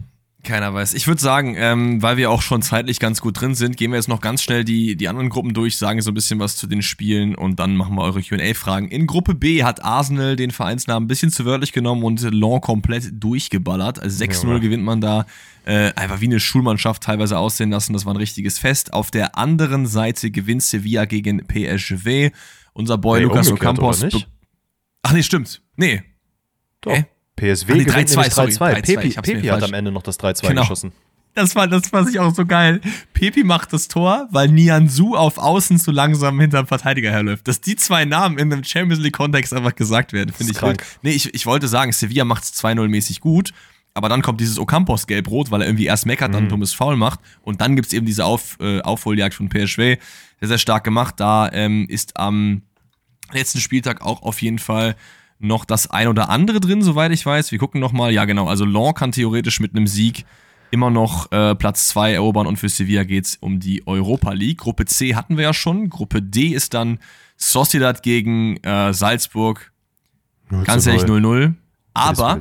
Keiner 0.43 0.73
weiß. 0.73 0.93
Ich 0.93 1.07
würde 1.07 1.19
sagen, 1.19 1.55
ähm, 1.57 2.01
weil 2.01 2.15
wir 2.15 2.29
auch 2.29 2.41
schon 2.41 2.61
zeitlich 2.61 2.99
ganz 2.99 3.21
gut 3.21 3.41
drin 3.41 3.55
sind, 3.55 3.75
gehen 3.75 3.91
wir 3.91 3.97
jetzt 3.97 4.07
noch 4.07 4.21
ganz 4.21 4.43
schnell 4.43 4.63
die, 4.63 4.95
die 4.95 5.07
anderen 5.07 5.29
Gruppen 5.29 5.53
durch, 5.53 5.77
sagen 5.77 6.01
so 6.01 6.11
ein 6.11 6.13
bisschen 6.13 6.39
was 6.39 6.55
zu 6.55 6.67
den 6.67 6.81
Spielen 6.81 7.35
und 7.35 7.59
dann 7.59 7.75
machen 7.75 7.95
wir 7.95 8.03
eure 8.03 8.21
QA-Fragen. 8.21 8.87
In 8.87 9.07
Gruppe 9.07 9.33
B 9.33 9.63
hat 9.63 9.83
Arsenal 9.83 10.35
den 10.35 10.51
Vereinsnamen 10.51 11.05
ein 11.05 11.07
bisschen 11.07 11.31
zu 11.31 11.43
wörtlich 11.43 11.73
genommen 11.73 12.03
und 12.03 12.21
Lens 12.21 12.61
komplett 12.61 13.11
durchgeballert. 13.13 13.99
Also 13.99 14.23
6-0 14.23 14.43
Junge. 14.43 14.59
gewinnt 14.59 14.83
man 14.83 15.01
da. 15.01 15.25
Äh, 15.65 15.91
einfach 15.95 16.21
wie 16.21 16.25
eine 16.25 16.39
Schulmannschaft 16.39 17.03
teilweise 17.03 17.37
aussehen 17.37 17.71
lassen. 17.71 17.91
Das 17.91 18.05
war 18.05 18.13
ein 18.13 18.17
richtiges 18.17 18.57
Fest. 18.57 18.93
Auf 18.93 19.11
der 19.11 19.37
anderen 19.37 19.85
Seite 19.85 20.31
gewinnt 20.31 20.63
Sevilla 20.63 21.03
gegen 21.05 21.45
PSV. 21.45 22.31
Unser 22.71 22.97
Boy 22.97 23.19
Nee, 23.19 23.25
Lucas 23.25 23.51
Ocampos. 23.51 24.05
Ach 25.01 25.11
nee, 25.11 25.23
stimmt. 25.23 25.61
Nee. 25.75 26.03
Doch. 26.81 26.93
Hä? 26.93 27.05
PSW 27.37 27.71
Ah, 27.71 27.75
nee, 27.77 27.83
gewinnt 27.85 28.09
3-2, 28.09 28.15
nämlich 28.15 28.33
sorry, 28.33 28.51
3-2. 28.51 28.57
3-2, 28.57 28.81
Pepi, 28.81 29.21
Pepi 29.21 29.47
hat 29.47 29.63
am 29.63 29.73
Ende 29.73 29.91
noch 29.91 30.03
das 30.03 30.19
3-2 30.19 30.47
Genau. 30.49 30.61
geschossen. 30.61 30.91
Das 31.35 31.55
war, 31.55 31.67
das 31.67 31.89
fand 31.89 32.09
ich 32.09 32.19
auch 32.19 32.33
so 32.33 32.47
geil. 32.47 32.81
Pepi 33.13 33.43
macht 33.43 33.71
das 33.71 33.87
Tor, 33.87 34.27
weil 34.31 34.47
Nianzu 34.47 35.15
auf 35.15 35.37
Außen 35.37 35.77
zu 35.77 35.91
langsam 35.91 36.39
hinterm 36.39 36.65
Verteidiger 36.65 37.11
herläuft. 37.11 37.47
Dass 37.47 37.61
die 37.61 37.75
zwei 37.75 38.05
Namen 38.05 38.39
in 38.39 38.51
einem 38.51 38.63
Champions 38.63 39.03
League-Kontext 39.03 39.53
einfach 39.53 39.75
gesagt 39.75 40.13
werden, 40.13 40.33
finde 40.33 40.53
ich 40.53 40.57
krank. 40.57 40.83
Nee, 41.03 41.11
ich, 41.11 41.31
ich 41.35 41.45
wollte 41.45 41.67
sagen, 41.67 41.91
Sevilla 41.91 42.25
macht 42.25 42.43
es 42.43 42.53
2-0 42.63 42.87
mäßig 42.87 43.21
gut, 43.21 43.53
aber 43.93 44.09
dann 44.09 44.23
kommt 44.23 44.41
dieses 44.41 44.57
Ocampos 44.57 45.05
gelb-rot, 45.05 45.51
weil 45.51 45.61
er 45.61 45.67
irgendwie 45.67 45.85
erst 45.85 46.07
meckert, 46.07 46.29
Mhm. 46.29 46.33
dann 46.33 46.43
ein 46.45 46.49
dummes 46.49 46.73
Foul 46.73 46.95
macht 46.95 47.19
und 47.43 47.61
dann 47.61 47.75
gibt 47.75 47.85
es 47.87 47.93
eben 47.93 48.07
diese 48.07 48.25
auf, 48.25 48.57
äh, 48.59 48.81
Aufholjagd 48.81 49.35
von 49.35 49.47
PSV. 49.49 49.75
Sehr, 49.77 49.99
sehr 50.41 50.57
stark 50.57 50.83
gemacht. 50.83 51.15
Da 51.19 51.51
ähm, 51.53 51.85
ist 51.87 52.17
am 52.17 52.63
letzten 53.31 53.59
Spieltag 53.59 54.01
auch 54.01 54.23
auf 54.23 54.41
jeden 54.41 54.57
Fall 54.57 54.95
noch 55.39 55.65
das 55.65 55.89
ein 55.89 56.07
oder 56.07 56.29
andere 56.29 56.59
drin, 56.59 56.81
soweit 56.81 57.11
ich 57.11 57.25
weiß. 57.25 57.51
Wir 57.51 57.59
gucken 57.59 57.79
nochmal. 57.79 58.11
Ja, 58.11 58.25
genau. 58.25 58.47
Also 58.47 58.65
Lens 58.65 58.95
kann 58.95 59.11
theoretisch 59.11 59.59
mit 59.59 59.75
einem 59.75 59.87
Sieg 59.87 60.25
immer 60.71 60.89
noch 60.89 61.31
äh, 61.31 61.55
Platz 61.55 61.87
2 61.89 62.13
erobern 62.13 62.47
und 62.47 62.57
für 62.57 62.69
Sevilla 62.69 63.03
geht's 63.03 63.37
um 63.39 63.59
die 63.59 63.85
Europa 63.87 64.31
League. 64.33 64.59
Gruppe 64.59 64.85
C 64.85 65.15
hatten 65.15 65.37
wir 65.37 65.43
ja 65.43 65.53
schon. 65.53 65.89
Gruppe 65.89 66.21
D 66.21 66.47
ist 66.47 66.73
dann 66.73 66.99
Sociedad 67.37 68.03
gegen 68.03 68.57
äh, 68.57 68.93
Salzburg. 68.93 69.71
Ganz 70.63 70.87
ehrlich 70.87 71.03
0-0. 71.03 71.53
Aber 71.93 72.39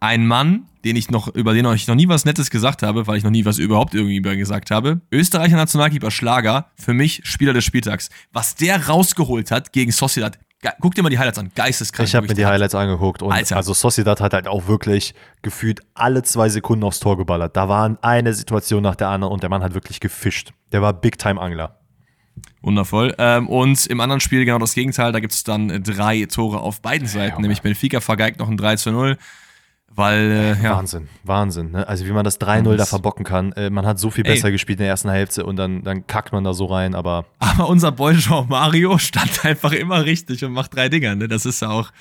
ein 0.00 0.26
Mann, 0.26 0.66
den 0.84 0.96
ich 0.96 1.10
noch, 1.10 1.28
über 1.34 1.54
den 1.54 1.66
ich 1.74 1.86
noch 1.86 1.94
nie 1.94 2.08
was 2.08 2.24
Nettes 2.24 2.50
gesagt 2.50 2.82
habe, 2.82 3.06
weil 3.06 3.18
ich 3.18 3.24
noch 3.24 3.30
nie 3.30 3.44
was 3.44 3.58
überhaupt 3.58 3.94
irgendwie 3.94 4.16
über 4.16 4.36
gesagt 4.36 4.70
habe. 4.70 5.00
Österreicher 5.10 5.56
Nationalkeeper 5.56 6.10
Schlager, 6.10 6.70
für 6.76 6.92
mich 6.92 7.22
Spieler 7.24 7.52
des 7.52 7.64
Spieltags. 7.64 8.10
Was 8.32 8.54
der 8.54 8.86
rausgeholt 8.86 9.50
hat 9.50 9.72
gegen 9.72 9.90
Sociedad, 9.90 10.38
guck 10.80 10.94
dir 10.94 11.02
mal 11.02 11.10
die 11.10 11.18
Highlights 11.18 11.38
an. 11.38 11.50
Geisteskrank. 11.54 12.08
Ich 12.08 12.14
habe 12.14 12.26
mir 12.26 12.34
die 12.34 12.46
Highlights 12.46 12.74
angeguckt 12.74 13.22
und 13.22 13.32
Alter. 13.32 13.56
also 13.56 13.74
Sociedad 13.74 14.20
hat 14.20 14.32
halt 14.32 14.48
auch 14.48 14.66
wirklich 14.66 15.14
gefühlt 15.42 15.80
alle 15.94 16.22
zwei 16.22 16.48
Sekunden 16.48 16.84
aufs 16.84 17.00
Tor 17.00 17.16
geballert. 17.16 17.56
Da 17.56 17.68
war 17.68 17.96
eine 18.02 18.32
Situation 18.34 18.82
nach 18.82 18.96
der 18.96 19.08
anderen 19.08 19.32
und 19.32 19.42
der 19.42 19.50
Mann 19.50 19.62
hat 19.62 19.74
wirklich 19.74 20.00
gefischt. 20.00 20.52
Der 20.72 20.82
war 20.82 20.92
Big-Time-Angler. 20.92 21.78
Wundervoll. 22.62 23.14
Ähm, 23.18 23.48
und 23.48 23.86
im 23.86 24.00
anderen 24.00 24.20
Spiel 24.20 24.44
genau 24.44 24.58
das 24.58 24.74
Gegenteil. 24.74 25.12
Da 25.12 25.20
gibt 25.20 25.32
es 25.32 25.44
dann 25.44 25.82
drei 25.82 26.26
Tore 26.26 26.60
auf 26.60 26.80
beiden 26.82 27.06
Seiten. 27.06 27.36
Ja, 27.36 27.40
nämlich 27.40 27.62
Benfica 27.62 28.00
vergeigt 28.00 28.38
noch 28.40 28.48
ein 28.48 28.56
3 28.56 28.76
zu 28.76 28.90
0. 28.90 29.16
Weil, 29.88 30.30
äh, 30.30 30.62
ja. 30.62 30.76
Wahnsinn, 30.76 31.08
Wahnsinn. 31.24 31.70
Ne? 31.70 31.88
Also, 31.88 32.04
wie 32.06 32.12
man 32.12 32.24
das 32.24 32.38
3-0 32.38 32.76
da 32.76 32.84
verbocken 32.84 33.24
kann. 33.24 33.52
Äh, 33.52 33.70
man 33.70 33.86
hat 33.86 33.98
so 33.98 34.10
viel 34.10 34.24
besser 34.24 34.48
Ey. 34.48 34.52
gespielt 34.52 34.78
in 34.78 34.84
der 34.84 34.90
ersten 34.90 35.08
Hälfte 35.08 35.46
und 35.46 35.56
dann, 35.56 35.82
dann 35.82 36.06
kackt 36.06 36.32
man 36.32 36.44
da 36.44 36.52
so 36.52 36.66
rein, 36.66 36.94
aber. 36.94 37.24
Aber 37.38 37.68
unser 37.68 37.92
Boy 37.92 38.14
Jean 38.16 38.46
Mario 38.48 38.98
stand 38.98 39.44
einfach 39.44 39.72
immer 39.72 40.04
richtig 40.04 40.44
und 40.44 40.52
macht 40.52 40.74
drei 40.76 40.90
Dinger. 40.90 41.14
Ne? 41.14 41.28
Das 41.28 41.46
ist 41.46 41.62
ja 41.62 41.70
auch 41.70 41.92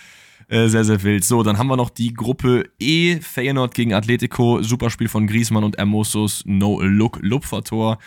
äh, 0.48 0.68
sehr, 0.68 0.84
sehr 0.84 1.02
wild. 1.04 1.24
So, 1.24 1.42
dann 1.42 1.58
haben 1.58 1.68
wir 1.68 1.78
noch 1.78 1.90
die 1.90 2.14
Gruppe 2.14 2.66
E. 2.80 3.20
Feyenoord 3.20 3.74
gegen 3.74 3.94
Atletico. 3.94 4.62
Superspiel 4.62 5.08
von 5.08 5.26
Griezmann 5.26 5.64
und 5.64 5.78
Hermosos. 5.78 6.44
No-Look, 6.46 7.20
Lupfertor. 7.22 7.98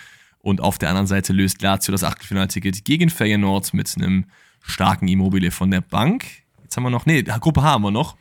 Und 0.40 0.60
auf 0.60 0.78
der 0.78 0.90
anderen 0.90 1.06
Seite 1.06 1.32
löst 1.32 1.62
Lazio 1.62 1.92
das 1.92 2.04
Achtelfinalticket 2.04 2.84
gegen 2.84 3.10
Feyenoord 3.10 3.74
mit 3.74 3.92
einem 3.96 4.26
starken 4.62 5.08
Immobile 5.08 5.50
von 5.50 5.70
der 5.70 5.80
Bank. 5.80 6.24
Jetzt 6.62 6.76
haben 6.76 6.84
wir 6.84 6.90
noch, 6.90 7.06
nee, 7.06 7.22
Gruppe 7.22 7.62
H 7.62 7.72
haben 7.72 7.82
wir 7.82 7.90
noch. 7.90 8.16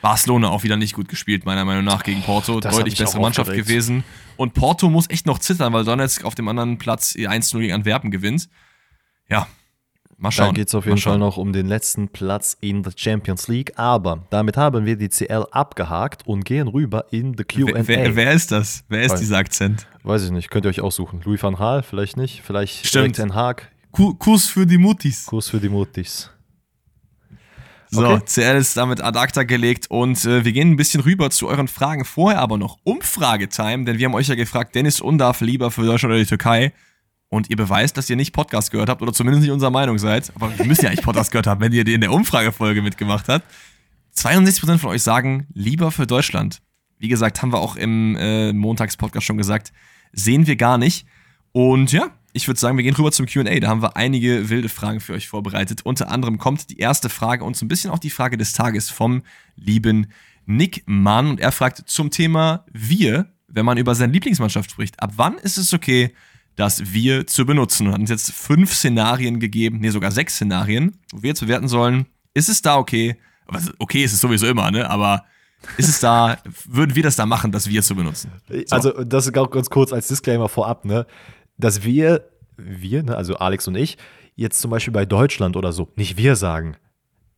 Barcelona 0.00 0.48
auch 0.48 0.62
wieder 0.62 0.76
nicht 0.76 0.94
gut 0.94 1.08
gespielt, 1.08 1.44
meiner 1.44 1.64
Meinung 1.64 1.84
nach, 1.84 2.02
gegen 2.02 2.22
Porto. 2.22 2.60
Das 2.60 2.76
Deutlich 2.76 2.96
bessere 2.96 3.20
Mannschaft 3.20 3.52
gewesen. 3.52 4.04
Und 4.36 4.54
Porto 4.54 4.88
muss 4.88 5.10
echt 5.10 5.26
noch 5.26 5.38
zittern, 5.38 5.72
weil 5.72 5.84
Donetsk 5.84 6.24
auf 6.24 6.34
dem 6.34 6.48
anderen 6.48 6.78
Platz 6.78 7.14
1-0 7.16 7.58
gegen 7.58 7.72
Antwerpen 7.72 8.10
gewinnt. 8.10 8.48
Ja, 9.28 9.48
mal 10.16 10.30
schauen. 10.30 10.48
Da 10.48 10.52
geht 10.52 10.68
es 10.68 10.74
auf 10.74 10.86
jeden 10.86 10.98
Fall 10.98 11.18
noch 11.18 11.36
um 11.36 11.52
den 11.52 11.66
letzten 11.66 12.08
Platz 12.08 12.56
in 12.60 12.82
der 12.82 12.92
Champions 12.94 13.48
League. 13.48 13.72
Aber 13.76 14.24
damit 14.30 14.56
haben 14.56 14.86
wir 14.86 14.96
die 14.96 15.08
CL 15.08 15.46
abgehakt 15.50 16.26
und 16.26 16.44
gehen 16.44 16.68
rüber 16.68 17.06
in 17.10 17.36
the 17.36 17.44
QA. 17.44 17.66
Wer, 17.74 17.88
wer, 17.88 18.16
wer, 18.16 18.32
ist 18.32 18.52
das? 18.52 18.84
Wer 18.88 19.02
ist 19.02 19.16
dieser 19.16 19.38
Akzent? 19.38 19.86
Weiß 20.04 20.24
ich 20.24 20.30
nicht, 20.30 20.50
könnt 20.50 20.64
ihr 20.64 20.70
euch 20.70 20.80
aussuchen. 20.80 21.20
Louis 21.24 21.42
van 21.42 21.56
Gaal, 21.56 21.82
vielleicht 21.82 22.16
nicht. 22.16 22.42
Vielleicht 22.42 22.86
Stimmt. 22.86 23.16
Ten 23.16 23.34
Haag. 23.34 23.72
Kuss 23.90 24.48
für 24.48 24.66
die 24.66 24.78
Mutis. 24.78 25.26
Kuss 25.26 25.48
für 25.48 25.58
die 25.58 25.68
Mutis. 25.68 26.30
So, 27.90 28.06
okay. 28.06 28.22
CL 28.26 28.56
ist 28.56 28.76
damit 28.76 29.00
ad 29.00 29.18
acta 29.18 29.44
gelegt 29.44 29.90
und 29.90 30.24
äh, 30.24 30.44
wir 30.44 30.52
gehen 30.52 30.72
ein 30.72 30.76
bisschen 30.76 31.00
rüber 31.00 31.30
zu 31.30 31.48
euren 31.48 31.68
Fragen. 31.68 32.04
Vorher 32.04 32.40
aber 32.40 32.58
noch 32.58 32.78
Umfragetime, 32.84 33.84
denn 33.84 33.98
wir 33.98 34.06
haben 34.06 34.14
euch 34.14 34.28
ja 34.28 34.34
gefragt, 34.34 34.74
Dennis 34.74 35.00
Undarf 35.00 35.40
lieber 35.40 35.70
für 35.70 35.82
Deutschland 35.82 36.12
oder 36.12 36.20
die 36.20 36.28
Türkei. 36.28 36.72
Und 37.30 37.50
ihr 37.50 37.56
beweist, 37.56 37.96
dass 37.96 38.08
ihr 38.08 38.16
nicht 38.16 38.32
Podcast 38.32 38.70
gehört 38.70 38.88
habt 38.88 39.02
oder 39.02 39.12
zumindest 39.12 39.42
nicht 39.42 39.52
unserer 39.52 39.70
Meinung 39.70 39.98
seid. 39.98 40.32
Aber 40.34 40.56
wir 40.56 40.64
müssen 40.64 40.84
ja 40.84 40.90
eigentlich 40.90 41.04
Podcast 41.04 41.30
gehört 41.30 41.46
haben, 41.46 41.60
wenn 41.60 41.72
ihr 41.72 41.86
in 41.86 42.00
der 42.00 42.10
Umfragefolge 42.10 42.80
mitgemacht 42.80 43.28
habt. 43.28 43.44
62% 44.16 44.78
von 44.78 44.90
euch 44.90 45.02
sagen 45.02 45.46
lieber 45.52 45.90
für 45.90 46.06
Deutschland. 46.06 46.60
Wie 46.98 47.08
gesagt, 47.08 47.42
haben 47.42 47.52
wir 47.52 47.58
auch 47.58 47.76
im 47.76 48.16
äh, 48.16 48.52
Montagspodcast 48.52 49.24
schon 49.24 49.36
gesagt, 49.36 49.72
sehen 50.12 50.46
wir 50.46 50.56
gar 50.56 50.78
nicht. 50.78 51.06
Und 51.52 51.92
ja, 51.92 52.10
ich 52.38 52.46
würde 52.46 52.60
sagen, 52.60 52.76
wir 52.76 52.84
gehen 52.84 52.94
rüber 52.94 53.10
zum 53.10 53.26
QA. 53.26 53.42
Da 53.58 53.68
haben 53.68 53.82
wir 53.82 53.96
einige 53.96 54.48
wilde 54.48 54.68
Fragen 54.68 55.00
für 55.00 55.12
euch 55.12 55.28
vorbereitet. 55.28 55.82
Unter 55.84 56.10
anderem 56.10 56.38
kommt 56.38 56.70
die 56.70 56.78
erste 56.78 57.08
Frage 57.08 57.44
und 57.44 57.56
so 57.56 57.64
ein 57.64 57.68
bisschen 57.68 57.90
auch 57.90 57.98
die 57.98 58.10
Frage 58.10 58.36
des 58.36 58.52
Tages 58.52 58.90
vom 58.90 59.22
lieben 59.56 60.06
Nick 60.46 60.84
Mann. 60.86 61.30
Und 61.30 61.40
er 61.40 61.50
fragt 61.50 61.82
zum 61.90 62.10
Thema 62.10 62.64
Wir, 62.72 63.26
wenn 63.48 63.64
man 63.64 63.76
über 63.76 63.94
seine 63.96 64.12
Lieblingsmannschaft 64.12 64.70
spricht. 64.70 65.02
Ab 65.02 65.14
wann 65.16 65.36
ist 65.38 65.58
es 65.58 65.74
okay, 65.74 66.14
das 66.54 66.92
Wir 66.92 67.26
zu 67.26 67.44
benutzen? 67.44 67.88
Und 67.88 67.92
hat 67.94 68.00
uns 68.00 68.10
jetzt 68.10 68.32
fünf 68.32 68.72
Szenarien 68.72 69.40
gegeben, 69.40 69.80
nee, 69.80 69.90
sogar 69.90 70.12
sechs 70.12 70.36
Szenarien, 70.36 70.96
wo 71.12 71.22
wir 71.22 71.28
jetzt 71.30 71.40
bewerten 71.40 71.66
sollen, 71.66 72.06
ist 72.34 72.48
es 72.48 72.62
da 72.62 72.76
okay? 72.76 73.16
Okay 73.78 74.04
ist 74.04 74.12
es 74.12 74.20
sowieso 74.20 74.46
immer, 74.46 74.70
ne? 74.70 74.88
Aber 74.88 75.24
ist 75.76 75.88
es 75.88 75.98
da, 75.98 76.38
würden 76.66 76.94
wir 76.94 77.02
das 77.02 77.16
da 77.16 77.26
machen, 77.26 77.50
das 77.50 77.68
Wir 77.68 77.82
zu 77.82 77.96
benutzen? 77.96 78.30
So. 78.48 78.54
Also, 78.70 79.04
das 79.04 79.26
ist 79.26 79.36
auch 79.36 79.50
ganz 79.50 79.68
kurz 79.68 79.92
als 79.92 80.06
Disclaimer 80.06 80.48
vorab, 80.48 80.84
ne? 80.84 81.06
Dass 81.58 81.84
wir, 81.84 82.24
wir, 82.56 83.02
ne, 83.02 83.16
also 83.16 83.36
Alex 83.36 83.68
und 83.68 83.76
ich, 83.76 83.98
jetzt 84.36 84.60
zum 84.60 84.70
Beispiel 84.70 84.92
bei 84.92 85.04
Deutschland 85.04 85.56
oder 85.56 85.72
so, 85.72 85.88
nicht 85.96 86.16
wir 86.16 86.36
sagen. 86.36 86.76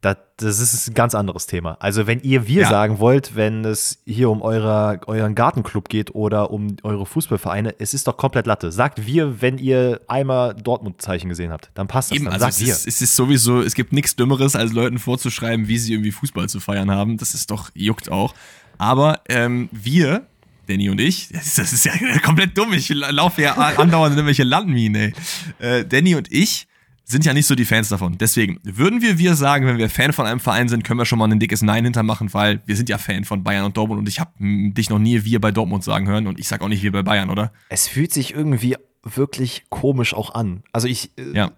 Das, 0.03 0.16
das 0.39 0.61
ist 0.61 0.89
ein 0.89 0.95
ganz 0.95 1.14
anderes 1.14 1.47
Thema. 1.47 1.77
Also, 1.79 2.07
wenn 2.07 2.21
ihr 2.21 2.47
wir 2.47 2.62
ja. 2.62 2.68
sagen 2.71 3.01
wollt, 3.01 3.37
wenn 3.37 3.66
es 3.66 4.03
hier 4.07 4.31
um 4.31 4.41
eure, 4.41 5.01
euren 5.07 5.35
Gartenclub 5.35 5.91
geht 5.91 6.14
oder 6.14 6.51
um 6.51 6.77
eure 6.83 7.05
Fußballvereine, 7.05 7.75
es 7.79 7.93
ist 7.93 8.09
doch 8.09 8.16
komplett 8.16 8.47
Latte. 8.47 8.73
Sagt 8.73 9.05
wir, 9.05 9.43
wenn 9.43 9.59
ihr 9.59 10.01
einmal 10.09 10.55
Dortmund-Zeichen 10.55 11.29
gesehen 11.29 11.53
habt. 11.53 11.71
Dann 11.75 11.87
passt 11.87 12.11
das. 12.11 12.16
Eben, 12.16 12.25
dann 12.27 12.35
also 12.35 12.47
es, 12.47 12.62
ist, 12.62 12.87
es 12.87 13.03
ist 13.03 13.14
sowieso, 13.14 13.61
es 13.61 13.75
gibt 13.75 13.93
nichts 13.93 14.16
Dümmeres, 14.16 14.57
als 14.57 14.73
Leuten 14.73 14.99
vorzuschreiben, 14.99 15.68
wie 15.68 15.77
sie 15.77 15.93
irgendwie 15.93 16.12
Fußball 16.12 16.49
zu 16.49 16.61
feiern 16.61 16.91
haben. 16.91 17.18
Das 17.18 17.35
ist 17.35 17.51
doch, 17.51 17.71
juckt 17.75 18.11
auch. 18.11 18.33
Aber 18.79 19.21
ähm, 19.29 19.68
wir 19.71 20.27
Danny 20.71 20.89
und 20.89 21.01
ich, 21.01 21.29
das 21.31 21.59
ist, 21.59 21.85
ja 21.85 21.93
komplett 22.23 22.57
dumm, 22.57 22.73
ich 22.73 22.89
laufe 22.89 23.43
ja 23.43 23.55
andauernd 23.55 24.12
in 24.12 24.18
irgendwelche 24.18 24.45
Landminen, 24.45 25.12
ey. 25.59 25.81
Äh, 25.81 25.85
Danny 25.85 26.14
und 26.14 26.31
ich 26.33 26.66
sind 27.11 27.25
ja 27.25 27.35
nicht 27.35 27.47
so 27.47 27.57
die 27.57 27.64
Fans 27.64 27.89
davon. 27.89 28.16
Deswegen 28.18 28.61
würden 28.62 29.03
wir 29.03 29.18
wir 29.18 29.35
sagen, 29.35 29.66
wenn 29.66 29.79
wir 29.79 29.91
Fan 29.91 30.12
von 30.12 30.27
einem 30.27 30.39
Verein 30.39 30.68
sind, 30.68 30.85
können 30.85 31.01
wir 31.01 31.07
schon 31.07 31.18
mal 31.18 31.31
ein 31.31 31.41
dickes 31.41 31.61
Nein 31.61 31.85
hintermachen, 31.85 32.33
weil 32.33 32.62
wir 32.66 32.77
sind 32.77 32.89
ja 32.89 32.99
Fan 32.99 33.25
von 33.25 33.43
Bayern 33.43 33.64
und 33.64 33.77
Dortmund 33.77 33.99
und 33.99 34.09
ich 34.09 34.21
habe 34.21 34.31
dich 34.39 34.91
noch 34.91 35.01
nie 35.01 35.25
wir 35.25 35.41
bei 35.41 35.51
Dortmund 35.51 35.83
sagen 35.83 36.07
hören 36.07 36.29
und 36.29 36.39
ich 36.39 36.47
sag 36.47 36.62
auch 36.62 36.68
nicht 36.68 36.85
wir 36.85 36.93
bei 36.93 37.03
Bayern, 37.03 37.31
oder? 37.31 37.53
Es 37.68 37.89
fühlt 37.89 38.12
sich 38.12 38.33
irgendwie 38.33 38.77
wirklich 39.03 39.64
komisch 39.71 40.14
auch 40.14 40.35
an. 40.35 40.62
Also 40.73 40.87
ich. 40.87 41.11
Äh, 41.18 41.33
ja. 41.35 41.51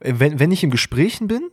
Wenn, 0.00 0.40
wenn 0.40 0.50
ich 0.50 0.64
in 0.64 0.70
Gesprächen 0.70 1.28
bin, 1.28 1.50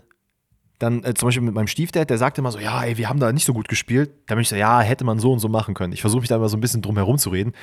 dann 0.80 1.03
äh, 1.03 1.13
zum 1.13 1.27
Beispiel 1.27 1.43
mit 1.43 1.53
meinem 1.53 1.67
Stiefdad, 1.67 2.09
der 2.09 2.17
sagte 2.17 2.41
immer 2.41 2.51
so, 2.51 2.59
ja, 2.59 2.84
ey, 2.84 2.97
wir 2.97 3.09
haben 3.09 3.19
da 3.19 3.32
nicht 3.32 3.45
so 3.45 3.53
gut 3.53 3.67
gespielt. 3.67 4.11
Da 4.27 4.36
bin 4.36 4.41
ich 4.41 4.49
so, 4.49 4.55
ja, 4.55 4.80
hätte 4.80 5.03
man 5.03 5.19
so 5.19 5.32
und 5.32 5.39
so 5.39 5.49
machen 5.49 5.73
können. 5.73 5.93
Ich 5.93 6.01
versuche 6.01 6.21
mich 6.21 6.30
da 6.30 6.38
immer 6.38 6.49
so 6.49 6.57
ein 6.57 6.61
bisschen 6.61 6.82
drum 6.82 6.95
herum 6.95 7.17
zu 7.17 7.30
reden. 7.30 7.53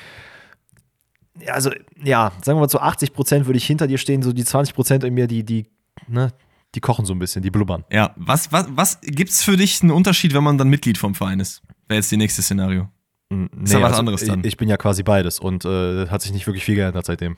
Also, 1.48 1.70
ja, 2.02 2.32
sagen 2.42 2.56
wir 2.56 2.62
mal 2.62 2.68
zu 2.68 2.80
80 2.80 3.12
Prozent 3.12 3.46
würde 3.46 3.56
ich 3.58 3.66
hinter 3.66 3.86
dir 3.86 3.98
stehen, 3.98 4.22
so 4.22 4.32
die 4.32 4.44
20 4.44 4.74
Prozent 4.74 5.04
in 5.04 5.14
mir, 5.14 5.26
die, 5.26 5.44
die, 5.44 5.66
ne, 6.06 6.32
die 6.74 6.80
kochen 6.80 7.04
so 7.04 7.14
ein 7.14 7.18
bisschen, 7.18 7.42
die 7.42 7.50
blubbern. 7.50 7.84
Ja, 7.90 8.12
was, 8.16 8.52
was, 8.52 8.66
was 8.70 9.00
gibt's 9.02 9.42
für 9.42 9.56
dich 9.56 9.82
einen 9.82 9.90
Unterschied, 9.90 10.34
wenn 10.34 10.44
man 10.44 10.58
dann 10.58 10.68
Mitglied 10.68 10.98
vom 10.98 11.14
Verein 11.14 11.40
ist? 11.40 11.62
Wäre 11.88 11.98
jetzt 11.98 12.10
die 12.10 12.16
nächste 12.16 12.42
Szenario. 12.42 12.88
Nee, 13.28 13.48
ist 13.64 13.72
ja 13.72 13.80
was 13.80 13.88
also, 13.88 14.00
anderes 14.00 14.24
dann. 14.24 14.40
Ich, 14.40 14.46
ich 14.46 14.56
bin 14.56 14.68
ja 14.68 14.76
quasi 14.76 15.02
beides 15.02 15.40
und 15.40 15.64
äh, 15.64 16.06
hat 16.08 16.22
sich 16.22 16.32
nicht 16.32 16.46
wirklich 16.46 16.64
viel 16.64 16.76
geändert 16.76 17.06
seitdem. 17.06 17.36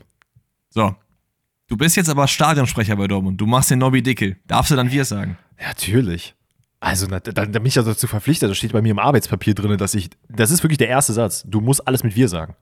So. 0.70 0.94
Du 1.66 1.76
bist 1.76 1.96
jetzt 1.96 2.08
aber 2.08 2.26
Stadionsprecher 2.26 2.96
bei 2.96 3.06
Dortmund. 3.06 3.40
Du 3.40 3.46
machst 3.46 3.70
den 3.70 3.78
Nobby 3.78 4.02
Dickel. 4.02 4.36
Darfst 4.46 4.70
du 4.70 4.76
dann 4.76 4.90
wir 4.90 5.04
sagen? 5.04 5.36
Ja, 5.60 5.68
natürlich. 5.68 6.34
Also, 6.80 7.06
da, 7.06 7.18
da, 7.18 7.44
bin 7.44 7.66
ich 7.66 7.74
ja 7.74 7.82
dazu 7.82 8.06
verpflichtet. 8.06 8.48
Das 8.50 8.56
steht 8.56 8.72
bei 8.72 8.82
mir 8.82 8.92
im 8.92 8.98
Arbeitspapier 8.98 9.54
drin, 9.54 9.76
dass 9.78 9.94
ich. 9.94 10.10
Das 10.28 10.50
ist 10.50 10.62
wirklich 10.62 10.78
der 10.78 10.88
erste 10.88 11.12
Satz. 11.12 11.42
Du 11.46 11.60
musst 11.60 11.86
alles 11.86 12.04
mit 12.04 12.14
wir 12.14 12.28
sagen. 12.28 12.54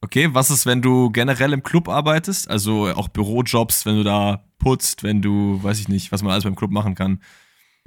Okay, 0.00 0.28
was 0.32 0.50
ist, 0.50 0.64
wenn 0.64 0.80
du 0.80 1.10
generell 1.10 1.52
im 1.52 1.62
Club 1.62 1.88
arbeitest? 1.88 2.48
Also 2.48 2.88
auch 2.88 3.08
Bürojobs, 3.08 3.84
wenn 3.84 3.96
du 3.96 4.04
da 4.04 4.44
putzt, 4.58 5.02
wenn 5.02 5.20
du, 5.20 5.62
weiß 5.62 5.80
ich 5.80 5.88
nicht, 5.88 6.12
was 6.12 6.22
man 6.22 6.32
alles 6.32 6.44
beim 6.44 6.54
Club 6.56 6.70
machen 6.70 6.94
kann. 6.94 7.20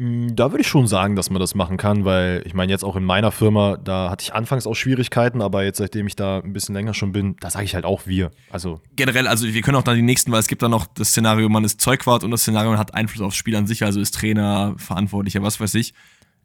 Mm, 0.02 0.36
da 0.36 0.52
würde 0.52 0.62
ich 0.62 0.68
schon 0.68 0.88
sagen, 0.88 1.16
dass 1.16 1.30
man 1.30 1.40
das 1.40 1.54
machen 1.54 1.78
kann, 1.78 2.06
weil 2.06 2.42
ich 2.48 2.56
meine, 2.56 2.72
jetzt 2.72 2.84
auch 2.84 2.96
in 2.96 3.04
meiner 3.04 3.32
Firma, 3.32 3.78
da 3.78 4.10
hatte 4.10 4.24
ich 4.24 4.34
anfangs 4.34 4.66
auch 4.66 4.74
Schwierigkeiten, 4.74 5.44
aber 5.44 5.64
jetzt, 5.64 5.78
seitdem 5.78 6.08
ich 6.08 6.16
da 6.16 6.40
ein 6.40 6.54
bisschen 6.54 6.74
länger 6.74 6.96
schon 6.96 7.12
bin, 7.12 7.36
da 7.40 7.52
sage 7.52 7.66
ich 7.66 7.76
halt 7.76 7.86
auch 7.86 8.08
wir. 8.08 8.32
Also 8.50 8.82
generell, 8.96 9.28
also 9.28 9.46
wir 9.46 9.62
können 9.62 9.78
auch 9.78 9.84
dann 9.84 9.96
die 9.96 10.02
nächsten, 10.02 10.32
weil 10.32 10.40
es 10.40 10.48
gibt 10.48 10.64
dann 10.64 10.72
noch 10.72 10.88
das 10.88 11.10
Szenario, 11.10 11.48
man 11.50 11.64
ist 11.64 11.82
Zeugwart 11.82 12.24
und 12.24 12.32
das 12.32 12.42
Szenario 12.42 12.72
man 12.72 12.80
hat 12.80 12.96
Einfluss 12.96 13.22
aufs 13.22 13.36
Spiel 13.36 13.56
an 13.56 13.68
sich, 13.68 13.84
also 13.84 14.00
ist 14.00 14.16
Trainer, 14.16 14.74
Verantwortlicher, 14.78 15.44
was 15.44 15.60
weiß 15.60 15.76
ich. 15.76 15.94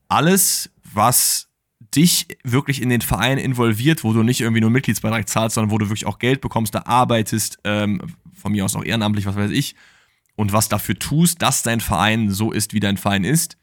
Alles, 0.09 0.71
was 0.93 1.49
dich 1.81 2.27
wirklich 2.45 2.83
in 2.83 2.91
den 2.91 3.01
Verein 3.01 3.39
involviert, 3.39 4.05
wo 4.05 4.13
du 4.13 4.23
nicht 4.23 4.43
irgendwie 4.43 4.61
nur 4.61 4.71
Mitgliedsbeitrag 4.71 5.31
zahlst, 5.31 5.55
sondern 5.55 5.71
wo 5.71 5.79
du 5.79 5.87
wirklich 5.87 6.05
auch 6.05 6.19
Geld 6.19 6.43
bekommst, 6.43 6.75
da 6.75 6.83
arbeitest, 6.85 7.59
ähm, 7.65 8.03
von 8.35 8.53
mir 8.53 8.67
aus 8.67 8.77
auch 8.77 8.85
ehrenamtlich, 8.85 9.25
was 9.25 9.35
weiß 9.35 9.51
ich 9.51 9.77
und 10.37 10.53
was 10.53 10.69
dafür 10.69 10.99
tust, 10.99 11.43
dass 11.43 11.63
dein 11.63 11.81
Verein 11.81 12.31
so 12.31 12.53
ist, 12.53 12.73
wie 12.73 12.81
dein 12.81 12.97
Verein 12.97 13.25
ist, 13.25 13.57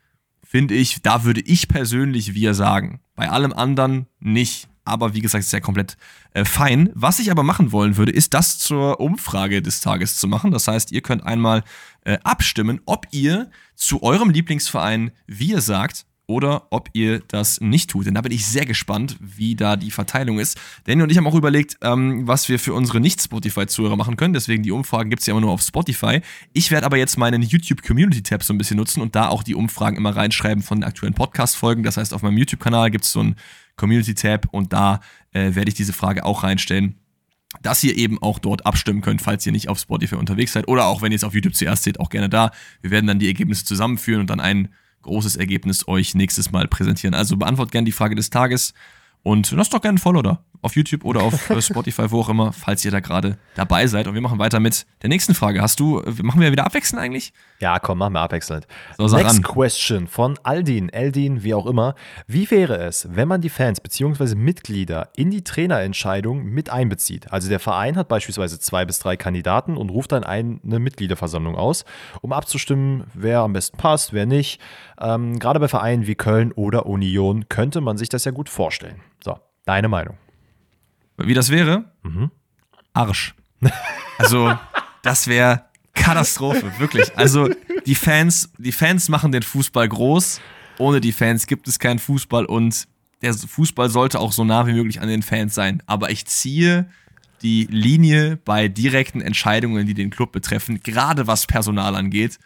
finde 0.44 0.74
ich, 0.74 1.02
da 1.02 1.24
würde 1.24 1.42
ich 1.42 1.68
persönlich 1.68 2.34
wir 2.34 2.54
sagen. 2.54 3.00
Bei 3.16 3.30
allem 3.30 3.54
anderen 3.54 4.08
nicht. 4.20 4.68
Aber 4.86 5.14
wie 5.14 5.22
gesagt, 5.22 5.46
ist 5.46 5.54
ja 5.54 5.62
komplett 5.62 5.98
äh, 6.34 6.44
fein. 6.44 6.90
Was 6.94 7.20
ich 7.20 7.32
aber 7.32 7.44
machen 7.44 7.72
wollen 7.72 7.96
würde, 7.96 8.12
ist 8.12 8.34
das 8.34 8.60
zur 8.60 9.00
Umfrage 9.00 9.62
des 9.62 9.80
Tages 9.80 10.18
zu 10.18 10.28
machen. 10.28 10.52
Das 10.52 10.68
heißt, 10.68 10.92
ihr 10.92 11.02
könnt 11.02 11.24
einmal 11.24 11.64
äh, 12.02 12.18
abstimmen, 12.24 12.82
ob 12.86 13.08
ihr 13.12 13.50
zu 13.76 14.04
eurem 14.04 14.30
Lieblingsverein 14.30 15.12
wir 15.26 15.62
sagt 15.62 16.06
oder 16.26 16.68
ob 16.70 16.90
ihr 16.94 17.22
das 17.28 17.60
nicht 17.60 17.90
tut. 17.90 18.06
Denn 18.06 18.14
da 18.14 18.22
bin 18.22 18.32
ich 18.32 18.46
sehr 18.46 18.66
gespannt, 18.66 19.18
wie 19.20 19.56
da 19.56 19.76
die 19.76 19.92
Verteilung 19.92 20.40
ist. 20.40 20.58
Danny 20.86 21.02
und 21.04 21.12
ich 21.12 21.18
haben 21.18 21.28
auch 21.28 21.36
überlegt, 21.36 21.78
ähm, 21.82 22.28
was 22.28 22.48
wir 22.48 22.60
für 22.60 22.74
unsere 22.74 23.00
Nicht-Spotify-Zuhörer 23.02 23.98
machen 23.98 24.16
können. 24.16 24.34
Deswegen 24.34 24.64
die 24.64 24.72
Umfragen 24.72 25.10
gibt 25.10 25.22
es 25.22 25.26
ja 25.26 25.34
immer 25.34 25.42
nur 25.42 25.52
auf 25.52 25.62
Spotify. 25.62 26.22
Ich 26.54 26.72
werde 26.72 26.86
aber 26.86 26.98
jetzt 26.98 27.18
meinen 27.18 27.42
YouTube-Community-Tab 27.42 28.44
so 28.44 28.54
ein 28.54 28.58
bisschen 28.58 28.78
nutzen 28.78 29.02
und 29.02 29.16
da 29.16 29.28
auch 29.28 29.44
die 29.44 29.56
Umfragen 29.56 29.98
immer 29.98 30.16
reinschreiben 30.16 30.64
von 30.64 30.80
den 30.80 30.86
aktuellen 30.86 31.14
Podcast-Folgen. 31.14 31.84
Das 31.84 31.98
heißt, 31.98 32.14
auf 32.14 32.22
meinem 32.22 32.38
YouTube-Kanal 32.38 32.90
gibt 32.90 33.04
es 33.04 33.12
so 33.12 33.20
einen 33.20 33.36
Community-Tab 33.76 34.48
und 34.52 34.72
da 34.72 35.02
äh, 35.32 35.56
werde 35.56 35.70
ich 35.70 35.76
diese 35.76 35.94
Frage 35.94 36.24
auch 36.26 36.44
reinstellen. 36.44 36.96
dass 37.62 37.84
ihr 37.84 37.96
eben 37.98 38.22
auch 38.22 38.40
dort 38.40 38.66
abstimmen 38.66 39.02
könnt, 39.02 39.22
falls 39.22 39.46
ihr 39.46 39.52
nicht 39.52 39.70
auf 39.70 39.78
Spotify 39.80 40.16
unterwegs 40.16 40.54
seid 40.54 40.68
oder 40.68 40.88
auch 40.88 41.02
wenn 41.02 41.12
ihr 41.12 41.18
es 41.18 41.24
auf 41.24 41.36
YouTube 41.36 41.56
zuerst 41.56 41.84
seht, 41.84 42.00
auch 42.00 42.10
gerne 42.10 42.30
da. 42.30 42.52
Wir 42.82 42.92
werden 42.92 43.06
dann 43.06 43.20
die 43.20 43.28
Ergebnisse 43.28 43.64
zusammenführen 43.66 44.22
und 44.22 44.30
dann 44.30 44.40
ein 44.40 44.70
großes 45.04 45.36
Ergebnis 45.36 45.88
euch 45.88 46.16
nächstes 46.16 46.52
Mal 46.52 46.68
präsentieren. 46.68 47.14
Also 47.14 47.38
beantwortet 47.38 47.72
gerne 47.72 47.86
die 47.86 47.92
Frage 47.92 48.16
des 48.16 48.30
Tages 48.30 48.74
und 49.22 49.52
lasst 49.52 49.74
doch 49.74 49.82
gerne 49.82 49.98
ein 49.98 50.00
Follow 50.00 50.22
da 50.22 50.44
auf 50.64 50.76
YouTube 50.76 51.06
oder 51.06 51.22
auf 51.22 51.50
äh, 51.50 51.62
Spotify, 51.62 52.10
wo 52.10 52.22
auch 52.22 52.30
immer, 52.30 52.54
falls 52.54 52.84
ihr 52.84 52.92
da 52.92 53.00
gerade 53.00 53.38
dabei 53.56 53.86
seid. 53.88 54.08
Und 54.08 54.16
wir 54.16 54.22
machen 54.22 54.40
weiter 54.40 54.60
mit 54.60 54.86
der 55.02 55.10
nächsten 55.10 55.36
Frage. 55.36 55.62
Hast 55.62 55.80
du, 55.80 56.00
äh, 56.00 56.12
machen 56.24 56.42
wir 56.42 56.52
wieder 56.52 56.66
abwechselnd 56.66 57.02
eigentlich? 57.02 57.34
Ja, 57.60 57.80
komm, 57.80 58.00
machen 58.00 58.14
wir 58.14 58.22
abwechselnd. 58.22 58.66
So, 58.98 59.08
Next 59.16 59.38
an. 59.38 59.44
question 59.44 60.08
von 60.08 60.40
Aldin, 60.44 60.90
Eldin, 60.90 61.44
wie 61.44 61.54
auch 61.54 61.66
immer. 61.66 61.96
Wie 62.28 62.50
wäre 62.50 62.78
es, 62.78 63.08
wenn 63.12 63.28
man 63.28 63.42
die 63.42 63.50
Fans 63.50 63.82
bzw. 63.82 64.36
Mitglieder 64.36 65.10
in 65.16 65.30
die 65.30 65.44
Trainerentscheidung 65.44 66.44
mit 66.44 66.70
einbezieht? 66.70 67.32
Also 67.32 67.50
der 67.50 67.60
Verein 67.60 67.98
hat 67.98 68.08
beispielsweise 68.08 68.60
zwei 68.60 68.86
bis 68.86 69.00
drei 69.00 69.18
Kandidaten 69.18 69.78
und 69.78 69.90
ruft 69.90 70.14
dann 70.14 70.24
eine 70.24 70.80
Mitgliederversammlung 70.80 71.56
aus, 71.56 71.86
um 72.22 72.32
abzustimmen, 72.34 73.04
wer 73.14 73.40
am 73.40 73.54
besten 73.54 73.78
passt, 73.78 74.14
wer 74.14 74.26
nicht. 74.26 74.62
Ähm, 75.00 75.40
gerade 75.40 75.60
bei 75.60 75.68
Vereinen 75.68 76.08
wie 76.08 76.16
Köln 76.16 76.52
oder 76.54 76.86
Union 76.86 77.50
könnte 77.50 77.82
man 77.82 77.98
sich 77.98 78.10
das 78.10 78.26
ja 78.26 78.32
gut 78.32 78.50
vorstellen. 78.50 79.02
So, 79.24 79.38
deine 79.66 79.90
Meinung. 79.90 80.18
Wie 81.18 81.34
das 81.34 81.50
wäre? 81.50 81.92
Arsch. 82.94 83.36
Also, 84.18 84.58
das 85.02 85.28
wäre 85.28 85.66
Katastrophe, 85.94 86.72
wirklich. 86.80 87.16
Also, 87.18 87.50
die 87.86 87.96
Fans, 87.96 88.52
die 88.58 88.72
Fans 88.72 89.10
machen 89.10 89.32
den 89.32 89.44
Fußball 89.44 89.88
groß. 89.88 90.42
Ohne 90.80 91.02
die 91.02 91.12
Fans 91.12 91.48
gibt 91.48 91.68
es 91.68 91.80
keinen 91.80 92.00
Fußball 92.00 92.46
und 92.46 92.88
der 93.22 93.34
Fußball 93.34 93.90
sollte 93.90 94.20
auch 94.20 94.32
so 94.32 94.44
nah 94.44 94.68
wie 94.68 94.74
möglich 94.74 95.02
an 95.02 95.08
den 95.08 95.22
Fans 95.22 95.56
sein. 95.56 95.82
Aber 95.86 96.12
ich 96.12 96.26
ziehe 96.26 96.90
die 97.42 97.68
Linie 97.70 98.38
bei 98.38 98.68
direkten 98.68 99.22
Entscheidungen, 99.22 99.86
die 99.86 99.94
den 99.94 100.10
Club 100.10 100.32
betreffen, 100.32 100.82
gerade 100.82 101.28
was 101.28 101.46
Personal 101.46 101.96
angeht, 101.96 102.40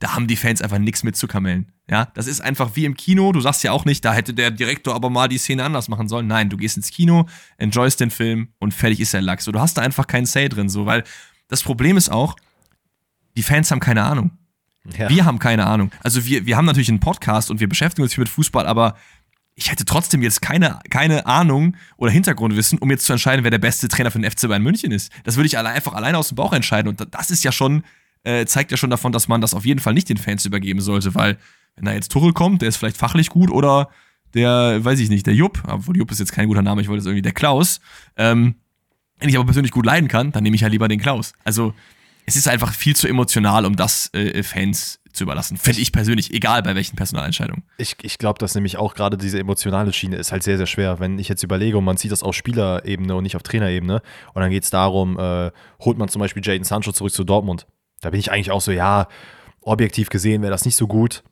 da 0.00 0.14
haben 0.14 0.26
die 0.26 0.36
Fans 0.36 0.62
einfach 0.62 0.78
nichts 0.78 1.02
mit 1.02 1.14
zu 1.14 1.28
kamellen. 1.28 1.72
Ja, 1.88 2.06
das 2.14 2.26
ist 2.26 2.40
einfach 2.40 2.74
wie 2.74 2.86
im 2.86 2.96
Kino. 2.96 3.32
Du 3.32 3.40
sagst 3.40 3.62
ja 3.62 3.70
auch 3.70 3.84
nicht, 3.84 4.04
da 4.04 4.14
hätte 4.14 4.32
der 4.32 4.50
Direktor 4.50 4.94
aber 4.94 5.10
mal 5.10 5.28
die 5.28 5.36
Szene 5.36 5.62
anders 5.62 5.88
machen 5.88 6.08
sollen. 6.08 6.26
Nein, 6.26 6.48
du 6.48 6.56
gehst 6.56 6.78
ins 6.78 6.90
Kino, 6.90 7.26
enjoyst 7.58 8.00
den 8.00 8.10
Film 8.10 8.48
und 8.58 8.72
fertig 8.72 8.98
ist 9.00 9.12
der 9.12 9.20
Lack. 9.20 9.42
So, 9.42 9.52
du 9.52 9.60
hast 9.60 9.76
da 9.76 9.82
einfach 9.82 10.06
keinen 10.06 10.24
Say 10.26 10.48
drin, 10.48 10.70
so, 10.70 10.86
weil 10.86 11.04
das 11.48 11.62
Problem 11.62 11.98
ist 11.98 12.10
auch, 12.10 12.34
die 13.36 13.42
Fans 13.42 13.70
haben 13.70 13.80
keine 13.80 14.02
Ahnung. 14.02 14.30
Ja. 14.96 15.10
Wir 15.10 15.26
haben 15.26 15.38
keine 15.38 15.66
Ahnung. 15.66 15.92
Also 16.02 16.24
wir, 16.24 16.46
wir 16.46 16.56
haben 16.56 16.64
natürlich 16.64 16.88
einen 16.88 17.00
Podcast 17.00 17.50
und 17.50 17.60
wir 17.60 17.68
beschäftigen 17.68 18.02
uns 18.02 18.14
viel 18.14 18.22
mit 18.22 18.30
Fußball, 18.30 18.66
aber 18.66 18.96
ich 19.54 19.70
hätte 19.70 19.84
trotzdem 19.84 20.22
jetzt 20.22 20.40
keine, 20.40 20.78
keine 20.88 21.26
Ahnung 21.26 21.76
oder 21.98 22.10
Hintergrundwissen, 22.10 22.78
um 22.78 22.90
jetzt 22.90 23.04
zu 23.04 23.12
entscheiden, 23.12 23.44
wer 23.44 23.50
der 23.50 23.58
beste 23.58 23.88
Trainer 23.88 24.10
für 24.10 24.18
den 24.18 24.30
FC 24.30 24.48
Bayern 24.48 24.62
München 24.62 24.92
ist. 24.92 25.12
Das 25.24 25.36
würde 25.36 25.48
ich 25.48 25.58
alle, 25.58 25.68
einfach 25.68 25.92
alleine 25.92 26.16
aus 26.16 26.28
dem 26.28 26.36
Bauch 26.36 26.54
entscheiden. 26.54 26.88
Und 26.88 27.06
das 27.14 27.30
ist 27.30 27.44
ja 27.44 27.52
schon, 27.52 27.84
äh, 28.24 28.44
zeigt 28.46 28.70
ja 28.70 28.76
schon 28.76 28.90
davon, 28.90 29.12
dass 29.12 29.28
man 29.28 29.40
das 29.40 29.54
auf 29.54 29.64
jeden 29.64 29.80
Fall 29.80 29.94
nicht 29.94 30.08
den 30.08 30.16
Fans 30.16 30.44
übergeben 30.44 30.80
sollte, 30.80 31.14
weil 31.14 31.38
wenn 31.76 31.84
da 31.84 31.92
jetzt 31.92 32.12
Tuchel 32.12 32.32
kommt, 32.32 32.62
der 32.62 32.68
ist 32.68 32.76
vielleicht 32.76 32.96
fachlich 32.96 33.30
gut 33.30 33.50
oder 33.50 33.88
der, 34.34 34.84
weiß 34.84 35.00
ich 35.00 35.08
nicht, 35.08 35.26
der 35.26 35.34
Jupp, 35.34 35.62
obwohl 35.66 35.96
Jupp 35.96 36.10
ist 36.10 36.20
jetzt 36.20 36.32
kein 36.32 36.46
guter 36.46 36.62
Name, 36.62 36.82
ich 36.82 36.88
wollte 36.88 37.00
jetzt 37.00 37.06
irgendwie 37.06 37.22
der 37.22 37.32
Klaus, 37.32 37.80
ähm, 38.16 38.56
wenn 39.18 39.28
ich 39.28 39.36
aber 39.36 39.44
persönlich 39.44 39.72
gut 39.72 39.86
leiden 39.86 40.08
kann, 40.08 40.32
dann 40.32 40.42
nehme 40.42 40.56
ich 40.56 40.62
ja 40.62 40.68
lieber 40.68 40.88
den 40.88 41.00
Klaus. 41.00 41.34
Also 41.44 41.74
es 42.26 42.36
ist 42.36 42.48
einfach 42.48 42.72
viel 42.72 42.96
zu 42.96 43.08
emotional, 43.08 43.66
um 43.66 43.76
das 43.76 44.12
äh, 44.14 44.42
Fans 44.42 45.00
zu 45.12 45.24
überlassen. 45.24 45.56
Finde 45.56 45.80
ich 45.80 45.92
persönlich, 45.92 46.32
egal 46.32 46.62
bei 46.62 46.74
welchen 46.74 46.96
Personalentscheidungen. 46.96 47.64
Ich, 47.76 47.96
ich 48.02 48.18
glaube, 48.18 48.38
dass 48.38 48.54
nämlich 48.54 48.76
auch 48.76 48.94
gerade 48.94 49.16
diese 49.16 49.38
emotionale 49.38 49.92
Schiene 49.92 50.16
ist 50.16 50.30
halt 50.32 50.42
sehr, 50.42 50.56
sehr 50.56 50.66
schwer. 50.66 51.00
Wenn 51.00 51.18
ich 51.18 51.28
jetzt 51.28 51.42
überlege 51.42 51.76
und 51.76 51.84
man 51.84 51.96
sieht 51.96 52.12
das 52.12 52.22
auf 52.22 52.34
Spielerebene 52.34 53.14
und 53.14 53.24
nicht 53.24 53.36
auf 53.36 53.42
Trainerebene 53.42 54.02
und 54.34 54.40
dann 54.40 54.50
geht 54.50 54.62
es 54.62 54.70
darum, 54.70 55.18
äh, 55.18 55.50
holt 55.80 55.98
man 55.98 56.08
zum 56.08 56.20
Beispiel 56.20 56.42
Jaden 56.44 56.64
Sancho 56.64 56.92
zurück 56.92 57.12
zu 57.12 57.24
Dortmund. 57.24 57.66
Da 58.00 58.10
bin 58.10 58.20
ich 58.20 58.32
eigentlich 58.32 58.50
auch 58.50 58.60
so, 58.60 58.72
ja, 58.72 59.08
objektiv 59.60 60.08
gesehen 60.08 60.42
wäre 60.42 60.52
das 60.52 60.64
nicht 60.64 60.76
so 60.76 60.86
gut. 60.86 61.22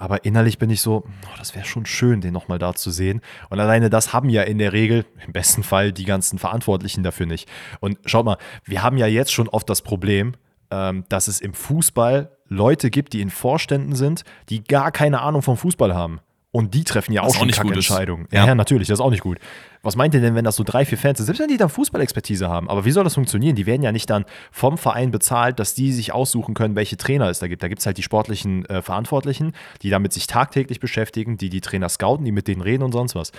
Aber 0.00 0.24
innerlich 0.24 0.58
bin 0.58 0.70
ich 0.70 0.80
so, 0.80 1.04
oh, 1.06 1.36
das 1.38 1.56
wäre 1.56 1.64
schon 1.64 1.84
schön, 1.84 2.20
den 2.20 2.32
nochmal 2.32 2.60
da 2.60 2.74
zu 2.74 2.92
sehen. 2.92 3.20
Und 3.50 3.58
alleine 3.58 3.90
das 3.90 4.12
haben 4.12 4.28
ja 4.28 4.42
in 4.42 4.58
der 4.58 4.72
Regel, 4.72 5.04
im 5.26 5.32
besten 5.32 5.64
Fall, 5.64 5.92
die 5.92 6.04
ganzen 6.04 6.38
Verantwortlichen 6.38 7.02
dafür 7.02 7.26
nicht. 7.26 7.48
Und 7.80 7.98
schaut 8.04 8.24
mal, 8.24 8.38
wir 8.64 8.84
haben 8.84 8.96
ja 8.96 9.08
jetzt 9.08 9.32
schon 9.32 9.48
oft 9.48 9.68
das 9.68 9.82
Problem, 9.82 10.34
ähm, 10.70 11.04
dass 11.08 11.26
es 11.26 11.40
im 11.40 11.52
Fußball 11.52 12.30
Leute 12.46 12.90
gibt, 12.90 13.12
die 13.12 13.20
in 13.20 13.30
Vorständen 13.30 13.96
sind, 13.96 14.22
die 14.50 14.62
gar 14.62 14.92
keine 14.92 15.20
Ahnung 15.20 15.42
vom 15.42 15.56
Fußball 15.56 15.94
haben. 15.94 16.20
Und 16.50 16.72
die 16.72 16.82
treffen 16.82 17.12
ja 17.12 17.22
auch 17.22 17.26
auch 17.26 17.34
schon 17.34 17.46
nicht 17.46 17.60
gut 17.60 17.76
ist. 17.76 17.90
Entscheidungen. 17.90 18.26
Ja. 18.30 18.40
Ja. 18.40 18.46
ja, 18.48 18.54
natürlich, 18.54 18.88
das 18.88 18.98
ist 18.98 19.04
auch 19.04 19.10
nicht 19.10 19.22
gut. 19.22 19.38
Was 19.82 19.96
meint 19.96 20.14
ihr 20.14 20.20
denn, 20.20 20.34
wenn 20.34 20.44
das 20.44 20.56
so 20.56 20.64
drei, 20.64 20.86
vier 20.86 20.96
Fans 20.96 21.18
sind? 21.18 21.26
Selbst 21.26 21.40
wenn 21.40 21.48
die 21.48 21.58
dann 21.58 21.68
Fußballexpertise 21.68 22.48
haben, 22.48 22.70
aber 22.70 22.86
wie 22.86 22.90
soll 22.90 23.04
das 23.04 23.14
funktionieren? 23.14 23.54
Die 23.54 23.66
werden 23.66 23.82
ja 23.82 23.92
nicht 23.92 24.08
dann 24.08 24.24
vom 24.50 24.78
Verein 24.78 25.10
bezahlt, 25.10 25.58
dass 25.58 25.74
die 25.74 25.92
sich 25.92 26.12
aussuchen 26.12 26.54
können, 26.54 26.74
welche 26.74 26.96
Trainer 26.96 27.28
es 27.28 27.38
da 27.38 27.48
gibt. 27.48 27.62
Da 27.62 27.68
gibt 27.68 27.80
es 27.80 27.86
halt 27.86 27.98
die 27.98 28.02
sportlichen 28.02 28.64
äh, 28.66 28.80
Verantwortlichen, 28.80 29.52
die 29.82 29.90
damit 29.90 30.14
sich 30.14 30.26
tagtäglich 30.26 30.80
beschäftigen, 30.80 31.36
die 31.36 31.50
die 31.50 31.60
Trainer 31.60 31.90
scouten, 31.90 32.24
die 32.24 32.32
mit 32.32 32.48
denen 32.48 32.62
reden 32.62 32.82
und 32.82 32.92
sonst 32.92 33.14
was. 33.14 33.30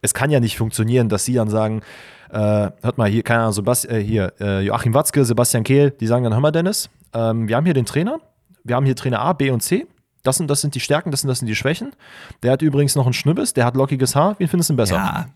Es 0.00 0.14
kann 0.14 0.30
ja 0.30 0.38
nicht 0.38 0.56
funktionieren, 0.56 1.08
dass 1.08 1.24
sie 1.24 1.34
dann 1.34 1.50
sagen, 1.50 1.82
äh, 2.30 2.38
hört 2.38 2.96
mal, 2.96 3.10
hier, 3.10 3.24
keine 3.24 3.40
Ahnung, 3.40 3.52
Sebast 3.52 3.90
äh, 3.90 4.02
hier, 4.02 4.32
äh, 4.40 4.60
Joachim 4.60 4.94
Watzke, 4.94 5.24
Sebastian 5.24 5.64
Kehl, 5.64 5.90
die 5.90 6.06
sagen 6.06 6.24
dann, 6.24 6.32
hör 6.32 6.40
mal, 6.40 6.52
Dennis, 6.52 6.88
ähm, 7.12 7.48
wir 7.48 7.56
haben 7.56 7.64
hier 7.64 7.74
den 7.74 7.86
Trainer, 7.86 8.20
wir 8.64 8.76
haben 8.76 8.86
hier 8.86 8.96
Trainer 8.96 9.20
A, 9.20 9.32
B 9.32 9.50
und 9.50 9.62
C. 9.62 9.86
Das 10.22 10.36
sind, 10.36 10.48
das 10.48 10.60
sind 10.60 10.74
die 10.74 10.80
Stärken, 10.80 11.10
das 11.10 11.20
sind, 11.22 11.28
das 11.28 11.38
sind 11.40 11.48
die 11.48 11.56
Schwächen. 11.56 11.92
Der 12.42 12.52
hat 12.52 12.62
übrigens 12.62 12.94
noch 12.94 13.06
einen 13.06 13.12
Schnibbes, 13.12 13.54
der 13.54 13.64
hat 13.64 13.74
lockiges 13.76 14.14
Haar. 14.14 14.36
Wen 14.38 14.48
findest 14.48 14.70
du 14.70 14.74
denn 14.74 14.76
besser? 14.78 14.94
Ja. 14.96 15.28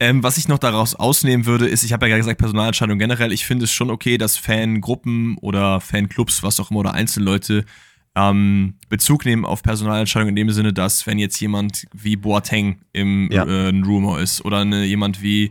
Ähm, 0.00 0.22
was 0.22 0.38
ich 0.38 0.46
noch 0.46 0.58
daraus 0.58 0.94
ausnehmen 0.94 1.44
würde, 1.44 1.66
ist, 1.66 1.82
ich 1.82 1.92
habe 1.92 2.06
ja 2.06 2.10
gerade 2.10 2.20
gesagt, 2.20 2.38
Personalentscheidung 2.38 2.98
generell, 3.00 3.32
ich 3.32 3.44
finde 3.46 3.64
es 3.64 3.72
schon 3.72 3.90
okay, 3.90 4.16
dass 4.16 4.36
Fangruppen 4.36 5.36
oder 5.38 5.80
Fanclubs, 5.80 6.44
was 6.44 6.60
auch 6.60 6.70
immer, 6.70 6.80
oder 6.80 6.94
Einzelleute 6.94 7.64
ähm, 8.14 8.74
Bezug 8.88 9.24
nehmen 9.24 9.44
auf 9.44 9.62
Personalentscheidungen 9.64 10.36
in 10.36 10.36
dem 10.46 10.50
Sinne, 10.52 10.72
dass 10.72 11.06
wenn 11.08 11.18
jetzt 11.18 11.40
jemand 11.40 11.86
wie 11.92 12.14
Boateng 12.16 12.78
im 12.92 13.28
Ja. 13.32 13.44
äh, 13.44 13.68
Rumor 13.70 14.20
ist 14.20 14.44
oder 14.44 14.58
eine, 14.58 14.84
jemand 14.84 15.20
wie 15.20 15.50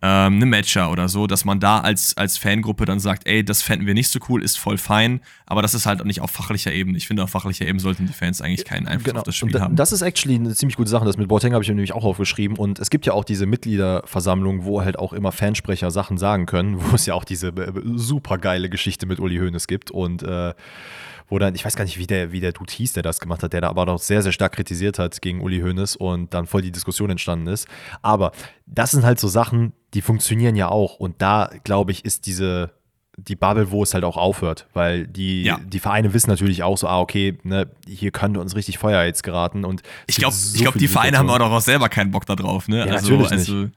ähm, 0.00 0.36
eine 0.36 0.46
Matcher 0.46 0.90
oder 0.92 1.08
so, 1.08 1.26
dass 1.26 1.44
man 1.44 1.58
da 1.58 1.80
als, 1.80 2.16
als 2.16 2.38
Fangruppe 2.38 2.84
dann 2.84 3.00
sagt, 3.00 3.26
ey, 3.26 3.44
das 3.44 3.62
fänden 3.62 3.86
wir 3.86 3.94
nicht 3.94 4.08
so 4.08 4.20
cool, 4.28 4.42
ist 4.42 4.58
voll 4.58 4.78
fein, 4.78 5.20
aber 5.44 5.60
das 5.60 5.74
ist 5.74 5.86
halt 5.86 6.00
auch 6.00 6.04
nicht 6.04 6.20
auf 6.20 6.30
fachlicher 6.30 6.72
Ebene. 6.72 6.96
Ich 6.96 7.08
finde, 7.08 7.24
auf 7.24 7.30
fachlicher 7.30 7.66
Ebene 7.66 7.80
sollten 7.80 8.06
die 8.06 8.12
Fans 8.12 8.40
eigentlich 8.40 8.64
keinen 8.64 8.86
Einfluss 8.86 9.14
auf 9.16 9.22
das 9.24 9.36
Spiel 9.36 9.50
da, 9.50 9.60
haben. 9.60 9.76
das 9.76 9.92
ist 9.92 10.02
actually 10.02 10.36
eine 10.36 10.54
ziemlich 10.54 10.76
gute 10.76 10.88
Sache. 10.88 11.04
Das 11.04 11.16
mit 11.16 11.26
Boateng 11.26 11.52
habe 11.52 11.64
ich 11.64 11.68
mir 11.68 11.74
nämlich 11.74 11.92
auch 11.92 12.04
aufgeschrieben. 12.04 12.56
Und 12.56 12.78
es 12.78 12.90
gibt 12.90 13.06
ja 13.06 13.12
auch 13.12 13.24
diese 13.24 13.46
Mitgliederversammlung, 13.46 14.64
wo 14.64 14.82
halt 14.82 14.98
auch 14.98 15.12
immer 15.12 15.32
Fansprecher 15.32 15.90
Sachen 15.90 16.16
sagen 16.16 16.46
können, 16.46 16.76
wo 16.80 16.94
es 16.94 17.06
ja 17.06 17.14
auch 17.14 17.24
diese 17.24 17.52
super 17.96 18.38
geile 18.38 18.68
Geschichte 18.68 19.06
mit 19.06 19.18
Uli 19.18 19.38
Hoeneß 19.38 19.66
gibt. 19.66 19.90
Und 19.90 20.22
äh, 20.22 20.54
wo 21.28 21.38
dann, 21.38 21.54
ich 21.54 21.64
weiß 21.64 21.76
gar 21.76 21.84
nicht, 21.84 21.98
wie 21.98 22.06
der, 22.06 22.32
wie 22.32 22.40
der 22.40 22.52
Dude 22.52 22.72
hieß, 22.72 22.94
der 22.94 23.02
das 23.02 23.20
gemacht 23.20 23.42
hat, 23.42 23.52
der 23.52 23.60
da 23.60 23.68
aber 23.68 23.86
doch 23.86 23.98
sehr, 23.98 24.22
sehr 24.22 24.32
stark 24.32 24.52
kritisiert 24.52 24.98
hat 24.98 25.20
gegen 25.20 25.40
Uli 25.42 25.60
Hoeneß 25.60 25.96
und 25.96 26.32
dann 26.34 26.46
voll 26.46 26.62
die 26.62 26.72
Diskussion 26.72 27.10
entstanden 27.10 27.46
ist. 27.48 27.68
Aber 28.02 28.32
das 28.66 28.90
sind 28.92 29.04
halt 29.04 29.20
so 29.20 29.28
Sachen, 29.28 29.72
die 29.94 30.00
funktionieren 30.02 30.56
ja 30.56 30.68
auch. 30.68 30.96
Und 30.96 31.20
da, 31.22 31.50
glaube 31.64 31.92
ich, 31.92 32.04
ist 32.04 32.26
diese, 32.26 32.70
die 33.16 33.36
Bubble, 33.36 33.70
wo 33.70 33.82
es 33.82 33.94
halt 33.94 34.04
auch 34.04 34.16
aufhört, 34.16 34.68
weil 34.74 35.06
die, 35.06 35.42
Ja. 35.42 35.58
die 35.66 35.80
Vereine 35.80 36.14
wissen 36.14 36.30
natürlich 36.30 36.62
auch 36.62 36.78
so, 36.78 36.86
ah, 36.86 37.00
okay, 37.00 37.36
ne, 37.42 37.68
hier 37.86 38.10
könnte 38.10 38.40
uns 38.40 38.54
richtig 38.56 38.78
Feuer 38.78 39.02
jetzt 39.04 39.22
geraten. 39.22 39.64
Und 39.64 39.82
Ich 40.06 40.16
glaube, 40.16 40.34
so 40.34 40.54
ich 40.54 40.62
glaub, 40.62 40.74
die 40.74 40.88
Vereine 40.88 41.18
haben 41.18 41.28
auch 41.28 41.60
selber 41.60 41.88
keinen 41.88 42.10
Bock 42.10 42.26
da 42.26 42.36
drauf, 42.36 42.68
ne? 42.68 42.78
Ja, 42.78 42.84
also, 42.94 43.16
natürlich 43.16 43.30
nicht. 43.30 43.50
also 43.50 43.68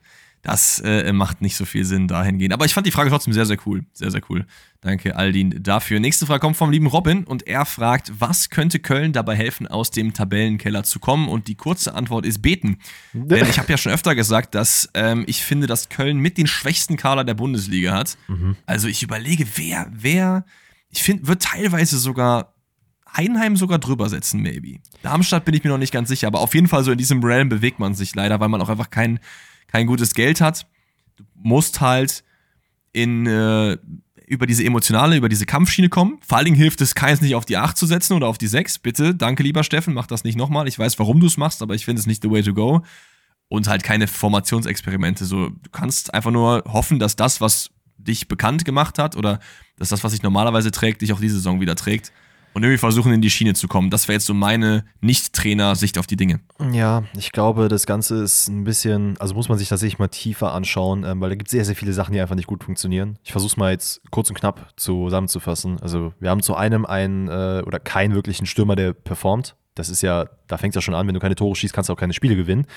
das 0.42 0.80
äh, 0.80 1.14
macht 1.14 1.42
nicht 1.42 1.56
so 1.56 1.66
viel 1.66 1.86
Sinn 1.86 2.08
dahingehend. 2.08 2.54
Aber 2.54 2.66
ich 2.66 2.74
fand 2.74 2.88
die 2.88 2.92
Frage 2.92 3.10
trotzdem 3.10 3.34
sehr, 3.34 3.46
sehr 3.46 3.58
cool. 3.66 3.86
Sehr, 3.94 4.10
sehr 4.10 4.22
cool. 4.30 4.46
Danke, 4.82 5.16
Aldin, 5.16 5.62
dafür. 5.62 6.00
Nächste 6.00 6.26
Frage 6.26 6.40
kommt 6.40 6.58
vom 6.58 6.72
lieben 6.72 6.88
Robin 6.88 7.24
und 7.24 7.46
er 7.48 7.66
fragt, 7.66 8.12
was 8.20 8.50
könnte 8.50 8.80
Köln 8.80 9.14
dabei 9.14 9.36
helfen, 9.36 9.68
aus 9.68 9.92
dem 9.92 10.14
Tabellenkeller 10.14 10.84
zu 10.84 11.00
kommen? 11.00 11.28
Und 11.28 11.48
die 11.48 11.56
kurze 11.56 11.94
Antwort 11.94 12.26
ist 12.26 12.42
beten. 12.42 12.80
Denn 13.14 13.48
ich 13.48 13.60
habe 13.60 13.72
ja 13.72 13.78
schon 13.78 13.92
öfter 13.92 14.16
gesagt, 14.16 14.56
dass 14.56 14.90
ähm, 14.96 15.24
ich 15.28 15.44
finde, 15.44 15.68
dass 15.68 15.90
Köln 15.90 16.18
mit 16.18 16.38
den 16.40 16.48
schwächsten 16.48 16.98
Kader 16.98 17.24
der 17.24 17.36
Bundesliga 17.36 17.94
hat. 17.94 18.18
Mhm. 18.28 18.56
Also 18.66 18.88
ich 18.88 19.04
überlege, 19.04 19.46
wer, 19.56 19.92
wer, 19.92 20.46
ich 20.90 21.04
finde, 21.04 21.28
wird 21.28 21.44
teilweise 21.44 22.00
sogar 22.00 22.56
Heidenheim 23.16 23.58
sogar 23.58 23.78
drüber 23.78 24.10
setzen, 24.10 24.42
maybe. 24.42 24.80
Darmstadt 25.02 25.46
bin 25.46 25.54
ich 25.54 25.64
mir 25.64 25.70
noch 25.70 25.78
nicht 25.78 25.94
ganz 25.94 26.10
sicher, 26.10 26.28
aber 26.28 26.40
auf 26.40 26.56
jeden 26.56 26.68
Fall 26.68 26.84
so 26.84 26.92
in 26.92 26.98
diesem 26.98 27.24
Realm 27.24 27.50
bewegt 27.50 27.80
man 27.80 27.94
sich 27.94 28.16
leider, 28.16 28.40
weil 28.40 28.50
man 28.50 28.62
auch 28.62 28.70
einfach 28.70 28.90
kein, 28.90 29.20
kein 29.72 29.88
gutes 29.88 30.14
Geld 30.14 30.42
hat. 30.42 30.68
Du 31.16 31.24
musst 31.34 31.82
halt 31.82 32.24
in, 32.94 33.26
äh, 33.26 33.78
über 34.28 34.48
diese 34.48 34.64
emotionale, 34.64 35.18
über 35.18 35.30
diese 35.30 35.46
Kampfschiene 35.46 35.90
kommen. 35.90 36.20
Vor 36.26 36.38
allen 36.38 36.46
Dingen 36.46 36.58
hilft 36.58 36.82
es, 36.82 36.96
keins 36.96 37.22
nicht 37.22 37.36
auf 37.36 37.46
die 37.46 37.58
8 37.58 37.76
zu 37.76 37.86
setzen 37.86 38.14
oder 38.14 38.28
auf 38.28 38.38
die 38.38 38.48
6. 38.48 38.80
Bitte, 38.80 39.14
danke 39.16 39.44
lieber 39.44 39.64
Steffen, 39.64 39.94
mach 39.94 40.08
das 40.08 40.24
nicht 40.24 40.38
nochmal. 40.38 40.68
Ich 40.68 40.80
weiß, 40.80 41.00
warum 41.00 41.20
du 41.20 41.28
es 41.28 41.38
machst, 41.38 41.62
aber 41.62 41.76
ich 41.76 41.86
finde 41.86 42.00
es 42.00 42.08
nicht 42.08 42.24
the 42.24 42.32
way 42.32 42.42
to 42.42 42.54
go. 42.54 42.84
Und 43.50 43.68
halt 43.68 43.84
keine 43.84 44.08
Formationsexperimente. 44.08 45.26
So, 45.26 45.50
du 45.50 45.70
kannst 45.72 46.14
einfach 46.14 46.32
nur 46.32 46.64
hoffen, 46.66 47.00
dass 47.00 47.18
das, 47.18 47.42
was 47.42 47.72
dich 47.98 48.30
bekannt 48.30 48.64
gemacht 48.64 48.98
hat 48.98 49.18
oder 49.18 49.40
dass 49.78 49.90
das, 49.90 50.04
was 50.04 50.14
sich 50.14 50.24
normalerweise 50.24 50.72
trägt, 50.72 51.02
dich 51.02 51.12
auch 51.12 51.20
diese 51.20 51.36
Saison 51.36 51.60
wieder 51.60 51.76
trägt. 51.76 52.14
Und 52.54 52.64
irgendwie 52.64 52.78
versuchen, 52.78 53.14
in 53.14 53.22
die 53.22 53.30
Schiene 53.30 53.54
zu 53.54 53.68
kommen. 53.68 53.90
Das 53.90 54.08
wäre 54.08 54.16
jetzt 54.16 54.26
so 54.26 54.34
meine 54.34 54.86
Nicht-Trainer-Sicht 55.02 55.98
auf 55.98 56.08
die 56.08 56.18
Dinge. 56.18 56.40
Ja, 56.72 57.04
ich 57.18 57.32
glaube, 57.32 57.68
das 57.68 57.86
Ganze 57.86 58.24
ist 58.24 58.48
ein 58.48 58.64
bisschen, 58.64 59.18
also 59.20 59.34
muss 59.34 59.50
man 59.50 59.58
sich 59.58 59.70
tatsächlich 59.70 60.00
mal 60.00 60.08
tiefer 60.08 60.54
anschauen, 60.54 61.04
ähm, 61.04 61.22
weil 61.22 61.30
da 61.30 61.36
gibt 61.36 61.48
es 61.48 61.52
sehr, 61.52 61.66
sehr 61.66 61.76
viele 61.76 61.94
Sachen, 61.94 62.14
die 62.14 62.20
einfach 62.20 62.36
nicht 62.36 62.48
gut 62.48 62.64
funktionieren. 62.64 63.18
Ich 63.24 63.32
versuche 63.32 63.52
es 63.52 63.58
mal 63.58 63.72
jetzt 63.72 64.02
kurz 64.12 64.30
und 64.30 64.36
knapp 64.38 64.74
zusammenzufassen. 64.76 65.80
Also 65.82 66.14
wir 66.20 66.30
haben 66.30 66.42
zu 66.42 66.56
einem 66.56 66.86
einen 66.86 67.28
äh, 67.28 67.64
oder 67.66 67.80
keinen 67.80 68.14
wirklichen 68.14 68.46
Stürmer, 68.46 68.76
der 68.76 68.94
performt. 68.94 69.56
Das 69.76 69.90
ist 69.90 70.02
ja, 70.02 70.26
da 70.48 70.58
fängt 70.58 70.74
es 70.74 70.76
ja 70.76 70.82
schon 70.82 70.96
an, 70.96 71.08
wenn 71.08 71.14
du 71.14 71.22
keine 71.22 71.36
Tore 71.36 71.56
schießt, 71.56 71.74
kannst 71.74 71.90
du 71.90 71.94
auch 71.94 71.98
keine 71.98 72.14
Spiele 72.14 72.36
gewinnen. 72.36 72.68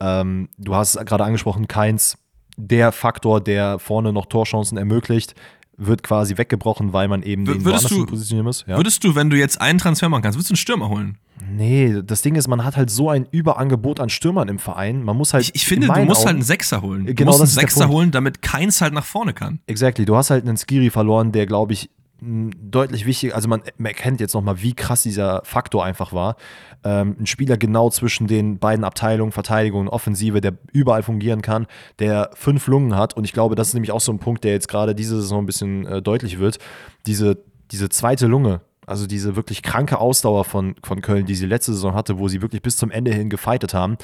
Ähm, 0.00 0.48
du 0.56 0.74
hast 0.76 0.96
gerade 1.04 1.24
angesprochen, 1.24 1.66
keins 1.66 2.18
der 2.56 2.92
Faktor, 2.92 3.40
der 3.40 3.78
vorne 3.78 4.12
noch 4.12 4.26
Torchancen 4.26 4.78
ermöglicht 4.78 5.34
wird 5.78 6.02
quasi 6.02 6.36
weggebrochen, 6.36 6.92
weil 6.92 7.08
man 7.08 7.22
eben 7.22 7.44
den 7.44 7.64
würdest 7.64 7.90
du, 7.90 8.04
positionieren 8.04 8.44
muss. 8.44 8.64
Ja? 8.66 8.76
Würdest 8.76 9.04
du, 9.04 9.14
wenn 9.14 9.30
du 9.30 9.38
jetzt 9.38 9.60
einen 9.60 9.78
Transfer 9.78 10.08
machen 10.08 10.22
kannst, 10.22 10.36
würdest 10.36 10.50
du 10.50 10.54
einen 10.54 10.58
Stürmer 10.58 10.88
holen? 10.88 11.18
Nee, 11.50 12.02
das 12.04 12.20
Ding 12.22 12.34
ist, 12.34 12.48
man 12.48 12.64
hat 12.64 12.76
halt 12.76 12.90
so 12.90 13.08
ein 13.10 13.26
Überangebot 13.30 14.00
an 14.00 14.08
Stürmern 14.10 14.48
im 14.48 14.58
Verein. 14.58 15.04
Man 15.04 15.16
muss 15.16 15.32
halt. 15.34 15.44
Ich, 15.44 15.54
ich 15.54 15.66
finde, 15.66 15.86
du 15.86 15.92
musst 16.04 16.20
Augen, 16.20 16.26
halt 16.26 16.34
einen 16.36 16.42
Sechser 16.42 16.82
holen. 16.82 17.06
Du 17.06 17.14
genau, 17.14 17.30
musst 17.30 17.42
einen 17.42 17.50
Sechser 17.50 17.88
holen, 17.88 18.10
damit 18.10 18.42
keins 18.42 18.80
halt 18.80 18.92
nach 18.92 19.04
vorne 19.04 19.32
kann. 19.32 19.60
Exactly. 19.66 20.04
Du 20.04 20.16
hast 20.16 20.30
halt 20.30 20.46
einen 20.46 20.56
Skiri 20.56 20.90
verloren, 20.90 21.30
der, 21.30 21.46
glaube 21.46 21.72
ich, 21.72 21.90
deutlich 22.20 23.06
wichtig, 23.06 23.34
also 23.34 23.48
man 23.48 23.62
erkennt 23.82 24.20
jetzt 24.20 24.34
nochmal, 24.34 24.60
wie 24.60 24.74
krass 24.74 25.02
dieser 25.04 25.42
Faktor 25.44 25.84
einfach 25.84 26.12
war. 26.12 26.36
Ähm, 26.82 27.16
ein 27.20 27.26
Spieler 27.26 27.56
genau 27.56 27.90
zwischen 27.90 28.26
den 28.26 28.58
beiden 28.58 28.84
Abteilungen, 28.84 29.30
Verteidigung 29.30 29.82
und 29.82 29.88
Offensive, 29.88 30.40
der 30.40 30.54
überall 30.72 31.02
fungieren 31.02 31.42
kann, 31.42 31.66
der 32.00 32.30
fünf 32.34 32.66
Lungen 32.66 32.96
hat. 32.96 33.16
Und 33.16 33.24
ich 33.24 33.32
glaube, 33.32 33.54
das 33.54 33.68
ist 33.68 33.74
nämlich 33.74 33.92
auch 33.92 34.00
so 34.00 34.12
ein 34.12 34.18
Punkt, 34.18 34.42
der 34.42 34.52
jetzt 34.52 34.68
gerade 34.68 34.94
diese 34.94 35.20
Saison 35.20 35.44
ein 35.44 35.46
bisschen 35.46 35.86
äh, 35.86 36.02
deutlich 36.02 36.38
wird. 36.38 36.58
Diese, 37.06 37.38
diese 37.70 37.88
zweite 37.88 38.26
Lunge, 38.26 38.62
also 38.86 39.06
diese 39.06 39.36
wirklich 39.36 39.62
kranke 39.62 39.98
Ausdauer 39.98 40.44
von, 40.44 40.74
von 40.82 41.02
Köln, 41.02 41.26
die 41.26 41.34
sie 41.34 41.46
letzte 41.46 41.72
Saison 41.72 41.94
hatte, 41.94 42.18
wo 42.18 42.26
sie 42.26 42.42
wirklich 42.42 42.62
bis 42.62 42.76
zum 42.76 42.90
Ende 42.90 43.12
hin 43.12 43.30
gefeitet 43.30 43.74
haben, 43.74 43.96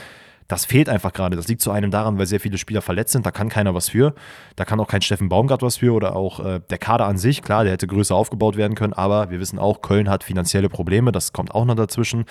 das 0.49 0.65
fehlt 0.65 0.89
einfach 0.89 1.13
gerade. 1.13 1.37
Das 1.37 1.49
liegt 1.49 1.63
zu 1.63 1.71
einem 1.71 1.91
daran, 1.91 2.19
weil 2.19 2.27
sehr 2.27 2.41
viele 2.41 2.59
Spieler 2.59 2.83
verletzt 2.83 3.13
sind. 3.13 3.25
Da 3.25 3.31
kann 3.31 3.49
keiner 3.49 3.75
was 3.75 3.89
für. 3.89 4.15
Da 4.57 4.65
kann 4.65 4.79
auch 4.81 4.89
kein 4.89 5.03
Steffen 5.03 5.29
Baumgart 5.29 5.63
was 5.63 5.79
für 5.79 5.93
oder 5.95 6.17
auch 6.17 6.41
äh, 6.41 6.61
der 6.69 6.79
Kader 6.79 7.07
an 7.07 7.17
sich. 7.17 7.43
Klar, 7.43 7.65
der 7.65 7.73
hätte 7.73 7.87
größer 7.87 8.15
aufgebaut 8.15 8.57
werden 8.57 8.75
können, 8.75 8.93
aber 8.93 9.31
wir 9.31 9.41
wissen 9.41 9.59
auch, 9.59 9.81
Köln 9.81 10.11
hat 10.11 10.25
finanzielle 10.25 10.69
Probleme. 10.69 11.13
Das 11.13 11.33
kommt 11.33 11.55
auch 11.55 11.65
noch 11.65 11.77
dazwischen. 11.77 12.25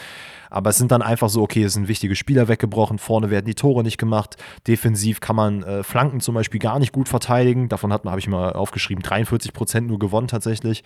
Aber 0.50 0.70
es 0.70 0.78
sind 0.78 0.92
dann 0.92 1.02
einfach 1.02 1.30
so, 1.30 1.42
okay, 1.42 1.64
es 1.64 1.74
sind 1.74 1.88
wichtige 1.88 2.16
Spieler 2.16 2.48
weggebrochen. 2.48 3.00
Vorne 3.00 3.32
werden 3.32 3.48
die 3.48 3.56
Tore 3.56 3.82
nicht 3.82 3.98
gemacht. 3.98 4.38
Defensiv 4.68 5.20
kann 5.20 5.36
man 5.36 5.64
äh, 5.64 5.84
Flanken 5.84 6.20
zum 6.20 6.36
Beispiel 6.36 6.60
gar 6.60 6.78
nicht 6.78 6.92
gut 6.92 7.10
verteidigen. 7.10 7.70
Davon 7.70 7.92
hat 7.92 8.06
man, 8.06 8.12
habe 8.12 8.20
ich 8.20 8.28
mal 8.28 8.54
aufgeschrieben, 8.54 9.02
43 9.02 9.54
Prozent 9.54 9.88
nur 9.88 9.98
gewonnen 9.98 10.28
tatsächlich. 10.28 10.84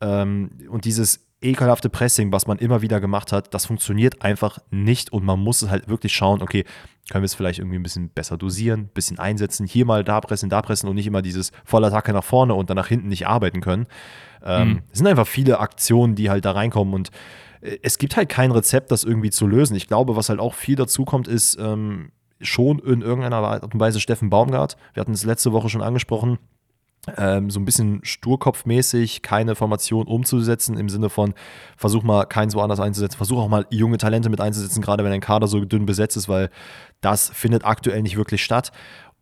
Ähm, 0.00 0.50
und 0.70 0.84
dieses 0.84 1.29
ekelhafte 1.42 1.88
Pressing, 1.88 2.32
was 2.32 2.46
man 2.46 2.58
immer 2.58 2.82
wieder 2.82 3.00
gemacht 3.00 3.32
hat, 3.32 3.54
das 3.54 3.66
funktioniert 3.66 4.22
einfach 4.22 4.58
nicht 4.70 5.12
und 5.12 5.24
man 5.24 5.40
muss 5.40 5.62
es 5.62 5.70
halt 5.70 5.88
wirklich 5.88 6.12
schauen, 6.12 6.42
okay, 6.42 6.64
können 7.10 7.22
wir 7.22 7.26
es 7.26 7.34
vielleicht 7.34 7.58
irgendwie 7.58 7.78
ein 7.78 7.82
bisschen 7.82 8.10
besser 8.10 8.36
dosieren, 8.36 8.80
ein 8.80 8.88
bisschen 8.88 9.18
einsetzen, 9.18 9.66
hier 9.66 9.86
mal 9.86 10.04
da 10.04 10.20
pressen, 10.20 10.50
da 10.50 10.62
pressen 10.62 10.88
und 10.88 10.94
nicht 10.96 11.06
immer 11.06 11.22
dieses 11.22 11.50
Vollattacke 11.64 12.12
nach 12.12 12.24
vorne 12.24 12.54
und 12.54 12.70
dann 12.70 12.76
nach 12.76 12.88
hinten 12.88 13.08
nicht 13.08 13.26
arbeiten 13.26 13.60
können. 13.60 13.86
Ähm, 14.44 14.68
mhm. 14.68 14.82
Es 14.92 14.98
sind 14.98 15.06
einfach 15.06 15.26
viele 15.26 15.60
Aktionen, 15.60 16.14
die 16.14 16.30
halt 16.30 16.44
da 16.44 16.52
reinkommen 16.52 16.94
und 16.94 17.10
äh, 17.62 17.78
es 17.82 17.98
gibt 17.98 18.16
halt 18.16 18.28
kein 18.28 18.50
Rezept, 18.50 18.90
das 18.90 19.04
irgendwie 19.04 19.30
zu 19.30 19.46
lösen. 19.46 19.76
Ich 19.76 19.88
glaube, 19.88 20.16
was 20.16 20.28
halt 20.28 20.40
auch 20.40 20.54
viel 20.54 20.76
dazu 20.76 21.04
kommt, 21.04 21.26
ist 21.26 21.58
ähm, 21.58 22.12
schon 22.40 22.78
in 22.78 23.02
irgendeiner 23.02 23.36
Art 23.36 23.64
und 23.64 23.80
Weise 23.80 24.00
Steffen 24.00 24.30
Baumgart. 24.30 24.76
Wir 24.94 25.00
hatten 25.00 25.12
es 25.12 25.24
letzte 25.24 25.52
Woche 25.52 25.68
schon 25.68 25.82
angesprochen 25.82 26.38
ähm, 27.16 27.50
so 27.50 27.58
ein 27.58 27.64
bisschen 27.64 28.00
sturkopfmäßig 28.04 29.22
keine 29.22 29.54
Formation 29.54 30.06
umzusetzen, 30.06 30.76
im 30.76 30.88
Sinne 30.88 31.08
von, 31.08 31.34
versuch 31.76 32.02
mal 32.02 32.26
keins 32.26 32.54
woanders 32.54 32.80
einzusetzen, 32.80 33.16
versuch 33.16 33.38
auch 33.38 33.48
mal 33.48 33.66
junge 33.70 33.98
Talente 33.98 34.28
mit 34.28 34.40
einzusetzen, 34.40 34.82
gerade 34.82 35.04
wenn 35.04 35.12
ein 35.12 35.20
Kader 35.20 35.46
so 35.46 35.64
dünn 35.64 35.86
besetzt 35.86 36.16
ist, 36.16 36.28
weil 36.28 36.50
das 37.00 37.30
findet 37.30 37.64
aktuell 37.64 38.02
nicht 38.02 38.16
wirklich 38.16 38.44
statt. 38.44 38.72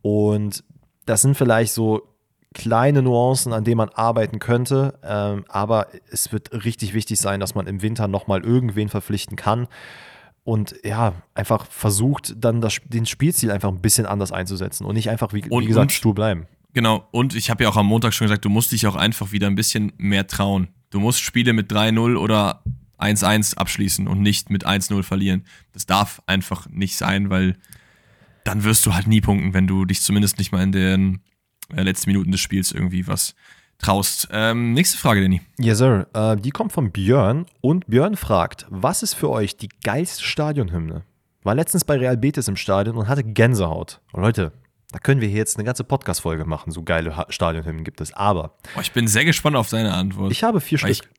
Und 0.01 0.63
das 1.05 1.21
sind 1.21 1.35
vielleicht 1.35 1.73
so 1.73 2.03
kleine 2.53 3.01
Nuancen, 3.01 3.53
an 3.53 3.63
denen 3.63 3.77
man 3.77 3.89
arbeiten 3.89 4.39
könnte, 4.39 4.99
ähm, 5.03 5.45
aber 5.47 5.87
es 6.11 6.31
wird 6.31 6.51
richtig 6.65 6.93
wichtig 6.93 7.19
sein, 7.19 7.39
dass 7.39 7.55
man 7.55 7.67
im 7.67 7.81
Winter 7.81 8.07
nochmal 8.07 8.43
irgendwen 8.43 8.89
verpflichten 8.89 9.37
kann 9.37 9.67
und 10.43 10.75
ja, 10.83 11.13
einfach 11.35 11.67
versucht, 11.67 12.33
dann 12.37 12.59
das, 12.59 12.77
den 12.85 13.05
Spielziel 13.05 13.51
einfach 13.51 13.69
ein 13.69 13.81
bisschen 13.81 14.07
anders 14.07 14.31
einzusetzen 14.31 14.85
und 14.85 14.95
nicht 14.95 15.09
einfach, 15.09 15.31
wie, 15.33 15.47
und, 15.47 15.63
wie 15.63 15.67
gesagt, 15.67 15.91
stur 15.91 16.15
bleiben. 16.15 16.47
Genau, 16.73 17.07
und 17.11 17.35
ich 17.35 17.49
habe 17.49 17.63
ja 17.63 17.69
auch 17.69 17.77
am 17.77 17.87
Montag 17.87 18.13
schon 18.13 18.25
gesagt, 18.25 18.45
du 18.45 18.49
musst 18.49 18.71
dich 18.71 18.85
auch 18.87 18.95
einfach 18.95 19.31
wieder 19.31 19.47
ein 19.47 19.55
bisschen 19.55 19.91
mehr 19.97 20.27
trauen. 20.27 20.67
Du 20.91 20.99
musst 20.99 21.21
Spiele 21.21 21.53
mit 21.53 21.71
3-0 21.71 22.15
oder 22.15 22.63
1-1 22.99 23.57
abschließen 23.57 24.07
und 24.07 24.21
nicht 24.21 24.49
mit 24.49 24.67
1-0 24.67 25.03
verlieren. 25.03 25.45
Das 25.73 25.85
darf 25.85 26.21
einfach 26.27 26.67
nicht 26.69 26.95
sein, 26.97 27.29
weil 27.29 27.57
dann 28.43 28.63
wirst 28.63 28.85
du 28.85 28.93
halt 28.93 29.07
nie 29.07 29.21
punkten, 29.21 29.53
wenn 29.53 29.67
du 29.67 29.85
dich 29.85 30.01
zumindest 30.01 30.37
nicht 30.37 30.51
mal 30.51 30.63
in 30.63 30.71
den 30.71 31.21
äh, 31.75 31.83
letzten 31.83 32.09
Minuten 32.09 32.31
des 32.31 32.41
Spiels 32.41 32.71
irgendwie 32.71 33.07
was 33.07 33.35
traust. 33.77 34.27
Ähm, 34.31 34.73
nächste 34.73 34.97
Frage, 34.97 35.21
Danny. 35.21 35.41
Yes, 35.57 35.77
sir. 35.77 36.07
Äh, 36.13 36.35
die 36.37 36.51
kommt 36.51 36.71
von 36.71 36.91
Björn 36.91 37.45
und 37.61 37.87
Björn 37.87 38.15
fragt, 38.15 38.65
was 38.69 39.03
ist 39.03 39.13
für 39.13 39.29
euch 39.29 39.57
die 39.57 39.69
geilste 39.83 40.23
Stadionhymne? 40.23 41.03
War 41.43 41.55
letztens 41.55 41.85
bei 41.85 41.95
Real 41.95 42.17
Betis 42.17 42.47
im 42.47 42.57
Stadion 42.57 42.97
und 42.97 43.07
hatte 43.07 43.23
Gänsehaut. 43.23 44.01
Und 44.11 44.23
Leute, 44.23 44.51
da 44.91 44.99
können 44.99 45.21
wir 45.21 45.27
hier 45.27 45.37
jetzt 45.37 45.57
eine 45.57 45.65
ganze 45.65 45.83
Podcast-Folge 45.83 46.45
machen, 46.45 46.71
so 46.71 46.83
geile 46.83 47.25
Stadionhymnen 47.29 47.83
gibt 47.83 48.01
es. 48.01 48.13
Aber. 48.13 48.55
Oh, 48.75 48.81
ich 48.81 48.91
bin 48.91 49.07
sehr 49.07 49.25
gespannt 49.25 49.55
auf 49.55 49.69
deine 49.69 49.93
Antwort. 49.93 50.31
Ich 50.31 50.43
habe 50.43 50.59
vier 50.61 50.77
Stück. 50.77 51.09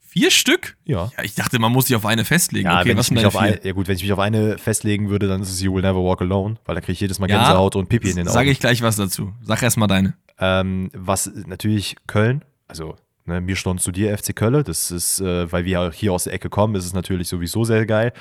Vier 0.00 0.30
Stück? 0.30 0.76
Ja. 0.84 1.10
ja. 1.16 1.24
Ich 1.24 1.34
dachte, 1.34 1.58
man 1.58 1.70
muss 1.70 1.86
sich 1.86 1.96
auf 1.96 2.06
eine 2.06 2.24
festlegen. 2.24 2.66
Ja, 2.66 2.80
okay, 2.80 2.90
wenn 2.90 2.98
ich 2.98 3.10
mich 3.10 3.26
auf 3.26 3.36
eine, 3.36 3.62
ja 3.62 3.72
gut, 3.72 3.88
wenn 3.88 3.96
ich 3.96 4.02
mich 4.02 4.12
auf 4.12 4.18
eine 4.18 4.56
festlegen 4.56 5.10
würde, 5.10 5.28
dann 5.28 5.42
ist 5.42 5.50
es 5.50 5.60
You 5.60 5.74
Will 5.74 5.82
Never 5.82 6.02
Walk 6.02 6.22
Alone, 6.22 6.56
weil 6.64 6.74
da 6.74 6.80
kriege 6.80 6.92
ich 6.92 7.00
jedes 7.00 7.18
Mal 7.18 7.26
Gänsehaut 7.26 7.74
ja, 7.74 7.80
und 7.80 7.88
Pipi 7.88 8.10
in 8.10 8.16
den 8.16 8.26
Augen. 8.26 8.34
Sage 8.34 8.50
ich 8.50 8.58
gleich 8.58 8.80
was 8.80 8.96
dazu. 8.96 9.34
Sag 9.42 9.62
erst 9.62 9.76
mal 9.76 9.86
deine. 9.86 10.14
Ähm, 10.38 10.90
was 10.94 11.30
natürlich 11.46 11.96
Köln, 12.06 12.42
also 12.68 12.96
ne, 13.26 13.40
mir 13.40 13.54
stand 13.56 13.80
zu 13.80 13.92
dir 13.92 14.16
FC 14.16 14.34
Köln, 14.34 14.64
das 14.64 14.90
ist, 14.90 15.20
äh, 15.20 15.50
weil 15.52 15.66
wir 15.66 15.92
hier 15.92 16.12
aus 16.12 16.24
der 16.24 16.32
Ecke 16.32 16.48
kommen, 16.48 16.74
ist 16.74 16.86
es 16.86 16.94
natürlich 16.94 17.28
sowieso 17.28 17.64
sehr 17.64 17.84
geil. 17.84 18.12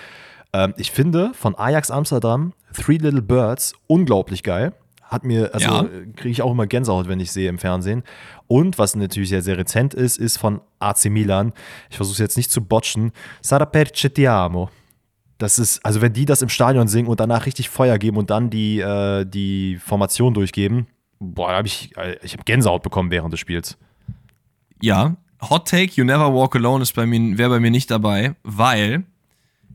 Ähm, 0.54 0.74
ich 0.78 0.92
finde 0.92 1.32
von 1.34 1.56
Ajax 1.56 1.90
Amsterdam 1.90 2.54
Three 2.74 2.98
Little 2.98 3.22
Birds 3.22 3.74
unglaublich 3.88 4.44
geil. 4.44 4.74
Hat 5.04 5.24
mir, 5.24 5.54
also 5.54 5.68
ja. 5.68 5.84
kriege 6.16 6.30
ich 6.30 6.42
auch 6.42 6.52
immer 6.52 6.68
Gänsehaut, 6.68 7.08
wenn 7.08 7.22
ich 7.22 7.32
sehe 7.32 7.48
im 7.48 7.60
Fernsehen. 7.60 8.04
Und 8.48 8.78
was 8.78 8.96
natürlich 8.96 9.30
sehr, 9.30 9.42
sehr 9.42 9.58
rezent 9.58 9.94
ist, 9.94 10.18
ist 10.18 10.38
von 10.38 10.60
AC 10.80 11.06
Milan. 11.06 11.54
Ich 11.90 11.96
versuche 11.96 12.16
es 12.16 12.20
jetzt 12.20 12.36
nicht 12.36 12.52
zu 12.52 12.62
botchen. 12.62 13.12
Sara 13.42 13.66
perce 13.66 14.14
ti 14.14 14.28
amo. 14.28 14.70
Das 15.38 15.60
ist, 15.60 15.86
also 15.86 16.02
wenn 16.02 16.14
die 16.14 16.26
das 16.26 16.42
im 16.42 16.50
Stadion 16.50 16.88
singen 16.88 17.08
und 17.08 17.20
danach 17.20 17.46
richtig 17.46 17.70
Feuer 17.70 17.98
geben 17.98 18.18
und 18.18 18.30
dann 18.30 18.50
die, 18.50 18.80
äh, 18.80 19.24
die 19.24 19.78
Formation 19.78 20.34
durchgeben, 20.34 20.88
boah, 21.20 21.52
da 21.52 21.58
habe 21.58 21.68
ich, 21.68 21.96
äh, 21.96 22.18
ich 22.24 22.34
habe 22.34 22.44
Gänsehaut 22.44 22.84
bekommen 22.84 23.12
während 23.12 23.32
des 23.32 23.40
Spiels. 23.40 23.78
Ja, 24.82 25.16
Hot 25.50 25.68
Take, 25.68 25.94
You 25.96 26.04
Never 26.04 26.34
Walk 26.34 26.56
Alone 26.56 26.82
ist 26.82 26.94
bei 26.94 27.06
mir, 27.06 27.38
wäre 27.38 27.50
bei 27.50 27.60
mir 27.60 27.72
nicht 27.72 27.92
dabei, 27.92 28.36
weil 28.44 29.04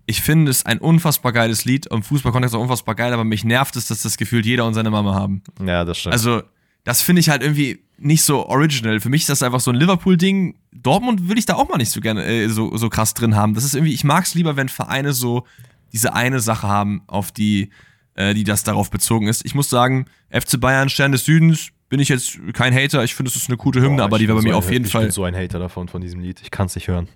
ich 0.07 0.21
finde 0.21 0.51
es 0.51 0.67
ein 0.67 0.79
unfassbar 0.79 1.33
geiles 1.33 1.65
Lied. 1.65 1.87
Im 1.87 2.03
Fußballkontext 2.03 2.55
auch 2.55 2.61
unfassbar 2.61 2.95
geil, 2.95 3.13
aber 3.13 3.25
mich 3.25 3.45
nervt 3.45 3.77
es, 3.77 3.87
dass 3.87 4.03
das 4.03 4.17
Gefühl 4.17 4.45
jeder 4.45 4.67
und 4.67 4.75
seine 4.75 4.91
Mama 4.91 5.15
haben. 5.15 5.43
Ja, 5.65 5.85
das 5.85 5.99
stimmt. 5.99 6.15
Also, 6.15 6.43
das 6.85 7.03
finde 7.03 7.21
ich 7.21 7.29
halt 7.29 7.43
irgendwie 7.43 7.81
nicht 7.99 8.25
so 8.25 8.47
original. 8.47 9.01
Für 9.01 9.09
mich 9.09 9.23
ist 9.23 9.29
das 9.29 9.43
einfach 9.43 9.61
so 9.61 9.71
ein 9.71 9.77
Liverpool-Ding. 9.77 10.57
Dortmund 10.73 11.29
will 11.29 11.39
ich 11.39 11.47
da 11.47 11.55
auch 11.55 11.69
mal 11.69 11.77
nicht 11.77 11.91
so 11.91 12.01
gerne 12.01 12.25
äh, 12.25 12.49
so, 12.49 12.77
so 12.77 12.89
krass 12.89 13.15
drin 13.15 13.37
haben. 13.37 13.55
Das 13.55 13.65
ist 13.65 13.75
irgendwie, 13.75 13.95
ich 13.95 14.03
mag 14.03 14.25
es 14.25 14.35
lieber, 14.35 14.57
wenn 14.57 14.69
Vereine 14.69 15.13
so 15.13 15.47
diese 15.93 16.15
eine 16.15 16.41
Sache 16.41 16.67
haben, 16.67 17.03
auf 17.07 17.31
die, 17.31 17.71
äh, 18.15 18.35
die 18.35 18.45
das 18.45 18.65
darauf 18.65 18.91
bezogen 18.91 19.29
ist. 19.29 19.45
Ich 19.45 19.55
muss 19.55 19.71
sagen, 19.71 20.07
FC 20.31 20.61
Bayern, 20.61 20.89
Stern 20.89 21.13
des 21.13 21.25
Südens, 21.25 21.71
bin 21.89 22.01
ich 22.01 22.09
jetzt 22.09 22.39
kein 22.55 22.75
Hater. 22.75 23.05
Ich 23.05 23.15
finde, 23.15 23.29
es 23.31 23.37
ist 23.37 23.49
eine 23.49 23.59
gute 23.59 23.81
Hymne, 23.81 23.99
Boah, 23.99 24.05
aber 24.05 24.19
die 24.19 24.27
wäre 24.27 24.39
bei 24.39 24.43
mir 24.43 24.53
so 24.53 24.59
auf 24.59 24.73
jeden 24.73 24.87
Fall. 24.87 25.03
Ich 25.03 25.07
bin 25.09 25.13
so 25.13 25.25
ein 25.25 25.37
Hater 25.37 25.59
davon, 25.59 25.89
von 25.89 26.01
diesem 26.01 26.21
Lied. 26.21 26.41
Ich 26.43 26.51
kann 26.51 26.67
es 26.67 26.75
nicht 26.75 26.89
hören. 26.89 27.09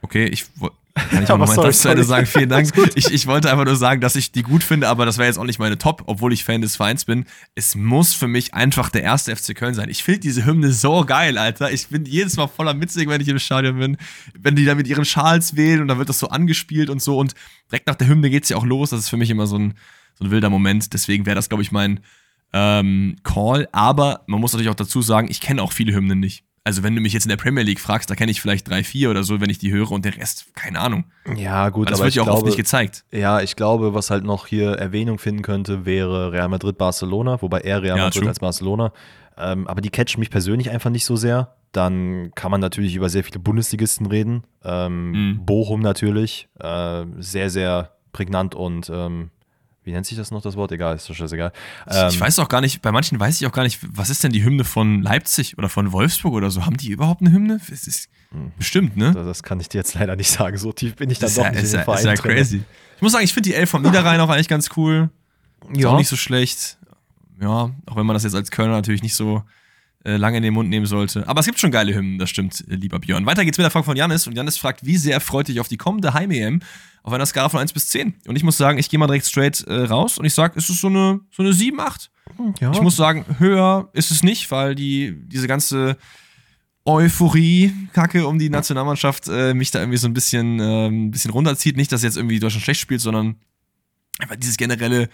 Okay, 0.00 0.26
ich 0.26 0.46
kann 1.10 1.22
ich 1.22 1.30
auch 1.30 1.38
noch 1.38 1.54
mal 1.54 1.72
zu 1.72 1.88
Ende 1.88 2.04
sagen, 2.04 2.26
vielen 2.26 2.48
Dank. 2.48 2.70
Ich, 2.94 3.12
ich 3.12 3.26
wollte 3.26 3.50
einfach 3.50 3.64
nur 3.64 3.76
sagen, 3.76 4.00
dass 4.00 4.16
ich 4.16 4.32
die 4.32 4.42
gut 4.42 4.64
finde, 4.64 4.88
aber 4.88 5.04
das 5.04 5.18
wäre 5.18 5.26
jetzt 5.26 5.38
auch 5.38 5.44
nicht 5.44 5.58
meine 5.58 5.76
Top, 5.78 6.02
obwohl 6.06 6.32
ich 6.32 6.44
Fan 6.44 6.62
des 6.62 6.76
Vereins 6.76 7.04
bin. 7.04 7.26
Es 7.54 7.74
muss 7.74 8.14
für 8.14 8.28
mich 8.28 8.54
einfach 8.54 8.88
der 8.88 9.02
erste 9.02 9.36
FC 9.36 9.54
Köln 9.54 9.74
sein. 9.74 9.88
Ich 9.90 10.02
finde 10.02 10.20
diese 10.20 10.46
Hymne 10.46 10.72
so 10.72 11.04
geil, 11.04 11.36
Alter. 11.38 11.70
Ich 11.70 11.88
bin 11.88 12.04
jedes 12.06 12.36
Mal 12.36 12.46
voller 12.46 12.74
Mitsingen, 12.74 13.10
wenn 13.10 13.20
ich 13.20 13.28
im 13.28 13.38
Stadion 13.38 13.78
bin. 13.78 13.96
Wenn 14.38 14.56
die 14.56 14.64
da 14.64 14.74
mit 14.74 14.86
ihren 14.88 15.04
Schals 15.04 15.54
wählen 15.56 15.82
und 15.82 15.88
dann 15.88 15.98
wird 15.98 16.08
das 16.08 16.18
so 16.18 16.28
angespielt 16.28 16.88
und 16.88 17.02
so 17.02 17.18
und 17.18 17.34
direkt 17.70 17.86
nach 17.86 17.96
der 17.96 18.08
Hymne 18.08 18.30
geht's 18.30 18.48
ja 18.48 18.56
auch 18.56 18.64
los. 18.64 18.90
Das 18.90 19.00
ist 19.00 19.08
für 19.08 19.18
mich 19.18 19.30
immer 19.30 19.46
so 19.46 19.58
ein, 19.58 19.74
so 20.18 20.24
ein 20.24 20.30
wilder 20.30 20.50
Moment. 20.50 20.92
Deswegen 20.94 21.26
wäre 21.26 21.36
das, 21.36 21.48
glaube 21.48 21.62
ich, 21.62 21.72
mein 21.72 22.00
ähm, 22.52 23.16
Call. 23.22 23.68
Aber 23.72 24.22
man 24.26 24.40
muss 24.40 24.52
natürlich 24.52 24.70
auch 24.70 24.74
dazu 24.74 25.02
sagen, 25.02 25.28
ich 25.30 25.40
kenne 25.40 25.62
auch 25.62 25.72
viele 25.72 25.94
Hymnen 25.94 26.20
nicht. 26.20 26.44
Also 26.66 26.82
wenn 26.82 26.96
du 26.96 27.00
mich 27.00 27.12
jetzt 27.12 27.26
in 27.26 27.28
der 27.28 27.36
Premier 27.36 27.62
League 27.62 27.78
fragst, 27.78 28.10
da 28.10 28.16
kenne 28.16 28.32
ich 28.32 28.40
vielleicht 28.40 28.68
drei, 28.68 28.82
vier 28.82 29.08
oder 29.08 29.22
so, 29.22 29.40
wenn 29.40 29.50
ich 29.50 29.58
die 29.58 29.70
höre 29.70 29.92
und 29.92 30.04
der 30.04 30.16
Rest, 30.16 30.52
keine 30.56 30.80
Ahnung. 30.80 31.04
Ja, 31.36 31.68
gut, 31.68 31.86
aber 31.86 31.92
das 31.92 32.02
wird 32.02 32.14
ja 32.16 32.22
auch 32.22 32.26
glaube, 32.26 32.38
oft 32.38 32.46
nicht 32.46 32.56
gezeigt. 32.56 33.04
Ja, 33.12 33.40
ich 33.40 33.54
glaube, 33.54 33.94
was 33.94 34.10
halt 34.10 34.24
noch 34.24 34.48
hier 34.48 34.72
Erwähnung 34.72 35.20
finden 35.20 35.42
könnte, 35.42 35.86
wäre 35.86 36.32
Real 36.32 36.48
Madrid 36.48 36.76
Barcelona, 36.76 37.40
wobei 37.40 37.60
er 37.60 37.82
Real 37.82 37.96
ja, 37.96 38.04
Madrid 38.06 38.22
true. 38.22 38.28
als 38.28 38.40
Barcelona. 38.40 38.92
Ähm, 39.38 39.68
aber 39.68 39.80
die 39.80 39.90
catchen 39.90 40.18
mich 40.18 40.30
persönlich 40.30 40.68
einfach 40.70 40.90
nicht 40.90 41.04
so 41.04 41.14
sehr. 41.14 41.54
dann 41.72 42.32
kann 42.34 42.50
man 42.50 42.60
natürlich 42.60 42.94
über 42.96 43.10
sehr 43.10 43.22
viele 43.22 43.38
Bundesligisten 43.38 44.06
reden. 44.06 44.44
Ähm, 44.64 45.10
Mhm. 45.10 45.44
Bochum 45.44 45.82
natürlich, 45.82 46.48
äh, 46.58 47.04
sehr, 47.18 47.50
sehr 47.50 47.92
prägnant 48.12 48.54
und 48.54 48.90
ähm, 48.92 49.30
wie 49.86 49.92
nennt 49.92 50.04
sich 50.04 50.18
das 50.18 50.30
noch, 50.32 50.42
das 50.42 50.56
Wort? 50.56 50.72
Egal, 50.72 50.96
ist 50.96 51.08
doch 51.08 51.14
scheißegal. 51.14 51.52
Ähm, 51.88 52.08
ich 52.10 52.20
weiß 52.20 52.38
auch 52.40 52.48
gar 52.48 52.60
nicht, 52.60 52.82
bei 52.82 52.90
manchen 52.92 53.18
weiß 53.20 53.40
ich 53.40 53.46
auch 53.46 53.52
gar 53.52 53.62
nicht, 53.62 53.78
was 53.88 54.10
ist 54.10 54.22
denn 54.24 54.32
die 54.32 54.44
Hymne 54.44 54.64
von 54.64 55.00
Leipzig 55.00 55.56
oder 55.56 55.68
von 55.68 55.92
Wolfsburg 55.92 56.34
oder 56.34 56.50
so? 56.50 56.66
Haben 56.66 56.76
die 56.76 56.90
überhaupt 56.90 57.20
eine 57.22 57.30
Hymne? 57.30 57.60
Es 57.72 57.86
ist 57.86 58.08
bestimmt, 58.58 58.96
ne? 58.96 59.12
das 59.12 59.42
kann 59.42 59.60
ich 59.60 59.68
dir 59.68 59.78
jetzt 59.78 59.94
leider 59.94 60.16
nicht 60.16 60.30
sagen. 60.30 60.58
So 60.58 60.72
tief 60.72 60.96
bin 60.96 61.08
ich 61.08 61.18
dann 61.20 61.28
ist 61.28 61.38
doch 61.38 61.44
ja, 61.44 61.50
nicht 61.52 61.62
ist 61.62 61.72
in 61.72 61.78
ja, 61.80 61.84
den 61.84 61.94
ist 61.94 62.00
Verein 62.02 62.16
ja 62.16 62.20
drin. 62.22 62.32
crazy. 62.36 62.62
Ich 62.96 63.02
muss 63.02 63.12
sagen, 63.12 63.24
ich 63.24 63.32
finde 63.32 63.48
die 63.48 63.54
Elf 63.54 63.70
vom 63.70 63.82
Niederrhein 63.82 64.20
auch 64.20 64.28
eigentlich 64.28 64.48
ganz 64.48 64.70
cool. 64.76 65.08
Ist 65.72 65.80
Ja. 65.80 65.88
auch 65.90 65.98
nicht 65.98 66.08
so 66.08 66.16
schlecht. 66.16 66.76
Ja, 67.40 67.70
auch 67.86 67.96
wenn 67.96 68.06
man 68.06 68.14
das 68.14 68.24
jetzt 68.24 68.34
als 68.34 68.50
Kölner 68.50 68.72
natürlich 68.72 69.02
nicht 69.02 69.14
so 69.14 69.42
äh, 70.04 70.16
lange 70.16 70.36
in 70.38 70.42
den 70.42 70.54
Mund 70.54 70.68
nehmen 70.70 70.86
sollte. 70.86 71.26
Aber 71.28 71.40
es 71.40 71.46
gibt 71.46 71.58
schon 71.58 71.70
geile 71.70 71.94
Hymnen, 71.94 72.18
das 72.18 72.30
stimmt, 72.30 72.64
äh, 72.68 72.74
lieber 72.74 72.98
Björn. 72.98 73.26
Weiter 73.26 73.44
geht's 73.44 73.58
mit 73.58 73.64
der 73.64 73.70
Frage 73.70 73.84
von 73.84 73.96
Janis. 73.96 74.26
Und 74.26 74.36
Janis 74.36 74.56
fragt, 74.56 74.84
wie 74.86 74.96
sehr 74.96 75.20
freut 75.20 75.48
dich 75.48 75.60
auf 75.60 75.68
die 75.68 75.76
kommende 75.76 76.14
Heim-EM 76.14 76.60
auf 77.06 77.12
einer 77.12 77.24
Skala 77.24 77.48
von 77.48 77.60
1 77.60 77.72
bis 77.72 77.88
10? 77.88 78.14
Und 78.26 78.36
ich 78.36 78.42
muss 78.42 78.56
sagen, 78.58 78.78
ich 78.78 78.90
gehe 78.90 78.98
mal 78.98 79.06
direkt 79.06 79.26
straight 79.26 79.62
äh, 79.68 79.84
raus 79.84 80.18
und 80.18 80.24
ich 80.24 80.34
sage, 80.34 80.54
es 80.58 80.68
ist 80.68 80.80
so 80.80 80.88
eine, 80.88 81.20
so 81.30 81.42
eine 81.42 81.52
7, 81.52 81.78
8. 81.80 82.10
ja. 82.60 82.72
Ich 82.72 82.82
muss 82.82 82.96
sagen, 82.96 83.24
höher 83.38 83.88
ist 83.92 84.10
es 84.10 84.22
nicht, 84.22 84.50
weil 84.50 84.74
die, 84.74 85.14
diese 85.28 85.46
ganze 85.46 85.96
Euphorie-Kacke 86.84 88.26
um 88.26 88.38
die 88.38 88.50
Nationalmannschaft 88.50 89.28
äh, 89.28 89.54
mich 89.54 89.70
da 89.70 89.80
irgendwie 89.80 89.98
so 89.98 90.08
ein 90.08 90.14
bisschen, 90.14 90.58
ähm, 90.60 91.06
ein 91.06 91.10
bisschen 91.10 91.30
runterzieht. 91.30 91.76
Nicht, 91.76 91.92
dass 91.92 92.02
jetzt 92.02 92.16
irgendwie 92.16 92.38
Deutschland 92.38 92.64
schlecht 92.64 92.80
spielt, 92.80 93.00
sondern 93.00 93.36
einfach 94.18 94.36
dieses 94.36 94.56
generelle, 94.56 95.08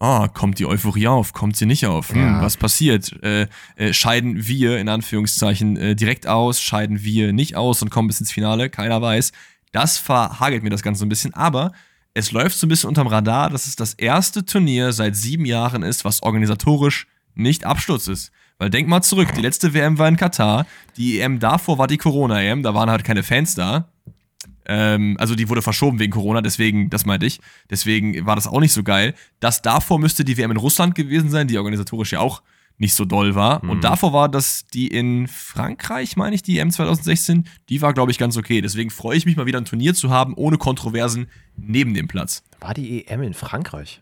ah, 0.00 0.28
kommt 0.28 0.58
die 0.58 0.66
Euphorie 0.66 1.06
auf, 1.08 1.32
kommt 1.32 1.56
sie 1.56 1.66
nicht 1.66 1.86
auf? 1.86 2.10
Hm, 2.10 2.18
Ja. 2.20 2.42
Was 2.42 2.56
passiert? 2.56 3.12
Äh, 3.22 3.46
äh, 3.76 3.92
scheiden 3.92 4.46
wir 4.46 4.78
in 4.78 4.88
Anführungszeichen 4.88 5.76
äh, 5.76 5.96
direkt 5.96 6.26
aus, 6.26 6.62
scheiden 6.62 7.02
wir 7.02 7.32
nicht 7.32 7.56
aus 7.56 7.82
und 7.82 7.90
kommen 7.90 8.08
bis 8.08 8.20
ins 8.20 8.32
Finale? 8.32 8.70
Keiner 8.70 9.00
weiß. 9.00 9.32
Das 9.72 9.98
verhagelt 9.98 10.62
mir 10.62 10.70
das 10.70 10.82
Ganze 10.82 11.04
ein 11.04 11.08
bisschen, 11.08 11.34
aber 11.34 11.72
es 12.14 12.32
läuft 12.32 12.58
so 12.58 12.66
ein 12.66 12.68
bisschen 12.68 12.88
unterm 12.88 13.06
Radar, 13.06 13.50
dass 13.50 13.66
es 13.66 13.76
das 13.76 13.94
erste 13.94 14.44
Turnier 14.44 14.92
seit 14.92 15.14
sieben 15.14 15.44
Jahren 15.44 15.82
ist, 15.82 16.04
was 16.04 16.22
organisatorisch 16.22 17.06
nicht 17.34 17.64
Absturz 17.64 18.08
ist. 18.08 18.32
Weil 18.58 18.70
denk 18.70 18.88
mal 18.88 19.02
zurück, 19.02 19.28
die 19.36 19.40
letzte 19.40 19.72
WM 19.72 19.98
war 19.98 20.08
in 20.08 20.16
Katar, 20.16 20.66
die 20.96 21.20
EM 21.20 21.38
davor 21.38 21.78
war 21.78 21.86
die 21.86 21.96
Corona-EM, 21.96 22.64
da 22.64 22.74
waren 22.74 22.90
halt 22.90 23.04
keine 23.04 23.22
Fans 23.22 23.54
da. 23.54 23.88
Ähm, 24.66 25.16
also 25.20 25.36
die 25.36 25.48
wurde 25.48 25.62
verschoben 25.62 26.00
wegen 26.00 26.12
Corona, 26.12 26.42
deswegen, 26.42 26.90
das 26.90 27.06
meinte 27.06 27.24
ich, 27.24 27.40
deswegen 27.70 28.26
war 28.26 28.34
das 28.34 28.48
auch 28.48 28.60
nicht 28.60 28.72
so 28.72 28.82
geil. 28.82 29.14
Das 29.38 29.62
davor 29.62 30.00
müsste 30.00 30.24
die 30.24 30.36
WM 30.36 30.50
in 30.50 30.56
Russland 30.56 30.96
gewesen 30.96 31.30
sein, 31.30 31.46
die 31.46 31.56
organisatorisch 31.56 32.12
ja 32.12 32.20
auch 32.20 32.42
nicht 32.78 32.94
so 32.94 33.04
doll 33.04 33.34
war. 33.34 33.62
Und 33.64 33.84
davor 33.84 34.12
war 34.12 34.28
das 34.28 34.66
die 34.66 34.88
in 34.88 35.26
Frankreich, 35.26 36.16
meine 36.16 36.34
ich, 36.34 36.42
die 36.42 36.58
EM 36.58 36.70
2016, 36.70 37.48
die 37.68 37.82
war, 37.82 37.92
glaube 37.92 38.12
ich, 38.12 38.18
ganz 38.18 38.36
okay. 38.36 38.60
Deswegen 38.60 38.90
freue 38.90 39.16
ich 39.16 39.26
mich 39.26 39.36
mal 39.36 39.46
wieder 39.46 39.58
ein 39.58 39.64
Turnier 39.64 39.94
zu 39.94 40.10
haben, 40.10 40.34
ohne 40.34 40.58
Kontroversen 40.58 41.28
neben 41.56 41.92
dem 41.94 42.08
Platz. 42.08 42.42
War 42.60 42.74
die 42.74 43.06
EM 43.06 43.22
in 43.22 43.34
Frankreich? 43.34 44.00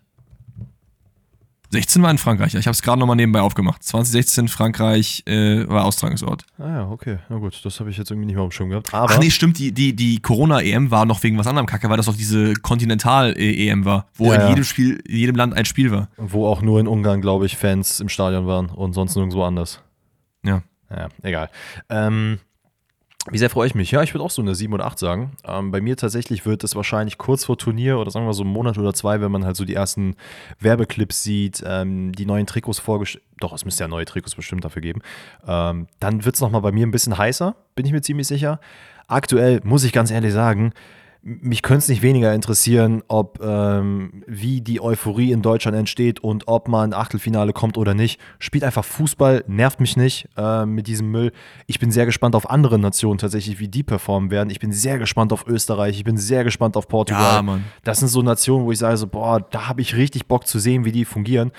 16 1.96 2.02
war 2.02 2.10
in 2.10 2.18
Frankreich, 2.18 2.54
ich 2.54 2.66
habe 2.66 2.72
es 2.72 2.82
gerade 2.82 2.98
nochmal 3.00 3.16
nebenbei 3.16 3.40
aufgemacht. 3.40 3.82
2016 3.82 4.48
Frankreich 4.48 5.22
äh, 5.26 5.66
war 5.66 5.84
Austragungsort. 5.86 6.44
Ah 6.58 6.68
ja, 6.68 6.88
okay. 6.90 7.18
Na 7.28 7.36
gut, 7.38 7.58
das 7.64 7.80
habe 7.80 7.90
ich 7.90 7.96
jetzt 7.96 8.10
irgendwie 8.10 8.26
nicht 8.26 8.34
mehr 8.36 8.44
auf 8.44 8.50
dem 8.50 8.52
Schirm 8.56 8.68
gehabt. 8.68 8.92
Aber 8.92 9.12
Ach 9.14 9.18
nee, 9.18 9.30
stimmt, 9.30 9.58
die, 9.58 9.72
die, 9.72 9.94
die 9.96 10.20
Corona-EM 10.20 10.90
war 10.90 11.06
noch 11.06 11.22
wegen 11.22 11.38
was 11.38 11.46
anderem 11.46 11.66
Kacke, 11.66 11.88
weil 11.88 11.96
das 11.96 12.08
auch 12.08 12.16
diese 12.16 12.52
Kontinental-EM 12.54 13.84
war, 13.84 14.06
wo 14.14 14.26
Ja, 14.26 14.34
in 14.34 14.40
ja. 14.42 14.48
jedem 14.50 14.64
Spiel, 14.64 15.02
in 15.06 15.16
jedem 15.16 15.36
Land 15.36 15.54
ein 15.54 15.64
Spiel 15.64 15.90
war. 15.90 16.08
wo 16.18 16.46
auch 16.46 16.60
nur 16.62 16.80
in 16.80 16.86
Ungarn, 16.86 17.20
glaube 17.22 17.46
ich, 17.46 17.56
Fans 17.56 18.00
im 18.00 18.08
Stadion 18.08 18.46
waren 18.46 18.66
und 18.68 18.92
sonst 18.92 19.14
nirgendwo 19.16 19.42
anders. 19.44 19.80
Ja. 20.44 20.62
Ja, 20.90 21.08
egal. 21.22 21.50
Ähm, 21.88 22.38
wie 23.30 23.38
sehr 23.38 23.50
freue 23.50 23.66
ich 23.66 23.74
mich? 23.74 23.90
Ja, 23.90 24.02
ich 24.02 24.14
würde 24.14 24.24
auch 24.24 24.30
so 24.30 24.42
eine 24.42 24.54
7 24.54 24.72
oder 24.72 24.86
8 24.86 24.98
sagen. 24.98 25.32
Ähm, 25.44 25.70
bei 25.70 25.80
mir 25.80 25.96
tatsächlich 25.96 26.46
wird 26.46 26.62
es 26.64 26.76
wahrscheinlich 26.76 27.18
kurz 27.18 27.44
vor 27.44 27.58
Turnier 27.58 27.98
oder 27.98 28.10
sagen 28.10 28.26
wir 28.26 28.32
so 28.34 28.42
einen 28.42 28.52
Monat 28.52 28.78
oder 28.78 28.94
zwei, 28.94 29.20
wenn 29.20 29.32
man 29.32 29.44
halt 29.44 29.56
so 29.56 29.64
die 29.64 29.74
ersten 29.74 30.16
Werbeclips 30.60 31.22
sieht, 31.22 31.62
ähm, 31.66 32.12
die 32.12 32.26
neuen 32.26 32.46
Trikots 32.46 32.78
vorgestellt. 32.78 33.24
Doch, 33.40 33.52
es 33.52 33.64
müsste 33.64 33.84
ja 33.84 33.88
neue 33.88 34.04
Trikots 34.04 34.34
bestimmt 34.34 34.64
dafür 34.64 34.82
geben. 34.82 35.02
Ähm, 35.46 35.88
dann 36.00 36.24
wird 36.24 36.36
es 36.36 36.40
nochmal 36.40 36.62
bei 36.62 36.72
mir 36.72 36.86
ein 36.86 36.90
bisschen 36.90 37.18
heißer, 37.18 37.56
bin 37.74 37.84
ich 37.84 37.92
mir 37.92 38.00
ziemlich 38.00 38.26
sicher. 38.26 38.60
Aktuell 39.08 39.60
muss 39.64 39.84
ich 39.84 39.92
ganz 39.92 40.10
ehrlich 40.10 40.32
sagen, 40.32 40.72
mich 41.28 41.62
könnte 41.62 41.80
es 41.80 41.88
nicht 41.88 42.02
weniger 42.02 42.32
interessieren, 42.32 43.02
ob 43.08 43.40
ähm, 43.42 44.22
wie 44.28 44.60
die 44.60 44.80
Euphorie 44.80 45.32
in 45.32 45.42
Deutschland 45.42 45.76
entsteht 45.76 46.20
und 46.20 46.46
ob 46.46 46.68
man 46.68 46.92
Achtelfinale 46.92 47.52
kommt 47.52 47.76
oder 47.78 47.94
nicht. 47.94 48.20
Spielt 48.38 48.62
einfach 48.62 48.84
Fußball, 48.84 49.42
nervt 49.48 49.80
mich 49.80 49.96
nicht 49.96 50.28
äh, 50.36 50.64
mit 50.64 50.86
diesem 50.86 51.10
Müll. 51.10 51.32
Ich 51.66 51.80
bin 51.80 51.90
sehr 51.90 52.06
gespannt 52.06 52.36
auf 52.36 52.48
andere 52.48 52.78
Nationen 52.78 53.18
tatsächlich, 53.18 53.58
wie 53.58 53.66
die 53.66 53.82
performen 53.82 54.30
werden. 54.30 54.50
Ich 54.50 54.60
bin 54.60 54.70
sehr 54.70 55.00
gespannt 55.00 55.32
auf 55.32 55.48
Österreich, 55.48 55.96
ich 55.96 56.04
bin 56.04 56.16
sehr 56.16 56.44
gespannt 56.44 56.76
auf 56.76 56.86
Portugal. 56.86 57.44
Ja. 57.44 57.58
Das 57.82 57.98
sind 57.98 58.08
so 58.08 58.22
Nationen, 58.22 58.64
wo 58.64 58.70
ich 58.70 58.78
sage 58.78 58.96
so, 58.96 59.08
boah, 59.08 59.40
da 59.40 59.66
habe 59.66 59.80
ich 59.80 59.96
richtig 59.96 60.28
Bock 60.28 60.46
zu 60.46 60.60
sehen, 60.60 60.84
wie 60.84 60.92
die 60.92 61.04
fungieren. 61.04 61.50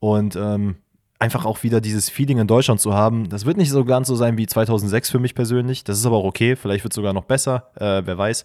Und 0.00 0.34
ähm, 0.34 0.78
einfach 1.20 1.44
auch 1.44 1.62
wieder 1.62 1.80
dieses 1.80 2.10
Feeling 2.10 2.38
in 2.38 2.48
Deutschland 2.48 2.80
zu 2.80 2.92
haben. 2.92 3.28
Das 3.28 3.46
wird 3.46 3.56
nicht 3.56 3.70
so 3.70 3.84
ganz 3.84 4.08
so 4.08 4.16
sein 4.16 4.36
wie 4.36 4.46
2006 4.46 5.10
für 5.10 5.20
mich 5.20 5.36
persönlich. 5.36 5.84
Das 5.84 5.96
ist 5.96 6.06
aber 6.06 6.16
auch 6.16 6.24
okay. 6.24 6.56
Vielleicht 6.56 6.82
wird 6.82 6.92
es 6.92 6.96
sogar 6.96 7.12
noch 7.12 7.24
besser. 7.26 7.70
Äh, 7.76 8.02
wer 8.04 8.18
weiß. 8.18 8.44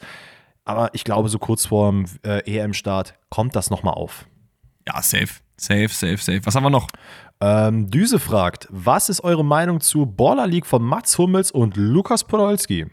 Aber 0.68 0.94
ich 0.94 1.06
glaube, 1.06 1.30
so 1.30 1.40
kurz 1.40 1.66
vorm 1.66 2.06
äh, 2.26 2.40
EM-Start 2.46 3.16
kommt 3.30 3.56
das 3.56 3.70
nochmal 3.70 3.94
auf. 3.94 4.26
Ja, 4.86 5.02
safe. 5.02 5.30
Safe, 5.56 5.88
safe, 5.88 6.18
safe. 6.18 6.42
Was 6.44 6.56
haben 6.56 6.64
wir 6.64 6.70
noch? 6.70 6.88
Ähm, 7.40 7.90
Düse 7.90 8.20
fragt, 8.20 8.68
was 8.70 9.08
ist 9.08 9.24
eure 9.24 9.46
Meinung 9.46 9.80
zur 9.80 10.06
Baller 10.06 10.46
League 10.46 10.66
von 10.66 10.84
Mats 10.84 11.18
Hummels 11.18 11.52
und 11.52 11.78
Lukas 11.78 12.26
Podolski? 12.26 12.86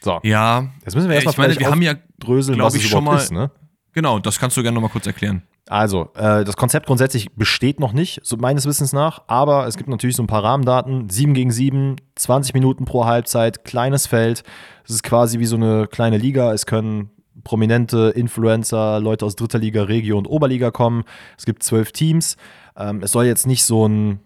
So, 0.00 0.20
Ja, 0.22 0.68
jetzt 0.84 0.94
müssen 0.94 1.08
wir 1.08 1.16
erstmal 1.16 1.32
ich 1.32 1.38
meine, 1.38 1.58
wir 1.58 1.70
haben 1.70 1.82
ja, 1.82 1.94
dröseln, 2.18 2.58
was 2.60 2.74
es 2.74 2.84
ich, 2.84 2.88
schon 2.88 3.02
mal- 3.04 3.16
ist, 3.16 3.32
ne? 3.32 3.50
genau, 3.92 4.18
das 4.20 4.38
kannst 4.38 4.56
du 4.56 4.62
gerne 4.62 4.74
nochmal 4.76 4.90
kurz 4.90 5.06
erklären. 5.06 5.42
Also, 5.70 6.08
äh, 6.16 6.42
das 6.44 6.56
Konzept 6.56 6.86
grundsätzlich 6.86 7.30
besteht 7.36 7.78
noch 7.78 7.92
nicht, 7.92 8.18
so 8.24 8.36
meines 8.36 8.66
Wissens 8.66 8.92
nach, 8.92 9.22
aber 9.28 9.68
es 9.68 9.76
gibt 9.76 9.88
natürlich 9.88 10.16
so 10.16 10.22
ein 10.24 10.26
paar 10.26 10.42
Rahmendaten. 10.42 11.08
7 11.08 11.32
gegen 11.32 11.52
7, 11.52 11.94
20 12.16 12.54
Minuten 12.54 12.86
pro 12.86 13.04
Halbzeit, 13.04 13.64
kleines 13.64 14.08
Feld. 14.08 14.42
Es 14.82 14.90
ist 14.90 15.04
quasi 15.04 15.38
wie 15.38 15.46
so 15.46 15.54
eine 15.54 15.86
kleine 15.86 16.18
Liga. 16.18 16.52
Es 16.52 16.66
können 16.66 17.10
prominente 17.44 18.12
Influencer, 18.16 18.98
Leute 18.98 19.24
aus 19.24 19.36
dritter 19.36 19.60
Liga, 19.60 19.84
Regio 19.84 20.18
und 20.18 20.26
Oberliga 20.26 20.72
kommen. 20.72 21.04
Es 21.38 21.46
gibt 21.46 21.62
zwölf 21.62 21.92
Teams. 21.92 22.36
Ähm, 22.76 23.00
es 23.04 23.12
soll 23.12 23.26
jetzt 23.26 23.46
nicht 23.46 23.62
so 23.62 23.86
ein 23.86 24.18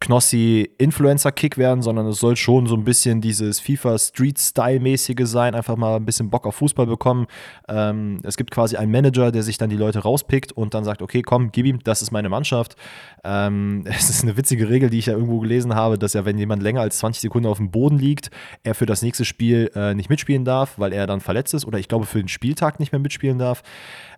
Knossi-Influencer-Kick 0.00 1.58
werden, 1.58 1.82
sondern 1.82 2.06
es 2.06 2.20
soll 2.20 2.36
schon 2.36 2.66
so 2.66 2.74
ein 2.74 2.84
bisschen 2.84 3.20
dieses 3.20 3.60
FIFA-Street-Style-mäßige 3.60 5.26
sein, 5.26 5.54
einfach 5.54 5.76
mal 5.76 5.96
ein 5.96 6.04
bisschen 6.04 6.30
Bock 6.30 6.46
auf 6.46 6.56
Fußball 6.56 6.86
bekommen. 6.86 7.26
Ähm, 7.68 8.20
es 8.22 8.36
gibt 8.36 8.50
quasi 8.50 8.76
einen 8.76 8.92
Manager, 8.92 9.32
der 9.32 9.42
sich 9.42 9.58
dann 9.58 9.70
die 9.70 9.76
Leute 9.76 10.00
rauspickt 10.00 10.52
und 10.52 10.74
dann 10.74 10.84
sagt, 10.84 11.02
okay, 11.02 11.22
komm, 11.22 11.50
gib 11.52 11.66
ihm, 11.66 11.80
das 11.82 12.02
ist 12.02 12.10
meine 12.10 12.28
Mannschaft. 12.28 12.76
Ähm, 13.24 13.84
es 13.86 14.10
ist 14.10 14.22
eine 14.22 14.36
witzige 14.36 14.68
Regel, 14.68 14.90
die 14.90 14.98
ich 14.98 15.06
ja 15.06 15.14
irgendwo 15.14 15.40
gelesen 15.40 15.74
habe, 15.74 15.98
dass 15.98 16.12
ja, 16.12 16.24
wenn 16.24 16.38
jemand 16.38 16.62
länger 16.62 16.80
als 16.80 16.98
20 16.98 17.20
Sekunden 17.20 17.48
auf 17.48 17.58
dem 17.58 17.70
Boden 17.70 17.98
liegt, 17.98 18.30
er 18.62 18.74
für 18.74 18.86
das 18.86 19.02
nächste 19.02 19.24
Spiel 19.24 19.70
äh, 19.74 19.94
nicht 19.94 20.10
mitspielen 20.10 20.44
darf, 20.44 20.78
weil 20.78 20.92
er 20.92 21.06
dann 21.06 21.20
verletzt 21.20 21.54
ist 21.54 21.64
oder 21.64 21.78
ich 21.78 21.88
glaube 21.88 22.06
für 22.06 22.18
den 22.18 22.28
Spieltag 22.28 22.80
nicht 22.80 22.92
mehr 22.92 22.98
mitspielen 22.98 23.38
darf. 23.38 23.62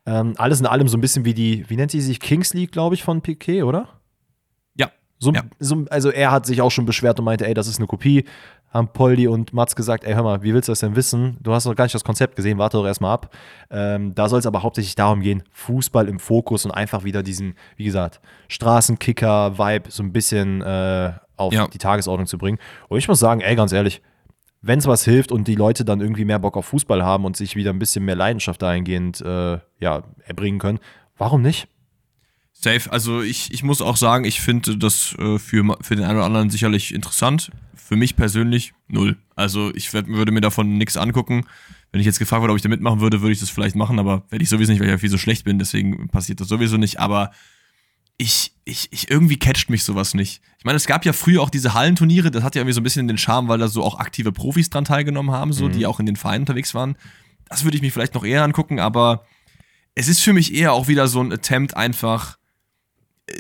Ähm, 0.07 0.35
alles 0.39 0.61
in 0.61 0.67
allem 0.67 0.89
so 0.89 0.97
ein 0.97 1.01
bisschen 1.01 1.25
wie 1.25 1.35
die, 1.35 1.69
wie 1.69 1.77
nennt 1.77 1.93
die 1.93 2.01
sich, 2.01 2.21
Kings 2.21 2.55
League, 2.55 2.73
glaube 2.73 2.95
ich, 2.95 3.03
von 3.03 3.21
Piquet, 3.21 3.63
oder? 3.63 3.89
So, 5.19 5.33
Ja. 5.33 5.43
so, 5.59 5.85
also 5.91 6.11
er 6.11 6.31
hat 6.31 6.47
sich 6.47 6.61
auch 6.63 6.71
schon 6.71 6.87
beschwert 6.87 7.19
und 7.19 7.25
meinte, 7.25 7.47
ey, 7.47 7.55
das 7.55 7.67
ist 7.69 7.79
eine 7.79 7.87
Kopie. 7.87 8.25
Haben 8.71 8.89
Poldi 8.89 9.27
und 9.29 9.55
Mats 9.55 9.75
gesagt, 9.75 10.05
ey, 10.05 10.13
hör 10.13 10.23
mal, 10.23 10.43
wie 10.43 10.53
willst 10.53 10.69
du 10.69 10.73
das 10.73 10.81
denn 10.81 10.95
wissen? 10.95 11.39
Du 11.41 11.53
hast 11.55 11.65
doch 11.65 11.75
gar 11.75 11.85
nicht 11.87 11.95
das 11.95 12.05
Konzept 12.05 12.37
gesehen, 12.37 12.59
warte 12.59 12.77
doch 12.77 12.85
erstmal 12.85 13.15
ab. 13.15 13.35
Ähm, 13.71 14.15
da 14.15 14.29
soll 14.29 14.39
es 14.41 14.47
aber 14.47 14.63
hauptsächlich 14.63 14.95
darum 14.95 15.21
gehen, 15.21 15.43
Fußball 15.53 16.07
im 16.07 16.19
Fokus 16.21 16.67
und 16.67 16.71
einfach 16.73 17.03
wieder 17.03 17.23
diesen, 17.23 17.55
wie 17.77 17.85
gesagt, 17.85 18.21
Straßenkicker-Vibe 18.49 19.91
so 19.91 20.03
ein 20.03 20.13
bisschen 20.13 20.63
äh, 20.63 21.13
auf 21.37 21.53
Ja. 21.53 21.67
die 21.69 21.79
Tagesordnung 21.79 22.27
zu 22.27 22.39
bringen. 22.39 22.59
Und 22.89 22.99
ich 22.99 23.09
muss 23.09 23.19
sagen, 23.21 23.41
ey, 23.41 23.57
ganz 23.57 23.73
ehrlich, 23.73 24.03
wenn 24.61 24.79
es 24.81 24.87
was 24.87 25.05
hilft 25.05 25.31
und 25.33 25.47
die 25.49 25.55
Leute 25.55 25.85
dann 25.85 26.01
irgendwie 26.01 26.25
mehr 26.25 26.39
Bock 26.39 26.57
auf 26.57 26.67
Fußball 26.67 27.03
haben 27.05 27.25
und 27.25 27.37
sich 27.37 27.55
wieder 27.57 27.71
ein 27.71 27.79
bisschen 27.79 28.05
mehr 28.05 28.17
Leidenschaft 28.17 28.61
dahingehend 28.61 29.21
äh, 29.21 29.59
ja, 29.81 30.03
erbringen 30.27 30.59
können, 30.59 30.79
warum 31.17 31.43
nicht? 31.43 31.69
Safe. 32.61 32.91
Also 32.91 33.23
ich, 33.23 33.53
ich 33.53 33.63
muss 33.63 33.81
auch 33.81 33.97
sagen, 33.97 34.25
ich 34.25 34.41
finde 34.41 34.77
das 34.77 35.15
äh, 35.17 35.39
für, 35.39 35.79
für 35.81 35.95
den 35.95 36.05
einen 36.05 36.17
oder 36.17 36.27
anderen 36.27 36.51
sicherlich 36.51 36.93
interessant. 36.93 37.53
Für 37.77 37.95
mich 37.95 38.17
persönlich 38.17 38.75
null. 38.89 39.17
Also 39.37 39.73
ich 39.75 39.93
werd, 39.93 40.09
würde 40.09 40.33
mir 40.33 40.41
davon 40.41 40.77
nichts 40.77 40.97
angucken. 40.97 41.47
Wenn 41.93 42.01
ich 42.01 42.07
jetzt 42.07 42.19
gefragt 42.19 42.43
wurde, 42.43 42.53
ob 42.53 42.57
ich 42.57 42.63
da 42.63 42.69
mitmachen 42.69 43.01
würde, 43.01 43.21
würde 43.21 43.33
ich 43.33 43.39
das 43.39 43.49
vielleicht 43.49 43.77
machen, 43.77 44.01
aber 44.01 44.25
werde 44.29 44.43
ich 44.43 44.49
sowieso 44.49 44.73
nicht, 44.73 44.81
weil 44.81 44.89
ich 44.89 44.93
ja 44.93 44.99
viel 44.99 45.09
so 45.09 45.19
schlecht 45.19 45.45
bin, 45.45 45.61
deswegen 45.61 46.09
passiert 46.09 46.41
das 46.41 46.49
sowieso 46.49 46.77
nicht. 46.79 46.99
Aber 46.99 47.31
ich, 48.19 48.53
ich, 48.65 48.89
ich 48.91 49.09
irgendwie 49.09 49.39
catcht 49.39 49.71
mich 49.71 49.85
sowas 49.85 50.15
nicht. 50.15 50.43
Ich 50.59 50.65
meine, 50.65 50.77
es 50.77 50.87
gab 50.87 51.05
ja 51.05 51.13
früher 51.13 51.41
auch 51.41 51.51
diese 51.51 51.75
Hallenturniere, 51.75 52.33
das 52.33 52.43
hat 52.43 52.57
ja 52.57 52.61
irgendwie 52.61 52.75
so 52.75 52.81
ein 52.81 52.85
bisschen 52.85 53.07
den 53.07 53.19
Charme, 53.19 53.47
weil 53.47 53.59
da 53.59 53.69
so 53.69 53.85
auch 53.85 54.01
aktive 54.01 54.33
Profis 54.33 54.69
dran 54.69 54.85
teilgenommen 54.85 55.31
haben, 55.31 55.53
so, 55.53 55.69
die 55.69 55.87
auch 55.87 56.01
in 56.01 56.07
den 56.07 56.17
Vereinen 56.17 56.43
unterwegs 56.43 56.75
waren. 56.75 56.97
Das 57.49 57.63
würde 57.63 57.77
ich 57.77 57.83
mich 57.83 57.93
vielleicht 57.93 58.15
noch 58.15 58.25
eher 58.25 58.43
angucken, 58.43 58.81
aber 58.81 59.25
es 59.95 60.09
ist 60.09 60.21
für 60.21 60.33
mich 60.33 60.55
eher 60.55 60.73
auch 60.73 60.89
wieder 60.89 61.07
so 61.07 61.21
ein 61.21 61.33
Attempt, 61.33 61.77
einfach 61.77 62.38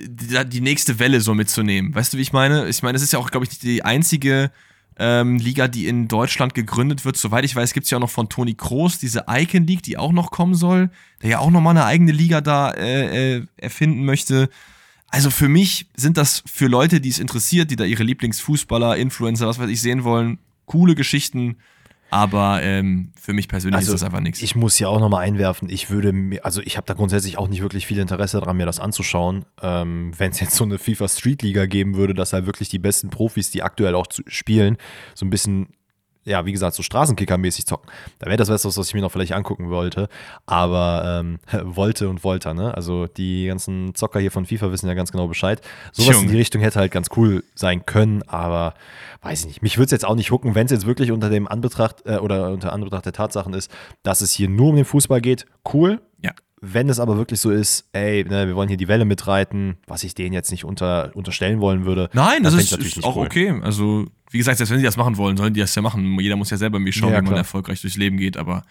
die, 0.06 0.60
nächste 0.60 0.98
Welle 0.98 1.20
so 1.20 1.34
mitzunehmen. 1.34 1.94
Weißt 1.94 2.12
du, 2.12 2.18
wie 2.18 2.22
ich 2.22 2.32
meine? 2.32 2.68
Ich 2.68 2.82
meine, 2.82 2.96
es 2.96 3.02
ist 3.02 3.12
ja 3.12 3.18
auch, 3.18 3.30
glaube 3.30 3.46
ich, 3.46 3.58
die 3.58 3.84
einzige 3.84 4.50
ähm, 4.98 5.36
Liga, 5.36 5.68
die 5.68 5.86
in 5.86 6.08
Deutschland 6.08 6.54
gegründet 6.54 7.04
wird. 7.04 7.16
Soweit 7.16 7.44
ich 7.44 7.54
weiß, 7.54 7.72
gibt 7.72 7.84
es 7.84 7.90
ja 7.90 7.98
auch 7.98 8.02
noch 8.02 8.10
von 8.10 8.28
Toni 8.28 8.54
Kroos 8.54 8.98
diese 8.98 9.24
Icon 9.28 9.66
League, 9.66 9.82
die 9.82 9.96
auch 9.96 10.12
noch 10.12 10.30
kommen 10.30 10.54
soll, 10.54 10.90
der 11.22 11.30
ja 11.30 11.38
auch 11.38 11.50
nochmal 11.50 11.76
eine 11.76 11.84
eigene 11.84 12.12
Liga 12.12 12.40
da 12.40 12.70
äh, 12.72 13.36
äh, 13.36 13.46
erfinden 13.56 14.04
möchte. 14.04 14.48
Also 15.10 15.30
für 15.30 15.48
mich 15.48 15.86
sind 15.96 16.16
das 16.18 16.42
für 16.46 16.66
Leute, 16.66 17.00
die 17.00 17.08
es 17.08 17.18
interessiert, 17.18 17.70
die 17.70 17.76
da 17.76 17.84
ihre 17.84 18.02
Lieblingsfußballer, 18.02 18.96
Influencer, 18.96 19.46
was 19.46 19.58
weiß 19.58 19.70
ich, 19.70 19.80
sehen 19.80 20.04
wollen, 20.04 20.38
coole 20.66 20.94
Geschichten. 20.94 21.56
Aber 22.10 22.62
ähm, 22.62 23.12
für 23.20 23.32
mich 23.32 23.48
persönlich 23.48 23.76
Also, 23.76 23.92
ist 23.92 24.00
das 24.00 24.06
einfach 24.06 24.20
nichts. 24.20 24.42
Ich 24.42 24.56
muss 24.56 24.76
hier 24.76 24.88
auch 24.88 25.00
nochmal 25.00 25.24
einwerfen, 25.24 25.68
ich 25.68 25.90
würde 25.90 26.12
mir, 26.12 26.44
also 26.44 26.62
ich 26.62 26.76
habe 26.76 26.86
da 26.86 26.94
grundsätzlich 26.94 27.38
auch 27.38 27.48
nicht 27.48 27.60
wirklich 27.60 27.86
viel 27.86 27.98
Interesse 27.98 28.40
daran, 28.40 28.56
mir 28.56 28.66
das 28.66 28.80
anzuschauen. 28.80 29.44
Ähm, 29.60 30.12
Wenn 30.16 30.30
es 30.30 30.40
jetzt 30.40 30.54
so 30.54 30.64
eine 30.64 30.78
FIFA 30.78 31.08
Street 31.08 31.42
Liga 31.42 31.66
geben 31.66 31.96
würde, 31.96 32.14
dass 32.14 32.32
halt 32.32 32.46
wirklich 32.46 32.68
die 32.68 32.78
besten 32.78 33.10
Profis, 33.10 33.50
die 33.50 33.62
aktuell 33.62 33.94
auch 33.94 34.06
zu, 34.06 34.22
spielen, 34.26 34.78
so 35.14 35.26
ein 35.26 35.30
bisschen, 35.30 35.68
ja, 36.28 36.44
wie 36.46 36.52
gesagt, 36.52 36.76
so 36.76 36.82
Straßenkicker-mäßig 36.82 37.66
zocken, 37.66 37.90
da 38.18 38.26
wäre 38.26 38.36
das 38.36 38.48
was, 38.48 38.64
was 38.64 38.88
ich 38.88 38.94
mir 38.94 39.00
noch 39.00 39.10
vielleicht 39.10 39.32
angucken 39.32 39.70
wollte. 39.70 40.08
Aber 40.46 41.20
ähm, 41.20 41.38
wollte 41.74 42.08
und 42.08 42.24
wollte, 42.24 42.54
ne? 42.54 42.74
Also 42.74 43.06
die 43.06 43.46
ganzen 43.46 43.94
Zocker 43.94 44.20
hier 44.20 44.30
von 44.30 44.46
FIFA 44.46 44.70
wissen 44.70 44.86
ja 44.86 44.94
ganz 44.94 45.12
genau 45.12 45.26
Bescheid. 45.26 45.60
Sowas 45.92 46.08
in 46.08 46.14
Junge. 46.14 46.32
die 46.32 46.36
Richtung 46.36 46.60
hätte 46.60 46.78
halt 46.78 46.92
ganz 46.92 47.08
cool 47.16 47.44
sein 47.54 47.86
können, 47.86 48.22
aber 48.28 48.74
weiß 49.22 49.40
ich 49.40 49.46
nicht. 49.46 49.62
Mich 49.62 49.78
würde 49.78 49.86
es 49.86 49.92
jetzt 49.92 50.04
auch 50.04 50.14
nicht 50.14 50.30
hucken, 50.30 50.54
wenn 50.54 50.66
es 50.66 50.72
jetzt 50.72 50.86
wirklich 50.86 51.12
unter 51.12 51.30
dem 51.30 51.48
Anbetracht 51.48 52.06
äh, 52.06 52.16
oder 52.16 52.50
unter 52.50 52.72
Anbetracht 52.72 53.06
der 53.06 53.12
Tatsachen 53.12 53.54
ist, 53.54 53.70
dass 54.02 54.20
es 54.20 54.32
hier 54.32 54.48
nur 54.48 54.70
um 54.70 54.76
den 54.76 54.84
Fußball 54.84 55.20
geht, 55.20 55.46
cool. 55.72 56.00
Wenn 56.60 56.88
es 56.88 56.98
aber 56.98 57.16
wirklich 57.16 57.40
so 57.40 57.50
ist, 57.50 57.88
ey, 57.92 58.24
ne, 58.24 58.46
wir 58.48 58.56
wollen 58.56 58.68
hier 58.68 58.76
die 58.76 58.88
Welle 58.88 59.04
mitreiten, 59.04 59.76
was 59.86 60.02
ich 60.02 60.14
denen 60.14 60.32
jetzt 60.32 60.50
nicht 60.50 60.64
unter, 60.64 61.12
unterstellen 61.14 61.60
wollen 61.60 61.84
würde. 61.84 62.10
Nein, 62.12 62.42
das 62.42 62.54
ist, 62.54 62.72
ist 62.72 62.78
nicht 62.80 63.04
auch 63.04 63.16
cool. 63.16 63.26
okay. 63.26 63.60
Also, 63.62 64.06
wie 64.30 64.38
gesagt, 64.38 64.58
selbst 64.58 64.70
wenn 64.72 64.78
sie 64.78 64.84
das 64.84 64.96
machen 64.96 65.16
wollen, 65.16 65.36
sollen 65.36 65.54
die 65.54 65.60
das 65.60 65.74
ja 65.74 65.82
machen. 65.82 66.18
Jeder 66.20 66.36
muss 66.36 66.50
ja 66.50 66.56
selber 66.56 66.78
irgendwie 66.78 66.92
schauen, 66.92 67.12
Ja, 67.12 67.20
wie 67.20 67.26
man 67.26 67.36
erfolgreich 67.36 67.80
durchs 67.80 67.96
Leben 67.96 68.16
geht, 68.16 68.36
aber 68.36 68.64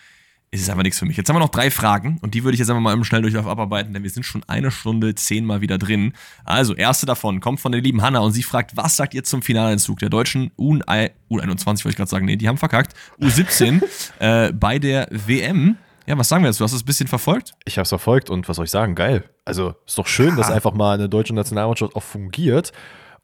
es 0.52 0.62
ist 0.62 0.70
einfach 0.70 0.84
nichts 0.84 1.00
für 1.00 1.06
mich. 1.06 1.18
Jetzt 1.18 1.28
haben 1.30 1.36
wir 1.36 1.42
noch 1.42 1.50
drei 1.50 1.70
Fragen 1.72 2.20
und 2.22 2.34
die 2.34 2.44
würde 2.44 2.54
ich 2.56 2.60
jetzt 2.60 2.70
einfach 2.70 2.82
mal 2.82 2.94
im 2.94 3.04
Schnelldurchlauf 3.04 3.48
abarbeiten, 3.48 3.94
denn 3.94 4.04
wir 4.04 4.10
sind 4.10 4.24
schon 4.24 4.44
eine 4.48 4.72
Stunde 4.72 5.14
zehnmal 5.16 5.60
wieder 5.62 5.78
drin. 5.78 6.14
Also, 6.46 6.74
erste 6.76 7.06
davon 7.06 7.40
kommt 7.42 7.60
von 7.60 7.72
der 7.72 7.82
lieben 7.82 8.02
Hanna 8.02 8.20
und 8.20 8.32
sie 8.34 8.44
fragt, 8.44 8.76
was 8.78 8.96
sagt 8.98 9.14
ihr 9.14 9.24
zum 9.24 9.42
Finaleinzug 9.42 10.00
der 10.00 10.10
deutschen 10.10 10.52
U- 10.58 10.76
U21, 10.78 11.66
wollte 11.68 11.90
ich 11.90 11.96
gerade 11.96 12.10
sagen, 12.10 12.26
nee, 12.26 12.36
die 12.38 12.48
haben 12.48 12.58
verkackt, 12.58 12.94
U17 13.22 13.82
äh, 14.20 14.52
bei 14.54 14.80
der 14.80 15.08
WM. 15.12 15.78
Ja, 16.08 16.18
was 16.18 16.30
sagen 16.30 16.42
wir 16.42 16.48
jetzt? 16.48 16.62
Du 16.62 16.64
hast 16.64 16.72
es 16.72 16.84
ein 16.84 16.86
bisschen 16.86 17.08
verfolgt? 17.08 17.52
Ich 17.66 17.78
habe 17.78 17.84
es 17.84 17.90
verfolgt 17.90 18.30
und 18.30 18.48
was 18.48 18.56
soll 18.56 18.64
ich 18.64 18.72
sagen? 18.72 18.96
Geil. 18.96 19.26
Also 19.44 19.76
ist 19.86 19.98
doch 19.98 20.08
schön, 20.08 20.38
dass 20.38 20.50
einfach 20.50 20.74
mal 20.74 20.94
eine 20.94 21.10
deutsche 21.10 21.36
Nationalmannschaft 21.36 21.98
auch 21.98 22.04
fungiert. 22.04 22.72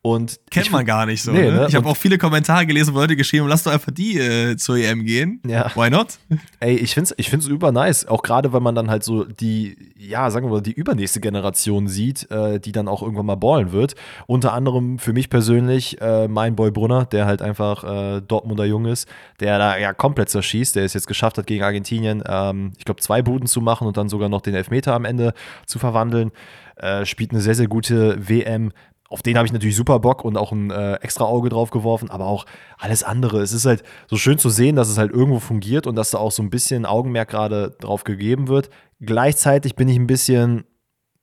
Und 0.05 0.37
Kennt 0.51 0.65
ich- 0.65 0.71
man 0.73 0.85
gar 0.85 1.05
nicht 1.05 1.23
so. 1.23 1.31
Nee, 1.31 1.43
ne? 1.49 1.51
ne? 1.61 1.65
Ich 1.69 1.75
habe 1.75 1.87
auch 1.87 1.95
viele 1.95 2.17
Kommentare 2.17 2.65
gelesen, 2.65 2.93
wo 2.93 2.99
Leute 2.99 3.15
geschrieben 3.15 3.43
haben, 3.43 3.49
lass 3.49 3.63
doch 3.63 3.71
einfach 3.71 3.93
die 3.93 4.19
äh, 4.19 4.57
zur 4.57 4.75
EM 4.75 5.05
gehen. 5.05 5.39
Ja. 5.47 5.71
Why 5.75 5.89
not? 5.89 6.19
Ey, 6.59 6.75
ich 6.75 6.93
find's, 6.93 7.13
ich 7.15 7.29
find's 7.29 7.47
über 7.47 7.71
nice. 7.71 8.05
Auch 8.05 8.21
gerade, 8.21 8.51
wenn 8.51 8.61
man 8.61 8.75
dann 8.75 8.89
halt 8.91 9.05
so 9.05 9.23
die, 9.23 9.77
ja, 9.97 10.29
sagen 10.29 10.45
wir 10.47 10.51
mal, 10.55 10.61
die 10.61 10.73
übernächste 10.73 11.21
Generation 11.21 11.87
sieht, 11.87 12.29
äh, 12.31 12.59
die 12.59 12.73
dann 12.73 12.89
auch 12.89 13.01
irgendwann 13.01 13.27
mal 13.27 13.35
ballen 13.37 13.71
wird. 13.71 13.95
Unter 14.27 14.51
anderem 14.51 14.99
für 14.99 15.13
mich 15.13 15.29
persönlich 15.29 16.01
äh, 16.01 16.27
mein 16.27 16.57
Boy 16.57 16.71
Brunner, 16.71 17.05
der 17.05 17.25
halt 17.25 17.41
einfach 17.41 17.85
äh, 18.17 18.19
Dortmunder 18.21 18.65
Jung 18.65 18.83
ist, 18.85 19.07
der 19.39 19.57
da 19.57 19.77
ja 19.77 19.93
komplett 19.93 20.27
zerschießt, 20.27 20.75
der 20.75 20.83
es 20.83 20.93
jetzt 20.93 21.07
geschafft 21.07 21.37
hat, 21.37 21.47
gegen 21.47 21.63
Argentinien, 21.63 22.21
ähm, 22.27 22.73
ich 22.77 22.83
glaube, 22.83 22.99
zwei 22.99 23.21
Buden 23.21 23.47
zu 23.47 23.61
machen 23.61 23.87
und 23.87 23.95
dann 23.95 24.09
sogar 24.09 24.27
noch 24.27 24.41
den 24.41 24.53
Elfmeter 24.53 24.93
am 24.95 25.05
Ende 25.05 25.33
zu 25.65 25.79
verwandeln. 25.79 26.31
Äh, 26.75 27.05
spielt 27.05 27.31
eine 27.31 27.39
sehr, 27.39 27.55
sehr 27.55 27.67
gute 27.67 28.17
WM. 28.27 28.73
Auf 29.13 29.21
den 29.21 29.37
habe 29.37 29.45
ich 29.45 29.53
natürlich 29.53 29.75
super 29.75 29.99
Bock 29.99 30.25
und 30.25 30.37
auch 30.37 30.51
ein 30.51 30.71
äh, 30.71 30.95
extra 30.95 31.25
Auge 31.25 31.49
drauf 31.49 31.69
geworfen, 31.69 32.09
aber 32.09 32.25
auch 32.25 32.45
alles 32.79 33.03
andere. 33.03 33.41
Es 33.41 33.53
ist 33.53 33.65
halt 33.67 33.83
so 34.07 34.17
schön 34.17 34.39
zu 34.39 34.49
sehen, 34.49 34.75
dass 34.75 34.89
es 34.89 34.97
halt 34.97 35.11
irgendwo 35.11 35.37
fungiert 35.39 35.85
und 35.85 35.95
dass 35.95 36.09
da 36.09 36.17
auch 36.17 36.31
so 36.31 36.41
ein 36.41 36.49
bisschen 36.49 36.87
Augenmerk 36.87 37.29
gerade 37.29 37.75
drauf 37.79 38.03
gegeben 38.05 38.47
wird. 38.47 38.71
Gleichzeitig 39.01 39.75
bin 39.75 39.87
ich 39.87 39.97
ein 39.97 40.07
bisschen, 40.07 40.63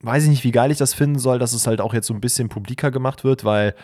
weiß 0.03 0.23
ich 0.23 0.31
nicht, 0.31 0.45
wie 0.45 0.53
geil 0.53 0.71
ich 0.71 0.79
das 0.79 0.95
finden 0.95 1.19
soll, 1.19 1.41
dass 1.41 1.53
es 1.53 1.67
halt 1.67 1.81
auch 1.81 1.93
jetzt 1.93 2.07
so 2.07 2.15
ein 2.15 2.21
bisschen 2.21 2.49
publiker 2.49 2.93
gemacht 2.93 3.25
wird, 3.25 3.45
weil 3.45 3.75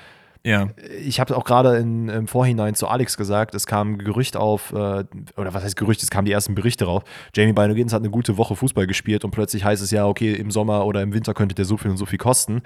Ja. 0.44 0.68
ich 1.04 1.18
habe 1.18 1.36
auch 1.36 1.44
gerade 1.44 1.76
im 1.78 2.28
Vorhinein 2.28 2.76
zu 2.76 2.86
Alex 2.86 3.16
gesagt, 3.16 3.56
es 3.56 3.66
kam 3.66 3.98
Gerücht 3.98 4.36
auf, 4.36 4.70
äh, 4.72 5.02
oder 5.36 5.52
was 5.52 5.64
heißt 5.64 5.74
Gerücht, 5.76 6.04
es 6.04 6.10
kamen 6.10 6.26
die 6.26 6.32
ersten 6.32 6.54
Berichte 6.54 6.84
rauf. 6.84 7.02
Jamie 7.34 7.52
Bino 7.54 7.74
Giddens 7.74 7.92
hat 7.92 8.02
eine 8.02 8.10
gute 8.10 8.36
Woche 8.36 8.54
Fußball 8.54 8.86
gespielt 8.86 9.24
und 9.24 9.32
plötzlich 9.32 9.64
heißt 9.64 9.82
es 9.82 9.90
ja, 9.90 10.06
okay, 10.06 10.32
im 10.34 10.52
Sommer 10.52 10.86
oder 10.86 11.02
im 11.02 11.12
Winter 11.12 11.34
könnte 11.34 11.56
der 11.56 11.64
so 11.64 11.76
viel 11.76 11.90
und 11.90 11.96
so 11.96 12.06
viel 12.06 12.18
kosten. 12.20 12.62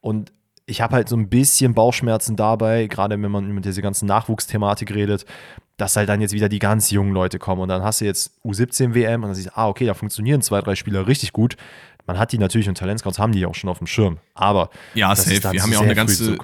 Und 0.00 0.32
ich 0.70 0.80
habe 0.80 0.94
halt 0.94 1.08
so 1.08 1.16
ein 1.16 1.28
bisschen 1.28 1.74
Bauchschmerzen 1.74 2.36
dabei, 2.36 2.86
gerade 2.86 3.20
wenn 3.20 3.30
man 3.30 3.52
mit 3.52 3.64
dieser 3.64 3.82
ganzen 3.82 4.06
Nachwuchsthematik 4.06 4.94
redet, 4.94 5.26
dass 5.76 5.96
halt 5.96 6.08
dann 6.08 6.20
jetzt 6.20 6.32
wieder 6.32 6.48
die 6.48 6.60
ganz 6.60 6.90
jungen 6.90 7.12
Leute 7.12 7.38
kommen 7.38 7.60
und 7.60 7.68
dann 7.68 7.82
hast 7.82 8.00
du 8.00 8.04
jetzt 8.04 8.38
U17 8.44 8.94
WM 8.94 9.22
und 9.22 9.30
dann 9.30 9.34
siehst 9.34 9.48
du, 9.48 9.56
ah, 9.56 9.68
okay, 9.68 9.86
da 9.86 9.94
funktionieren 9.94 10.42
zwei, 10.42 10.60
drei 10.60 10.76
Spieler 10.76 11.06
richtig 11.06 11.32
gut. 11.32 11.56
Man 12.06 12.18
hat 12.18 12.32
die 12.32 12.38
natürlich 12.38 12.68
und 12.68 12.78
Talentscouts 12.78 13.18
haben 13.18 13.32
die 13.32 13.44
auch 13.46 13.54
schon 13.54 13.68
auf 13.68 13.78
dem 13.78 13.86
Schirm. 13.86 14.18
Aber 14.34 14.70
Ja, 14.94 15.14
safe. 15.14 15.52
Wir 15.52 15.62
haben 15.62 15.72
ja 15.72 15.78
auch 15.78 15.82
eine 15.82 15.94
ganze-. 15.94 16.38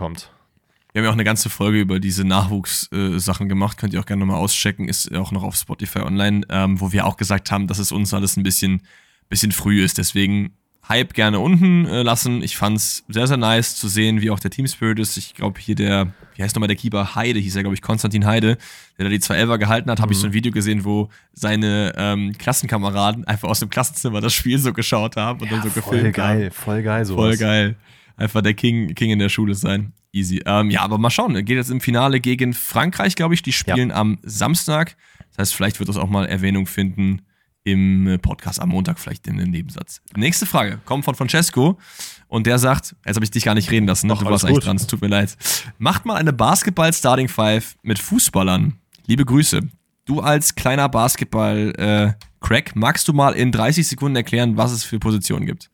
Wir 0.93 1.01
haben 1.01 1.05
ja 1.05 1.11
auch 1.11 1.15
eine 1.15 1.24
ganze 1.24 1.51
Folge 1.51 1.78
über 1.78 2.01
diese 2.01 2.24
Nachwuchs-Sachen 2.24 3.48
gemacht. 3.48 3.77
Könnt 3.77 3.93
ihr 3.93 4.01
auch 4.01 4.07
gerne 4.07 4.20
nochmal 4.20 4.40
auschecken. 4.40 4.89
Ist 4.89 5.15
auch 5.15 5.31
noch 5.31 5.43
auf 5.43 5.55
Spotify 5.55 6.01
online, 6.01 6.43
ähm, 6.48 6.81
wo 6.81 6.90
wir 6.93 7.07
auch 7.07 7.19
gesagt 7.19 7.51
haben, 7.51 7.66
dass 7.66 7.78
es 7.78 7.93
uns 7.93 8.15
alles 8.15 8.36
ein 8.39 8.43
bisschen, 8.43 8.82
bisschen 9.28 9.53
früh 9.53 9.85
ist. 9.85 9.98
Deswegen 9.98 10.57
Hype 10.88 11.14
gerne 11.14 11.40
unten 11.40 11.86
äh, 11.86 12.02
lassen. 12.02 12.42
Ich 12.42 12.56
fand's 12.56 13.04
sehr, 13.08 13.26
sehr 13.26 13.36
nice 13.36 13.74
zu 13.76 13.88
sehen, 13.88 14.20
wie 14.20 14.30
auch 14.30 14.38
der 14.38 14.50
Team 14.50 14.66
Spirit 14.66 14.98
ist. 15.00 15.16
Ich 15.16 15.34
glaube, 15.34 15.60
hier 15.60 15.74
der, 15.74 16.12
wie 16.36 16.42
heißt 16.42 16.54
nochmal 16.54 16.68
der 16.68 16.76
Keeper? 16.76 17.16
Heide, 17.16 17.40
hieß 17.40 17.56
er, 17.56 17.62
glaube 17.62 17.74
ich, 17.74 17.82
Konstantin 17.82 18.24
Heide, 18.24 18.56
der 18.96 19.06
da 19.06 19.08
die 19.08 19.18
211er 19.18 19.58
gehalten 19.58 19.90
hat. 19.90 20.00
Habe 20.00 20.12
ich 20.12 20.18
so 20.18 20.26
ein 20.26 20.32
Video 20.32 20.52
gesehen, 20.52 20.84
wo 20.84 21.08
seine 21.32 21.92
ähm, 21.96 22.32
Klassenkameraden 22.38 23.24
einfach 23.24 23.48
aus 23.48 23.60
dem 23.60 23.68
Klassenzimmer 23.68 24.20
das 24.20 24.32
Spiel 24.32 24.58
so 24.58 24.72
geschaut 24.72 25.16
haben 25.16 25.40
und 25.40 25.50
dann 25.50 25.62
so 25.62 25.70
voll 25.70 25.82
gefilmt 25.82 26.18
haben. 26.18 26.38
geil, 26.38 26.50
voll 26.52 26.82
geil 26.82 27.04
sowas. 27.04 27.24
Voll 27.24 27.36
geil. 27.36 27.76
Einfach 28.16 28.42
der 28.42 28.54
King, 28.54 28.94
King 28.94 29.10
in 29.10 29.18
der 29.18 29.28
Schule 29.28 29.54
sein. 29.54 29.92
Easy. 30.12 30.40
Ähm, 30.46 30.70
ja, 30.70 30.82
aber 30.82 30.98
mal 30.98 31.10
schauen. 31.10 31.34
Er 31.34 31.42
geht 31.42 31.56
jetzt 31.56 31.70
im 31.70 31.80
Finale 31.80 32.20
gegen 32.20 32.54
Frankreich, 32.54 33.16
glaube 33.16 33.34
ich. 33.34 33.42
Die 33.42 33.52
spielen 33.52 33.90
am 33.90 34.18
Samstag. 34.22 34.96
Das 35.30 35.38
heißt, 35.38 35.54
vielleicht 35.54 35.80
wird 35.80 35.88
das 35.88 35.96
auch 35.96 36.08
mal 36.08 36.26
Erwähnung 36.26 36.66
finden 36.66 37.22
im 37.66 38.06
äh, 38.06 38.16
Podcast 38.16 38.60
am 38.60 38.68
Montag, 38.68 38.98
vielleicht 39.01 39.26
in 39.26 39.40
einem 39.40 39.51
Nebensatz. 39.51 40.01
Nächste 40.16 40.47
Frage 40.47 40.78
kommt 40.84 41.05
von 41.05 41.16
Francesco 41.16 41.78
und 42.28 42.47
der 42.47 42.60
sagt, 42.60 42.94
jetzt 43.05 43.16
habe 43.16 43.24
ich 43.24 43.30
dich 43.32 43.44
gar 43.44 43.55
nicht 43.55 43.72
reden 43.72 43.88
lassen, 43.88 44.06
ne? 44.06 44.14
Ach, 44.14 44.22
du 44.22 44.30
warst 44.30 44.44
eigentlich 44.44 44.64
dran, 44.64 44.76
es 44.76 44.86
tut 44.86 45.01
mir 45.01 45.09
leid. 45.09 45.36
Macht 45.78 46.06
mal 46.06 46.14
eine 46.14 46.32
Basketball-Starting 46.32 47.28
Five 47.28 47.76
mit 47.82 47.98
Fußballern. 47.98 48.78
Liebe 49.06 49.24
Grüße. 49.24 49.62
Du 50.05 50.20
als 50.20 50.55
kleiner 50.55 50.88
Basketball-Crack, 50.88 52.76
magst 52.76 53.09
du 53.09 53.12
mal 53.12 53.34
in 53.34 53.51
30 53.51 53.88
Sekunden 53.88 54.14
erklären, 54.14 54.56
was 54.56 54.70
es 54.70 54.84
für 54.84 55.01
Positionen 55.01 55.44
gibt? 55.44 55.68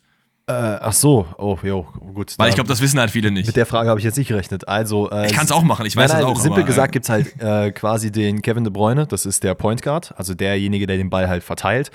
Äh, 0.52 0.78
ach 0.80 0.92
so, 0.92 1.26
oh, 1.38 1.58
jo, 1.62 1.86
gut. 2.14 2.34
Weil 2.36 2.50
ich 2.50 2.54
glaube, 2.54 2.68
das 2.68 2.80
wissen 2.80 3.00
halt 3.00 3.10
viele 3.10 3.30
nicht. 3.30 3.46
mit 3.46 3.56
der 3.56 3.66
Frage 3.66 3.88
habe 3.88 3.98
ich 3.98 4.04
jetzt 4.04 4.18
nicht 4.18 4.28
gerechnet. 4.28 4.68
Also, 4.68 5.10
äh, 5.10 5.26
Ich 5.26 5.32
kann 5.32 5.46
es 5.46 5.52
auch 5.52 5.62
machen, 5.62 5.86
ich 5.86 5.96
weiß 5.96 6.10
nein, 6.10 6.20
das 6.20 6.26
nein, 6.28 6.36
auch. 6.36 6.40
Simpel 6.40 6.60
aber, 6.60 6.66
gesagt 6.66 6.88
äh, 6.88 6.92
gibt 6.92 7.04
es 7.04 7.08
halt 7.10 7.34
äh, 7.40 7.72
quasi 7.72 8.12
den 8.12 8.42
Kevin 8.42 8.64
De 8.64 8.72
Bruyne, 8.72 9.06
das 9.06 9.24
ist 9.26 9.44
der 9.44 9.54
Point 9.54 9.82
Guard, 9.82 10.14
also 10.16 10.34
derjenige, 10.34 10.86
der 10.86 10.96
den 10.96 11.10
Ball 11.10 11.28
halt 11.28 11.42
verteilt. 11.42 11.90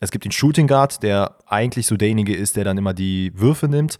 Es 0.00 0.10
gibt 0.10 0.24
den 0.24 0.32
Shooting 0.32 0.66
Guard, 0.66 1.02
der 1.02 1.36
eigentlich 1.46 1.86
so 1.86 1.96
derjenige 1.96 2.34
ist, 2.34 2.56
der 2.56 2.64
dann 2.64 2.78
immer 2.78 2.94
die 2.94 3.32
Würfe 3.34 3.68
nimmt. 3.68 3.98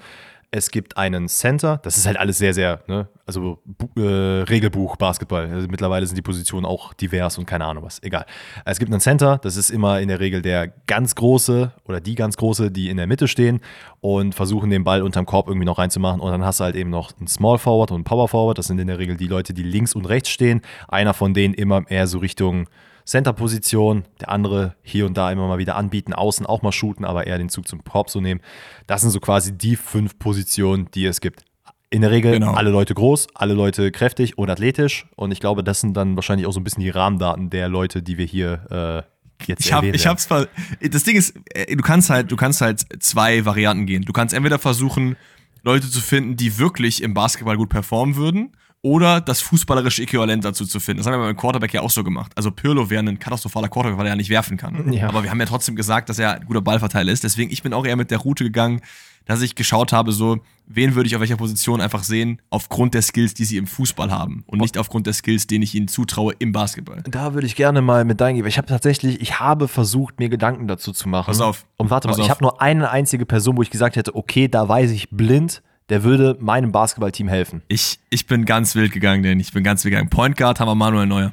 Es 0.53 0.73
gibt 0.73 0.97
einen 0.97 1.29
Center, 1.29 1.79
das 1.85 1.97
ist 1.97 2.07
halt 2.07 2.17
alles 2.17 2.39
sehr, 2.39 2.53
sehr, 2.53 2.83
ne, 2.89 3.07
also 3.25 3.59
äh, 3.97 4.01
Regelbuch 4.01 4.97
Basketball. 4.97 5.49
Also 5.49 5.69
mittlerweile 5.69 6.05
sind 6.05 6.17
die 6.17 6.23
Positionen 6.23 6.67
auch 6.67 6.93
divers 6.93 7.39
und 7.39 7.47
keine 7.47 7.67
Ahnung 7.67 7.85
was, 7.85 8.03
egal. 8.03 8.27
Es 8.65 8.81
gibt 8.81 8.91
einen 8.91 9.01
Center, 9.01 9.39
das 9.39 9.57
ist 9.57 9.71
immer 9.71 10.01
in 10.01 10.09
der 10.09 10.19
Regel 10.19 10.43
der 10.43 10.67
ganz 10.89 11.15
große 11.15 11.71
oder 11.85 12.01
die 12.01 12.17
ganz 12.17 12.37
große, 12.37 12.73
die 12.73 12.91
in 12.91 12.97
der 12.97 13.07
Mitte 13.07 13.29
stehen 13.29 13.61
und 14.01 14.35
versuchen 14.35 14.71
den 14.71 14.83
Ball 14.83 15.03
unterm 15.03 15.25
Korb 15.25 15.47
irgendwie 15.47 15.67
noch 15.67 15.79
reinzumachen. 15.79 16.21
Und 16.21 16.33
dann 16.33 16.45
hast 16.45 16.59
du 16.59 16.65
halt 16.65 16.75
eben 16.75 16.91
noch 16.91 17.17
einen 17.17 17.29
Small 17.29 17.59
Forward 17.59 17.93
und 17.93 17.99
einen 17.99 18.05
Power 18.05 18.27
Forward. 18.27 18.59
Das 18.59 18.67
sind 18.67 18.81
in 18.81 18.89
der 18.89 18.99
Regel 18.99 19.17
die 19.17 19.29
Leute, 19.29 19.55
die 19.55 19.63
links 19.63 19.95
und 19.95 20.07
rechts 20.07 20.31
stehen. 20.31 20.63
Einer 20.89 21.15
von 21.15 21.33
denen 21.33 21.55
immer 21.55 21.89
eher 21.89 22.09
so 22.09 22.19
Richtung 22.19 22.67
Center-Position, 23.11 24.05
der 24.21 24.31
andere 24.31 24.77
hier 24.83 25.05
und 25.05 25.17
da 25.17 25.33
immer 25.33 25.49
mal 25.49 25.59
wieder 25.59 25.75
anbieten, 25.75 26.13
außen 26.13 26.47
auch 26.47 26.63
mal 26.63 26.71
shooten, 26.71 27.05
aber 27.05 27.27
eher 27.27 27.39
den 27.39 27.49
Zug 27.49 27.67
zum 27.67 27.83
Korb 27.83 28.09
so 28.09 28.21
nehmen. 28.21 28.41
Das 28.87 29.01
sind 29.01 29.11
so 29.11 29.19
quasi 29.19 29.57
die 29.57 29.75
fünf 29.75 30.17
Positionen, 30.21 30.89
die 30.95 31.07
es 31.07 31.21
gibt. 31.21 31.43
In 31.91 32.03
der 32.03 32.13
Regel 32.13 32.35
Genau. 32.35 32.53
alle 32.53 32.71
Leute 32.71 32.95
groß, 32.95 33.27
alle 33.35 33.55
Leute 33.55 33.91
kräftig 33.91 34.39
und 34.39 34.49
athletisch. 34.49 35.07
Und 35.17 35.33
ich 35.33 35.41
glaube, 35.41 35.65
das 35.65 35.81
sind 35.81 35.95
dann 35.97 36.15
wahrscheinlich 36.15 36.47
auch 36.47 36.53
so 36.53 36.61
ein 36.61 36.65
bisschen 36.65 36.85
die 36.85 36.91
Rahmendaten 36.91 37.51
der 37.51 37.69
Leute, 37.69 38.01
die 38.01 38.17
wir 38.17 38.27
hier 38.27 39.05
äh, 39.41 39.45
jetzt 39.47 39.65
Ich, 39.65 39.73
hab, 39.73 39.81
erwähnen 39.81 39.97
ich 39.97 40.07
hab's 40.07 40.27
ver 40.27 40.47
Das 40.81 41.03
Ding 41.03 41.17
ist, 41.17 41.35
äh, 41.53 41.75
du 41.75 41.83
kannst 41.83 42.11
halt, 42.11 42.31
du 42.31 42.37
kannst 42.37 42.61
halt 42.61 42.85
zwei 43.03 43.45
Varianten 43.45 43.87
gehen. 43.87 44.03
Du 44.03 44.13
kannst 44.13 44.35
entweder 44.35 44.61
versuchen, 44.61 45.17
Leute 45.65 45.91
zu 45.91 46.01
finden, 46.01 46.37
die 46.37 46.59
wirklich 46.59 47.03
im 47.03 47.13
Basketball 47.13 47.57
gut 47.57 47.71
performen 47.71 48.15
würden, 48.15 48.53
oder 48.83 49.21
das 49.21 49.41
fußballerische 49.43 50.03
Äquivalent 50.03 50.45
dazu 50.45 50.65
zu 50.65 50.81
finden. 50.81 50.99
Das 50.99 51.07
haben 51.07 51.21
wir 51.21 51.27
beim 51.27 51.37
Quarterback 51.37 51.75
ja 51.75 51.83
auch 51.83 51.91
so 51.91 52.03
gemacht. 52.03 52.33
Also 52.37 52.51
Pirlo 52.51 52.89
wäre 52.89 53.03
ein 53.03 53.19
katastrophaler 53.19 53.69
Quarterback, 53.69 53.99
weil 53.99 54.07
er 54.07 54.11
ja 54.11 54.17
nicht 54.17 54.31
werfen 54.31 54.57
kann. 54.57 54.93
Ja. 54.93 55.09
Aber 55.09 55.23
wir 55.23 55.31
haben 55.31 55.41
ja 55.41 55.47
trotzdem 55.47 55.77
gesagt, 55.77 56.09
dass 56.09 56.19
er 56.19 56.35
ein 56.35 56.47
guter 56.47 56.63
Ballverteiler 56.63 57.13
ist. 57.13 57.23
Deswegen, 57.23 57.51
ich 57.51 57.63
bin 57.63 57.75
auch 57.75 57.85
eher 57.85 57.97
mit 57.97 58.11
der 58.11 58.19
Route 58.19 58.45
gegangen, 58.45 58.81
dass 59.27 59.43
ich 59.43 59.55
geschaut 59.55 59.93
habe, 59.93 60.13
so, 60.13 60.39
wen 60.67 60.95
würde 60.95 61.07
ich 61.07 61.15
auf 61.15 61.21
welcher 61.21 61.37
Position 61.37 61.83
einfach 61.83 62.03
sehen, 62.05 62.41
aufgrund 62.49 62.95
der 62.95 63.03
Skills, 63.03 63.35
die 63.35 63.45
sie 63.45 63.59
im 63.59 63.67
Fußball 63.67 64.11
haben 64.11 64.45
und 64.47 64.61
nicht 64.61 64.79
aufgrund 64.79 65.07
der 65.07 65.13
Skills, 65.13 65.47
denen 65.47 65.63
ich 65.63 65.75
ihnen 65.75 65.89
zutraue 65.89 66.35
im 66.39 66.53
Basketball. 66.53 67.03
Da 67.05 67.35
würde 67.35 67.47
ich 67.47 67.57
gerne 67.57 67.83
mal 67.83 68.07
mit 68.07 68.21
deinen 68.21 68.37
geben. 68.37 68.49
Ich 68.49 68.57
habe 68.57 68.67
tatsächlich, 68.67 69.21
ich 69.21 69.39
habe 69.39 69.69
versucht, 69.69 70.19
mir 70.19 70.31
Gedanken 70.31 70.69
dazu 70.69 70.93
zu 70.93 71.09
machen. 71.09 71.27
Pass 71.27 71.43
auf. 71.43 71.67
Und 71.77 71.91
warte 71.91 72.09
mal, 72.09 72.19
ich 72.19 72.31
habe 72.31 72.43
nur 72.43 72.63
eine 72.63 72.91
einzige 72.91 73.27
Person, 73.27 73.59
wo 73.59 73.63
ich 73.63 73.71
gesagt 73.71 73.97
hätte, 73.97 74.17
okay, 74.17 74.49
da 74.49 74.67
weiß 74.67 74.91
ich 74.91 75.11
blind, 75.11 75.63
der 75.91 76.03
würde 76.05 76.37
meinem 76.41 76.73
Basketballteam 76.73 77.29
helfen. 77.29 77.63
Ich, 77.69 77.99
ich 78.11 78.27
bin 78.27 78.45
ganz 78.47 78.75
wild 78.75 78.93
gegangen, 78.93 79.23
denn 79.23 79.39
ich 79.41 79.53
bin 79.53 79.63
ganz 79.65 79.85
wild 79.85 79.93
gegangen. 79.93 80.09
Point 80.11 80.37
Guard 80.37 80.59
haben 80.61 80.69
wir 80.69 80.75
Manuel 80.75 81.07
Neuer. 81.07 81.33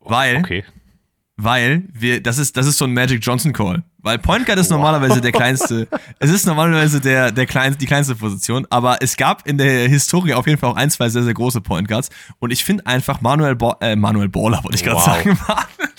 Weil, 0.00 0.36
Okay. 0.38 0.64
weil 1.36 1.84
wir, 1.92 2.22
das 2.22 2.38
ist, 2.38 2.56
das 2.56 2.66
ist 2.66 2.78
so 2.78 2.84
ein 2.84 2.94
Magic 2.94 3.20
Johnson 3.24 3.52
Call. 3.52 3.82
Weil 3.98 4.18
Point 4.18 4.44
Guard 4.46 4.58
ist 4.58 4.70
normalerweise 4.70 5.20
der 5.20 5.32
kleinste, 5.32 5.88
es 6.18 6.30
ist 6.30 6.46
normalerweise 6.46 7.00
der, 7.00 7.32
der 7.32 7.46
kleinste, 7.46 7.78
die 7.80 7.86
kleinste 7.86 8.14
Position, 8.14 8.66
aber 8.70 8.98
es 9.00 9.16
gab 9.16 9.46
in 9.46 9.56
der 9.58 9.88
Historie 9.88 10.34
auf 10.34 10.46
jeden 10.46 10.58
Fall 10.58 10.70
auch 10.70 10.76
ein, 10.76 10.90
zwei 10.90 11.08
sehr, 11.08 11.22
sehr 11.22 11.32
große 11.34 11.60
Point 11.62 11.88
Guards 11.88 12.10
und 12.38 12.50
ich 12.52 12.64
finde 12.64 12.86
einfach 12.86 13.20
Manuel, 13.22 13.56
Bo 13.56 13.74
äh, 13.80 13.96
Manuel 13.96 14.28
Baller, 14.28 14.62
wollte 14.62 14.76
ich 14.76 14.84
gerade 14.84 14.96
Wow. 14.96 15.04
sagen. 15.06 15.38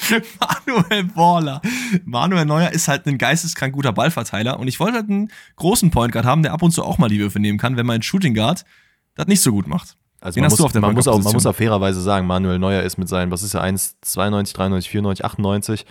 Manuel 0.67 1.03
Baller. 1.05 1.61
Manuel 2.05 2.45
Neuer 2.45 2.71
ist 2.71 2.87
halt 2.87 3.05
ein 3.05 3.17
geisteskrank 3.17 3.73
guter 3.73 3.93
Ballverteiler 3.93 4.59
und 4.59 4.67
ich 4.67 4.79
wollte 4.79 4.97
halt 4.97 5.09
einen 5.09 5.31
großen 5.55 5.91
Point 5.91 6.11
Guard 6.11 6.25
haben, 6.25 6.43
der 6.43 6.53
ab 6.53 6.61
und 6.61 6.71
zu 6.71 6.83
auch 6.83 6.97
mal 6.97 7.09
die 7.09 7.19
Würfe 7.19 7.39
nehmen 7.39 7.57
kann, 7.57 7.77
wenn 7.77 7.85
mein 7.85 8.01
Shooting 8.01 8.33
Guard 8.33 8.65
das 9.15 9.27
nicht 9.27 9.41
so 9.41 9.51
gut 9.51 9.67
macht. 9.67 9.97
Also 10.21 10.37
Wen 10.37 10.41
man, 10.41 10.45
hast 10.45 10.53
muss, 10.53 10.57
du 10.57 10.65
auf 10.65 10.71
der 10.71 10.81
man, 10.81 10.95
muss 10.95 11.07
auch, 11.07 11.21
man 11.21 11.33
muss 11.33 11.45
auch 11.45 11.55
fairerweise 11.55 12.01
sagen, 12.01 12.25
Manuel 12.25 12.59
Neuer 12.59 12.81
ist 12.81 12.97
mit 12.97 13.07
seinen, 13.07 13.31
was 13.31 13.43
ist 13.43 13.53
er, 13.53 13.61
1, 13.61 13.97
92, 14.01 14.53
93, 14.55 14.89
94, 14.91 15.25
98, 15.25 15.85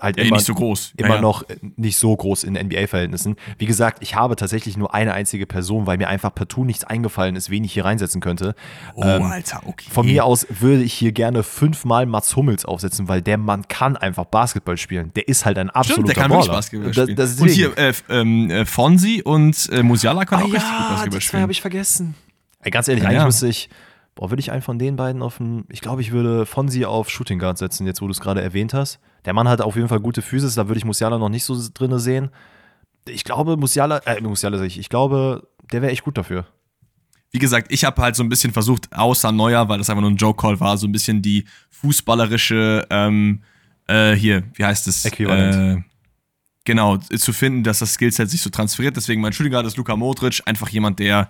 halt 0.00 0.16
Ja, 0.16 0.24
immer, 0.24 0.36
nicht 0.36 0.46
so 0.46 0.54
groß. 0.54 0.92
Ja, 0.98 1.06
immer 1.06 1.16
ja. 1.16 1.20
noch 1.20 1.44
nicht 1.76 1.96
so 1.98 2.14
groß 2.16 2.44
in 2.44 2.54
NBA-Verhältnissen. 2.54 3.36
Wie 3.58 3.66
gesagt, 3.66 3.98
ich 4.02 4.14
habe 4.14 4.36
tatsächlich 4.36 4.76
nur 4.76 4.94
eine 4.94 5.12
einzige 5.14 5.46
Person, 5.46 5.86
weil 5.86 5.98
mir 5.98 6.08
einfach 6.08 6.34
partout 6.34 6.64
nichts 6.64 6.84
eingefallen 6.84 7.36
ist, 7.36 7.50
wen 7.50 7.64
ich 7.64 7.72
hier 7.72 7.84
reinsetzen 7.84 8.20
könnte. 8.20 8.54
Oh, 8.94 9.02
Ähm, 9.04 9.22
Alter, 9.22 9.60
okay. 9.66 9.86
Von 9.90 10.06
mir 10.06 10.24
aus 10.24 10.46
würde 10.50 10.82
ich 10.82 10.92
hier 10.92 11.12
gerne 11.12 11.42
fünfmal 11.42 12.06
Mats 12.06 12.34
Hummels 12.36 12.64
aufsetzen, 12.64 13.08
weil 13.08 13.22
der 13.22 13.38
Mann 13.38 13.66
kann 13.68 13.96
einfach 13.96 14.24
Basketball 14.26 14.76
spielen. 14.76 15.12
Der 15.16 15.28
ist 15.28 15.44
halt 15.44 15.58
ein 15.58 15.70
absoluter 15.70 15.92
Stimmt, 15.94 16.08
der 16.08 16.14
kann 16.22 16.30
Baller. 16.30 16.52
Basketball 16.52 16.92
spielen. 16.94 17.16
das 17.16 17.40
und 17.40 17.48
hier, 17.48 17.76
äh, 17.78 17.92
ähm, 18.08 18.50
äh, 18.50 18.64
Fonsi 18.66 19.22
und 19.24 19.68
äh, 19.72 19.82
Musiala 19.82 20.24
können 20.24 20.42
auch 20.42 20.46
Ah 20.48 20.50
richtig 20.52 20.62
gut 20.70 20.70
ja, 20.80 20.88
Basketball 20.90 21.04
die 21.04 21.10
zwei 21.10 21.20
spielen. 21.20 21.42
habe 21.42 21.52
ich 21.52 21.60
vergessen. 21.60 22.14
Ey, 22.62 22.70
ganz 22.70 22.88
ehrlich, 22.88 23.02
Ja, 23.04 23.08
eigentlich 23.10 23.20
ja. 23.20 23.26
müsste 23.26 23.48
ich, 23.48 23.68
boah, 24.16 24.30
würde 24.30 24.40
ich 24.40 24.50
einen 24.50 24.62
von 24.62 24.78
den 24.80 24.96
beiden 24.96 25.22
auf 25.22 25.36
den, 25.36 25.64
ich 25.68 25.80
glaube, 25.80 26.00
ich 26.00 26.10
würde 26.10 26.46
Fonsi 26.46 26.84
auf 26.84 27.08
Shooting 27.08 27.38
Guard 27.38 27.58
setzen, 27.58 27.86
jetzt 27.86 28.02
wo 28.02 28.06
du 28.06 28.12
es 28.12 28.20
gerade 28.20 28.42
erwähnt 28.42 28.74
hast. 28.74 28.98
Der 29.24 29.34
Mann 29.34 29.46
hat 29.46 29.60
auf 29.60 29.76
jeden 29.76 29.88
Fall 29.88 30.00
gute 30.00 30.22
Physis, 30.22 30.56
da 30.56 30.66
würde 30.66 30.78
ich 30.78 30.84
Musiala 30.84 31.18
noch 31.18 31.28
nicht 31.28 31.44
so 31.44 31.56
drinne 31.72 32.00
sehen. 32.00 32.30
Ich 33.06 33.22
glaube, 33.22 33.56
Musiala, 33.56 33.98
äh, 33.98 34.20
Musiala 34.20 34.58
sag 34.58 34.66
ich, 34.66 34.78
ich 34.78 34.88
glaube, 34.88 35.46
der 35.70 35.82
wäre 35.82 35.92
echt 35.92 36.02
gut 36.02 36.18
dafür. 36.18 36.46
Wie 37.30 37.38
gesagt, 37.38 37.70
ich 37.70 37.84
habe 37.84 38.00
halt 38.00 38.16
so 38.16 38.22
ein 38.22 38.28
bisschen 38.28 38.52
versucht, 38.52 38.88
außer 38.92 39.30
Neuer, 39.32 39.68
weil 39.68 39.78
das 39.78 39.90
einfach 39.90 40.00
nur 40.00 40.10
ein 40.10 40.16
Joke-Call 40.16 40.58
war, 40.60 40.78
so 40.78 40.86
ein 40.86 40.92
bisschen 40.92 41.20
die 41.20 41.44
fußballerische, 41.70 42.86
ähm, 42.88 43.42
äh, 43.86 44.14
hier, 44.14 44.44
wie 44.54 44.64
heißt 44.64 44.88
es? 44.88 45.04
Äquivalent. 45.04 45.78
Äh, 45.78 45.82
genau, 46.64 46.96
zu 46.96 47.32
finden, 47.34 47.64
dass 47.64 47.80
das 47.80 47.92
Skillset 47.92 48.30
sich 48.30 48.40
so 48.40 48.48
transferiert. 48.48 48.96
Deswegen 48.96 49.20
mein 49.20 49.34
Shooting 49.34 49.52
Guard 49.52 49.66
ist 49.66 49.76
Luka 49.76 49.94
Modric, 49.94 50.40
einfach 50.46 50.70
jemand, 50.70 51.00
der 51.00 51.28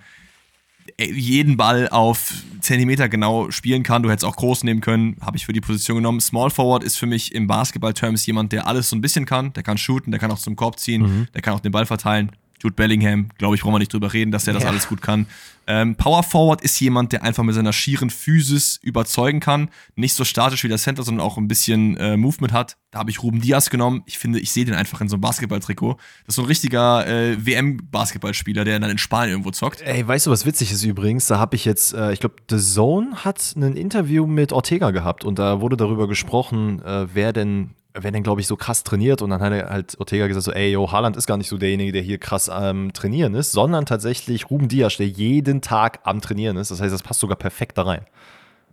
jeden 1.00 1.56
Ball 1.56 1.88
auf 1.88 2.32
Zentimeter 2.60 3.08
genau 3.08 3.50
spielen 3.50 3.82
kann. 3.82 4.02
Du 4.02 4.10
hättest 4.10 4.24
auch 4.24 4.36
groß 4.36 4.64
nehmen 4.64 4.80
können, 4.80 5.16
habe 5.20 5.36
ich 5.36 5.46
für 5.46 5.52
die 5.52 5.60
Position 5.60 5.96
genommen. 5.98 6.20
Small 6.20 6.50
Forward 6.50 6.82
ist 6.82 6.96
für 6.96 7.06
mich 7.06 7.34
im 7.34 7.46
Basketball-Terms 7.46 8.26
jemand, 8.26 8.52
der 8.52 8.66
alles 8.66 8.90
so 8.90 8.96
ein 8.96 9.00
bisschen 9.00 9.26
kann. 9.26 9.52
Der 9.52 9.62
kann 9.62 9.78
shooten, 9.78 10.10
der 10.10 10.20
kann 10.20 10.30
auch 10.30 10.38
zum 10.38 10.56
Korb 10.56 10.78
ziehen, 10.78 11.28
der 11.34 11.42
kann 11.42 11.54
auch 11.54 11.60
den 11.60 11.72
Ball 11.72 11.86
verteilen. 11.86 12.32
Jude 12.66 12.74
Bellingham, 12.74 13.28
glaube 13.38 13.54
ich, 13.54 13.62
brauchen 13.62 13.74
wir 13.74 13.78
nicht 13.78 13.92
drüber 13.92 14.12
reden, 14.12 14.32
dass 14.32 14.46
er 14.48 14.52
das 14.54 14.64
Ja. 14.64 14.70
alles 14.70 14.88
gut 14.88 15.00
kann. 15.00 15.26
Ähm, 15.68 15.94
Power 15.96 16.22
Forward 16.24 16.60
ist 16.62 16.78
jemand, 16.80 17.12
der 17.12 17.22
einfach 17.22 17.42
mit 17.44 17.54
seiner 17.54 17.72
schieren 17.72 18.10
Physis 18.10 18.78
überzeugen 18.82 19.38
kann. 19.40 19.68
Nicht 19.94 20.14
so 20.14 20.24
statisch 20.24 20.62
wie 20.64 20.68
der 20.68 20.78
Center, 20.78 21.02
sondern 21.04 21.24
auch 21.26 21.38
ein 21.38 21.46
bisschen 21.48 21.96
äh, 21.96 22.16
Movement 22.16 22.52
hat. 22.52 22.76
Da 22.90 22.98
habe 23.00 23.10
ich 23.10 23.22
Ruben 23.22 23.40
Diaz 23.40 23.70
genommen. 23.70 24.02
Ich 24.06 24.18
finde, 24.18 24.38
ich 24.40 24.50
sehe 24.52 24.64
den 24.64 24.74
einfach 24.74 25.00
in 25.00 25.08
so 25.08 25.14
einem 25.16 25.20
Basketballtrikot. 25.22 25.94
Das 26.26 26.32
ist 26.32 26.34
so 26.36 26.42
ein 26.42 26.46
richtiger 26.46 27.06
äh, 27.06 27.36
WM-Basketballspieler, 27.44 28.64
der 28.64 28.78
dann 28.80 28.90
in 28.90 28.98
Spanien 28.98 29.32
irgendwo 29.32 29.50
zockt. 29.50 29.80
Ey, 29.82 30.06
weißt 30.06 30.26
du, 30.26 30.30
was 30.30 30.46
witzig 30.46 30.72
ist 30.72 30.84
übrigens? 30.84 31.26
Da 31.26 31.38
habe 31.38 31.56
ich 31.56 31.64
jetzt, 31.64 31.94
äh, 31.94 32.12
ich 32.12 32.20
glaube, 32.20 32.36
The 32.50 32.58
Zone 32.58 33.24
hat 33.24 33.54
ein 33.56 33.76
Interview 33.76 34.26
mit 34.26 34.52
Ortega 34.52 34.90
gehabt 34.90 35.24
und 35.24 35.38
da 35.38 35.60
wurde 35.60 35.76
darüber 35.76 36.08
gesprochen, 36.08 36.82
äh, 36.84 37.06
wer 37.14 37.32
denn, 37.32 37.70
wer 37.98 38.10
denn, 38.10 38.22
glaube 38.22 38.40
ich, 38.40 38.46
so 38.46 38.56
krass 38.56 38.84
trainiert. 38.84 39.22
Und 39.22 39.30
dann 39.30 39.40
hat 39.40 39.52
er 39.52 39.70
halt 39.70 39.98
Ortega 39.98 40.26
gesagt, 40.26 40.44
so, 40.44 40.52
ey, 40.52 40.72
yo, 40.72 40.90
Haaland 40.90 41.16
ist 41.16 41.26
gar 41.26 41.36
nicht 41.36 41.48
so 41.48 41.58
derjenige, 41.58 41.92
der 41.92 42.02
hier 42.02 42.18
krass 42.18 42.48
am 42.48 42.92
Trainieren 42.92 43.34
ist, 43.34 43.52
sondern 43.52 43.86
tatsächlich 43.86 44.50
Ruben 44.50 44.68
Diaz, 44.68 44.96
der 44.96 45.08
jeden 45.08 45.60
Tag 45.60 46.00
am 46.04 46.20
Trainieren 46.20 46.56
ist. 46.56 46.70
Das 46.70 46.80
heißt, 46.80 46.92
das 46.92 47.02
passt 47.02 47.20
sogar 47.20 47.36
perfekt 47.36 47.78
da 47.78 47.82
rein. 47.82 48.04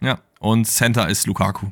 Ja. 0.01 0.19
Und 0.39 0.65
Center 0.65 1.07
ist 1.09 1.27
Lukaku. 1.27 1.67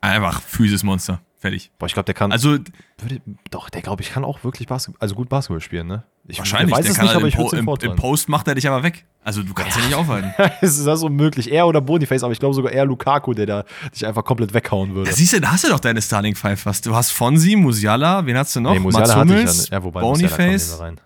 Einfach 0.00 0.40
Physis-Monster. 0.40 1.20
Fertig. 1.42 1.72
Boah, 1.76 1.86
ich 1.86 1.92
glaube, 1.94 2.04
der 2.04 2.14
kann, 2.14 2.30
Also 2.30 2.50
würde, 2.50 3.20
doch, 3.50 3.68
der 3.68 3.82
glaube 3.82 4.00
ich 4.00 4.12
kann 4.12 4.24
auch 4.24 4.44
wirklich 4.44 4.68
Basketball, 4.68 5.00
also 5.00 5.16
gut 5.16 5.28
Basketball 5.28 5.60
spielen, 5.60 5.88
ne? 5.88 6.04
Ich 6.28 6.38
wahrscheinlich, 6.38 6.70
weiß 6.70 6.82
der 6.82 6.92
es 6.92 6.96
kann 6.96 7.06
nicht, 7.06 7.14
halt 7.14 7.16
aber 7.16 7.26
im, 7.26 7.28
ich 7.30 7.36
würde 7.66 7.84
im, 7.84 7.90
im. 7.90 7.96
Post 7.96 8.28
macht 8.28 8.46
er 8.46 8.54
dich 8.54 8.68
aber 8.68 8.84
weg. 8.84 9.06
Also 9.24 9.42
du 9.42 9.52
kannst 9.52 9.76
ja 9.76 9.84
nicht 9.84 9.96
aufhalten. 9.96 10.32
Es 10.60 10.78
ist 10.78 10.86
also 10.86 11.08
möglich. 11.08 11.50
Er 11.50 11.66
oder 11.66 11.80
Boniface, 11.80 12.22
aber 12.22 12.32
ich 12.32 12.38
glaube 12.38 12.54
sogar 12.54 12.70
eher 12.70 12.84
Lukaku, 12.84 13.34
der 13.34 13.46
da 13.46 13.64
dich 13.92 14.06
einfach 14.06 14.22
komplett 14.22 14.54
weghauen 14.54 14.94
würde. 14.94 15.10
Da 15.10 15.16
siehst 15.16 15.32
du, 15.32 15.40
da 15.40 15.50
hast 15.50 15.64
du 15.64 15.68
doch 15.68 15.80
deine 15.80 16.00
Starting 16.00 16.36
Five 16.36 16.60
fast. 16.60 16.86
Du 16.86 16.94
hast 16.94 17.10
Fonsi, 17.10 17.56
Musiala, 17.56 18.24
wen 18.24 18.38
hast 18.38 18.54
du 18.54 18.60
noch? 18.60 18.74
Nee, 18.74 18.78
Musiala 18.78 19.08
Mats 19.08 19.16
hatte 19.16 19.40
ich 19.40 19.68
ja, 19.68 19.78
ja, 19.78 19.82
wobei 19.82 20.00
Boniface 20.00 20.78
rein. 20.78 21.00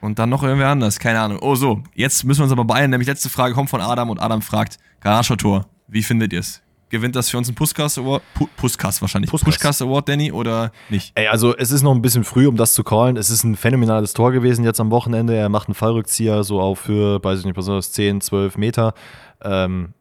und 0.00 0.18
dann 0.18 0.28
noch 0.28 0.42
irgendwer 0.42 0.70
anders. 0.70 0.98
Keine 0.98 1.20
Ahnung. 1.20 1.38
Oh 1.40 1.54
so, 1.54 1.84
jetzt 1.94 2.24
müssen 2.24 2.40
wir 2.40 2.44
uns 2.46 2.52
aber 2.52 2.64
beeilen. 2.64 2.90
Nämlich 2.90 3.06
letzte 3.06 3.28
Frage 3.28 3.54
kommt 3.54 3.70
von 3.70 3.80
Adam 3.80 4.10
und 4.10 4.18
Adam 4.18 4.42
fragt, 4.42 4.80
Garagentor, 4.98 5.66
wie 5.86 6.02
findet 6.02 6.32
ihr 6.32 6.40
es? 6.40 6.62
Gewinnt 6.90 7.14
das 7.14 7.30
für 7.30 7.38
uns 7.38 7.48
einen 7.48 7.54
Puskast 7.54 7.98
Award? 7.98 8.22
Pu 8.34 8.48
Puskast 8.56 9.00
wahrscheinlich. 9.00 9.30
Puskast. 9.30 9.58
Puskast 9.58 9.82
Award, 9.82 10.08
Danny, 10.08 10.32
oder 10.32 10.72
nicht? 10.88 11.12
Ey, 11.14 11.28
also 11.28 11.56
es 11.56 11.70
ist 11.70 11.82
noch 11.82 11.94
ein 11.94 12.02
bisschen 12.02 12.24
früh, 12.24 12.48
um 12.48 12.56
das 12.56 12.74
zu 12.74 12.82
callen. 12.82 13.16
Es 13.16 13.30
ist 13.30 13.44
ein 13.44 13.54
phänomenales 13.54 14.12
Tor 14.12 14.32
gewesen 14.32 14.64
jetzt 14.64 14.80
am 14.80 14.90
Wochenende. 14.90 15.36
Er 15.36 15.48
macht 15.48 15.68
einen 15.68 15.74
Fallrückzieher 15.74 16.42
so 16.42 16.60
auf 16.60 16.80
für, 16.80 17.22
weiß 17.22 17.40
ich 17.40 17.44
nicht, 17.44 17.56
das, 17.56 17.92
10, 17.92 18.20
12 18.20 18.58
Meter. 18.58 18.94
Ähm, 19.42 19.94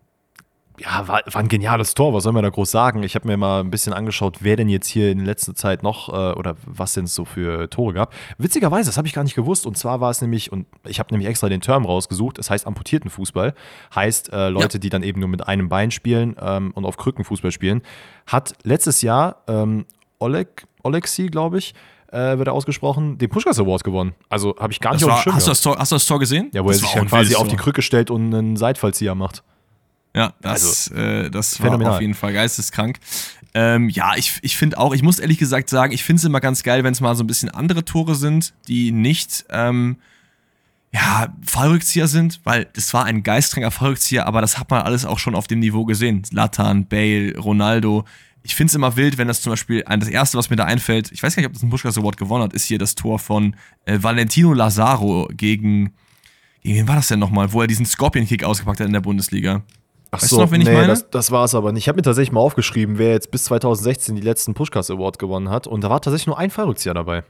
ja, 0.79 1.07
war, 1.07 1.21
war 1.25 1.41
ein 1.41 1.47
geniales 1.47 1.93
Tor, 1.93 2.13
was 2.13 2.23
soll 2.23 2.33
man 2.33 2.43
da 2.43 2.49
groß 2.49 2.71
sagen? 2.71 3.03
Ich 3.03 3.15
habe 3.15 3.27
mir 3.27 3.37
mal 3.37 3.61
ein 3.61 3.69
bisschen 3.69 3.93
angeschaut, 3.93 4.37
wer 4.41 4.55
denn 4.55 4.69
jetzt 4.69 4.87
hier 4.87 5.11
in 5.11 5.25
letzter 5.25 5.55
Zeit 5.55 5.83
noch 5.83 6.09
äh, 6.09 6.33
oder 6.37 6.55
was 6.65 6.93
denn 6.93 7.05
es 7.05 7.15
so 7.15 7.25
für 7.25 7.69
Tore 7.69 7.93
gab. 7.93 8.13
Witzigerweise, 8.37 8.89
das 8.89 8.97
habe 8.97 9.07
ich 9.07 9.13
gar 9.13 9.23
nicht 9.23 9.35
gewusst. 9.35 9.65
Und 9.65 9.77
zwar 9.77 10.01
war 10.01 10.09
es 10.09 10.21
nämlich, 10.21 10.51
und 10.51 10.67
ich 10.85 10.99
habe 10.99 11.13
nämlich 11.13 11.29
extra 11.29 11.49
den 11.49 11.61
Term 11.61 11.85
rausgesucht, 11.85 12.37
es 12.39 12.49
heißt 12.49 12.65
amputierten 12.67 13.09
Fußball. 13.09 13.53
Heißt 13.93 14.31
äh, 14.31 14.49
Leute, 14.49 14.79
die 14.79 14.89
dann 14.89 15.03
eben 15.03 15.19
nur 15.19 15.29
mit 15.29 15.47
einem 15.47 15.69
Bein 15.69 15.91
spielen 15.91 16.35
ähm, 16.41 16.71
und 16.75 16.85
auf 16.85 16.97
Krücken 16.97 17.25
Fußball 17.25 17.51
spielen. 17.51 17.81
Hat 18.27 18.53
letztes 18.63 19.01
Jahr 19.01 19.43
ähm, 19.47 19.85
Oleg, 20.19 20.65
Olexi, 20.83 21.27
glaube 21.27 21.57
ich, 21.57 21.73
äh, 22.11 22.37
wird 22.37 22.47
er 22.47 22.53
ausgesprochen, 22.53 23.17
den 23.17 23.29
Pushkas 23.29 23.59
Award 23.59 23.83
gewonnen. 23.83 24.13
Also 24.29 24.55
habe 24.59 24.73
ich 24.73 24.79
gar 24.79 24.91
nicht 24.93 25.03
Das 25.03 25.09
auf 25.09 25.15
war, 25.15 25.19
dem 25.19 25.23
Schirm 25.23 25.35
hast, 25.35 25.45
du 25.47 25.51
das 25.51 25.61
Tor, 25.61 25.77
hast 25.77 25.91
du 25.91 25.95
das 25.95 26.05
Tor 26.05 26.19
gesehen? 26.19 26.49
Ja, 26.53 26.63
wo 26.63 26.69
er 26.69 26.71
Das 26.71 26.79
sich 26.81 26.89
war 26.89 26.97
auch 26.97 27.01
ein 27.01 27.07
quasi 27.07 27.35
auf 27.35 27.47
die. 27.47 27.55
Krücke 27.55 27.81
stellt 27.81 28.09
und 28.09 28.33
einen 28.33 28.55
Seitfallzieher 28.55 29.15
macht. 29.15 29.43
Ja, 30.15 30.33
das, 30.41 30.87
äh, 30.89 31.29
das 31.29 31.59
war 31.59 31.67
phänomenal. 31.67 31.93
auf 31.95 32.01
jeden 32.01 32.13
Fall 32.15 32.33
geisteskrank. 32.33 32.99
Ähm, 33.53 33.89
ja, 33.89 34.15
ich, 34.15 34.39
ich 34.41 34.57
finde 34.57 34.77
auch, 34.77 34.93
ich 34.93 35.01
muss 35.03 35.19
ehrlich 35.19 35.37
gesagt 35.37 35.69
sagen, 35.69 35.91
ich 35.93 36.03
finde 36.03 36.19
es 36.19 36.23
immer 36.23 36.39
ganz 36.39 36.63
geil, 36.63 36.83
wenn 36.83 36.93
es 36.93 37.01
mal 37.01 37.15
so 37.15 37.23
ein 37.23 37.27
bisschen 37.27 37.49
andere 37.49 37.83
Tore 37.85 38.15
sind, 38.15 38.53
die 38.67 38.91
nicht, 38.91 39.45
ähm, 39.49 39.97
ja, 40.91 41.35
Fallrückzieher 41.45 42.07
sind, 42.07 42.41
weil 42.43 42.65
das 42.73 42.93
war 42.93 43.05
ein 43.05 43.21
geistreicher 43.21 43.69
Fallrückzieher, 43.71 44.25
aber 44.25 44.41
das 44.41 44.57
hat 44.57 44.71
man 44.71 44.81
alles 44.81 45.05
auch 45.05 45.19
schon 45.19 45.35
auf 45.35 45.45
dem 45.47 45.59
Niveau 45.59 45.85
gesehen. 45.85 46.23
Latan, 46.31 46.87
Bale, 46.87 47.37
Ronaldo. 47.37 48.05
Ich 48.41 48.55
finde 48.55 48.71
es 48.71 48.75
immer 48.75 48.95
wild, 48.95 49.17
wenn 49.19 49.27
das 49.27 49.41
zum 49.41 49.51
Beispiel, 49.51 49.83
ein- 49.85 49.99
das 49.99 50.09
erste, 50.09 50.37
was 50.37 50.49
mir 50.49 50.55
da 50.55 50.65
einfällt, 50.65 51.11
ich 51.11 51.21
weiß 51.21 51.35
gar 51.35 51.41
nicht, 51.41 51.47
ob 51.47 51.53
das 51.53 51.61
ein 51.61 51.69
Pushkas 51.69 51.97
Award 51.97 52.17
gewonnen 52.17 52.43
hat, 52.43 52.53
ist 52.53 52.65
hier 52.65 52.79
das 52.79 52.95
Tor 52.95 53.19
von 53.19 53.55
äh, 53.85 53.99
Valentino 54.01 54.53
Lazaro 54.53 55.27
gegen, 55.31 55.93
gegen 56.63 56.75
wen 56.77 56.87
war 56.87 56.95
das 56.95 57.09
denn 57.09 57.19
nochmal, 57.19 57.51
wo 57.53 57.61
er 57.61 57.67
diesen 57.67 57.85
Scorpion-Kick 57.85 58.43
ausgepackt 58.43 58.79
hat 58.79 58.87
in 58.87 58.93
der 58.93 59.01
Bundesliga. 59.01 59.61
Ach 60.11 60.21
Weißt 60.21 60.31
du 60.31 60.37
noch, 60.39 60.49
nee, 60.49 60.63
meine? 60.63 60.87
das, 60.87 61.09
das 61.11 61.29
war 61.31 61.43
es 61.43 61.53
aber 61.53 61.71
nicht. 61.71 61.83
Ich 61.83 61.87
habe 61.87 61.97
mir 61.97 62.01
tatsächlich 62.01 62.31
mal 62.31 62.39
aufgeschrieben, 62.39 62.97
wer 62.97 63.11
jetzt 63.11 63.29
bis 63.29 63.43
2016 63.45 64.15
die 64.15 64.21
letzten 64.21 64.55
Pushkas 64.55 64.89
Award 64.89 65.19
gewonnen 65.19 65.49
hat. 65.49 65.67
Und 65.67 65.83
da 65.83 65.89
war 65.91 66.01
tatsächlich 66.01 66.25
nur 66.27 66.39
ein 66.39 66.49
Fallrückzieher 66.49 66.95
dabei. 66.95 67.23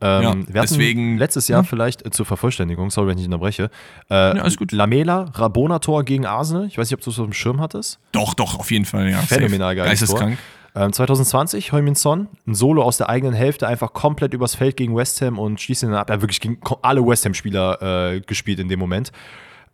Ähm, 0.00 0.22
Ja, 0.22 0.22
wir 0.22 0.30
hatten 0.30 0.46
deswegen- 0.52 1.18
letztes 1.18 1.46
Jahr 1.48 1.62
Ja. 1.62 1.68
vielleicht 1.68 2.04
äh, 2.06 2.10
zur 2.10 2.26
Vervollständigung, 2.26 2.90
sorry, 2.90 3.08
wenn 3.08 3.18
ich 3.18 3.26
nicht 3.26 3.26
unterbreche, 3.34 3.70
äh, 4.10 4.14
alles 4.14 4.56
gut. 4.56 4.72
Lamela, 4.72 5.26
Rabona-Tor 5.34 6.04
gegen 6.04 6.26
Arsenal. 6.26 6.66
Ich 6.66 6.76
weiß 6.78 6.88
nicht, 6.90 6.94
ob 6.98 7.04
du 7.04 7.10
es 7.10 7.18
auf 7.18 7.24
dem 7.26 7.32
Schirm 7.32 7.60
hattest. 7.60 7.98
Doch, 8.12 8.34
doch, 8.34 8.58
auf 8.58 8.70
jeden 8.70 8.84
Fall, 8.84 9.08
ja. 9.10 9.18
Phänomenal 9.18 9.74
geiles 9.76 10.00
Geisteskrank. 10.00 10.38
Ähm, 10.76 10.92
2020, 10.92 11.72
Heumin 11.72 11.94
Son, 11.96 12.28
ein 12.46 12.54
Solo 12.54 12.82
aus 12.82 12.96
der 12.98 13.08
eigenen 13.08 13.34
Hälfte, 13.34 13.66
einfach 13.66 13.92
komplett 13.92 14.34
übers 14.34 14.54
Feld 14.54 14.76
gegen 14.76 14.94
West 14.94 15.20
Ham 15.22 15.38
und 15.38 15.60
schließt 15.60 15.82
ihn 15.82 15.90
dann 15.90 15.98
ab. 15.98 16.10
Er 16.10 16.14
hat 16.14 16.20
wirklich 16.22 16.40
gegen 16.40 16.58
alle 16.82 17.04
West 17.04 17.24
Ham-Spieler 17.24 18.12
äh, 18.14 18.20
gespielt 18.20 18.60
in 18.60 18.68
dem 18.68 18.78
Moment. 18.78 19.10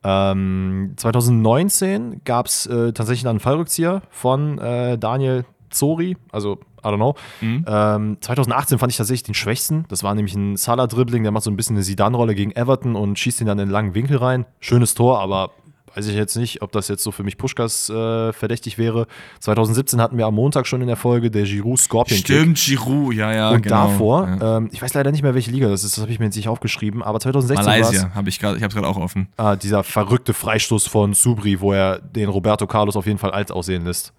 Ähm, 0.05 0.93
2019 0.97 2.21
gab 2.25 2.47
es 2.47 2.67
äh, 2.67 2.93
tatsächlich 2.93 3.27
einen 3.27 3.41
Fallrückzieher 3.41 4.03
von 4.11 4.59
äh, 4.59 4.99
Daniel 4.99 5.45
Zori, 5.71 6.17
also 6.31 6.59
I 6.85 6.89
don't 6.89 6.97
know. 6.97 7.15
Mhm. 7.41 7.65
Ähm, 7.67 8.17
2018 8.21 8.79
fand 8.79 8.93
ich 8.93 8.99
tatsächlich 8.99 9.23
den 9.23 9.35
schwächsten. 9.35 9.87
Das 9.89 10.03
war 10.03 10.15
nämlich 10.15 10.35
ein 10.35 10.57
Salah-Dribbling, 10.57 11.23
der 11.23 11.33
macht 11.33 11.45
so 11.45 11.51
ein 11.51 11.57
bisschen 11.57 11.77
eine 11.77 11.83
Sidan-Rolle 11.83 12.35
gegen 12.35 12.53
Everton 12.53 12.95
und 12.95 13.19
schießt 13.19 13.41
ihn 13.41 13.47
dann 13.47 13.59
in 13.59 13.69
den 13.69 13.73
langen 13.73 13.95
Winkel 13.95 14.19
rein. 14.19 14.45
Schönes 14.61 14.95
Tor, 14.95 15.21
aber 15.21 15.51
weiß 15.95 16.07
ich 16.07 16.15
jetzt 16.15 16.37
nicht, 16.37 16.63
ob 16.63 16.73
das 16.73 16.89
jetzt 16.89 17.03
so 17.03 17.11
für 17.11 17.23
mich 17.23 17.37
Puschkas 17.37 17.89
äh, 17.91 18.33
verdächtig 18.33 18.79
wäre. 18.79 19.07
2017 19.41 20.01
hatten 20.01 20.19
wir 20.19 20.27
am 20.27 20.35
Montag 20.35 20.67
schon 20.67 20.81
in 20.81 20.87
der 20.87 20.97
Folge 20.97 21.31
der 21.31 21.45
Giroud 21.45 21.79
Scorpion 21.79 22.17
Kick. 22.19 22.27
Stimmt, 22.27 22.59
Giroud, 22.59 23.15
ja, 23.15 23.33
ja. 23.33 23.51
Und 23.51 23.63
genau. 23.63 23.89
davor, 23.89 24.29
Ja. 24.41 24.57
ähm, 24.59 24.69
ich 24.73 24.83
weiß 24.83 24.95
leider 24.95 25.11
nicht 25.13 25.23
mehr, 25.23 25.35
welche 25.35 25.51
Liga 25.51 25.69
das 25.69 25.85
ist, 25.85 25.97
das 25.97 26.03
habe 26.03 26.13
ich 26.13 26.19
mir 26.19 26.27
jetzt 26.27 26.37
nicht 26.37 26.49
aufgeschrieben, 26.49 27.03
aber 27.03 27.21
2016 27.21 27.67
war 27.67 27.77
es 27.77 27.83
Malaysia, 27.87 28.15
habe 28.15 28.29
ich 28.29 28.39
gerade, 28.39 28.57
ich 28.57 28.63
habe 28.63 28.75
gerade 28.75 28.87
auch 28.89 28.97
offen. 28.97 29.29
ah, 29.37 29.57
dieser 29.57 29.85
verrückte 29.85 30.35
Freistoß 30.35 30.87
von 30.87 31.15
Subri, 31.15 31.61
wo 31.61 31.73
er 31.73 31.99
den 31.99 32.29
Roberto 32.29 32.67
Carlos 32.67 32.97
auf 32.97 33.07
jeden 33.07 33.19
Fall 33.19 33.31
alt 33.31 33.51
aussehen 33.53 33.85
lässt. 33.85 34.13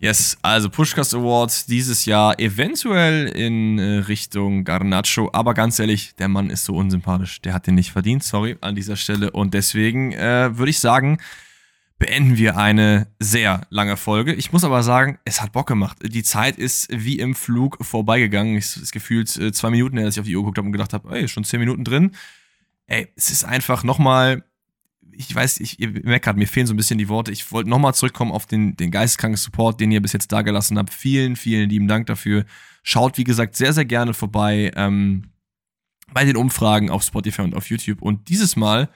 Yes, 0.00 0.38
also 0.42 0.70
Pushcast 0.70 1.12
Awards 1.12 1.66
dieses 1.66 2.04
Jahr 2.04 2.38
eventuell 2.38 3.26
in 3.26 3.80
äh, 3.80 3.98
Richtung 3.98 4.62
Garnacho, 4.62 5.28
aber 5.32 5.54
ganz 5.54 5.80
ehrlich, 5.80 6.14
der 6.14 6.28
Mann 6.28 6.50
ist 6.50 6.64
so 6.64 6.76
unsympathisch. 6.76 7.40
Der 7.42 7.52
hat 7.52 7.66
den 7.66 7.74
nicht 7.74 7.90
verdient, 7.90 8.22
sorry, 8.22 8.56
an 8.60 8.76
dieser 8.76 8.94
Stelle. 8.94 9.32
Und 9.32 9.54
deswegen 9.54 10.12
äh, 10.12 10.56
würde 10.56 10.70
ich 10.70 10.78
sagen, 10.78 11.18
beenden 11.98 12.36
wir 12.36 12.56
eine 12.56 13.08
sehr 13.18 13.62
lange 13.70 13.96
Folge. 13.96 14.34
Ich 14.34 14.52
muss 14.52 14.62
aber 14.62 14.84
sagen, 14.84 15.18
es 15.24 15.42
hat 15.42 15.50
Bock 15.50 15.66
gemacht. 15.66 15.98
Die 16.00 16.22
Zeit 16.22 16.58
ist 16.58 16.86
wie 16.92 17.18
im 17.18 17.34
Flug 17.34 17.84
vorbeigegangen. 17.84 18.56
Es 18.56 18.76
ist 18.76 18.92
gefühlt 18.92 19.36
äh, 19.36 19.50
zwei 19.50 19.70
Minuten, 19.70 19.96
dass 19.96 20.14
ich 20.14 20.20
auf 20.20 20.26
die 20.26 20.36
Uhr 20.36 20.42
geguckt 20.42 20.58
habe 20.58 20.66
und 20.66 20.72
gedacht 20.72 20.92
habe, 20.92 21.12
ey, 21.12 21.26
schon 21.26 21.42
zehn 21.42 21.58
Minuten 21.58 21.82
drin. 21.82 22.12
Ey, 22.86 23.08
es 23.16 23.30
ist 23.30 23.44
einfach 23.44 23.82
nochmal 23.82 24.44
ich 25.18 25.34
weiß, 25.34 25.58
ich, 25.58 25.80
ihr 25.80 25.90
gerade, 26.20 26.38
mir 26.38 26.46
fehlen 26.46 26.68
so 26.68 26.74
ein 26.74 26.76
bisschen 26.76 26.96
die 26.96 27.08
Worte. 27.08 27.32
Ich 27.32 27.50
wollte 27.50 27.68
nochmal 27.68 27.92
zurückkommen 27.92 28.30
auf 28.30 28.46
den, 28.46 28.76
den 28.76 28.92
geisteskranken 28.92 29.36
Support, 29.36 29.80
den 29.80 29.90
ihr 29.90 30.00
bis 30.00 30.12
jetzt 30.12 30.30
dagelassen 30.30 30.78
habt. 30.78 30.94
Vielen, 30.94 31.34
vielen 31.34 31.68
lieben 31.68 31.88
Dank 31.88 32.06
dafür. 32.06 32.44
Schaut, 32.84 33.18
wie 33.18 33.24
gesagt, 33.24 33.56
sehr, 33.56 33.72
sehr 33.72 33.84
gerne 33.84 34.14
vorbei 34.14 34.70
ähm, 34.76 35.32
bei 36.12 36.24
den 36.24 36.36
Umfragen 36.36 36.88
auf 36.88 37.02
Spotify 37.02 37.42
und 37.42 37.56
auf 37.56 37.68
YouTube. 37.68 38.00
Und 38.00 38.28
dieses 38.28 38.54
Mal 38.54 38.90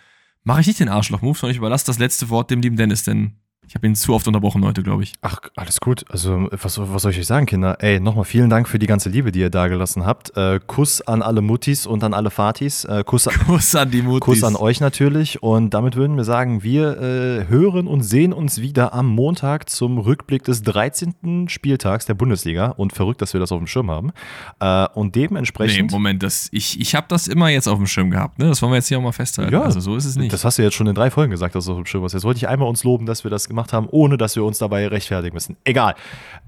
mache 0.45 0.61
ich 0.61 0.69
nicht 0.69 0.79
den 0.79 0.89
Arschloch-Move, 0.89 1.37
sondern 1.37 1.53
ich 1.53 1.59
überlasse 1.59 1.87
das 1.87 1.99
letzte 1.99 2.29
Wort 2.29 2.53
dem 2.53 2.63
lieben 2.63 2.77
Dennis, 2.77 3.03
denn 3.03 3.42
ich 3.67 3.75
habe 3.75 3.87
ihn 3.87 3.95
zu 3.95 4.13
oft 4.13 4.27
unterbrochen 4.27 4.65
heute, 4.65 4.83
glaube 4.83 5.05
ich. 5.05 5.13
Ach, 5.23 5.39
alles 5.57 5.81
gut. 5.81 6.05
Also, 6.11 6.49
was, 6.51 6.79
was 6.79 7.03
soll 7.03 7.13
ich 7.13 7.19
euch 7.19 7.27
sagen, 7.27 7.47
Kinder? 7.47 7.77
Ey, 7.81 8.01
nochmal 8.01 8.25
vielen 8.25 8.51
Dank 8.51 8.69
für 8.69 8.79
die 8.79 8.87
ganze 8.87 9.09
Liebe, 9.09 9.33
die 9.33 9.41
ihr 9.41 9.51
da 9.51 9.69
gelassen 9.69 10.05
habt. 10.05 10.37
Äh, 10.37 10.61
Kuss 10.67 11.01
an 11.01 11.23
alle 11.23 11.41
Muttis 11.41 11.87
und 11.87 12.03
an 12.05 12.13
alle 12.13 12.31
Fatis. 12.31 12.85
Äh, 12.85 13.05
Kuss, 13.05 13.29
an, 13.29 13.35
Kuss 13.47 13.75
an 13.75 13.91
die 13.91 14.03
Mutis. 14.03 14.21
Kuss 14.21 14.45
an 14.45 14.57
euch 14.57 14.81
natürlich. 14.81 15.43
Und 15.43 15.75
damit 15.75 15.97
würden 15.97 16.17
wir 16.17 16.25
sagen, 16.25 16.63
wir 16.63 17.01
äh, 17.01 17.49
hören 17.49 17.87
und 17.87 18.03
sehen 18.03 18.33
uns 18.33 18.61
wieder 18.61 18.93
am 18.93 19.07
Montag 19.07 19.71
zum 19.71 19.99
Rückblick 19.99 20.45
des 20.45 20.63
13. 20.63 21.49
Spieltags 21.49 22.07
der 22.07 22.15
Bundesliga. 22.15 22.71
Und 22.71 22.93
verrückt, 22.93 23.23
dass 23.23 23.33
wir 23.33 23.41
das 23.41 23.53
auf 23.53 23.59
dem 23.59 23.67
Schirm 23.67 23.91
haben. 23.91 24.13
Äh, 24.61 24.89
und 24.95 25.13
Nee, 25.15 25.29
dementsprechend. 25.29 25.93
Moment, 25.93 26.23
das, 26.23 26.49
ich, 26.53 26.81
ich 26.81 26.95
habe 26.95 27.07
das 27.09 27.29
immer 27.29 27.49
jetzt 27.49 27.69
auf 27.69 27.77
dem 27.77 27.87
Schirm 27.87 28.11
gehabt, 28.11 28.39
ne? 28.39 28.47
Das 28.49 28.63
wollen 28.63 28.73
wir 28.73 28.77
jetzt 28.77 28.89
hier 28.89 28.99
auch 28.99 29.03
mal 29.03 29.13
festhalten. 29.13 29.53
Ja, 29.53 29.63
also 29.63 29.81
so 29.81 29.95
ist 29.97 30.05
es 30.05 30.17
nicht. 30.17 30.33
Das 30.33 30.45
hast 30.45 30.59
du 30.59 30.63
jetzt 30.63 30.75
schon 30.75 30.87
in 30.87 30.95
drei 30.95 31.11
Folgen 31.11 31.31
gesagt, 31.31 31.55
dass 31.55 31.67
du 31.67 31.73
auf 31.73 31.79
dem 31.79 31.87
Schirm 31.87 32.03
hast. 32.03 32.15
Jetzt 32.15 32.25
wollte 32.25 32.39
ich 32.39 32.49
einmal 32.49 32.69
uns 32.69 32.83
loben, 32.83 33.07
dass 33.07 33.25
wir 33.25 33.31
das 33.31 33.49
gemacht 33.53 33.73
haben, 33.73 33.89
ohne 33.91 34.17
dass 34.17 34.37
wir 34.37 34.45
uns 34.45 34.59
dabei 34.59 34.89
rechtfertigen 34.89 35.35
müssen. 35.35 35.57
Egal. 35.65 35.95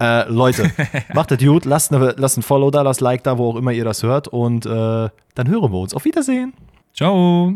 Äh, 0.01 0.29
Leute, 0.29 0.71
macht 1.15 1.31
das 1.31 1.39
gut, 1.39 1.65
lasst, 1.65 1.93
eine, 1.93 2.15
lasst 2.17 2.39
ein 2.39 2.43
Follow 2.43 2.71
da, 2.71 2.83
lasst 2.83 3.01
Like 3.01 3.23
da, 3.23 3.39
wo 3.39 3.51
auch 3.51 3.57
immer 3.57 3.73
ihr 3.73 3.85
das 3.85 4.03
hört. 4.03 4.29
Und 4.29 4.67
äh, 4.67 4.71
dann 4.71 5.49
hören 5.49 5.73
wir 5.73 5.79
uns. 5.79 5.95
Auf 5.95 6.05
Wiedersehen. 6.05 6.55
Ciao. 6.93 7.55